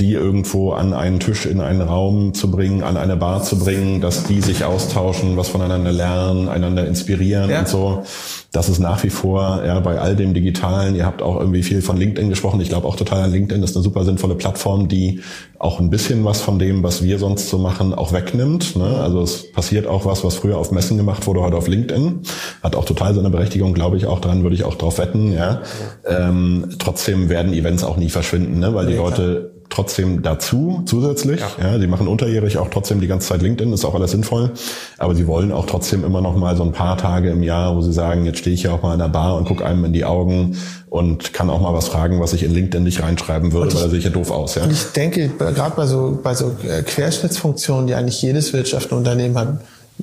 die 0.00 0.12
irgendwo 0.14 0.72
an 0.72 0.94
einen 0.94 1.20
Tisch 1.20 1.44
in 1.44 1.60
einen 1.60 1.82
Raum 1.82 2.32
zu 2.32 2.50
bringen, 2.50 2.82
an 2.82 2.96
eine 2.96 3.16
Bar 3.16 3.42
zu 3.42 3.58
bringen, 3.58 4.00
dass 4.00 4.24
die 4.24 4.40
sich 4.40 4.64
austauschen, 4.64 5.36
was 5.36 5.48
voneinander 5.48 5.92
lernen, 5.92 6.48
einander 6.48 6.86
inspirieren 6.86 7.50
ja. 7.50 7.60
und 7.60 7.68
so. 7.68 8.02
Das 8.50 8.70
ist 8.70 8.78
nach 8.78 9.04
wie 9.04 9.10
vor 9.10 9.62
ja 9.66 9.78
bei 9.80 9.98
all 9.98 10.16
dem 10.16 10.32
Digitalen. 10.32 10.94
Ihr 10.94 11.04
habt 11.04 11.20
auch 11.20 11.38
irgendwie 11.38 11.62
viel 11.62 11.82
von 11.82 11.98
LinkedIn 11.98 12.30
gesprochen. 12.30 12.60
Ich 12.62 12.70
glaube 12.70 12.88
auch 12.88 12.96
total 12.96 13.24
an 13.24 13.32
LinkedIn 13.32 13.62
ist 13.62 13.76
eine 13.76 13.82
super 13.82 14.04
sinnvolle 14.04 14.36
Plattform, 14.36 14.88
die 14.88 15.20
auch 15.58 15.80
ein 15.80 15.90
bisschen 15.90 16.24
was 16.24 16.40
von 16.40 16.58
dem, 16.58 16.82
was 16.82 17.02
wir 17.02 17.18
sonst 17.18 17.50
so 17.50 17.58
machen, 17.58 17.92
auch 17.92 18.12
wegnimmt. 18.12 18.76
Ne? 18.76 19.00
Also 19.02 19.20
es 19.20 19.52
passiert 19.52 19.86
auch 19.86 20.06
was, 20.06 20.24
was 20.24 20.36
früher 20.36 20.56
auf 20.56 20.70
Messen 20.70 20.96
gemacht 20.96 21.26
wurde, 21.26 21.42
heute 21.42 21.57
auf 21.58 21.68
LinkedIn. 21.68 22.20
Hat 22.62 22.76
auch 22.76 22.84
total 22.84 23.14
seine 23.14 23.30
Berechtigung, 23.30 23.74
glaube 23.74 23.96
ich, 23.96 24.06
auch 24.06 24.20
dran, 24.20 24.42
würde 24.42 24.54
ich 24.54 24.64
auch 24.64 24.76
drauf 24.76 24.98
wetten. 24.98 25.32
Ja. 25.32 25.60
Ähm, 26.06 26.70
trotzdem 26.78 27.28
werden 27.28 27.52
Events 27.52 27.84
auch 27.84 27.96
nie 27.96 28.10
verschwinden, 28.10 28.58
ne? 28.58 28.74
weil 28.74 28.86
die 28.86 28.94
Leute 28.94 29.52
trotzdem 29.70 30.22
dazu 30.22 30.82
zusätzlich. 30.86 31.40
Ja. 31.40 31.72
ja, 31.72 31.78
sie 31.78 31.86
machen 31.86 32.08
unterjährig 32.08 32.58
auch 32.58 32.68
trotzdem 32.70 33.00
die 33.00 33.06
ganze 33.06 33.28
Zeit 33.28 33.42
LinkedIn, 33.42 33.72
ist 33.72 33.84
auch 33.84 33.94
alles 33.94 34.12
sinnvoll. 34.12 34.52
Aber 34.96 35.14
sie 35.14 35.26
wollen 35.26 35.52
auch 35.52 35.66
trotzdem 35.66 36.04
immer 36.04 36.20
noch 36.20 36.36
mal 36.36 36.56
so 36.56 36.62
ein 36.62 36.72
paar 36.72 36.96
Tage 36.96 37.30
im 37.30 37.42
Jahr, 37.42 37.76
wo 37.76 37.82
sie 37.82 37.92
sagen, 37.92 38.24
jetzt 38.24 38.38
stehe 38.38 38.54
ich 38.54 38.62
ja 38.62 38.72
auch 38.72 38.82
mal 38.82 38.94
in 38.94 38.98
der 38.98 39.08
Bar 39.08 39.36
und 39.36 39.46
gucke 39.46 39.64
einem 39.64 39.84
in 39.84 39.92
die 39.92 40.04
Augen 40.04 40.56
und 40.88 41.34
kann 41.34 41.50
auch 41.50 41.60
mal 41.60 41.74
was 41.74 41.88
fragen, 41.88 42.20
was 42.20 42.32
ich 42.32 42.42
in 42.42 42.52
LinkedIn 42.52 42.82
nicht 42.82 43.02
reinschreiben 43.02 43.52
würde, 43.52 43.68
ich, 43.68 43.74
weil 43.74 43.82
da 43.82 43.88
sehe 43.90 43.98
ich 43.98 44.04
ja 44.04 44.10
doof 44.10 44.30
aus. 44.30 44.54
Ja. 44.54 44.64
Und 44.64 44.72
ich 44.72 44.84
denke, 44.92 45.28
gerade 45.28 45.76
bei 45.76 45.86
so, 45.86 46.18
bei 46.22 46.34
so 46.34 46.56
äh, 46.66 46.82
Querschnittsfunktionen, 46.82 47.86
die 47.86 47.94
eigentlich 47.94 48.20
jedes 48.22 48.52
Wirtschaftsunternehmen 48.52 49.36
hat, 49.36 49.60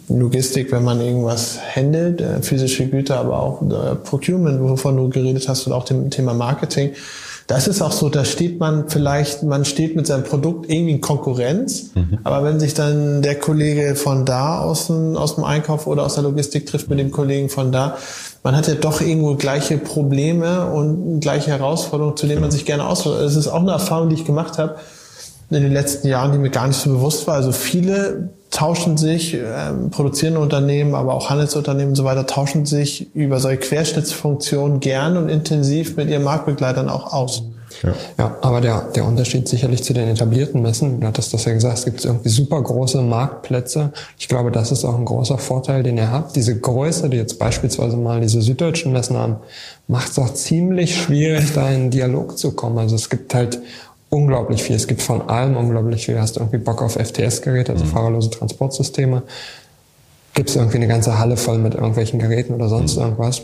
Logistik, 0.09 0.71
wenn 0.71 0.83
man 0.83 1.01
irgendwas 1.01 1.57
handelt, 1.75 2.21
äh, 2.21 2.41
physische 2.41 2.87
Güter, 2.87 3.17
aber 3.17 3.41
auch 3.41 3.61
äh, 3.61 3.95
Procurement, 3.95 4.61
wovon 4.61 4.97
du 4.97 5.09
geredet 5.09 5.47
hast, 5.47 5.65
und 5.67 5.73
auch 5.73 5.85
dem 5.85 6.09
Thema 6.09 6.33
Marketing, 6.33 6.91
das 7.47 7.67
ist 7.67 7.81
auch 7.81 7.91
so, 7.91 8.09
da 8.09 8.25
steht 8.25 8.59
man 8.59 8.89
vielleicht, 8.89 9.43
man 9.43 9.65
steht 9.65 9.95
mit 9.95 10.07
seinem 10.07 10.23
Produkt 10.23 10.69
irgendwie 10.69 10.93
in 10.93 11.01
Konkurrenz, 11.01 11.91
mhm. 11.93 12.17
aber 12.23 12.43
wenn 12.43 12.59
sich 12.59 12.73
dann 12.73 13.21
der 13.21 13.35
Kollege 13.35 13.95
von 13.95 14.25
da 14.25 14.61
aus 14.61 14.87
dem, 14.87 15.15
aus 15.15 15.35
dem 15.35 15.43
Einkauf 15.43 15.85
oder 15.85 16.03
aus 16.03 16.15
der 16.15 16.23
Logistik 16.23 16.65
trifft 16.65 16.89
mit 16.89 16.97
dem 16.97 17.11
Kollegen 17.11 17.49
von 17.49 17.71
da, 17.71 17.97
man 18.43 18.55
hat 18.55 18.67
ja 18.67 18.73
doch 18.73 18.99
irgendwo 18.99 19.35
gleiche 19.35 19.77
Probleme 19.77 20.71
und 20.71 21.19
gleiche 21.19 21.51
Herausforderungen, 21.51 22.17
zu 22.17 22.25
denen 22.25 22.41
man 22.41 22.51
sich 22.51 22.65
gerne 22.65 22.87
ausfällt. 22.87 23.21
Das 23.21 23.35
ist 23.35 23.47
auch 23.47 23.61
eine 23.61 23.71
Erfahrung, 23.71 24.09
die 24.09 24.15
ich 24.15 24.25
gemacht 24.25 24.57
habe 24.57 24.75
in 25.49 25.61
den 25.61 25.73
letzten 25.73 26.07
Jahren, 26.07 26.31
die 26.31 26.37
mir 26.39 26.49
gar 26.49 26.67
nicht 26.67 26.79
so 26.79 26.89
bewusst 26.91 27.27
war. 27.27 27.35
Also 27.35 27.51
viele 27.51 28.29
tauschen 28.55 28.95
sich, 28.95 29.33
ähm, 29.33 29.89
produzierende 29.89 30.39
Unternehmen, 30.39 30.95
aber 30.95 31.13
auch 31.13 31.29
Handelsunternehmen 31.29 31.89
und 31.89 31.95
so 31.95 32.05
weiter, 32.05 32.25
tauschen 32.25 32.65
sich 32.65 33.13
über 33.13 33.39
solche 33.39 33.59
Querschnittsfunktionen 33.59 34.79
gern 34.79 35.17
und 35.17 35.27
intensiv 35.27 35.97
mit 35.97 36.09
ihren 36.09 36.23
Marktbegleitern 36.23 36.87
auch 36.87 37.11
aus. 37.11 37.43
Ja, 37.83 37.93
ja 38.17 38.37
aber 38.39 38.61
der, 38.61 38.91
der 38.95 39.03
Unterschied 39.03 39.49
sicherlich 39.49 39.83
zu 39.83 39.93
den 39.93 40.07
etablierten 40.07 40.61
Messen, 40.61 41.01
du 41.01 41.07
hattest 41.07 41.33
das 41.33 41.43
ja 41.43 41.51
gesagt, 41.51 41.79
es 41.79 41.85
gibt 41.85 42.05
irgendwie 42.05 42.29
super 42.29 42.61
große 42.61 43.01
Marktplätze. 43.01 43.91
Ich 44.17 44.29
glaube, 44.29 44.51
das 44.51 44.71
ist 44.71 44.85
auch 44.85 44.97
ein 44.97 45.03
großer 45.03 45.37
Vorteil, 45.37 45.83
den 45.83 45.97
ihr 45.97 46.09
habt. 46.09 46.37
Diese 46.37 46.57
Größe, 46.57 47.09
die 47.09 47.17
jetzt 47.17 47.37
beispielsweise 47.37 47.97
mal 47.97 48.21
diese 48.21 48.41
süddeutschen 48.41 48.93
Messen 48.93 49.17
haben, 49.17 49.35
macht 49.87 50.11
es 50.11 50.19
auch 50.19 50.33
ziemlich 50.33 50.95
schwierig, 50.95 51.51
da 51.53 51.69
in 51.69 51.91
Dialog 51.91 52.37
zu 52.37 52.53
kommen. 52.53 52.77
Also 52.77 52.95
es 52.95 53.09
gibt 53.09 53.35
halt 53.35 53.59
unglaublich 54.09 54.63
viel. 54.63 54.75
Es 54.75 54.87
gibt 54.87 55.01
von 55.01 55.29
allem 55.29 55.57
unglaublich 55.57 56.05
viel. 56.05 56.19
Hast 56.19 56.35
du 56.35 56.39
irgendwie 56.41 56.57
Bock 56.57 56.81
auf 56.81 56.95
FTS-Geräte, 56.95 57.73
also 57.73 57.85
mhm. 57.85 57.89
fahrerlose 57.89 58.29
Transportsysteme? 58.29 59.23
Gibt 60.33 60.49
es 60.49 60.55
irgendwie 60.55 60.77
eine 60.77 60.87
ganze 60.87 61.17
Halle 61.17 61.37
voll 61.37 61.57
mit 61.57 61.75
irgendwelchen 61.75 62.19
Geräten 62.19 62.53
oder 62.53 62.69
sonst 62.69 62.95
mhm. 62.95 63.03
irgendwas? 63.03 63.43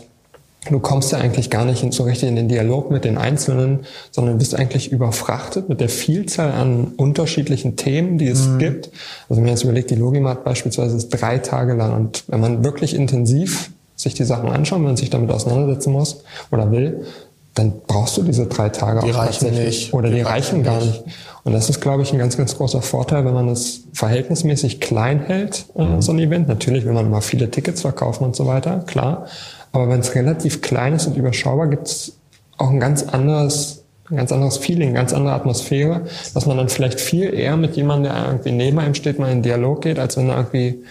Du 0.70 0.78
kommst 0.78 1.10
ja 1.10 1.18
eigentlich 1.18 1.50
gar 1.50 1.64
nicht 1.64 1.92
so 1.92 2.04
richtig 2.04 2.28
in 2.28 2.36
den 2.36 2.48
Dialog 2.48 2.90
mit 2.90 3.04
den 3.04 3.18
Einzelnen, 3.18 3.80
sondern 4.12 4.38
bist 4.38 4.54
eigentlich 4.54 4.92
überfrachtet 4.92 5.68
mit 5.68 5.80
der 5.80 5.88
Vielzahl 5.88 6.52
an 6.52 6.92
unterschiedlichen 6.96 7.74
Themen, 7.74 8.16
die 8.16 8.28
es 8.28 8.46
mhm. 8.46 8.58
gibt. 8.58 8.90
Also 9.28 9.36
wenn 9.36 9.42
man 9.42 9.50
jetzt 9.50 9.64
überlegt, 9.64 9.90
die 9.90 9.96
Logimat 9.96 10.44
beispielsweise 10.44 10.96
ist 10.96 11.08
drei 11.08 11.38
Tage 11.38 11.74
lang 11.74 11.94
und 11.94 12.24
wenn 12.28 12.40
man 12.40 12.62
wirklich 12.62 12.94
intensiv 12.94 13.70
sich 13.96 14.14
die 14.14 14.24
Sachen 14.24 14.50
anschaut, 14.50 14.78
wenn 14.78 14.86
man 14.86 14.96
sich 14.96 15.10
damit 15.10 15.32
auseinandersetzen 15.32 15.92
muss 15.92 16.22
oder 16.52 16.70
will, 16.70 17.06
dann 17.54 17.72
brauchst 17.86 18.16
du 18.16 18.22
diese 18.22 18.46
drei 18.46 18.70
Tage 18.70 19.00
die 19.04 19.12
auch 19.12 19.18
reichen 19.18 19.54
nicht. 19.54 19.92
Oder 19.92 20.08
die, 20.08 20.16
die 20.16 20.20
reichen 20.22 20.62
gar 20.62 20.80
nicht. 20.80 21.04
Und 21.44 21.52
das 21.52 21.68
ist, 21.68 21.80
glaube 21.80 22.02
ich, 22.02 22.12
ein 22.12 22.18
ganz, 22.18 22.36
ganz 22.36 22.56
großer 22.56 22.80
Vorteil, 22.80 23.24
wenn 23.24 23.34
man 23.34 23.48
es 23.48 23.84
verhältnismäßig 23.92 24.80
klein 24.80 25.20
hält, 25.20 25.66
äh, 25.76 25.84
mhm. 25.84 26.00
so 26.00 26.12
ein 26.12 26.18
Event. 26.18 26.48
Natürlich 26.48 26.84
will 26.84 26.92
man 26.92 27.10
mal 27.10 27.20
viele 27.20 27.50
Tickets 27.50 27.82
verkaufen 27.82 28.24
und 28.24 28.36
so 28.36 28.46
weiter, 28.46 28.80
klar. 28.86 29.26
Aber 29.72 29.88
wenn 29.88 30.00
es 30.00 30.14
relativ 30.14 30.62
klein 30.62 30.94
ist 30.94 31.06
und 31.06 31.16
überschaubar, 31.16 31.66
gibt 31.66 31.88
es 31.88 32.16
auch 32.56 32.70
ein 32.70 32.80
ganz 32.80 33.02
anderes, 33.02 33.84
ein 34.10 34.16
ganz 34.16 34.32
anderes 34.32 34.56
Feeling, 34.56 34.88
eine 34.88 34.98
ganz 34.98 35.12
andere 35.12 35.34
Atmosphäre, 35.34 36.02
dass 36.32 36.46
man 36.46 36.56
dann 36.56 36.68
vielleicht 36.68 37.00
viel 37.00 37.34
eher 37.34 37.56
mit 37.56 37.76
jemandem, 37.76 38.12
der 38.12 38.26
irgendwie 38.26 38.52
neben 38.52 38.78
einem 38.78 38.94
steht, 38.94 39.18
mal 39.18 39.30
in 39.30 39.38
den 39.38 39.42
Dialog 39.42 39.82
geht, 39.82 39.98
als 39.98 40.16
wenn 40.16 40.28
da 40.28 40.36
irgendwie 40.36 40.84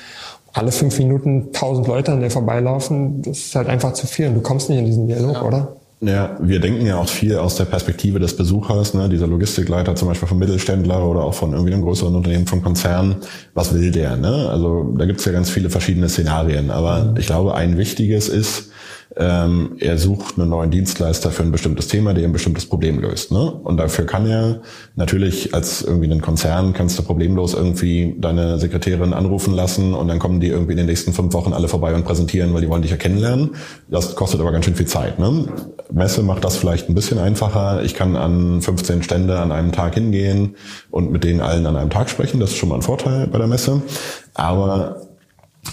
alle 0.53 0.71
fünf 0.71 0.97
Minuten 0.99 1.53
tausend 1.53 1.87
Leute 1.87 2.11
an 2.11 2.19
dir 2.19 2.29
vorbeilaufen. 2.29 3.21
Das 3.21 3.37
ist 3.37 3.55
halt 3.55 3.67
einfach 3.69 3.93
zu 3.93 4.05
viel 4.05 4.27
und 4.27 4.35
du 4.35 4.41
kommst 4.41 4.69
nicht 4.69 4.79
in 4.79 4.85
diesen 4.85 5.07
Dialog, 5.07 5.35
ja. 5.35 5.41
oder? 5.43 5.75
Ja, 6.03 6.35
wir 6.41 6.59
denken 6.59 6.83
ja 6.83 6.97
auch 6.97 7.07
viel 7.07 7.37
aus 7.37 7.57
der 7.57 7.65
Perspektive 7.65 8.19
des 8.19 8.35
Besuchers, 8.35 8.95
ne? 8.95 9.07
dieser 9.07 9.27
Logistikleiter 9.27 9.95
zum 9.95 10.07
Beispiel 10.07 10.27
vom 10.27 10.39
Mittelständler 10.39 11.07
oder 11.07 11.21
auch 11.21 11.35
von 11.35 11.53
irgendwie 11.53 11.73
einem 11.73 11.83
größeren 11.83 12.15
Unternehmen, 12.15 12.47
vom 12.47 12.63
Konzern. 12.63 13.17
Was 13.53 13.75
will 13.75 13.91
der? 13.91 14.17
Ne? 14.17 14.49
Also 14.49 14.95
da 14.97 15.05
gibt's 15.05 15.25
ja 15.25 15.31
ganz 15.31 15.51
viele 15.51 15.69
verschiedene 15.69 16.09
Szenarien. 16.09 16.71
Aber 16.71 17.03
mhm. 17.03 17.17
ich 17.17 17.27
glaube, 17.27 17.53
ein 17.53 17.77
wichtiges 17.77 18.29
ist, 18.29 18.70
ähm, 19.17 19.75
er 19.79 19.97
sucht 19.97 20.39
einen 20.39 20.49
neuen 20.49 20.71
Dienstleister 20.71 21.31
für 21.31 21.43
ein 21.43 21.51
bestimmtes 21.51 21.87
Thema, 21.87 22.13
der 22.13 22.23
ein 22.23 22.31
bestimmtes 22.31 22.65
Problem 22.65 22.99
löst. 22.99 23.31
Ne? 23.31 23.51
Und 23.51 23.77
dafür 23.77 24.05
kann 24.05 24.25
er 24.25 24.61
natürlich 24.95 25.53
als 25.53 25.81
irgendwie 25.81 26.09
einen 26.09 26.21
Konzern 26.21 26.73
kannst 26.73 26.97
du 26.97 27.03
problemlos 27.03 27.53
irgendwie 27.53 28.15
deine 28.17 28.57
Sekretärin 28.57 29.13
anrufen 29.13 29.53
lassen 29.53 29.93
und 29.93 30.07
dann 30.07 30.19
kommen 30.19 30.39
die 30.39 30.47
irgendwie 30.47 30.71
in 30.71 30.77
den 30.77 30.85
nächsten 30.85 31.11
fünf 31.11 31.33
Wochen 31.33 31.51
alle 31.51 31.67
vorbei 31.67 31.93
und 31.93 32.05
präsentieren, 32.05 32.53
weil 32.53 32.61
die 32.61 32.69
wollen 32.69 32.83
dich 32.83 32.91
ja 32.91 32.97
kennenlernen. 32.97 33.51
Das 33.89 34.15
kostet 34.15 34.39
aber 34.39 34.53
ganz 34.53 34.65
schön 34.65 34.75
viel 34.75 34.87
Zeit. 34.87 35.19
Ne? 35.19 35.45
Messe 35.91 36.23
macht 36.23 36.45
das 36.45 36.55
vielleicht 36.55 36.87
ein 36.87 36.95
bisschen 36.95 37.19
einfacher. 37.19 37.83
Ich 37.83 37.95
kann 37.95 38.15
an 38.15 38.61
15 38.61 39.03
Stände 39.03 39.39
an 39.39 39.51
einem 39.51 39.73
Tag 39.73 39.95
hingehen 39.95 40.55
und 40.89 41.11
mit 41.11 41.25
denen 41.25 41.41
allen 41.41 41.65
an 41.65 41.75
einem 41.75 41.89
Tag 41.89 42.09
sprechen. 42.09 42.39
Das 42.39 42.51
ist 42.51 42.57
schon 42.57 42.69
mal 42.69 42.75
ein 42.75 42.81
Vorteil 42.81 43.27
bei 43.27 43.37
der 43.37 43.47
Messe. 43.47 43.81
Aber 44.33 45.10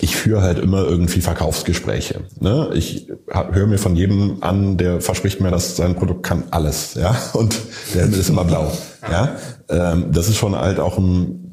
ich 0.00 0.16
führe 0.16 0.42
halt 0.42 0.58
immer 0.58 0.84
irgendwie 0.84 1.20
Verkaufsgespräche. 1.20 2.20
Ne? 2.40 2.70
Ich 2.74 3.08
höre 3.28 3.66
mir 3.66 3.78
von 3.78 3.96
jedem 3.96 4.42
an, 4.42 4.76
der 4.76 5.00
verspricht 5.00 5.40
mir, 5.40 5.50
dass 5.50 5.76
sein 5.76 5.94
Produkt 5.94 6.22
kann 6.22 6.44
alles, 6.50 6.94
ja, 6.94 7.16
und 7.32 7.58
der 7.94 8.02
Himmel 8.04 8.20
ist 8.20 8.28
immer 8.28 8.44
blau, 8.44 8.70
ja. 9.10 9.36
Ähm, 9.68 10.06
das 10.12 10.28
ist 10.28 10.36
schon 10.36 10.54
halt 10.54 10.78
auch 10.78 10.98
ein 10.98 11.47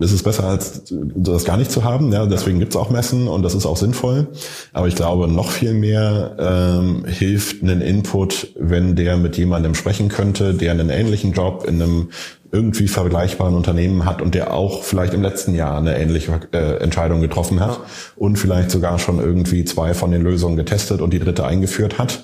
ist 0.00 0.12
es 0.12 0.22
besser, 0.22 0.44
als 0.44 0.82
das 0.90 1.44
gar 1.44 1.56
nicht 1.56 1.70
zu 1.70 1.84
haben. 1.84 2.12
Ja, 2.12 2.26
deswegen 2.26 2.58
gibt's 2.58 2.76
auch 2.76 2.90
Messen 2.90 3.28
und 3.28 3.42
das 3.42 3.54
ist 3.54 3.66
auch 3.66 3.76
sinnvoll. 3.76 4.28
Aber 4.72 4.88
ich 4.88 4.96
glaube, 4.96 5.28
noch 5.28 5.50
viel 5.50 5.74
mehr 5.74 6.36
ähm, 6.38 7.04
hilft 7.06 7.62
ein 7.62 7.80
Input, 7.80 8.48
wenn 8.58 8.96
der 8.96 9.16
mit 9.16 9.36
jemandem 9.36 9.74
sprechen 9.74 10.08
könnte, 10.08 10.54
der 10.54 10.72
einen 10.72 10.90
ähnlichen 10.90 11.32
Job 11.32 11.64
in 11.66 11.80
einem 11.80 12.08
irgendwie 12.50 12.86
vergleichbaren 12.86 13.56
Unternehmen 13.56 14.04
hat 14.04 14.22
und 14.22 14.34
der 14.34 14.54
auch 14.54 14.84
vielleicht 14.84 15.12
im 15.12 15.22
letzten 15.22 15.56
Jahr 15.56 15.76
eine 15.76 15.98
ähnliche 15.98 16.40
äh, 16.52 16.76
Entscheidung 16.76 17.20
getroffen 17.20 17.58
hat 17.58 17.80
und 18.14 18.38
vielleicht 18.38 18.70
sogar 18.70 19.00
schon 19.00 19.18
irgendwie 19.18 19.64
zwei 19.64 19.92
von 19.92 20.12
den 20.12 20.22
Lösungen 20.22 20.56
getestet 20.56 21.00
und 21.00 21.12
die 21.12 21.18
dritte 21.18 21.44
eingeführt 21.44 21.98
hat 21.98 22.22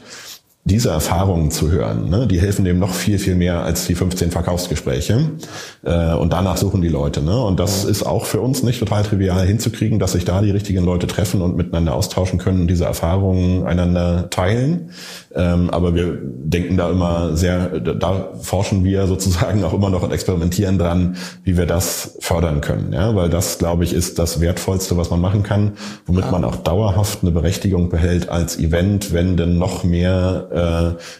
diese 0.70 0.90
Erfahrungen 0.90 1.50
zu 1.50 1.70
hören, 1.70 2.08
ne, 2.08 2.26
die 2.26 2.40
helfen 2.40 2.64
dem 2.64 2.78
noch 2.78 2.94
viel, 2.94 3.18
viel 3.18 3.34
mehr 3.34 3.62
als 3.64 3.86
die 3.86 3.94
15 3.94 4.30
Verkaufsgespräche. 4.30 5.30
Äh, 5.84 6.14
und 6.14 6.32
danach 6.32 6.56
suchen 6.56 6.80
die 6.80 6.88
Leute. 6.88 7.22
Ne? 7.22 7.38
Und 7.42 7.58
das 7.58 7.84
ist 7.84 8.04
auch 8.04 8.24
für 8.24 8.40
uns 8.40 8.62
nicht 8.62 8.78
total 8.78 9.02
trivial 9.02 9.46
hinzukriegen, 9.46 9.98
dass 9.98 10.12
sich 10.12 10.24
da 10.24 10.40
die 10.40 10.50
richtigen 10.50 10.84
Leute 10.84 11.06
treffen 11.06 11.42
und 11.42 11.56
miteinander 11.56 11.94
austauschen 11.94 12.38
können 12.38 12.62
und 12.62 12.66
diese 12.68 12.84
Erfahrungen 12.84 13.66
einander 13.66 14.30
teilen. 14.30 14.90
Ähm, 15.34 15.70
aber 15.70 15.94
wir 15.94 16.18
denken 16.22 16.76
da 16.76 16.90
immer 16.90 17.36
sehr, 17.36 17.80
da 17.80 18.30
forschen 18.40 18.84
wir 18.84 19.06
sozusagen 19.06 19.64
auch 19.64 19.74
immer 19.74 19.90
noch 19.90 20.02
und 20.02 20.12
experimentieren 20.12 20.78
dran, 20.78 21.16
wie 21.42 21.56
wir 21.56 21.66
das 21.66 22.16
fördern 22.20 22.60
können. 22.60 22.92
Ja? 22.92 23.14
Weil 23.16 23.28
das, 23.28 23.58
glaube 23.58 23.84
ich, 23.84 23.92
ist 23.92 24.18
das 24.18 24.40
Wertvollste, 24.40 24.96
was 24.96 25.10
man 25.10 25.20
machen 25.20 25.42
kann, 25.42 25.72
womit 26.06 26.26
ja. 26.26 26.30
man 26.30 26.44
auch 26.44 26.56
dauerhaft 26.56 27.22
eine 27.22 27.32
Berechtigung 27.32 27.88
behält 27.88 28.28
als 28.28 28.58
Event, 28.58 29.12
wenn 29.12 29.36
denn 29.36 29.58
noch 29.58 29.82
mehr 29.82 30.48
äh, 30.52 30.59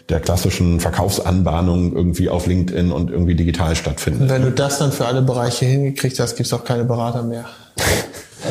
der 0.09 0.21
klassischen 0.21 0.81
Verkaufsanbahnung 0.81 1.95
irgendwie 1.95 2.29
auf 2.29 2.47
LinkedIn 2.47 2.93
und 2.93 3.11
irgendwie 3.11 3.35
digital 3.35 3.77
stattfindet. 3.77 4.29
Wenn 4.29 4.43
du 4.43 4.51
das 4.51 4.79
dann 4.79 4.93
für 4.93 5.07
alle 5.07 5.23
Bereiche 5.23 5.67
hingekriegt 5.67 6.19
hast, 6.19 6.37
gibt's 6.37 6.53
auch 6.53 6.65
keine 6.65 6.85
Berater 6.85 7.23
mehr. 7.23 7.47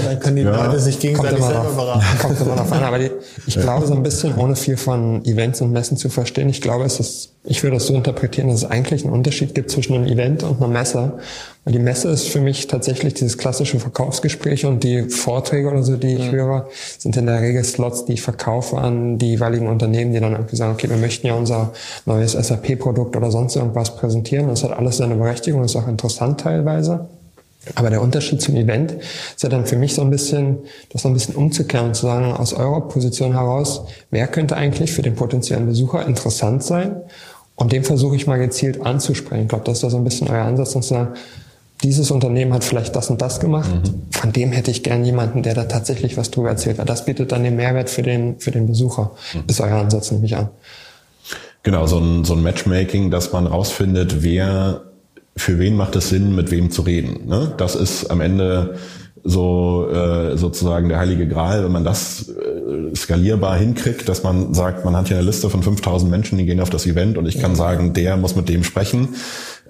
Dann 0.04 0.20
können 0.20 0.36
die 0.36 0.42
ja. 0.44 0.66
Leute 0.66 0.80
sich 0.80 1.00
gegenseitig 1.00 1.44
selber 1.44 1.62
auf, 1.62 1.76
beraten. 1.76 2.06
Kommt 2.20 2.42
immer 2.42 2.56
noch 2.56 2.72
an. 2.72 2.84
Aber 2.84 3.00
die, 3.00 3.12
ich 3.48 3.56
ja. 3.56 3.62
glaube 3.62 3.88
so 3.88 3.94
ein 3.94 4.04
bisschen, 4.04 4.36
ohne 4.36 4.56
viel 4.56 4.78
von 4.78 5.24
Events 5.26 5.62
und 5.62 5.72
Messen 5.72 5.98
zu 5.98 6.10
verstehen, 6.10 6.50
ich 6.50 6.62
glaube, 6.62 6.86
es 6.86 7.00
ist, 7.00 7.34
ich 7.44 7.64
würde 7.64 7.78
das 7.78 7.88
so 7.88 7.94
interpretieren, 7.94 8.50
dass 8.50 8.64
es 8.64 8.66
eigentlich 8.66 9.04
einen 9.04 9.14
Unterschied 9.14 9.56
gibt 9.56 9.72
zwischen 9.72 9.96
einem 9.96 10.06
Event 10.06 10.44
und 10.44 10.58
einer 10.58 10.68
Messe. 10.68 11.14
Weil 11.66 11.74
die 11.74 11.80
Messe 11.80 12.10
ist 12.10 12.30
für 12.30 12.42
mich 12.42 12.68
tatsächlich 12.68 13.14
dieses 13.14 13.38
klassische 13.38 13.80
Verkaufsgespräch 13.80 14.66
und 14.66 14.84
die 14.84 15.10
Vorträge 15.10 15.70
oder 15.70 15.84
so, 15.84 15.98
die 15.98 16.16
ich 16.16 16.26
ja. 16.26 16.32
höre, 16.32 16.68
sind 16.98 17.18
in 17.18 17.26
der 17.26 17.42
Regel 17.42 17.64
Slots, 17.64 18.06
die 18.06 18.14
ich 18.14 18.22
verkaufe 18.22 18.78
an 18.78 19.18
die 19.18 19.32
jeweiligen 19.32 19.68
Unternehmen, 19.68 20.14
die 20.14 20.20
dann 20.20 20.32
irgendwie 20.32 20.56
sagen, 20.56 20.74
okay, 20.74 20.90
wir 20.90 20.98
möchten 20.98 21.28
ja 21.28 21.34
unser 21.34 21.74
neues 22.06 22.34
SAP-Produkt 22.34 23.16
oder 23.16 23.32
sonst 23.32 23.56
irgendwas 23.56 23.96
präsentieren. 23.96 24.48
Das 24.48 24.64
hat 24.64 24.72
alles 24.72 24.98
seine 24.98 25.16
Berechtigung, 25.16 25.62
das 25.62 25.72
ist 25.72 25.78
auch 25.78 25.88
interessant 25.88 26.40
teilweise. 26.40 27.10
Aber 27.76 27.90
der 27.90 28.02
Unterschied 28.02 28.42
zum 28.42 28.56
Event 28.56 28.94
ist 28.94 29.44
ja 29.44 29.50
dann 29.50 29.66
für 29.66 29.76
mich 29.76 29.94
so 29.94 30.02
ein 30.02 30.10
bisschen, 30.10 30.60
das 30.92 31.02
so 31.02 31.10
ein 31.10 31.14
bisschen 31.14 31.36
umzukehren 31.36 31.88
und 31.88 31.94
zu 31.94 32.04
sagen, 32.04 32.32
aus 32.34 32.54
eurer 32.54 32.88
Position 32.88 33.34
heraus, 33.34 33.84
wer 34.12 34.28
könnte 34.28 34.56
eigentlich 34.56 34.94
für 34.94 35.02
den 35.02 35.16
potenziellen 35.16 35.66
Besucher 35.66 36.06
interessant 36.06 36.64
sein? 36.64 37.02
Und 37.56 37.74
den 37.74 37.84
versuche 37.84 38.16
ich 38.16 38.26
mal 38.26 38.40
gezielt 38.40 38.86
anzusprechen. 38.86 39.44
Ich 39.44 39.50
glaube, 39.50 39.66
das 39.66 39.76
ist 39.76 39.84
da 39.84 39.90
so 39.90 39.98
ein 39.98 40.06
bisschen 40.06 40.30
euer 40.30 40.46
Ansatz, 40.46 40.74
und 40.76 40.84
zu 40.84 40.90
sagen, 40.94 41.16
dieses 41.84 42.12
Unternehmen 42.12 42.54
hat 42.54 42.64
vielleicht 42.64 42.96
das 42.96 43.10
und 43.10 43.22
das 43.22 43.40
gemacht. 43.42 43.70
Mhm. 43.70 44.04
Von 44.12 44.32
dem 44.32 44.52
hätte 44.52 44.72
ich 44.72 44.84
gern 44.84 45.04
jemanden, 45.04 45.44
der 45.44 45.56
da 45.56 45.66
tatsächlich 45.66 46.18
was 46.18 46.32
drüber 46.32 46.50
erzählt. 46.50 46.78
Weil 46.78 46.86
das 46.86 47.06
bietet 47.06 47.32
dann 47.32 47.44
den 47.44 47.58
Mehrwert 47.58 47.90
für 47.90 48.02
den, 48.02 48.40
für 48.40 48.52
den 48.52 48.68
Besucher. 48.68 49.12
Mhm. 49.34 49.44
Ist 49.48 49.60
euer 49.60 49.78
Ansatz, 49.78 50.12
nehme 50.12 50.26
ich 50.26 50.36
an. 50.36 50.50
Genau, 51.64 51.86
so 51.88 52.00
ein, 52.00 52.24
so 52.24 52.34
ein 52.34 52.42
Matchmaking, 52.42 53.12
dass 53.12 53.34
man 53.34 53.46
rausfindet, 53.46 54.24
wer 54.24 54.89
für 55.40 55.60
wen 55.60 55.76
macht 55.76 55.96
es 55.96 56.10
Sinn, 56.10 56.36
mit 56.36 56.52
wem 56.52 56.72
zu 56.72 56.82
reden. 56.82 57.28
Ne? 57.28 57.54
Das 57.58 57.76
ist 57.76 58.12
am 58.12 58.22
Ende 58.22 58.76
so 59.24 59.90
äh, 59.92 60.38
sozusagen 60.38 60.90
der 60.90 61.00
heilige 61.00 61.28
Gral, 61.28 61.64
wenn 61.64 61.72
man 61.72 61.84
das 61.84 62.30
äh, 62.30 62.96
skalierbar 62.96 63.58
hinkriegt, 63.58 64.08
dass 64.08 64.24
man 64.24 64.54
sagt, 64.54 64.86
man 64.86 64.96
hat 64.96 65.08
hier 65.08 65.18
eine 65.18 65.26
Liste 65.26 65.50
von 65.50 65.62
5000 65.62 66.10
Menschen, 66.10 66.38
die 66.38 66.46
gehen 66.46 66.60
auf 66.60 66.70
das 66.70 66.86
Event 66.86 67.18
und 67.18 67.26
ich 67.28 67.40
kann 67.40 67.56
sagen, 67.56 67.94
der 67.94 68.18
muss 68.18 68.36
mit 68.36 68.48
dem 68.48 68.64
sprechen, 68.64 69.10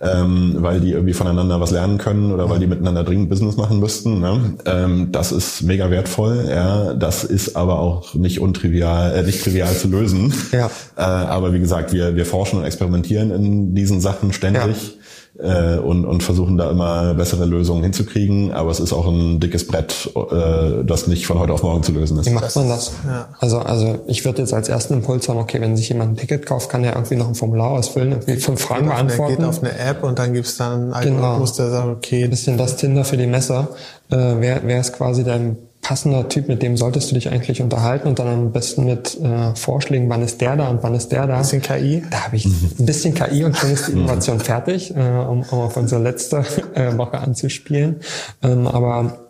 ähm, 0.01 0.57
weil 0.59 0.79
die 0.79 0.91
irgendwie 0.91 1.13
voneinander 1.13 1.59
was 1.59 1.71
lernen 1.71 1.97
können 1.97 2.31
oder 2.31 2.49
weil 2.49 2.59
die 2.59 2.67
miteinander 2.67 3.03
dringend 3.03 3.29
Business 3.29 3.57
machen 3.57 3.79
müssten. 3.79 4.19
Ne? 4.19 4.55
Ähm, 4.65 5.11
das 5.11 5.31
ist 5.31 5.63
mega 5.63 5.89
wertvoll. 5.89 6.45
Ja, 6.49 6.93
das 6.93 7.23
ist 7.23 7.55
aber 7.55 7.79
auch 7.79 8.13
nicht 8.13 8.39
untrivial, 8.39 9.13
äh, 9.13 9.23
nicht 9.23 9.43
trivial 9.43 9.73
zu 9.73 9.87
lösen. 9.87 10.33
Ja. 10.51 10.69
Äh, 10.95 11.01
aber 11.01 11.53
wie 11.53 11.59
gesagt, 11.59 11.91
wir 11.91 12.15
wir 12.15 12.25
forschen 12.25 12.59
und 12.59 12.65
experimentieren 12.65 13.31
in 13.31 13.75
diesen 13.75 13.99
Sachen 13.99 14.31
ständig. 14.31 14.61
Ja 14.93 14.98
äh, 15.41 15.77
und, 15.77 16.05
und 16.05 16.21
versuchen 16.21 16.57
da 16.57 16.69
immer 16.69 17.13
bessere 17.13 17.45
Lösungen 17.45 17.83
hinzukriegen. 17.83 18.51
Aber 18.51 18.71
es 18.71 18.79
ist 18.79 18.93
auch 18.93 19.07
ein 19.07 19.39
dickes 19.39 19.65
Brett, 19.67 20.11
äh, 20.15 20.83
das 20.83 21.07
nicht 21.07 21.25
von 21.25 21.39
heute 21.39 21.53
auf 21.53 21.63
morgen 21.63 21.83
zu 21.83 21.91
lösen 21.91 22.19
ist. 22.19 22.25
Wie 22.25 22.33
macht 22.33 22.55
man 22.55 22.67
das? 22.67 22.91
Ja. 23.07 23.29
Also, 23.39 23.59
also 23.59 23.99
ich 24.07 24.25
würde 24.25 24.41
jetzt 24.41 24.53
als 24.53 24.69
ersten 24.69 24.95
Impuls 24.95 25.25
sagen, 25.25 25.39
okay, 25.39 25.61
wenn 25.61 25.77
sich 25.77 25.89
jemand 25.89 26.13
ein 26.13 26.17
Ticket 26.17 26.45
kauft, 26.45 26.69
kann 26.69 26.83
er 26.83 26.93
irgendwie 26.93 27.15
noch 27.15 27.27
ein 27.27 27.35
Formular 27.35 27.71
ausfüllen, 27.71 28.11
irgendwie 28.11 28.35
fünf 28.35 28.61
Fragen 28.61 28.87
beantworten. 28.87 29.33
Er 29.33 29.37
geht 29.37 29.45
auf 29.45 29.63
eine 29.63 29.79
App 29.79 30.03
und 30.03 30.19
dann 30.19 30.33
gibt's 30.33 30.57
dann 30.57 30.93
einen 30.93 31.15
genau. 31.15 31.23
Algorithmus, 31.23 31.55
genau. 31.55 31.69
der 31.69 31.77
sagt, 31.77 31.89
okay. 31.89 32.23
Ein 32.25 32.29
bisschen 32.29 32.57
das 32.57 32.75
Tinder 32.75 33.05
für 33.05 33.17
die 33.17 33.27
Messer. 33.27 33.69
Äh, 34.11 34.35
wer, 34.39 34.61
wer 34.65 34.81
ist 34.81 34.93
quasi 34.93 35.23
dein 35.23 35.57
passender 35.81 36.27
Typ, 36.29 36.47
mit 36.47 36.61
dem 36.61 36.77
solltest 36.77 37.09
du 37.09 37.15
dich 37.15 37.29
eigentlich 37.29 37.61
unterhalten 37.61 38.07
und 38.07 38.19
dann 38.19 38.27
am 38.27 38.51
besten 38.51 38.85
mit 38.85 39.19
äh, 39.21 39.55
Vorschlägen, 39.55 40.09
wann 40.09 40.21
ist 40.21 40.41
der 40.41 40.55
da 40.55 40.69
und 40.69 40.83
wann 40.83 40.93
ist 40.93 41.09
der 41.09 41.25
da. 41.27 41.35
Ein 41.35 41.41
bisschen 41.41 41.61
KI. 41.61 42.03
Da 42.09 42.25
habe 42.25 42.35
ich 42.35 42.45
ein 42.45 42.85
bisschen 42.85 43.13
KI 43.13 43.43
und 43.43 43.57
schon 43.57 43.71
ist 43.71 43.87
die 43.87 43.93
Innovation 43.93 44.39
fertig, 44.39 44.95
äh, 44.95 44.99
um, 44.99 45.43
um 45.43 45.59
auf 45.59 45.77
unsere 45.77 46.01
letzte 46.01 46.43
äh, 46.75 46.97
Woche 46.97 47.19
anzuspielen. 47.19 48.01
Ähm, 48.43 48.67
aber 48.67 49.29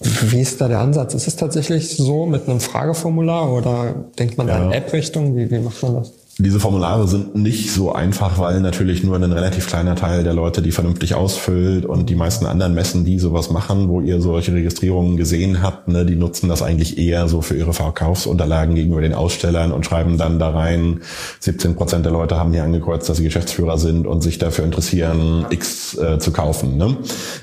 wie 0.00 0.40
ist 0.40 0.60
da 0.60 0.68
der 0.68 0.78
Ansatz? 0.78 1.14
Ist 1.14 1.26
es 1.26 1.36
tatsächlich 1.36 1.96
so 1.96 2.26
mit 2.26 2.48
einem 2.48 2.60
Frageformular 2.60 3.52
oder 3.52 3.94
denkt 4.18 4.38
man 4.38 4.46
ja. 4.46 4.58
da 4.58 4.64
in 4.66 4.72
App-Richtung? 4.72 5.36
Wie, 5.36 5.50
wie 5.50 5.58
macht 5.58 5.82
man 5.82 5.94
das? 5.94 6.12
Diese 6.40 6.60
Formulare 6.60 7.08
sind 7.08 7.34
nicht 7.34 7.72
so 7.72 7.92
einfach, 7.92 8.38
weil 8.38 8.60
natürlich 8.60 9.02
nur 9.02 9.16
ein 9.16 9.32
relativ 9.32 9.66
kleiner 9.66 9.96
Teil 9.96 10.22
der 10.22 10.34
Leute 10.34 10.62
die 10.62 10.70
vernünftig 10.70 11.16
ausfüllt 11.16 11.84
und 11.84 12.08
die 12.08 12.14
meisten 12.14 12.46
anderen 12.46 12.74
Messen, 12.74 13.04
die 13.04 13.18
sowas 13.18 13.50
machen, 13.50 13.88
wo 13.88 14.00
ihr 14.00 14.20
solche 14.20 14.52
Registrierungen 14.52 15.16
gesehen 15.16 15.62
habt, 15.64 15.88
ne, 15.88 16.06
die 16.06 16.14
nutzen 16.14 16.48
das 16.48 16.62
eigentlich 16.62 16.96
eher 16.96 17.26
so 17.26 17.42
für 17.42 17.56
ihre 17.56 17.72
Verkaufsunterlagen 17.72 18.76
gegenüber 18.76 19.00
den 19.00 19.14
Ausstellern 19.14 19.72
und 19.72 19.84
schreiben 19.84 20.16
dann 20.16 20.38
da 20.38 20.50
rein, 20.50 21.00
17 21.40 21.74
Prozent 21.74 22.04
der 22.04 22.12
Leute 22.12 22.36
haben 22.36 22.52
hier 22.52 22.62
angekreuzt, 22.62 23.08
dass 23.08 23.16
sie 23.16 23.24
Geschäftsführer 23.24 23.76
sind 23.76 24.06
und 24.06 24.22
sich 24.22 24.38
dafür 24.38 24.64
interessieren, 24.64 25.46
X 25.50 25.98
äh, 25.98 26.20
zu 26.20 26.30
kaufen. 26.30 26.76
Ne? 26.76 26.98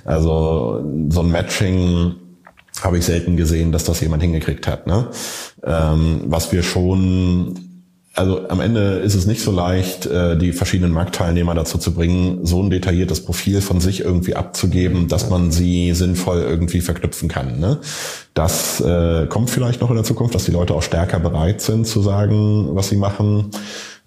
Also 0.05 0.81
so 1.09 1.19
ein 1.19 1.31
Matching 1.31 2.15
habe 2.81 2.97
ich 2.97 3.03
selten 3.03 3.35
gesehen, 3.35 3.73
dass 3.73 3.83
das 3.83 3.99
jemand 3.99 4.21
hingekriegt 4.21 4.67
hat. 4.67 4.87
Ne? 4.87 5.07
Ähm, 5.65 6.21
was 6.27 6.53
wir 6.53 6.63
schon 6.63 7.64
also 8.15 8.47
am 8.47 8.61
Ende 8.61 8.99
ist 8.99 9.13
es 9.13 9.25
nicht 9.25 9.41
so 9.41 9.51
leicht, 9.51 10.05
äh, 10.05 10.37
die 10.37 10.53
verschiedenen 10.53 10.93
Marktteilnehmer 10.93 11.53
dazu 11.53 11.77
zu 11.77 11.93
bringen, 11.93 12.45
so 12.45 12.63
ein 12.63 12.69
detailliertes 12.69 13.25
Profil 13.25 13.61
von 13.61 13.81
sich 13.81 14.01
irgendwie 14.01 14.35
abzugeben, 14.35 15.09
dass 15.09 15.29
man 15.29 15.51
sie 15.51 15.93
sinnvoll 15.93 16.41
irgendwie 16.41 16.79
verknüpfen 16.79 17.27
kann. 17.27 17.59
Ne? 17.59 17.79
Das 18.33 18.79
äh, 18.79 19.27
kommt 19.27 19.49
vielleicht 19.49 19.81
noch 19.81 19.89
in 19.89 19.95
der 19.95 20.05
Zukunft, 20.05 20.33
dass 20.33 20.45
die 20.45 20.51
Leute 20.51 20.73
auch 20.73 20.81
stärker 20.81 21.19
bereit 21.19 21.61
sind 21.61 21.87
zu 21.87 22.01
sagen, 22.01 22.69
was 22.75 22.89
sie 22.89 22.97
machen. 22.97 23.51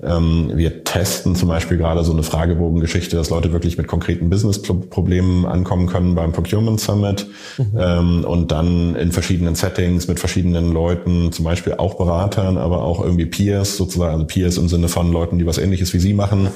Ähm, 0.00 0.52
wir 0.54 0.84
testen 0.84 1.34
zum 1.34 1.48
Beispiel 1.48 1.76
gerade 1.76 2.04
so 2.04 2.12
eine 2.12 2.22
Fragebogengeschichte, 2.22 3.16
dass 3.16 3.30
Leute 3.30 3.52
wirklich 3.52 3.76
mit 3.78 3.88
konkreten 3.88 4.30
Business-Problemen 4.30 5.44
ankommen 5.44 5.88
können 5.88 6.14
beim 6.14 6.32
Procurement 6.32 6.80
Summit 6.80 7.26
mhm. 7.56 7.64
ähm, 7.76 8.24
und 8.24 8.52
dann 8.52 8.94
in 8.94 9.10
verschiedenen 9.10 9.56
Settings 9.56 10.06
mit 10.06 10.20
verschiedenen 10.20 10.72
Leuten, 10.72 11.32
zum 11.32 11.44
Beispiel 11.44 11.74
auch 11.74 11.94
Beratern, 11.94 12.58
aber 12.58 12.84
auch 12.84 13.02
irgendwie 13.02 13.26
Peers 13.26 13.76
sozusagen, 13.76 14.12
also 14.12 14.26
Peers 14.26 14.56
im 14.56 14.68
Sinne 14.68 14.86
von 14.88 15.10
Leuten, 15.10 15.38
die 15.38 15.46
was 15.46 15.58
ähnliches 15.58 15.92
wie 15.92 15.98
Sie 15.98 16.14
machen, 16.14 16.48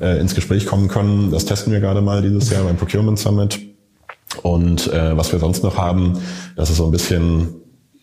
äh, 0.00 0.18
ins 0.18 0.34
Gespräch 0.34 0.66
kommen 0.66 0.88
können. 0.88 1.30
Das 1.30 1.44
testen 1.44 1.72
wir 1.72 1.78
gerade 1.78 2.00
mal 2.00 2.20
dieses 2.20 2.50
Jahr 2.50 2.64
beim 2.64 2.76
Procurement 2.76 3.18
Summit. 3.18 3.60
Und 4.42 4.92
äh, 4.92 5.16
was 5.16 5.30
wir 5.32 5.38
sonst 5.38 5.62
noch 5.62 5.76
haben, 5.76 6.18
das 6.56 6.68
ist 6.68 6.76
so 6.78 6.84
ein 6.84 6.90
bisschen 6.90 7.54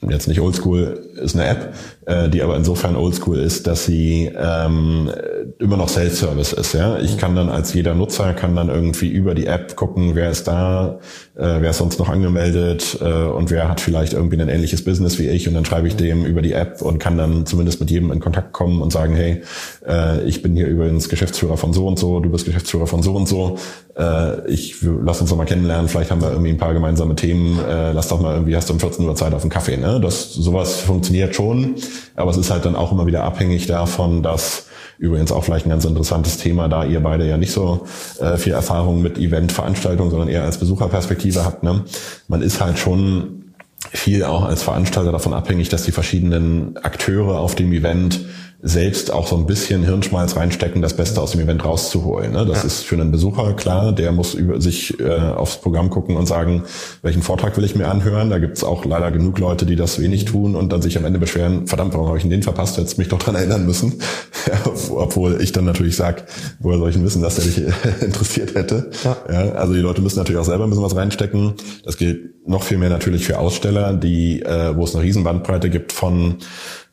jetzt 0.02 0.28
nicht 0.28 0.40
oldschool, 0.40 1.05
ist 1.16 1.36
eine 1.36 1.48
App, 1.48 1.74
äh, 2.06 2.30
die 2.30 2.42
aber 2.42 2.56
insofern 2.56 2.96
oldschool 2.96 3.40
ist, 3.40 3.68
dass 3.68 3.86
sie 3.86 4.32
ähm, 4.36 5.12
immer 5.60 5.78
noch 5.78 5.90
Self-Service 5.90 6.54
ist. 6.54 6.74
Ja? 6.74 7.00
Ich 7.00 7.18
kann 7.18 7.36
dann 7.36 7.50
als 7.50 7.74
jeder 7.74 7.96
Nutzer, 7.96 8.34
kann 8.34 8.56
dann 8.56 8.70
irgendwie 8.70 9.08
über 9.08 9.36
die 9.36 9.48
App 9.48 9.76
gucken, 9.76 10.16
wer 10.16 10.30
ist 10.30 10.48
da, 10.48 11.00
äh, 11.36 11.58
wer 11.60 11.70
ist 11.70 11.78
sonst 11.78 12.00
noch 12.00 12.10
angemeldet 12.10 12.98
äh, 13.02 13.06
und 13.06 13.52
wer 13.52 13.70
hat 13.70 13.82
vielleicht 13.82 14.14
irgendwie 14.14 14.40
ein 14.40 14.50
ähnliches 14.50 14.84
Business 14.84 15.18
wie 15.20 15.28
ich 15.28 15.48
und 15.48 15.54
dann 15.54 15.66
schreibe 15.66 15.88
ich 15.88 15.96
dem 15.96 16.26
über 16.26 16.42
die 16.42 16.54
App 16.54 16.82
und 16.82 17.00
kann 17.00 17.18
dann 17.18 17.46
zumindest 17.46 17.80
mit 17.80 17.92
jedem 17.92 18.12
in 18.12 18.20
Kontakt 18.20 18.54
kommen 18.54 18.82
und 18.82 18.92
sagen, 18.92 19.16
hey, 19.16 19.42
äh, 19.88 20.24
ich 20.24 20.42
bin 20.42 20.56
hier 20.56 20.68
übrigens 20.68 21.10
Geschäftsführer 21.10 21.58
von 21.58 21.74
so 21.74 21.88
und 21.88 21.98
so, 21.98 22.20
du 22.20 22.30
bist 22.30 22.46
Geschäftsführer 22.46 22.88
von 22.88 23.02
so 23.02 23.16
und 23.16 23.28
so, 23.28 23.58
äh, 23.98 24.48
ich 24.50 24.76
lass 24.82 25.22
uns 25.22 25.30
doch 25.30 25.38
mal 25.38 25.46
kennenlernen, 25.46 25.88
vielleicht 25.88 26.12
haben 26.12 26.22
wir 26.22 26.32
irgendwie 26.32 26.50
ein 26.50 26.58
paar 26.58 26.74
gemeinsame 26.74 27.16
Themen, 27.16 27.60
äh, 27.60 27.94
lass 27.94 28.10
doch 28.10 28.20
mal 28.20 28.34
irgendwie, 28.34 28.56
hast 28.56 28.70
du 28.70 28.74
um 28.74 28.80
14 28.80 29.08
Uhr 29.08 29.16
Zeit 29.16 29.34
auf 29.34 29.42
einen 29.42 29.52
Kaffee, 29.52 29.78
ne? 29.78 30.00
Das 30.02 30.34
sowas 30.34 30.82
funktioniert 30.82 31.05
schon, 31.36 31.76
aber 32.16 32.32
es 32.32 32.38
ist 32.38 32.52
halt 32.52 32.66
dann 32.66 32.76
auch 32.76 32.92
immer 32.92 33.06
wieder 33.06 33.24
abhängig 33.24 33.68
davon, 33.68 34.24
dass 34.24 34.66
Übrigens 34.98 35.32
auch 35.32 35.44
vielleicht 35.44 35.66
ein 35.66 35.70
ganz 35.70 35.84
interessantes 35.84 36.38
Thema, 36.38 36.70
da 36.70 36.86
ihr 36.86 37.02
beide 37.02 37.28
ja 37.28 37.38
nicht 37.38 37.52
so 37.52 37.86
äh, 38.20 38.38
viel 38.38 38.54
Erfahrung 38.54 39.02
mit 39.02 39.18
Eventveranstaltungen, 39.18 40.10
sondern 40.10 40.30
eher 40.30 40.44
als 40.44 40.58
Besucherperspektive 40.58 41.44
habt. 41.44 41.64
Ne? 41.64 41.84
Man 42.30 42.42
ist 42.42 42.62
halt 42.62 42.80
schon 42.80 43.54
viel 43.92 44.24
auch 44.24 44.46
als 44.46 44.64
Veranstalter 44.64 45.12
davon 45.12 45.34
abhängig, 45.34 45.70
dass 45.70 45.84
die 45.84 45.92
verschiedenen 45.92 46.78
Akteure 46.78 47.40
auf 47.40 47.56
dem 47.56 47.74
Event 47.74 48.22
selbst 48.68 49.14
auch 49.14 49.28
so 49.28 49.38
ein 49.38 49.46
bisschen 49.46 49.84
Hirnschmalz 49.84 50.36
reinstecken, 50.36 50.82
das 50.82 50.96
Beste 50.96 51.22
aus 51.22 51.32
dem 51.32 51.42
Event 51.42 51.64
rauszuholen. 51.64 52.32
Ne? 52.32 52.48
Das 52.48 52.64
ja. 52.64 52.64
ist 52.64 52.84
für 52.84 52.96
einen 52.96 53.12
Besucher 53.12 53.54
klar, 53.54 53.92
der 53.92 54.12
muss 54.12 54.34
über 54.34 54.60
sich 54.60 55.00
äh, 55.00 55.20
aufs 55.20 55.58
Programm 55.58 55.92
gucken 55.92 56.18
und 56.18 56.26
sagen, 56.26 56.64
welchen 57.04 57.22
Vortrag 57.22 57.56
will 57.58 57.64
ich 57.64 57.76
mir 57.76 57.88
anhören. 57.88 58.32
Da 58.32 58.40
gibt's 58.40 58.64
auch 58.64 58.84
leider 58.84 59.12
genug 59.12 59.38
Leute, 59.38 59.68
die 59.68 59.76
das 59.76 60.02
wenig 60.02 60.26
tun 60.26 60.56
und 60.56 60.74
dann 60.74 60.82
sich 60.82 60.98
am 60.98 61.06
Ende 61.06 61.20
beschweren, 61.20 61.68
verdammt, 61.68 61.94
warum 61.94 62.08
habe 62.08 62.18
ich 62.18 62.24
denn 62.24 62.32
den 62.32 62.42
verpasst, 62.42 62.80
jetzt 62.80 62.98
mich 62.98 63.08
doch 63.08 63.20
dran 63.20 63.36
erinnern 63.36 63.68
müssen. 63.68 64.00
ja, 64.48 64.72
obwohl 64.90 65.40
ich 65.42 65.52
dann 65.52 65.66
natürlich 65.66 65.96
sag, 65.96 66.26
woher 66.58 66.80
soll 66.80 66.90
ich 66.90 66.96
denn 66.96 67.06
wissen, 67.06 67.22
dass 67.22 67.36
der 67.36 67.46
dich 67.46 67.62
interessiert 68.02 68.56
hätte. 68.56 68.90
Ja. 69.04 69.18
ja. 69.32 69.52
also 69.52 69.76
die 69.76 69.80
Leute 69.80 70.02
müssen 70.02 70.18
natürlich 70.18 70.42
auch 70.42 70.46
selber 70.46 70.64
ein 70.64 70.72
bisschen 70.72 70.86
was 70.86 70.96
reinstecken. 70.96 71.54
Das 71.84 71.98
gilt 71.98 72.48
noch 72.48 72.64
viel 72.64 72.80
mehr 72.80 72.90
natürlich 72.90 73.26
für 73.26 73.38
Aussteller, 73.38 73.94
die, 73.94 74.42
äh, 74.42 74.76
wo 74.76 74.86
es 74.86 74.96
eine 74.96 75.04
Riesenbandbreite 75.04 75.70
gibt 75.70 75.92
von 75.92 76.38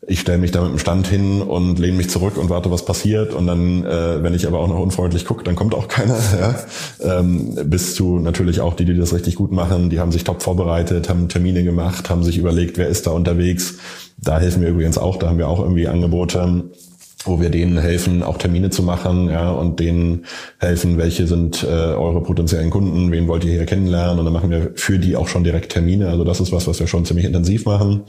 ich 0.08 0.20
stelle 0.20 0.38
mich 0.38 0.50
da 0.50 0.62
mit 0.62 0.72
dem 0.72 0.78
Stand 0.78 1.06
hin 1.06 1.42
und 1.42 1.78
lehne 1.78 1.96
mich 1.96 2.10
zurück 2.10 2.36
und 2.36 2.50
warte, 2.50 2.72
was 2.72 2.84
passiert. 2.84 3.34
Und 3.34 3.46
dann, 3.46 3.84
äh, 3.84 4.22
wenn 4.22 4.34
ich 4.34 4.48
aber 4.48 4.58
auch 4.58 4.66
noch 4.66 4.80
unfreundlich 4.80 5.24
gucke, 5.24 5.44
dann 5.44 5.54
kommt 5.54 5.74
auch 5.74 5.88
keiner. 5.88 6.18
Ja? 6.40 6.54
Ähm, 7.18 7.56
bis 7.66 7.94
zu 7.94 8.18
natürlich 8.18 8.60
auch 8.60 8.74
die, 8.74 8.84
die 8.84 8.96
das 8.96 9.12
richtig 9.12 9.36
gut 9.36 9.52
machen. 9.52 9.90
Die 9.90 10.00
haben 10.00 10.10
sich 10.10 10.24
top 10.24 10.42
vorbereitet, 10.42 11.08
haben 11.08 11.28
Termine 11.28 11.62
gemacht, 11.62 12.10
haben 12.10 12.24
sich 12.24 12.38
überlegt, 12.38 12.78
wer 12.78 12.88
ist 12.88 13.06
da 13.06 13.12
unterwegs. 13.12 13.74
Da 14.16 14.40
helfen 14.40 14.62
wir 14.62 14.70
übrigens 14.70 14.98
auch. 14.98 15.16
Da 15.16 15.28
haben 15.28 15.38
wir 15.38 15.48
auch 15.48 15.60
irgendwie 15.60 15.86
Angebote 15.86 16.64
wo 17.24 17.40
wir 17.40 17.50
denen 17.50 17.78
helfen, 17.78 18.22
auch 18.22 18.38
Termine 18.38 18.70
zu 18.70 18.82
machen, 18.82 19.28
ja, 19.30 19.50
und 19.50 19.80
denen 19.80 20.26
helfen, 20.58 20.98
welche 20.98 21.26
sind 21.26 21.62
äh, 21.62 21.66
eure 21.66 22.22
potenziellen 22.22 22.70
Kunden, 22.70 23.10
wen 23.12 23.28
wollt 23.28 23.44
ihr 23.44 23.52
hier 23.52 23.66
kennenlernen, 23.66 24.18
und 24.18 24.24
dann 24.24 24.34
machen 24.34 24.50
wir 24.50 24.72
für 24.74 24.98
die 24.98 25.16
auch 25.16 25.28
schon 25.28 25.44
direkt 25.44 25.72
Termine. 25.72 26.08
Also 26.08 26.24
das 26.24 26.40
ist 26.40 26.52
was, 26.52 26.66
was 26.66 26.80
wir 26.80 26.86
schon 26.86 27.04
ziemlich 27.04 27.26
intensiv 27.26 27.64
machen. 27.64 28.02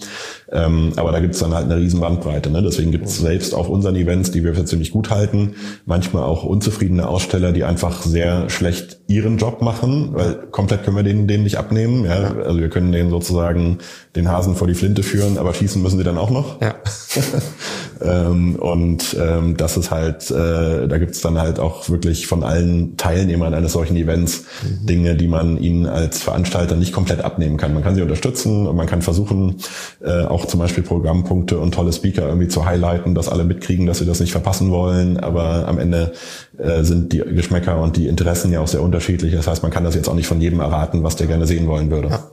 Ähm, 0.52 0.94
aber 0.96 1.12
da 1.12 1.20
gibt 1.20 1.34
es 1.34 1.40
dann 1.40 1.54
halt 1.54 1.66
eine 1.66 1.78
riesen 1.78 2.00
Bandbreite. 2.00 2.50
Ne? 2.50 2.62
Deswegen 2.62 2.92
gibt 2.92 3.06
es 3.06 3.20
selbst 3.20 3.54
auf 3.54 3.70
unseren 3.70 3.96
Events, 3.96 4.32
die 4.32 4.44
wir 4.44 4.56
für 4.56 4.66
ziemlich 4.66 4.92
gut 4.92 5.10
halten, 5.10 5.56
manchmal 5.86 6.24
auch 6.24 6.44
unzufriedene 6.44 7.08
Aussteller, 7.08 7.52
die 7.52 7.64
einfach 7.64 8.02
sehr 8.02 8.50
schlecht 8.50 9.00
ihren 9.08 9.38
Job 9.38 9.62
machen, 9.62 10.10
weil 10.14 10.36
komplett 10.52 10.84
können 10.84 10.98
wir 10.98 11.04
denen, 11.04 11.28
denen 11.28 11.44
nicht 11.44 11.58
abnehmen. 11.58 12.06
Ja? 12.06 12.36
Also 12.44 12.60
wir 12.60 12.70
können 12.70 12.92
denen 12.92 13.10
sozusagen 13.10 13.80
den 14.16 14.30
Hasen 14.30 14.56
vor 14.56 14.68
die 14.68 14.74
Flinte 14.74 15.04
führen, 15.04 15.38
aber 15.38 15.54
schießen 15.54 15.82
müssen 15.82 15.98
sie 15.98 16.04
dann 16.04 16.18
auch 16.18 16.30
noch. 16.30 16.62
Ja. 16.62 16.76
ähm, 18.04 18.56
und 18.56 19.16
ähm, 19.20 19.56
das 19.56 19.78
ist 19.78 19.92
halt, 19.92 20.30
äh, 20.30 20.88
da 20.88 20.98
gibt's 20.98 21.22
dann 21.22 21.40
halt 21.40 21.60
auch 21.60 21.90
wirklich 21.90 22.28
von 22.28 22.44
allen 22.44 22.98
Teilnehmern 22.98 23.54
eines 23.54 23.74
solchen 23.74 23.96
Events 23.96 24.44
mhm. 24.62 24.86
Dinge, 24.86 25.16
die 25.16 25.28
man 25.28 25.58
ihnen 25.58 25.86
als 25.86 26.22
Veranstalter 26.22 26.76
nicht 26.76 26.92
komplett 26.92 27.24
abnehmen 27.24 27.58
kann. 27.58 27.74
Man 27.74 27.84
kann 27.84 27.96
sie 27.96 28.02
unterstützen 28.02 28.68
und 28.68 28.76
man 28.76 28.88
kann 28.88 29.02
versuchen, 29.02 29.58
äh, 30.04 30.24
auch 30.24 30.46
zum 30.46 30.60
Beispiel 30.60 30.84
Programmpunkte 30.84 31.58
und 31.58 31.74
tolle 31.74 31.94
Speaker 31.94 32.28
irgendwie 32.28 32.50
zu 32.50 32.66
highlighten, 32.66 33.16
dass 33.16 33.30
alle 33.30 33.46
mitkriegen, 33.46 33.86
dass 33.86 34.00
sie 34.00 34.06
das 34.06 34.20
nicht 34.20 34.32
verpassen 34.32 34.72
wollen. 34.72 35.18
Aber 35.18 35.68
am 35.68 35.80
Ende 35.80 36.14
äh, 36.58 36.84
sind 36.84 37.14
die 37.14 37.20
Geschmäcker 37.20 37.80
und 37.82 37.96
die 37.96 38.08
Interessen 38.08 38.52
ja 38.52 38.60
auch 38.60 38.68
sehr 38.68 38.82
unterschiedlich. 38.82 39.34
Das 39.34 39.48
heißt, 39.48 39.64
man 39.64 39.72
kann 39.72 39.84
das 39.84 39.96
jetzt 39.96 40.10
auch 40.10 40.16
nicht 40.16 40.28
von 40.28 40.42
jedem 40.42 40.60
erraten, 40.60 41.04
was 41.04 41.16
der 41.16 41.28
gerne 41.28 41.48
sehen 41.48 41.68
wollen 41.68 41.90
würde. 41.90 42.10
Ja. 42.10 42.24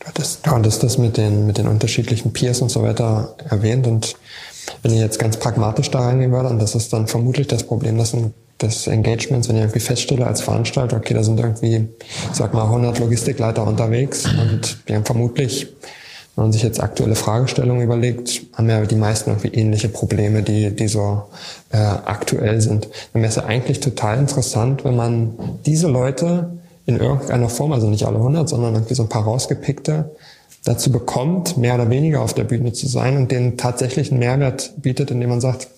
Du 0.00 0.06
hattest, 0.08 0.46
du 0.46 0.50
hattest 0.50 0.82
das 0.82 0.98
mit 0.98 1.16
den, 1.16 1.46
mit 1.46 1.58
den 1.58 1.66
unterschiedlichen 1.66 2.32
Peers 2.32 2.60
und 2.60 2.70
so 2.70 2.82
weiter 2.82 3.34
erwähnt 3.48 3.86
und 3.86 4.14
wenn 4.82 4.92
ich 4.92 5.00
jetzt 5.00 5.18
ganz 5.18 5.36
pragmatisch 5.36 5.90
da 5.90 6.00
reingehen 6.00 6.32
würde, 6.32 6.48
und 6.48 6.60
das 6.60 6.74
ist 6.74 6.92
dann 6.92 7.06
vermutlich 7.06 7.46
das 7.46 7.64
Problem 7.64 7.98
des, 7.98 8.14
des 8.60 8.86
Engagements, 8.86 9.48
wenn 9.48 9.56
ich 9.56 9.62
irgendwie 9.62 9.80
feststelle 9.80 10.26
als 10.26 10.40
Veranstalter, 10.40 10.96
okay, 10.96 11.14
da 11.14 11.22
sind 11.22 11.38
irgendwie, 11.38 11.88
sag 12.32 12.54
mal, 12.54 12.64
100 12.64 12.98
Logistikleiter 12.98 13.66
unterwegs 13.66 14.26
und 14.26 14.78
die 14.88 14.94
haben 14.94 15.04
vermutlich, 15.04 15.68
wenn 16.34 16.44
man 16.44 16.52
sich 16.52 16.62
jetzt 16.62 16.82
aktuelle 16.82 17.14
Fragestellungen 17.14 17.82
überlegt, 17.82 18.42
haben 18.54 18.68
ja 18.68 18.84
die 18.84 18.96
meisten 18.96 19.30
irgendwie 19.30 19.58
ähnliche 19.58 19.88
Probleme, 19.88 20.42
die, 20.42 20.70
die 20.74 20.88
so 20.88 21.22
äh, 21.70 21.78
aktuell 21.78 22.60
sind. 22.60 22.88
Dann 23.12 23.22
wäre 23.22 23.30
es 23.30 23.36
ja 23.36 23.44
eigentlich 23.44 23.80
total 23.80 24.18
interessant, 24.18 24.84
wenn 24.84 24.96
man 24.96 25.32
diese 25.64 25.88
Leute 25.88 26.50
in 26.84 26.98
irgendeiner 26.98 27.48
Form, 27.48 27.72
also 27.72 27.88
nicht 27.88 28.04
alle 28.06 28.18
100, 28.18 28.48
sondern 28.48 28.74
irgendwie 28.74 28.94
so 28.94 29.02
ein 29.02 29.08
paar 29.08 29.24
rausgepickte, 29.24 30.10
dazu 30.66 30.90
bekommt, 30.90 31.56
mehr 31.56 31.76
oder 31.76 31.88
weniger 31.90 32.20
auf 32.20 32.34
der 32.34 32.44
Bühne 32.44 32.72
zu 32.72 32.88
sein 32.88 33.16
und 33.16 33.30
den 33.30 33.56
tatsächlichen 33.56 34.18
Mehrwert 34.18 34.74
bietet, 34.76 35.10
indem 35.10 35.30
man 35.30 35.40
sagt, 35.40 35.68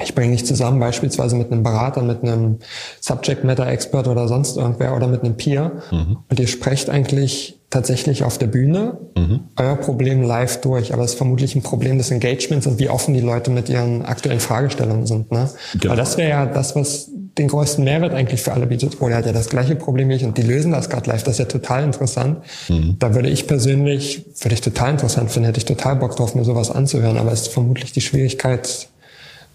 ich 0.00 0.14
bringe 0.14 0.32
dich 0.32 0.46
zusammen 0.46 0.78
beispielsweise 0.78 1.34
mit 1.34 1.50
einem 1.50 1.62
Berater, 1.62 2.02
mit 2.02 2.22
einem 2.22 2.58
Subject 3.00 3.42
Matter 3.42 3.66
Expert 3.66 4.06
oder 4.06 4.28
sonst 4.28 4.56
irgendwer 4.56 4.94
oder 4.94 5.08
mit 5.08 5.24
einem 5.24 5.36
Peer 5.36 5.82
mhm. 5.90 6.18
und 6.28 6.38
ihr 6.38 6.46
sprecht 6.46 6.88
eigentlich 6.88 7.58
tatsächlich 7.70 8.22
auf 8.22 8.38
der 8.38 8.46
Bühne 8.46 8.98
mhm. 9.16 9.40
euer 9.56 9.76
Problem 9.76 10.22
live 10.22 10.60
durch, 10.60 10.94
aber 10.94 11.02
es 11.02 11.12
ist 11.12 11.16
vermutlich 11.16 11.56
ein 11.56 11.62
Problem 11.62 11.98
des 11.98 12.10
Engagements 12.10 12.66
und 12.66 12.78
wie 12.78 12.88
offen 12.88 13.12
die 13.12 13.20
Leute 13.20 13.50
mit 13.50 13.68
ihren 13.68 14.04
aktuellen 14.04 14.40
Fragestellungen 14.40 15.06
sind. 15.06 15.32
Ne? 15.32 15.50
Genau. 15.72 15.92
Aber 15.92 15.96
das 15.96 16.16
wäre 16.16 16.30
ja 16.30 16.46
das, 16.46 16.76
was 16.76 17.10
den 17.38 17.48
größten 17.48 17.84
Mehrwert 17.84 18.12
eigentlich 18.12 18.42
für 18.42 18.52
alle 18.52 18.66
bietet. 18.66 19.00
Oder 19.00 19.16
hat 19.16 19.26
ja 19.26 19.32
das 19.32 19.48
gleiche 19.48 19.76
Problem 19.76 20.08
wie 20.08 20.14
ich 20.14 20.24
und 20.24 20.36
die 20.36 20.42
lösen 20.42 20.72
das 20.72 20.90
gerade 20.90 21.08
live. 21.08 21.22
Das 21.22 21.34
ist 21.34 21.38
ja 21.38 21.44
total 21.44 21.84
interessant. 21.84 22.38
Mhm. 22.68 22.96
Da 22.98 23.14
würde 23.14 23.28
ich 23.28 23.46
persönlich, 23.46 24.24
würde 24.40 24.54
ich 24.54 24.60
total 24.60 24.92
interessant 24.92 25.30
finden, 25.30 25.46
hätte 25.46 25.58
ich 25.58 25.64
total 25.64 25.96
Bock 25.96 26.16
drauf, 26.16 26.34
mir 26.34 26.44
sowas 26.44 26.70
anzuhören. 26.70 27.16
Aber 27.16 27.32
es 27.32 27.42
ist 27.42 27.52
vermutlich 27.52 27.92
die 27.92 28.00
Schwierigkeit, 28.00 28.88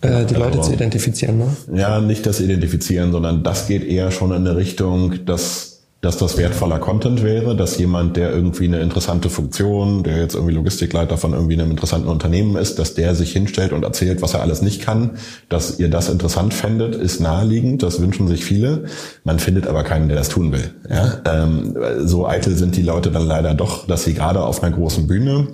äh, 0.02 0.26
die 0.26 0.36
Leute 0.36 0.62
zu 0.62 0.74
identifizieren. 0.74 1.38
Ne? 1.38 1.80
Ja, 1.80 2.00
nicht 2.00 2.26
das 2.26 2.40
Identifizieren, 2.40 3.12
sondern 3.12 3.44
das 3.44 3.68
geht 3.68 3.84
eher 3.84 4.12
schon 4.12 4.32
in 4.32 4.48
eine 4.48 4.56
Richtung, 4.56 5.26
dass 5.26 5.73
dass 6.04 6.18
das 6.18 6.38
wertvoller 6.38 6.80
Content 6.80 7.24
wäre, 7.24 7.56
dass 7.56 7.78
jemand, 7.78 8.18
der 8.18 8.30
irgendwie 8.30 8.66
eine 8.66 8.82
interessante 8.82 9.30
Funktion, 9.30 10.04
der 10.04 10.18
jetzt 10.18 10.36
irgendwie 10.36 10.54
Logistikleiter 10.54 11.18
von 11.18 11.32
irgendwie 11.32 11.54
einem 11.54 11.72
interessanten 11.72 12.10
Unternehmen 12.10 12.58
ist, 12.58 12.78
dass 12.78 12.94
der 12.94 13.16
sich 13.16 13.32
hinstellt 13.32 13.72
und 13.72 13.84
erzählt, 13.84 14.22
was 14.22 14.34
er 14.34 14.42
alles 14.42 14.62
nicht 14.62 14.82
kann, 14.82 15.12
dass 15.48 15.80
ihr 15.80 15.90
das 15.90 16.10
interessant 16.10 16.54
fändet, 16.54 16.94
ist 16.94 17.22
naheliegend, 17.22 17.84
das 17.84 18.02
wünschen 18.02 18.28
sich 18.28 18.44
viele. 18.44 18.84
Man 19.24 19.40
findet 19.40 19.66
aber 19.66 19.84
keinen, 19.84 20.10
der 20.10 20.18
das 20.18 20.28
tun 20.28 20.52
will. 20.52 20.72
Ja? 20.90 21.22
Ähm, 21.26 21.74
so 22.04 22.28
eitel 22.28 22.54
sind 22.58 22.76
die 22.76 22.84
Leute 22.84 23.10
dann 23.10 23.26
leider 23.26 23.54
doch, 23.54 23.88
dass 23.88 24.04
sie 24.04 24.14
gerade 24.14 24.44
auf 24.44 24.62
einer 24.62 24.76
großen 24.76 25.08
Bühne 25.08 25.48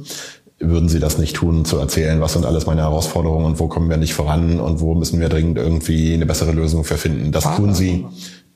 würden 0.61 0.89
sie 0.89 0.99
das 0.99 1.17
nicht 1.17 1.35
tun, 1.38 1.63
zu 1.63 1.77
erzählen, 1.77 2.19
was 2.19 2.34
sind 2.34 2.45
alles 2.45 2.65
meine 2.65 2.81
Herausforderungen 2.81 3.45
und 3.45 3.59
wo 3.59 3.67
kommen 3.67 3.89
wir 3.89 3.97
nicht 3.97 4.13
voran 4.13 4.59
und 4.59 4.81
wo 4.81 4.93
müssen 4.93 5.21
wir 5.21 5.30
dringend 5.30 5.57
irgendwie 5.57 6.13
eine 6.13 6.26
bessere 6.26 6.51
Lösung 6.51 6.84
für 6.84 6.97
finden. 6.97 7.31
Das 7.31 7.55
tun 7.55 7.73
sie 7.73 8.05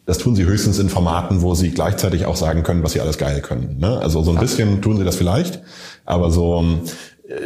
das 0.06 0.18
tun 0.18 0.36
sie 0.36 0.46
höchstens 0.46 0.80
in 0.80 0.90
Formaten, 0.90 1.42
wo 1.42 1.56
sie 1.56 1.72
gleichzeitig 1.72 2.26
auch 2.26 2.36
sagen 2.36 2.64
können, 2.64 2.84
was 2.84 2.92
sie 2.92 3.02
alles 3.02 3.18
geil 3.18 3.42
können. 3.42 3.78
Ne? 3.80 4.00
Also 4.00 4.22
so 4.22 4.32
ein 4.32 4.40
bisschen 4.40 4.82
tun 4.82 4.98
sie 4.98 5.06
das 5.06 5.16
vielleicht, 5.16 5.62
aber 6.06 6.30
so 6.30 6.66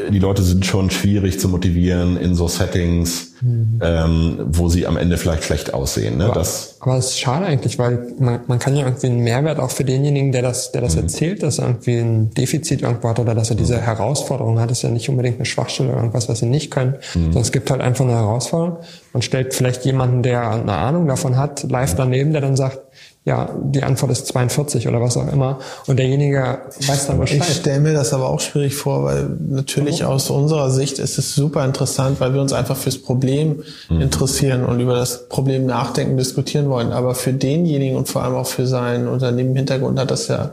die 0.10 0.20
Leute 0.20 0.44
sind 0.44 0.66
schon 0.66 0.90
schwierig 0.90 1.40
zu 1.40 1.48
motivieren 1.48 2.18
in 2.18 2.36
so 2.36 2.48
Settings, 2.48 3.34
mhm. 3.42 3.80
ähm, 3.82 4.40
wo 4.48 4.68
sie 4.68 4.86
am 4.86 4.98
Ende 4.98 5.18
vielleicht 5.18 5.46
schlecht 5.46 5.74
aussehen. 5.74 6.18
Ne? 6.18 6.26
Aber, 6.26 6.34
das, 6.34 6.76
aber 6.82 6.98
es 6.98 7.08
ist 7.08 7.20
schade 7.20 7.46
eigentlich, 7.46 7.80
weil 7.80 8.14
man, 8.20 8.42
man 8.48 8.60
kann 8.60 8.76
ja 8.76 8.86
irgendwie 8.86 9.08
einen 9.08 9.20
Mehrwert 9.22 9.60
auch 9.60 9.72
für 9.72 9.86
denjenigen, 9.86 10.32
der 10.32 10.42
das, 10.42 10.72
der 10.72 10.82
das 10.82 10.96
mhm. 10.96 11.04
erzählt, 11.04 11.44
dass 11.44 11.60
er 11.60 11.68
irgendwie 11.68 11.98
ein 12.00 12.32
Defizit 12.32 12.82
irgendwo 12.82 13.10
hat 13.10 13.20
oder 13.20 13.34
dass 13.34 13.50
er 13.50 13.56
diese 13.56 13.78
mhm. 13.78 13.82
Herausforderung 13.82 14.60
hat, 14.60 14.72
ist 14.72 14.82
ja 14.82 14.90
nicht 14.90 15.08
unbedingt 15.08 15.38
eine 15.38 15.46
Schwachstelle 15.46 15.90
oder 15.90 16.00
irgendwas, 16.00 16.28
was 16.28 16.40
sie 16.40 16.48
nicht 16.48 16.70
können, 16.70 16.96
mhm. 17.14 17.24
sondern 17.24 17.42
es 17.42 17.52
gibt 17.52 17.72
halt 17.72 17.82
einfach 17.82 18.04
eine 18.04 18.16
Herausforderung. 18.16 18.80
Man 19.14 19.22
stellt 19.22 19.54
vielleicht 19.54 19.86
jemanden, 19.86 20.22
der 20.22 20.50
eine 20.52 20.74
Ahnung 20.74 21.08
davon 21.08 21.38
hat, 21.38 21.64
live 21.70 21.96
daneben, 21.96 22.34
der 22.34 22.42
dann 22.42 22.58
sagt, 22.58 22.80
ja, 23.28 23.50
die 23.62 23.84
Antwort 23.84 24.14
ist 24.14 24.26
42 24.28 24.88
oder 24.88 25.02
was 25.02 25.18
auch 25.18 25.30
immer. 25.30 25.60
Und 25.86 26.00
derjenige 26.00 26.60
weiß 26.88 27.08
dann 27.08 27.20
Bescheid. 27.20 27.42
Ich 27.46 27.58
stelle 27.58 27.82
mir 27.82 27.92
das 27.92 28.14
aber 28.14 28.30
auch 28.30 28.40
schwierig 28.40 28.74
vor, 28.74 29.04
weil 29.04 29.28
natürlich 29.50 30.00
Warum? 30.00 30.16
aus 30.16 30.30
unserer 30.30 30.72
Sicht 30.72 30.98
ist 30.98 31.18
es 31.18 31.36
super 31.36 31.66
interessant, 31.66 32.22
weil 32.22 32.34
wir 32.34 32.40
uns 32.40 32.54
einfach 32.54 32.78
fürs 32.78 32.98
Problem 32.98 33.64
mhm. 33.90 34.00
interessieren 34.00 34.64
und 34.64 34.80
über 34.80 34.96
das 34.96 35.28
Problem 35.28 35.66
nachdenken, 35.66 36.16
diskutieren 36.16 36.70
wollen. 36.70 36.94
Aber 36.94 37.16
für 37.16 37.34
denjenigen 37.34 37.98
und 37.98 38.08
vor 38.08 38.24
allem 38.24 38.36
auch 38.36 38.48
für 38.48 38.66
sein 38.66 39.10
Unternehmen 39.10 39.50
im 39.50 39.58
Hintergrund 39.58 40.00
hat 40.00 40.10
das 40.10 40.30
ja 40.30 40.52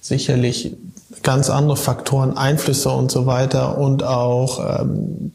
sicherlich 0.00 0.74
ganz 1.22 1.48
andere 1.48 1.76
Faktoren, 1.76 2.36
Einflüsse 2.36 2.90
und 2.90 3.12
so 3.12 3.26
weiter 3.26 3.78
und 3.78 4.02
auch 4.02 4.80
ähm, 4.80 5.30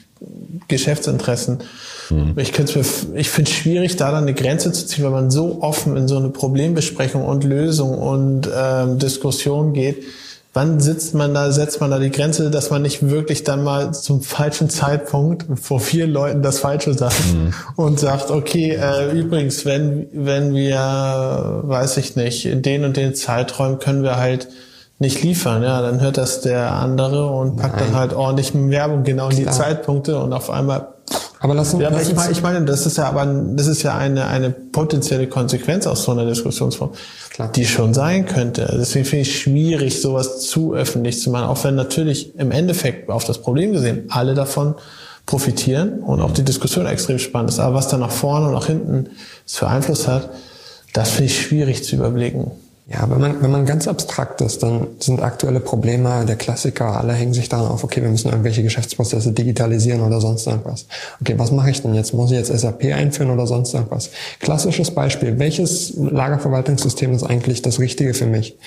Geschäftsinteressen. 0.67 1.59
Mhm. 2.11 2.33
Ich, 2.37 2.49
ich 2.49 3.29
finde 3.29 3.51
es 3.51 3.55
schwierig, 3.55 3.95
da 3.95 4.11
dann 4.11 4.23
eine 4.23 4.33
Grenze 4.33 4.71
zu 4.71 4.85
ziehen, 4.85 5.05
wenn 5.05 5.11
man 5.11 5.31
so 5.31 5.61
offen 5.61 5.97
in 5.97 6.07
so 6.07 6.17
eine 6.17 6.29
Problembesprechung 6.29 7.25
und 7.25 7.43
Lösung 7.43 7.97
und 7.97 8.49
ähm, 8.55 8.99
Diskussion 8.99 9.73
geht. 9.73 10.03
Wann 10.53 10.81
sitzt 10.81 11.13
man 11.15 11.33
da, 11.33 11.49
setzt 11.53 11.79
man 11.79 11.91
da 11.91 11.99
die 11.99 12.11
Grenze, 12.11 12.51
dass 12.51 12.71
man 12.71 12.81
nicht 12.81 13.09
wirklich 13.09 13.45
dann 13.45 13.63
mal 13.63 13.93
zum 13.93 14.21
falschen 14.21 14.69
Zeitpunkt 14.69 15.45
vor 15.57 15.79
vielen 15.79 16.11
Leuten 16.11 16.41
das 16.41 16.59
Falsche 16.59 16.93
sagt 16.93 17.15
mhm. 17.33 17.53
und 17.77 18.01
sagt, 18.01 18.31
okay, 18.31 18.71
äh, 18.71 19.17
übrigens, 19.17 19.65
wenn, 19.65 20.07
wenn 20.11 20.53
wir, 20.53 21.61
weiß 21.63 21.95
ich 21.97 22.17
nicht, 22.17 22.45
in 22.45 22.61
den 22.61 22.83
und 22.83 22.97
den 22.97 23.15
Zeiträumen 23.15 23.79
können 23.79 24.03
wir 24.03 24.17
halt 24.17 24.49
nicht 24.99 25.23
liefern, 25.23 25.63
ja, 25.63 25.81
dann 25.81 26.01
hört 26.01 26.17
das 26.17 26.41
der 26.41 26.73
andere 26.73 27.27
und 27.27 27.55
packt 27.55 27.77
Nein. 27.77 27.85
dann 27.87 27.95
halt 27.95 28.13
ordentlich 28.13 28.51
Werbung 28.53 29.03
genau 29.03 29.29
in 29.29 29.37
die 29.37 29.45
Zeitpunkte 29.47 30.19
und 30.19 30.33
auf 30.33 30.49
einmal 30.49 30.89
aber 31.43 31.55
lass 31.55 31.73
uns, 31.73 31.81
ja, 31.81 31.89
aber 31.89 32.03
ich 32.03 32.13
meine, 32.13 32.31
ich 32.31 32.43
meine, 32.43 32.65
das 32.65 32.85
ist 32.85 32.97
ja 32.97 33.05
aber, 33.05 33.25
das 33.25 33.65
ist 33.65 33.81
ja 33.81 33.97
eine, 33.97 34.27
eine 34.27 34.51
potenzielle 34.51 35.25
Konsequenz 35.25 35.87
aus 35.87 36.03
so 36.03 36.11
einer 36.11 36.27
Diskussionsform, 36.27 36.91
Klar. 37.31 37.51
die 37.51 37.65
schon 37.65 37.95
sein 37.95 38.27
könnte. 38.27 38.71
Deswegen 38.79 39.05
finde 39.05 39.23
ich 39.23 39.39
schwierig, 39.39 40.01
sowas 40.01 40.41
zu 40.41 40.75
öffentlich 40.75 41.19
zu 41.19 41.31
machen, 41.31 41.45
auch 41.45 41.63
wenn 41.63 41.73
natürlich 41.73 42.35
im 42.37 42.51
Endeffekt 42.51 43.09
auf 43.09 43.23
das 43.23 43.39
Problem 43.39 43.73
gesehen 43.73 44.05
alle 44.09 44.35
davon 44.35 44.75
profitieren 45.25 46.01
und 46.01 46.21
auch 46.21 46.31
die 46.31 46.43
Diskussion 46.43 46.85
extrem 46.85 47.17
spannend 47.17 47.49
ist. 47.49 47.59
Aber 47.59 47.73
was 47.73 47.87
da 47.87 47.97
nach 47.97 48.11
vorne 48.11 48.45
und 48.45 48.53
nach 48.53 48.67
hinten 48.67 49.09
für 49.47 49.67
Einfluss 49.67 50.07
hat, 50.07 50.29
das 50.93 51.09
finde 51.09 51.25
ich 51.25 51.41
schwierig 51.41 51.83
zu 51.83 51.95
überblicken. 51.95 52.51
Ja, 52.93 53.09
wenn 53.09 53.21
man, 53.21 53.41
wenn 53.41 53.51
man 53.51 53.65
ganz 53.65 53.87
abstrakt 53.87 54.41
ist, 54.41 54.63
dann 54.63 54.87
sind 54.99 55.21
aktuelle 55.21 55.61
Probleme 55.61 56.25
der 56.25 56.35
Klassiker, 56.35 56.99
alle 56.99 57.13
hängen 57.13 57.33
sich 57.33 57.47
daran 57.47 57.67
auf, 57.67 57.83
okay, 57.83 58.01
wir 58.01 58.09
müssen 58.09 58.29
irgendwelche 58.29 58.63
Geschäftsprozesse 58.63 59.31
digitalisieren 59.31 60.01
oder 60.01 60.19
sonst 60.19 60.45
irgendwas. 60.45 60.87
Okay, 61.21 61.35
was 61.37 61.51
mache 61.51 61.69
ich 61.69 61.81
denn 61.81 61.93
jetzt? 61.93 62.13
Muss 62.13 62.31
ich 62.31 62.37
jetzt 62.37 62.47
SAP 62.47 62.85
einführen 62.85 63.29
oder 63.29 63.47
sonst 63.47 63.73
irgendwas? 63.73 64.09
Klassisches 64.39 64.91
Beispiel, 64.91 65.39
welches 65.39 65.93
Lagerverwaltungssystem 65.95 67.13
ist 67.13 67.23
eigentlich 67.23 67.61
das 67.61 67.79
Richtige 67.79 68.13
für 68.13 68.25
mich? 68.25 68.57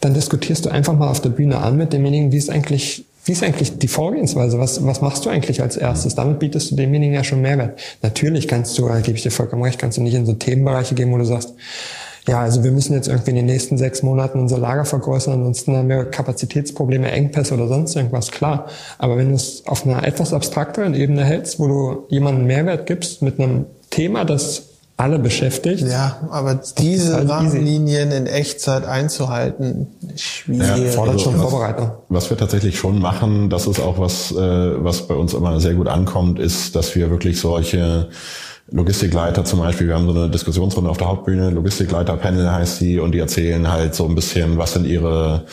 Dann 0.00 0.12
diskutierst 0.12 0.66
du 0.66 0.70
einfach 0.70 0.92
mal 0.92 1.08
auf 1.08 1.22
der 1.22 1.30
Bühne 1.30 1.56
an 1.58 1.78
mit 1.78 1.94
demjenigen, 1.94 2.32
wie 2.32 2.38
ist 2.38 2.50
eigentlich 2.50 3.06
wie 3.24 3.32
ist 3.32 3.42
eigentlich 3.42 3.78
die 3.78 3.88
Vorgehensweise? 3.88 4.60
Was, 4.60 4.86
was 4.86 5.00
machst 5.00 5.26
du 5.26 5.30
eigentlich 5.30 5.60
als 5.60 5.76
erstes? 5.76 6.14
Damit 6.14 6.38
bietest 6.38 6.70
du 6.70 6.76
demjenigen 6.76 7.12
ja 7.12 7.24
schon 7.24 7.40
Mehrwert. 7.40 7.80
Natürlich 8.00 8.46
kannst 8.46 8.78
du, 8.78 8.86
da 8.86 9.00
gebe 9.00 9.16
ich 9.16 9.24
dir 9.24 9.32
vollkommen 9.32 9.64
recht, 9.64 9.80
kannst 9.80 9.98
du 9.98 10.02
nicht 10.02 10.14
in 10.14 10.26
so 10.26 10.32
Themenbereiche 10.32 10.94
gehen, 10.94 11.10
wo 11.10 11.18
du 11.18 11.24
sagst, 11.24 11.52
ja, 12.28 12.40
also 12.40 12.64
wir 12.64 12.72
müssen 12.72 12.94
jetzt 12.94 13.08
irgendwie 13.08 13.30
in 13.30 13.36
den 13.36 13.46
nächsten 13.46 13.78
sechs 13.78 14.02
Monaten 14.02 14.40
unser 14.40 14.58
Lager 14.58 14.84
vergrößern, 14.84 15.34
ansonsten 15.34 15.76
haben 15.76 15.88
wir 15.88 16.04
Kapazitätsprobleme, 16.06 17.10
Engpässe 17.10 17.54
oder 17.54 17.68
sonst 17.68 17.94
irgendwas, 17.94 18.30
klar. 18.30 18.66
Aber 18.98 19.16
wenn 19.16 19.28
du 19.28 19.34
es 19.36 19.64
auf 19.66 19.86
einer 19.86 20.04
etwas 20.04 20.32
abstrakteren 20.32 20.94
Ebene 20.94 21.24
hältst, 21.24 21.60
wo 21.60 21.68
du 21.68 22.06
jemanden 22.08 22.46
Mehrwert 22.46 22.86
gibst 22.86 23.22
mit 23.22 23.38
einem 23.38 23.66
Thema, 23.90 24.24
das 24.24 24.62
alle 24.98 25.18
beschäftigt. 25.18 25.86
Ja, 25.86 26.16
aber 26.30 26.58
diese 26.78 27.16
halt 27.16 27.28
Rahmenlinien 27.28 28.10
in 28.12 28.26
Echtzeit 28.26 28.86
einzuhalten, 28.86 29.88
schwierig. 30.16 30.86
Ja, 30.86 30.92
fordert 30.92 31.20
schon 31.20 31.36
Vorbereitung. 31.36 31.90
Was 32.08 32.30
wir 32.30 32.38
tatsächlich 32.38 32.78
schon 32.78 32.98
machen, 32.98 33.50
das 33.50 33.66
ist 33.66 33.78
auch 33.78 33.98
was, 33.98 34.32
äh, 34.32 34.36
was 34.36 35.06
bei 35.06 35.14
uns 35.14 35.34
immer 35.34 35.60
sehr 35.60 35.74
gut 35.74 35.88
ankommt, 35.88 36.38
ist, 36.38 36.74
dass 36.74 36.94
wir 36.96 37.10
wirklich 37.10 37.38
solche 37.38 38.08
Logistikleiter 38.68 39.44
zum 39.44 39.60
Beispiel, 39.60 39.86
wir 39.86 39.94
haben 39.94 40.06
so 40.06 40.18
eine 40.18 40.28
Diskussionsrunde 40.28 40.90
auf 40.90 40.98
der 40.98 41.06
Hauptbühne, 41.06 41.50
Logistikleiter-Panel 41.50 42.50
heißt 42.50 42.80
die, 42.80 42.98
und 42.98 43.12
die 43.12 43.20
erzählen 43.20 43.70
halt 43.70 43.94
so 43.94 44.08
ein 44.08 44.14
bisschen, 44.16 44.58
was 44.58 44.72
sind 44.72 44.86
ihre 44.86 45.46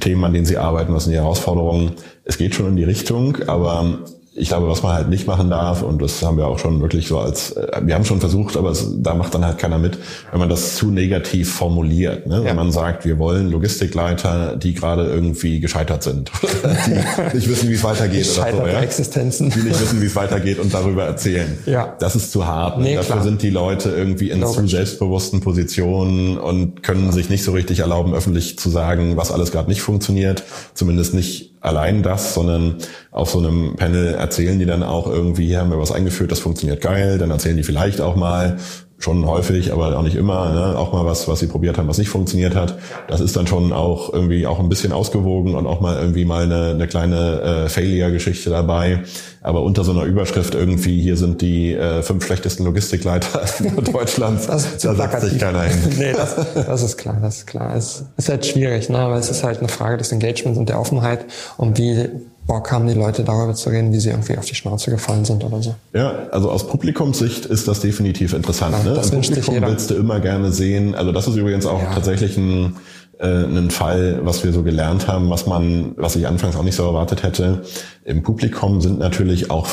Themen, 0.00 0.24
an 0.24 0.32
denen 0.32 0.44
sie 0.44 0.58
arbeiten, 0.58 0.92
was 0.92 1.04
sind 1.04 1.12
ihre 1.12 1.22
Herausforderungen. 1.22 1.92
Es 2.24 2.36
geht 2.36 2.54
schon 2.54 2.66
in 2.66 2.76
die 2.76 2.84
Richtung, 2.84 3.36
aber 3.46 4.00
ich 4.38 4.48
glaube, 4.48 4.68
was 4.68 4.82
man 4.82 4.94
halt 4.94 5.08
nicht 5.08 5.26
machen 5.26 5.50
darf, 5.50 5.82
und 5.82 6.00
das 6.00 6.22
haben 6.22 6.36
wir 6.36 6.46
auch 6.46 6.58
schon 6.58 6.80
wirklich 6.80 7.08
so 7.08 7.18
als, 7.18 7.52
äh, 7.52 7.80
wir 7.82 7.94
haben 7.94 8.04
schon 8.04 8.20
versucht, 8.20 8.56
aber 8.56 8.70
es, 8.70 8.86
da 8.98 9.14
macht 9.14 9.34
dann 9.34 9.44
halt 9.44 9.58
keiner 9.58 9.78
mit, 9.78 9.98
wenn 10.30 10.38
man 10.38 10.48
das 10.48 10.76
zu 10.76 10.90
negativ 10.90 11.52
formuliert. 11.52 12.26
Ne? 12.26 12.36
Ja. 12.36 12.44
Wenn 12.44 12.56
man 12.56 12.72
sagt, 12.72 13.04
wir 13.04 13.18
wollen 13.18 13.50
Logistikleiter, 13.50 14.56
die 14.56 14.74
gerade 14.74 15.06
irgendwie 15.06 15.60
gescheitert 15.60 16.02
sind, 16.02 16.30
die 16.86 17.36
nicht 17.36 17.48
wissen, 17.48 17.68
wie 17.68 17.74
es 17.74 17.84
weitergeht 17.84 18.28
oder 18.36 18.50
so, 18.50 18.66
ja? 18.66 18.80
Existenzen. 18.80 19.50
die 19.50 19.60
nicht 19.60 19.80
wissen, 19.80 20.00
wie 20.00 20.06
es 20.06 20.16
weitergeht 20.16 20.58
und 20.58 20.72
darüber 20.72 21.04
erzählen. 21.04 21.58
Ja. 21.66 21.96
Das 21.98 22.16
ist 22.16 22.32
zu 22.32 22.46
hart. 22.46 22.78
Ne? 22.78 22.84
Nee, 22.84 22.96
Dafür 22.96 23.16
klar. 23.16 23.24
sind 23.24 23.42
die 23.42 23.50
Leute 23.50 23.90
irgendwie 23.90 24.30
in 24.30 24.46
zu 24.46 24.66
selbstbewussten 24.66 25.40
Positionen 25.40 26.38
und 26.38 26.82
können 26.82 27.12
sich 27.12 27.28
nicht 27.28 27.44
so 27.44 27.52
richtig 27.52 27.80
erlauben, 27.80 28.14
öffentlich 28.14 28.58
zu 28.58 28.70
sagen, 28.70 29.16
was 29.16 29.32
alles 29.32 29.52
gerade 29.52 29.68
nicht 29.68 29.82
funktioniert. 29.82 30.44
Zumindest 30.74 31.14
nicht 31.14 31.48
allein 31.68 32.02
das, 32.02 32.34
sondern 32.34 32.76
auf 33.10 33.30
so 33.30 33.38
einem 33.38 33.76
Panel 33.76 34.14
erzählen 34.14 34.58
die 34.58 34.66
dann 34.66 34.82
auch 34.82 35.06
irgendwie, 35.06 35.46
hier 35.46 35.60
haben 35.60 35.70
wir 35.70 35.78
was 35.78 35.92
eingeführt, 35.92 36.32
das 36.32 36.40
funktioniert 36.40 36.80
geil, 36.80 37.18
dann 37.18 37.30
erzählen 37.30 37.56
die 37.56 37.62
vielleicht 37.62 38.00
auch 38.00 38.16
mal, 38.16 38.56
schon 38.98 39.26
häufig, 39.26 39.72
aber 39.72 39.96
auch 39.96 40.02
nicht 40.02 40.16
immer, 40.16 40.52
ne? 40.52 40.76
auch 40.76 40.92
mal 40.92 41.06
was, 41.06 41.28
was 41.28 41.38
sie 41.38 41.46
probiert 41.46 41.78
haben, 41.78 41.86
was 41.86 41.98
nicht 41.98 42.08
funktioniert 42.08 42.56
hat. 42.56 42.78
Das 43.06 43.20
ist 43.20 43.36
dann 43.36 43.46
schon 43.46 43.72
auch 43.72 44.12
irgendwie 44.12 44.46
auch 44.46 44.58
ein 44.58 44.68
bisschen 44.68 44.92
ausgewogen 44.92 45.54
und 45.54 45.68
auch 45.68 45.80
mal 45.80 45.96
irgendwie 45.96 46.24
mal 46.24 46.42
eine, 46.42 46.70
eine 46.70 46.88
kleine 46.88 47.40
äh, 47.40 47.68
Failure-Geschichte 47.68 48.50
dabei. 48.50 49.04
Aber 49.40 49.62
unter 49.62 49.84
so 49.84 49.92
einer 49.92 50.02
Überschrift 50.02 50.56
irgendwie, 50.56 51.00
hier 51.00 51.16
sind 51.16 51.42
die 51.42 51.74
äh, 51.74 52.02
fünf 52.02 52.26
schlechtesten 52.26 52.64
Logistikleiter 52.64 53.42
Deutschlands, 53.92 54.48
das 54.48 54.78
da 54.78 54.94
setzt 54.94 55.30
sich 55.30 55.38
keiner 55.38 55.62
hin. 55.62 55.78
nee, 55.96 56.12
das, 56.12 56.34
das 56.54 56.82
ist 56.82 56.98
klar, 56.98 57.18
das 57.22 57.38
ist 57.38 57.46
klar. 57.46 57.76
Es 57.76 58.04
ist 58.16 58.28
halt 58.28 58.44
schwierig, 58.46 58.88
ne? 58.88 58.98
aber 58.98 59.16
es 59.16 59.30
ist 59.30 59.44
halt 59.44 59.60
eine 59.60 59.68
Frage 59.68 59.98
des 59.98 60.10
Engagements 60.10 60.58
und 60.58 60.68
der 60.68 60.80
Offenheit 60.80 61.24
und 61.56 61.78
wie 61.78 62.08
Bock 62.48 62.72
haben, 62.72 62.88
die 62.88 62.94
Leute 62.94 63.22
darüber 63.22 63.54
zu 63.54 63.68
reden, 63.68 63.92
wie 63.92 64.00
sie 64.00 64.08
irgendwie 64.08 64.36
auf 64.38 64.46
die 64.46 64.54
Schnauze 64.54 64.90
gefallen 64.90 65.24
sind 65.24 65.44
oder 65.44 65.62
so. 65.62 65.74
Ja, 65.92 66.28
also 66.32 66.50
aus 66.50 66.66
Publikumssicht 66.66 67.46
ist 67.46 67.68
das 67.68 67.80
definitiv 67.80 68.32
interessant. 68.32 68.74
Ja, 68.78 68.90
ne? 68.90 68.96
Das 68.96 69.10
Im 69.10 69.20
Publikum 69.20 69.60
willst 69.60 69.90
du 69.90 69.94
immer 69.94 70.18
gerne 70.18 70.50
sehen. 70.50 70.94
Also 70.94 71.12
das 71.12 71.28
ist 71.28 71.36
übrigens 71.36 71.66
auch 71.66 71.82
ja. 71.82 71.92
tatsächlich 71.92 72.38
ein, 72.38 72.76
äh, 73.18 73.26
ein 73.26 73.70
Fall, 73.70 74.20
was 74.22 74.42
wir 74.44 74.52
so 74.52 74.62
gelernt 74.62 75.06
haben, 75.06 75.28
was 75.28 75.46
man, 75.46 75.92
was 75.96 76.16
ich 76.16 76.26
anfangs 76.26 76.56
auch 76.56 76.62
nicht 76.62 76.74
so 76.74 76.84
erwartet 76.84 77.22
hätte. 77.22 77.62
Im 78.04 78.22
Publikum 78.22 78.80
sind 78.80 78.98
natürlich 78.98 79.50
auch 79.50 79.68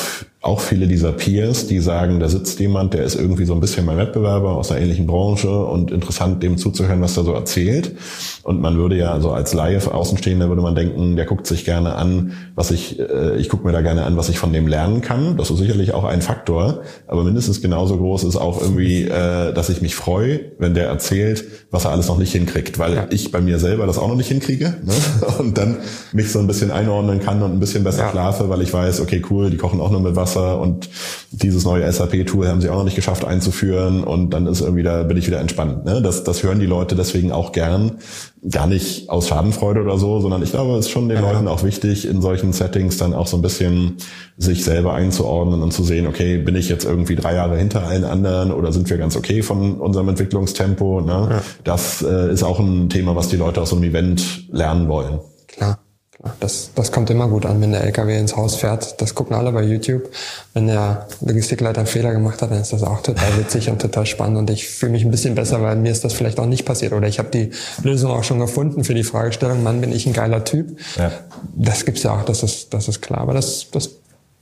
auch 0.46 0.60
viele 0.60 0.86
dieser 0.86 1.12
Peers, 1.12 1.66
die 1.66 1.80
sagen, 1.80 2.20
da 2.20 2.28
sitzt 2.28 2.60
jemand, 2.60 2.94
der 2.94 3.02
ist 3.02 3.16
irgendwie 3.16 3.44
so 3.44 3.52
ein 3.52 3.60
bisschen 3.60 3.84
mein 3.84 3.98
Wettbewerber 3.98 4.52
aus 4.52 4.70
einer 4.70 4.80
ähnlichen 4.80 5.06
Branche 5.06 5.50
und 5.50 5.90
interessant 5.90 6.42
dem 6.42 6.56
zuzuhören, 6.56 7.00
was 7.00 7.16
er 7.16 7.24
so 7.24 7.32
erzählt. 7.32 7.96
Und 8.44 8.60
man 8.60 8.76
würde 8.76 8.96
ja, 8.96 9.12
also 9.12 9.32
als 9.32 9.54
Laie 9.54 9.76
Außenstehender 9.76 10.48
würde 10.48 10.62
man 10.62 10.74
denken, 10.74 11.16
der 11.16 11.26
guckt 11.26 11.46
sich 11.46 11.64
gerne 11.64 11.96
an, 11.96 12.32
was 12.54 12.70
ich, 12.70 12.98
äh, 12.98 13.36
ich 13.36 13.48
gucke 13.48 13.66
mir 13.66 13.72
da 13.72 13.80
gerne 13.80 14.04
an, 14.04 14.16
was 14.16 14.28
ich 14.28 14.38
von 14.38 14.52
dem 14.52 14.68
lernen 14.68 15.00
kann. 15.00 15.36
Das 15.36 15.50
ist 15.50 15.58
sicherlich 15.58 15.92
auch 15.92 16.04
ein 16.04 16.22
Faktor, 16.22 16.82
aber 17.08 17.24
mindestens 17.24 17.60
genauso 17.60 17.96
groß 17.96 18.24
ist 18.24 18.36
auch 18.36 18.60
irgendwie, 18.60 19.02
äh, 19.02 19.52
dass 19.52 19.68
ich 19.68 19.82
mich 19.82 19.96
freue, 19.96 20.52
wenn 20.58 20.74
der 20.74 20.86
erzählt, 20.86 21.44
was 21.70 21.84
er 21.84 21.90
alles 21.90 22.06
noch 22.06 22.18
nicht 22.18 22.32
hinkriegt, 22.32 22.78
weil 22.78 22.94
ja. 22.94 23.06
ich 23.10 23.32
bei 23.32 23.40
mir 23.40 23.58
selber 23.58 23.86
das 23.86 23.98
auch 23.98 24.08
noch 24.08 24.16
nicht 24.16 24.28
hinkriege 24.28 24.76
ne? 24.84 24.92
und 25.38 25.58
dann 25.58 25.78
mich 26.12 26.30
so 26.30 26.38
ein 26.38 26.46
bisschen 26.46 26.70
einordnen 26.70 27.20
kann 27.20 27.42
und 27.42 27.52
ein 27.52 27.60
bisschen 27.60 27.82
besser 27.82 28.04
ja. 28.04 28.10
schlafe, 28.10 28.48
weil 28.48 28.62
ich 28.62 28.72
weiß, 28.72 29.00
okay, 29.00 29.22
cool, 29.30 29.50
die 29.50 29.56
kochen 29.56 29.80
auch 29.80 29.90
nur 29.90 30.00
mit 30.00 30.14
Wasser 30.14 30.35
Wasser 30.36 30.60
und 30.60 30.88
dieses 31.32 31.64
neue 31.64 31.90
SAP-Tool 31.90 32.48
haben 32.48 32.60
sie 32.60 32.68
auch 32.68 32.76
noch 32.76 32.84
nicht 32.84 32.96
geschafft 32.96 33.24
einzuführen 33.24 34.04
und 34.04 34.30
dann 34.30 34.46
ist 34.46 34.60
irgendwie 34.60 34.82
da 34.82 35.02
bin 35.02 35.16
ich 35.16 35.26
wieder 35.26 35.40
entspannt. 35.40 35.84
Ne? 35.84 36.00
Das, 36.02 36.24
das 36.24 36.42
hören 36.42 36.60
die 36.60 36.66
Leute 36.66 36.94
deswegen 36.94 37.32
auch 37.32 37.52
gern, 37.52 37.98
gar 38.48 38.66
nicht 38.66 39.10
aus 39.10 39.28
Schadenfreude 39.28 39.82
oder 39.82 39.98
so, 39.98 40.20
sondern 40.20 40.42
ich 40.42 40.50
glaube, 40.50 40.74
es 40.74 40.86
ist 40.86 40.90
schon 40.90 41.08
den 41.08 41.22
ja. 41.22 41.32
Leuten 41.32 41.48
auch 41.48 41.64
wichtig, 41.64 42.06
in 42.06 42.20
solchen 42.20 42.52
Settings 42.52 42.96
dann 42.96 43.14
auch 43.14 43.26
so 43.26 43.36
ein 43.36 43.42
bisschen 43.42 43.96
sich 44.38 44.64
selber 44.64 44.94
einzuordnen 44.94 45.62
und 45.62 45.72
zu 45.72 45.82
sehen, 45.82 46.06
okay, 46.06 46.38
bin 46.38 46.54
ich 46.54 46.68
jetzt 46.68 46.84
irgendwie 46.84 47.16
drei 47.16 47.34
Jahre 47.34 47.56
hinter 47.56 47.86
allen 47.86 48.04
anderen 48.04 48.52
oder 48.52 48.72
sind 48.72 48.88
wir 48.88 48.98
ganz 48.98 49.16
okay 49.16 49.42
von 49.42 49.80
unserem 49.80 50.08
Entwicklungstempo? 50.08 51.00
Ne? 51.00 51.28
Ja. 51.30 51.42
Das 51.64 52.02
äh, 52.02 52.32
ist 52.32 52.42
auch 52.42 52.60
ein 52.60 52.88
Thema, 52.88 53.16
was 53.16 53.28
die 53.28 53.36
Leute 53.36 53.62
aus 53.62 53.70
so 53.70 53.76
einem 53.76 53.84
Event 53.84 54.48
lernen 54.52 54.88
wollen. 54.88 55.20
Klar. 55.48 55.78
Das, 56.40 56.70
das 56.74 56.92
kommt 56.92 57.10
immer 57.10 57.28
gut 57.28 57.44
an, 57.44 57.60
wenn 57.60 57.72
der 57.72 57.84
LKW 57.84 58.18
ins 58.18 58.36
Haus 58.36 58.56
fährt. 58.56 59.00
Das 59.00 59.14
gucken 59.14 59.36
alle 59.36 59.52
bei 59.52 59.62
YouTube. 59.62 60.08
Wenn 60.54 60.66
der 60.66 61.06
Logistikleiter 61.20 61.80
einen 61.80 61.86
Fehler 61.86 62.12
gemacht 62.12 62.40
hat, 62.40 62.50
dann 62.50 62.60
ist 62.60 62.72
das 62.72 62.82
auch 62.82 63.02
total 63.02 63.36
witzig 63.38 63.68
und 63.68 63.82
total 63.82 64.06
spannend. 64.06 64.38
Und 64.38 64.50
ich 64.50 64.66
fühle 64.66 64.92
mich 64.92 65.04
ein 65.04 65.10
bisschen 65.10 65.34
besser, 65.34 65.60
weil 65.62 65.76
mir 65.76 65.92
ist 65.92 66.04
das 66.04 66.14
vielleicht 66.14 66.40
auch 66.40 66.46
nicht 66.46 66.64
passiert. 66.64 66.92
Oder 66.94 67.06
ich 67.06 67.18
habe 67.18 67.28
die 67.30 67.50
Lösung 67.82 68.10
auch 68.10 68.24
schon 68.24 68.38
gefunden 68.38 68.82
für 68.84 68.94
die 68.94 69.04
Fragestellung, 69.04 69.62
Mann, 69.62 69.80
bin 69.80 69.92
ich 69.92 70.06
ein 70.06 70.14
geiler 70.14 70.44
Typ. 70.44 70.78
Ja. 70.96 71.12
Das 71.54 71.84
gibt's 71.84 72.02
ja 72.02 72.14
auch, 72.14 72.24
das 72.24 72.42
ist, 72.42 72.72
das 72.72 72.88
ist 72.88 73.02
klar. 73.02 73.20
Aber 73.20 73.34
das, 73.34 73.66
das 73.70 73.90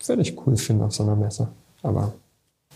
würde 0.06 0.22
ich 0.22 0.36
cool 0.46 0.56
finden 0.56 0.82
auf 0.82 0.94
so 0.94 1.02
einer 1.02 1.16
Messe. 1.16 1.48
Aber 1.82 2.12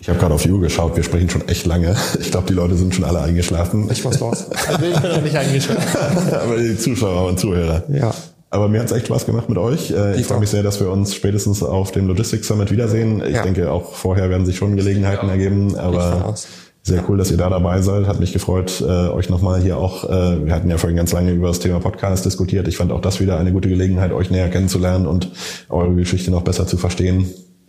ich 0.01 0.09
habe 0.09 0.19
gerade 0.19 0.35
auf 0.35 0.43
die 0.43 0.51
Uhr 0.51 0.61
geschaut, 0.61 0.97
wir 0.97 1.03
sprechen 1.03 1.29
schon 1.29 1.49
echt 1.49 1.67
lange. 1.67 1.97
Ich 2.21 2.31
glaube, 2.31 2.47
die 2.47 2.53
Leute 2.53 2.77
sind 2.77 2.95
schon 2.95 3.05
alle 3.05 3.21
eingeschlafen. 3.21 3.89
Ich 3.91 4.05
muss 4.05 4.21
los. 4.21 4.47
Also 4.51 4.85
ich 4.85 5.01
bin 5.01 5.11
noch 5.11 5.23
nicht 5.23 5.37
eingeschlafen. 5.37 6.35
Aber 6.41 6.57
die 6.57 6.77
Zuschauer 6.77 7.29
und 7.29 7.41
Zuhörer. 7.41 7.83
Ja. 7.89 8.15
Aber 8.51 8.69
mir 8.69 8.81
hat's 8.81 8.93
echt 8.93 9.07
Spaß 9.07 9.27
gemacht 9.27 9.49
mit 9.49 9.59
euch. 9.59 9.91
Äh, 9.91 10.19
ich 10.19 10.27
freue 10.27 10.41
mich 10.41 10.49
sehr, 10.49 10.63
dass 10.63 10.81
wir 10.81 10.91
uns 10.91 11.15
spätestens 11.15 11.63
auf 11.63 11.93
dem 11.93 12.07
Logistics 12.07 12.47
Summit 12.47 12.71
wiedersehen. 12.71 13.23
Ich 13.25 13.35
ja. 13.35 13.43
denke, 13.43 13.71
auch 13.71 13.93
vorher 13.93 14.31
werden 14.31 14.47
sich 14.47 14.57
schon 14.57 14.77
Gelegenheiten 14.77 15.27
ja. 15.27 15.33
ergeben. 15.33 15.77
Aber 15.77 16.35
sehr 16.83 17.05
cool, 17.09 17.19
dass 17.19 17.31
ihr 17.31 17.37
da 17.37 17.51
dabei 17.51 17.83
seid. 17.83 18.07
Hat 18.07 18.21
mich 18.21 18.33
gefreut, 18.33 18.81
äh, 18.81 18.85
euch 18.85 19.29
nochmal 19.29 19.61
hier 19.61 19.77
auch, 19.77 20.05
äh, 20.05 20.47
wir 20.47 20.55
hatten 20.55 20.71
ja 20.71 20.79
vorhin 20.79 20.97
ganz 20.97 21.13
lange 21.13 21.33
über 21.33 21.49
das 21.49 21.59
Thema 21.59 21.81
Podcast 21.81 22.25
diskutiert. 22.25 22.67
Ich 22.67 22.79
fand 22.79 22.93
auch 22.93 23.03
das 23.03 23.21
wieder 23.21 23.39
eine 23.39 23.53
gute 23.53 23.69
Gelegenheit, 23.69 24.13
euch 24.13 24.31
näher 24.31 24.49
kennenzulernen 24.49 25.07
und 25.07 25.31
eure 25.69 25.95
Geschichte 25.95 26.31
noch 26.31 26.43
besser 26.43 26.67
zu 26.67 26.79
verstehen. 26.79 27.29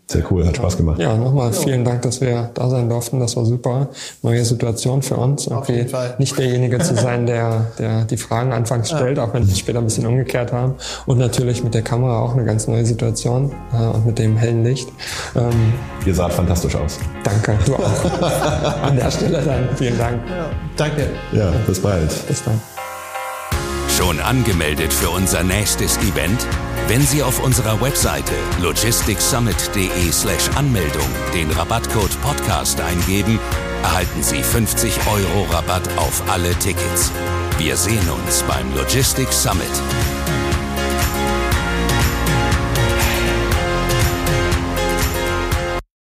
Sehr 0.09 0.23
cool, 0.31 0.43
hat 0.47 0.57
Spaß 0.57 0.75
gemacht. 0.75 0.97
Ja, 0.97 1.15
nochmal 1.15 1.53
vielen 1.53 1.85
Dank, 1.85 2.01
dass 2.01 2.19
wir 2.19 2.49
da 2.55 2.67
sein 2.67 2.89
durften. 2.89 3.19
Das 3.19 3.37
war 3.37 3.45
super. 3.45 3.89
Neue 4.23 4.43
Situation 4.43 5.03
für 5.03 5.17
uns. 5.17 5.45
Irgendwie 5.45 5.85
nicht 6.17 6.35
derjenige 6.35 6.79
zu 6.79 6.95
sein, 6.95 7.27
der, 7.27 7.67
der 7.77 8.05
die 8.05 8.17
Fragen 8.17 8.51
anfangs 8.51 8.89
stellt, 8.89 9.19
auch 9.19 9.35
wenn 9.35 9.45
wir 9.45 9.53
es 9.53 9.59
später 9.59 9.77
ein 9.77 9.83
bisschen 9.85 10.07
umgekehrt 10.07 10.51
haben. 10.51 10.73
Und 11.05 11.19
natürlich 11.19 11.63
mit 11.63 11.75
der 11.75 11.83
Kamera 11.83 12.21
auch 12.21 12.33
eine 12.33 12.43
ganz 12.43 12.67
neue 12.67 12.87
Situation 12.87 13.51
äh, 13.71 13.85
und 13.85 14.07
mit 14.07 14.17
dem 14.17 14.35
hellen 14.35 14.63
Licht. 14.63 14.89
Ähm, 15.35 15.73
Ihr 16.07 16.15
saht 16.15 16.33
fantastisch 16.33 16.75
aus. 16.75 16.97
Danke, 17.23 17.55
du 17.67 17.75
auch. 17.75 18.21
An 18.81 18.95
der 18.95 19.11
Stelle 19.11 19.43
dann 19.43 19.69
vielen 19.75 19.99
Dank. 19.99 20.21
Ja, 20.27 20.49
danke. 20.75 21.07
Ja, 21.33 21.51
bis 21.67 21.79
bald. 21.79 22.09
Bis 22.27 22.43
dann. 22.43 22.59
Schon 23.99 24.21
angemeldet 24.21 24.93
für 24.93 25.09
unser 25.09 25.43
nächstes 25.43 25.97
Event? 25.97 26.47
Wenn 26.87 27.01
Sie 27.01 27.21
auf 27.21 27.43
unserer 27.43 27.81
Webseite 27.81 28.31
logisticsummit.de 28.61 30.09
slash 30.13 30.47
Anmeldung 30.55 31.05
den 31.33 31.51
Rabattcode 31.51 32.21
Podcast 32.21 32.79
eingeben, 32.79 33.37
erhalten 33.83 34.23
Sie 34.23 34.41
50 34.41 34.97
Euro 35.05 35.43
Rabatt 35.51 35.85
auf 35.97 36.23
alle 36.29 36.55
Tickets. 36.59 37.11
Wir 37.57 37.75
sehen 37.75 38.09
uns 38.09 38.41
beim 38.43 38.73
Logistics 38.73 39.43
Summit. 39.43 39.67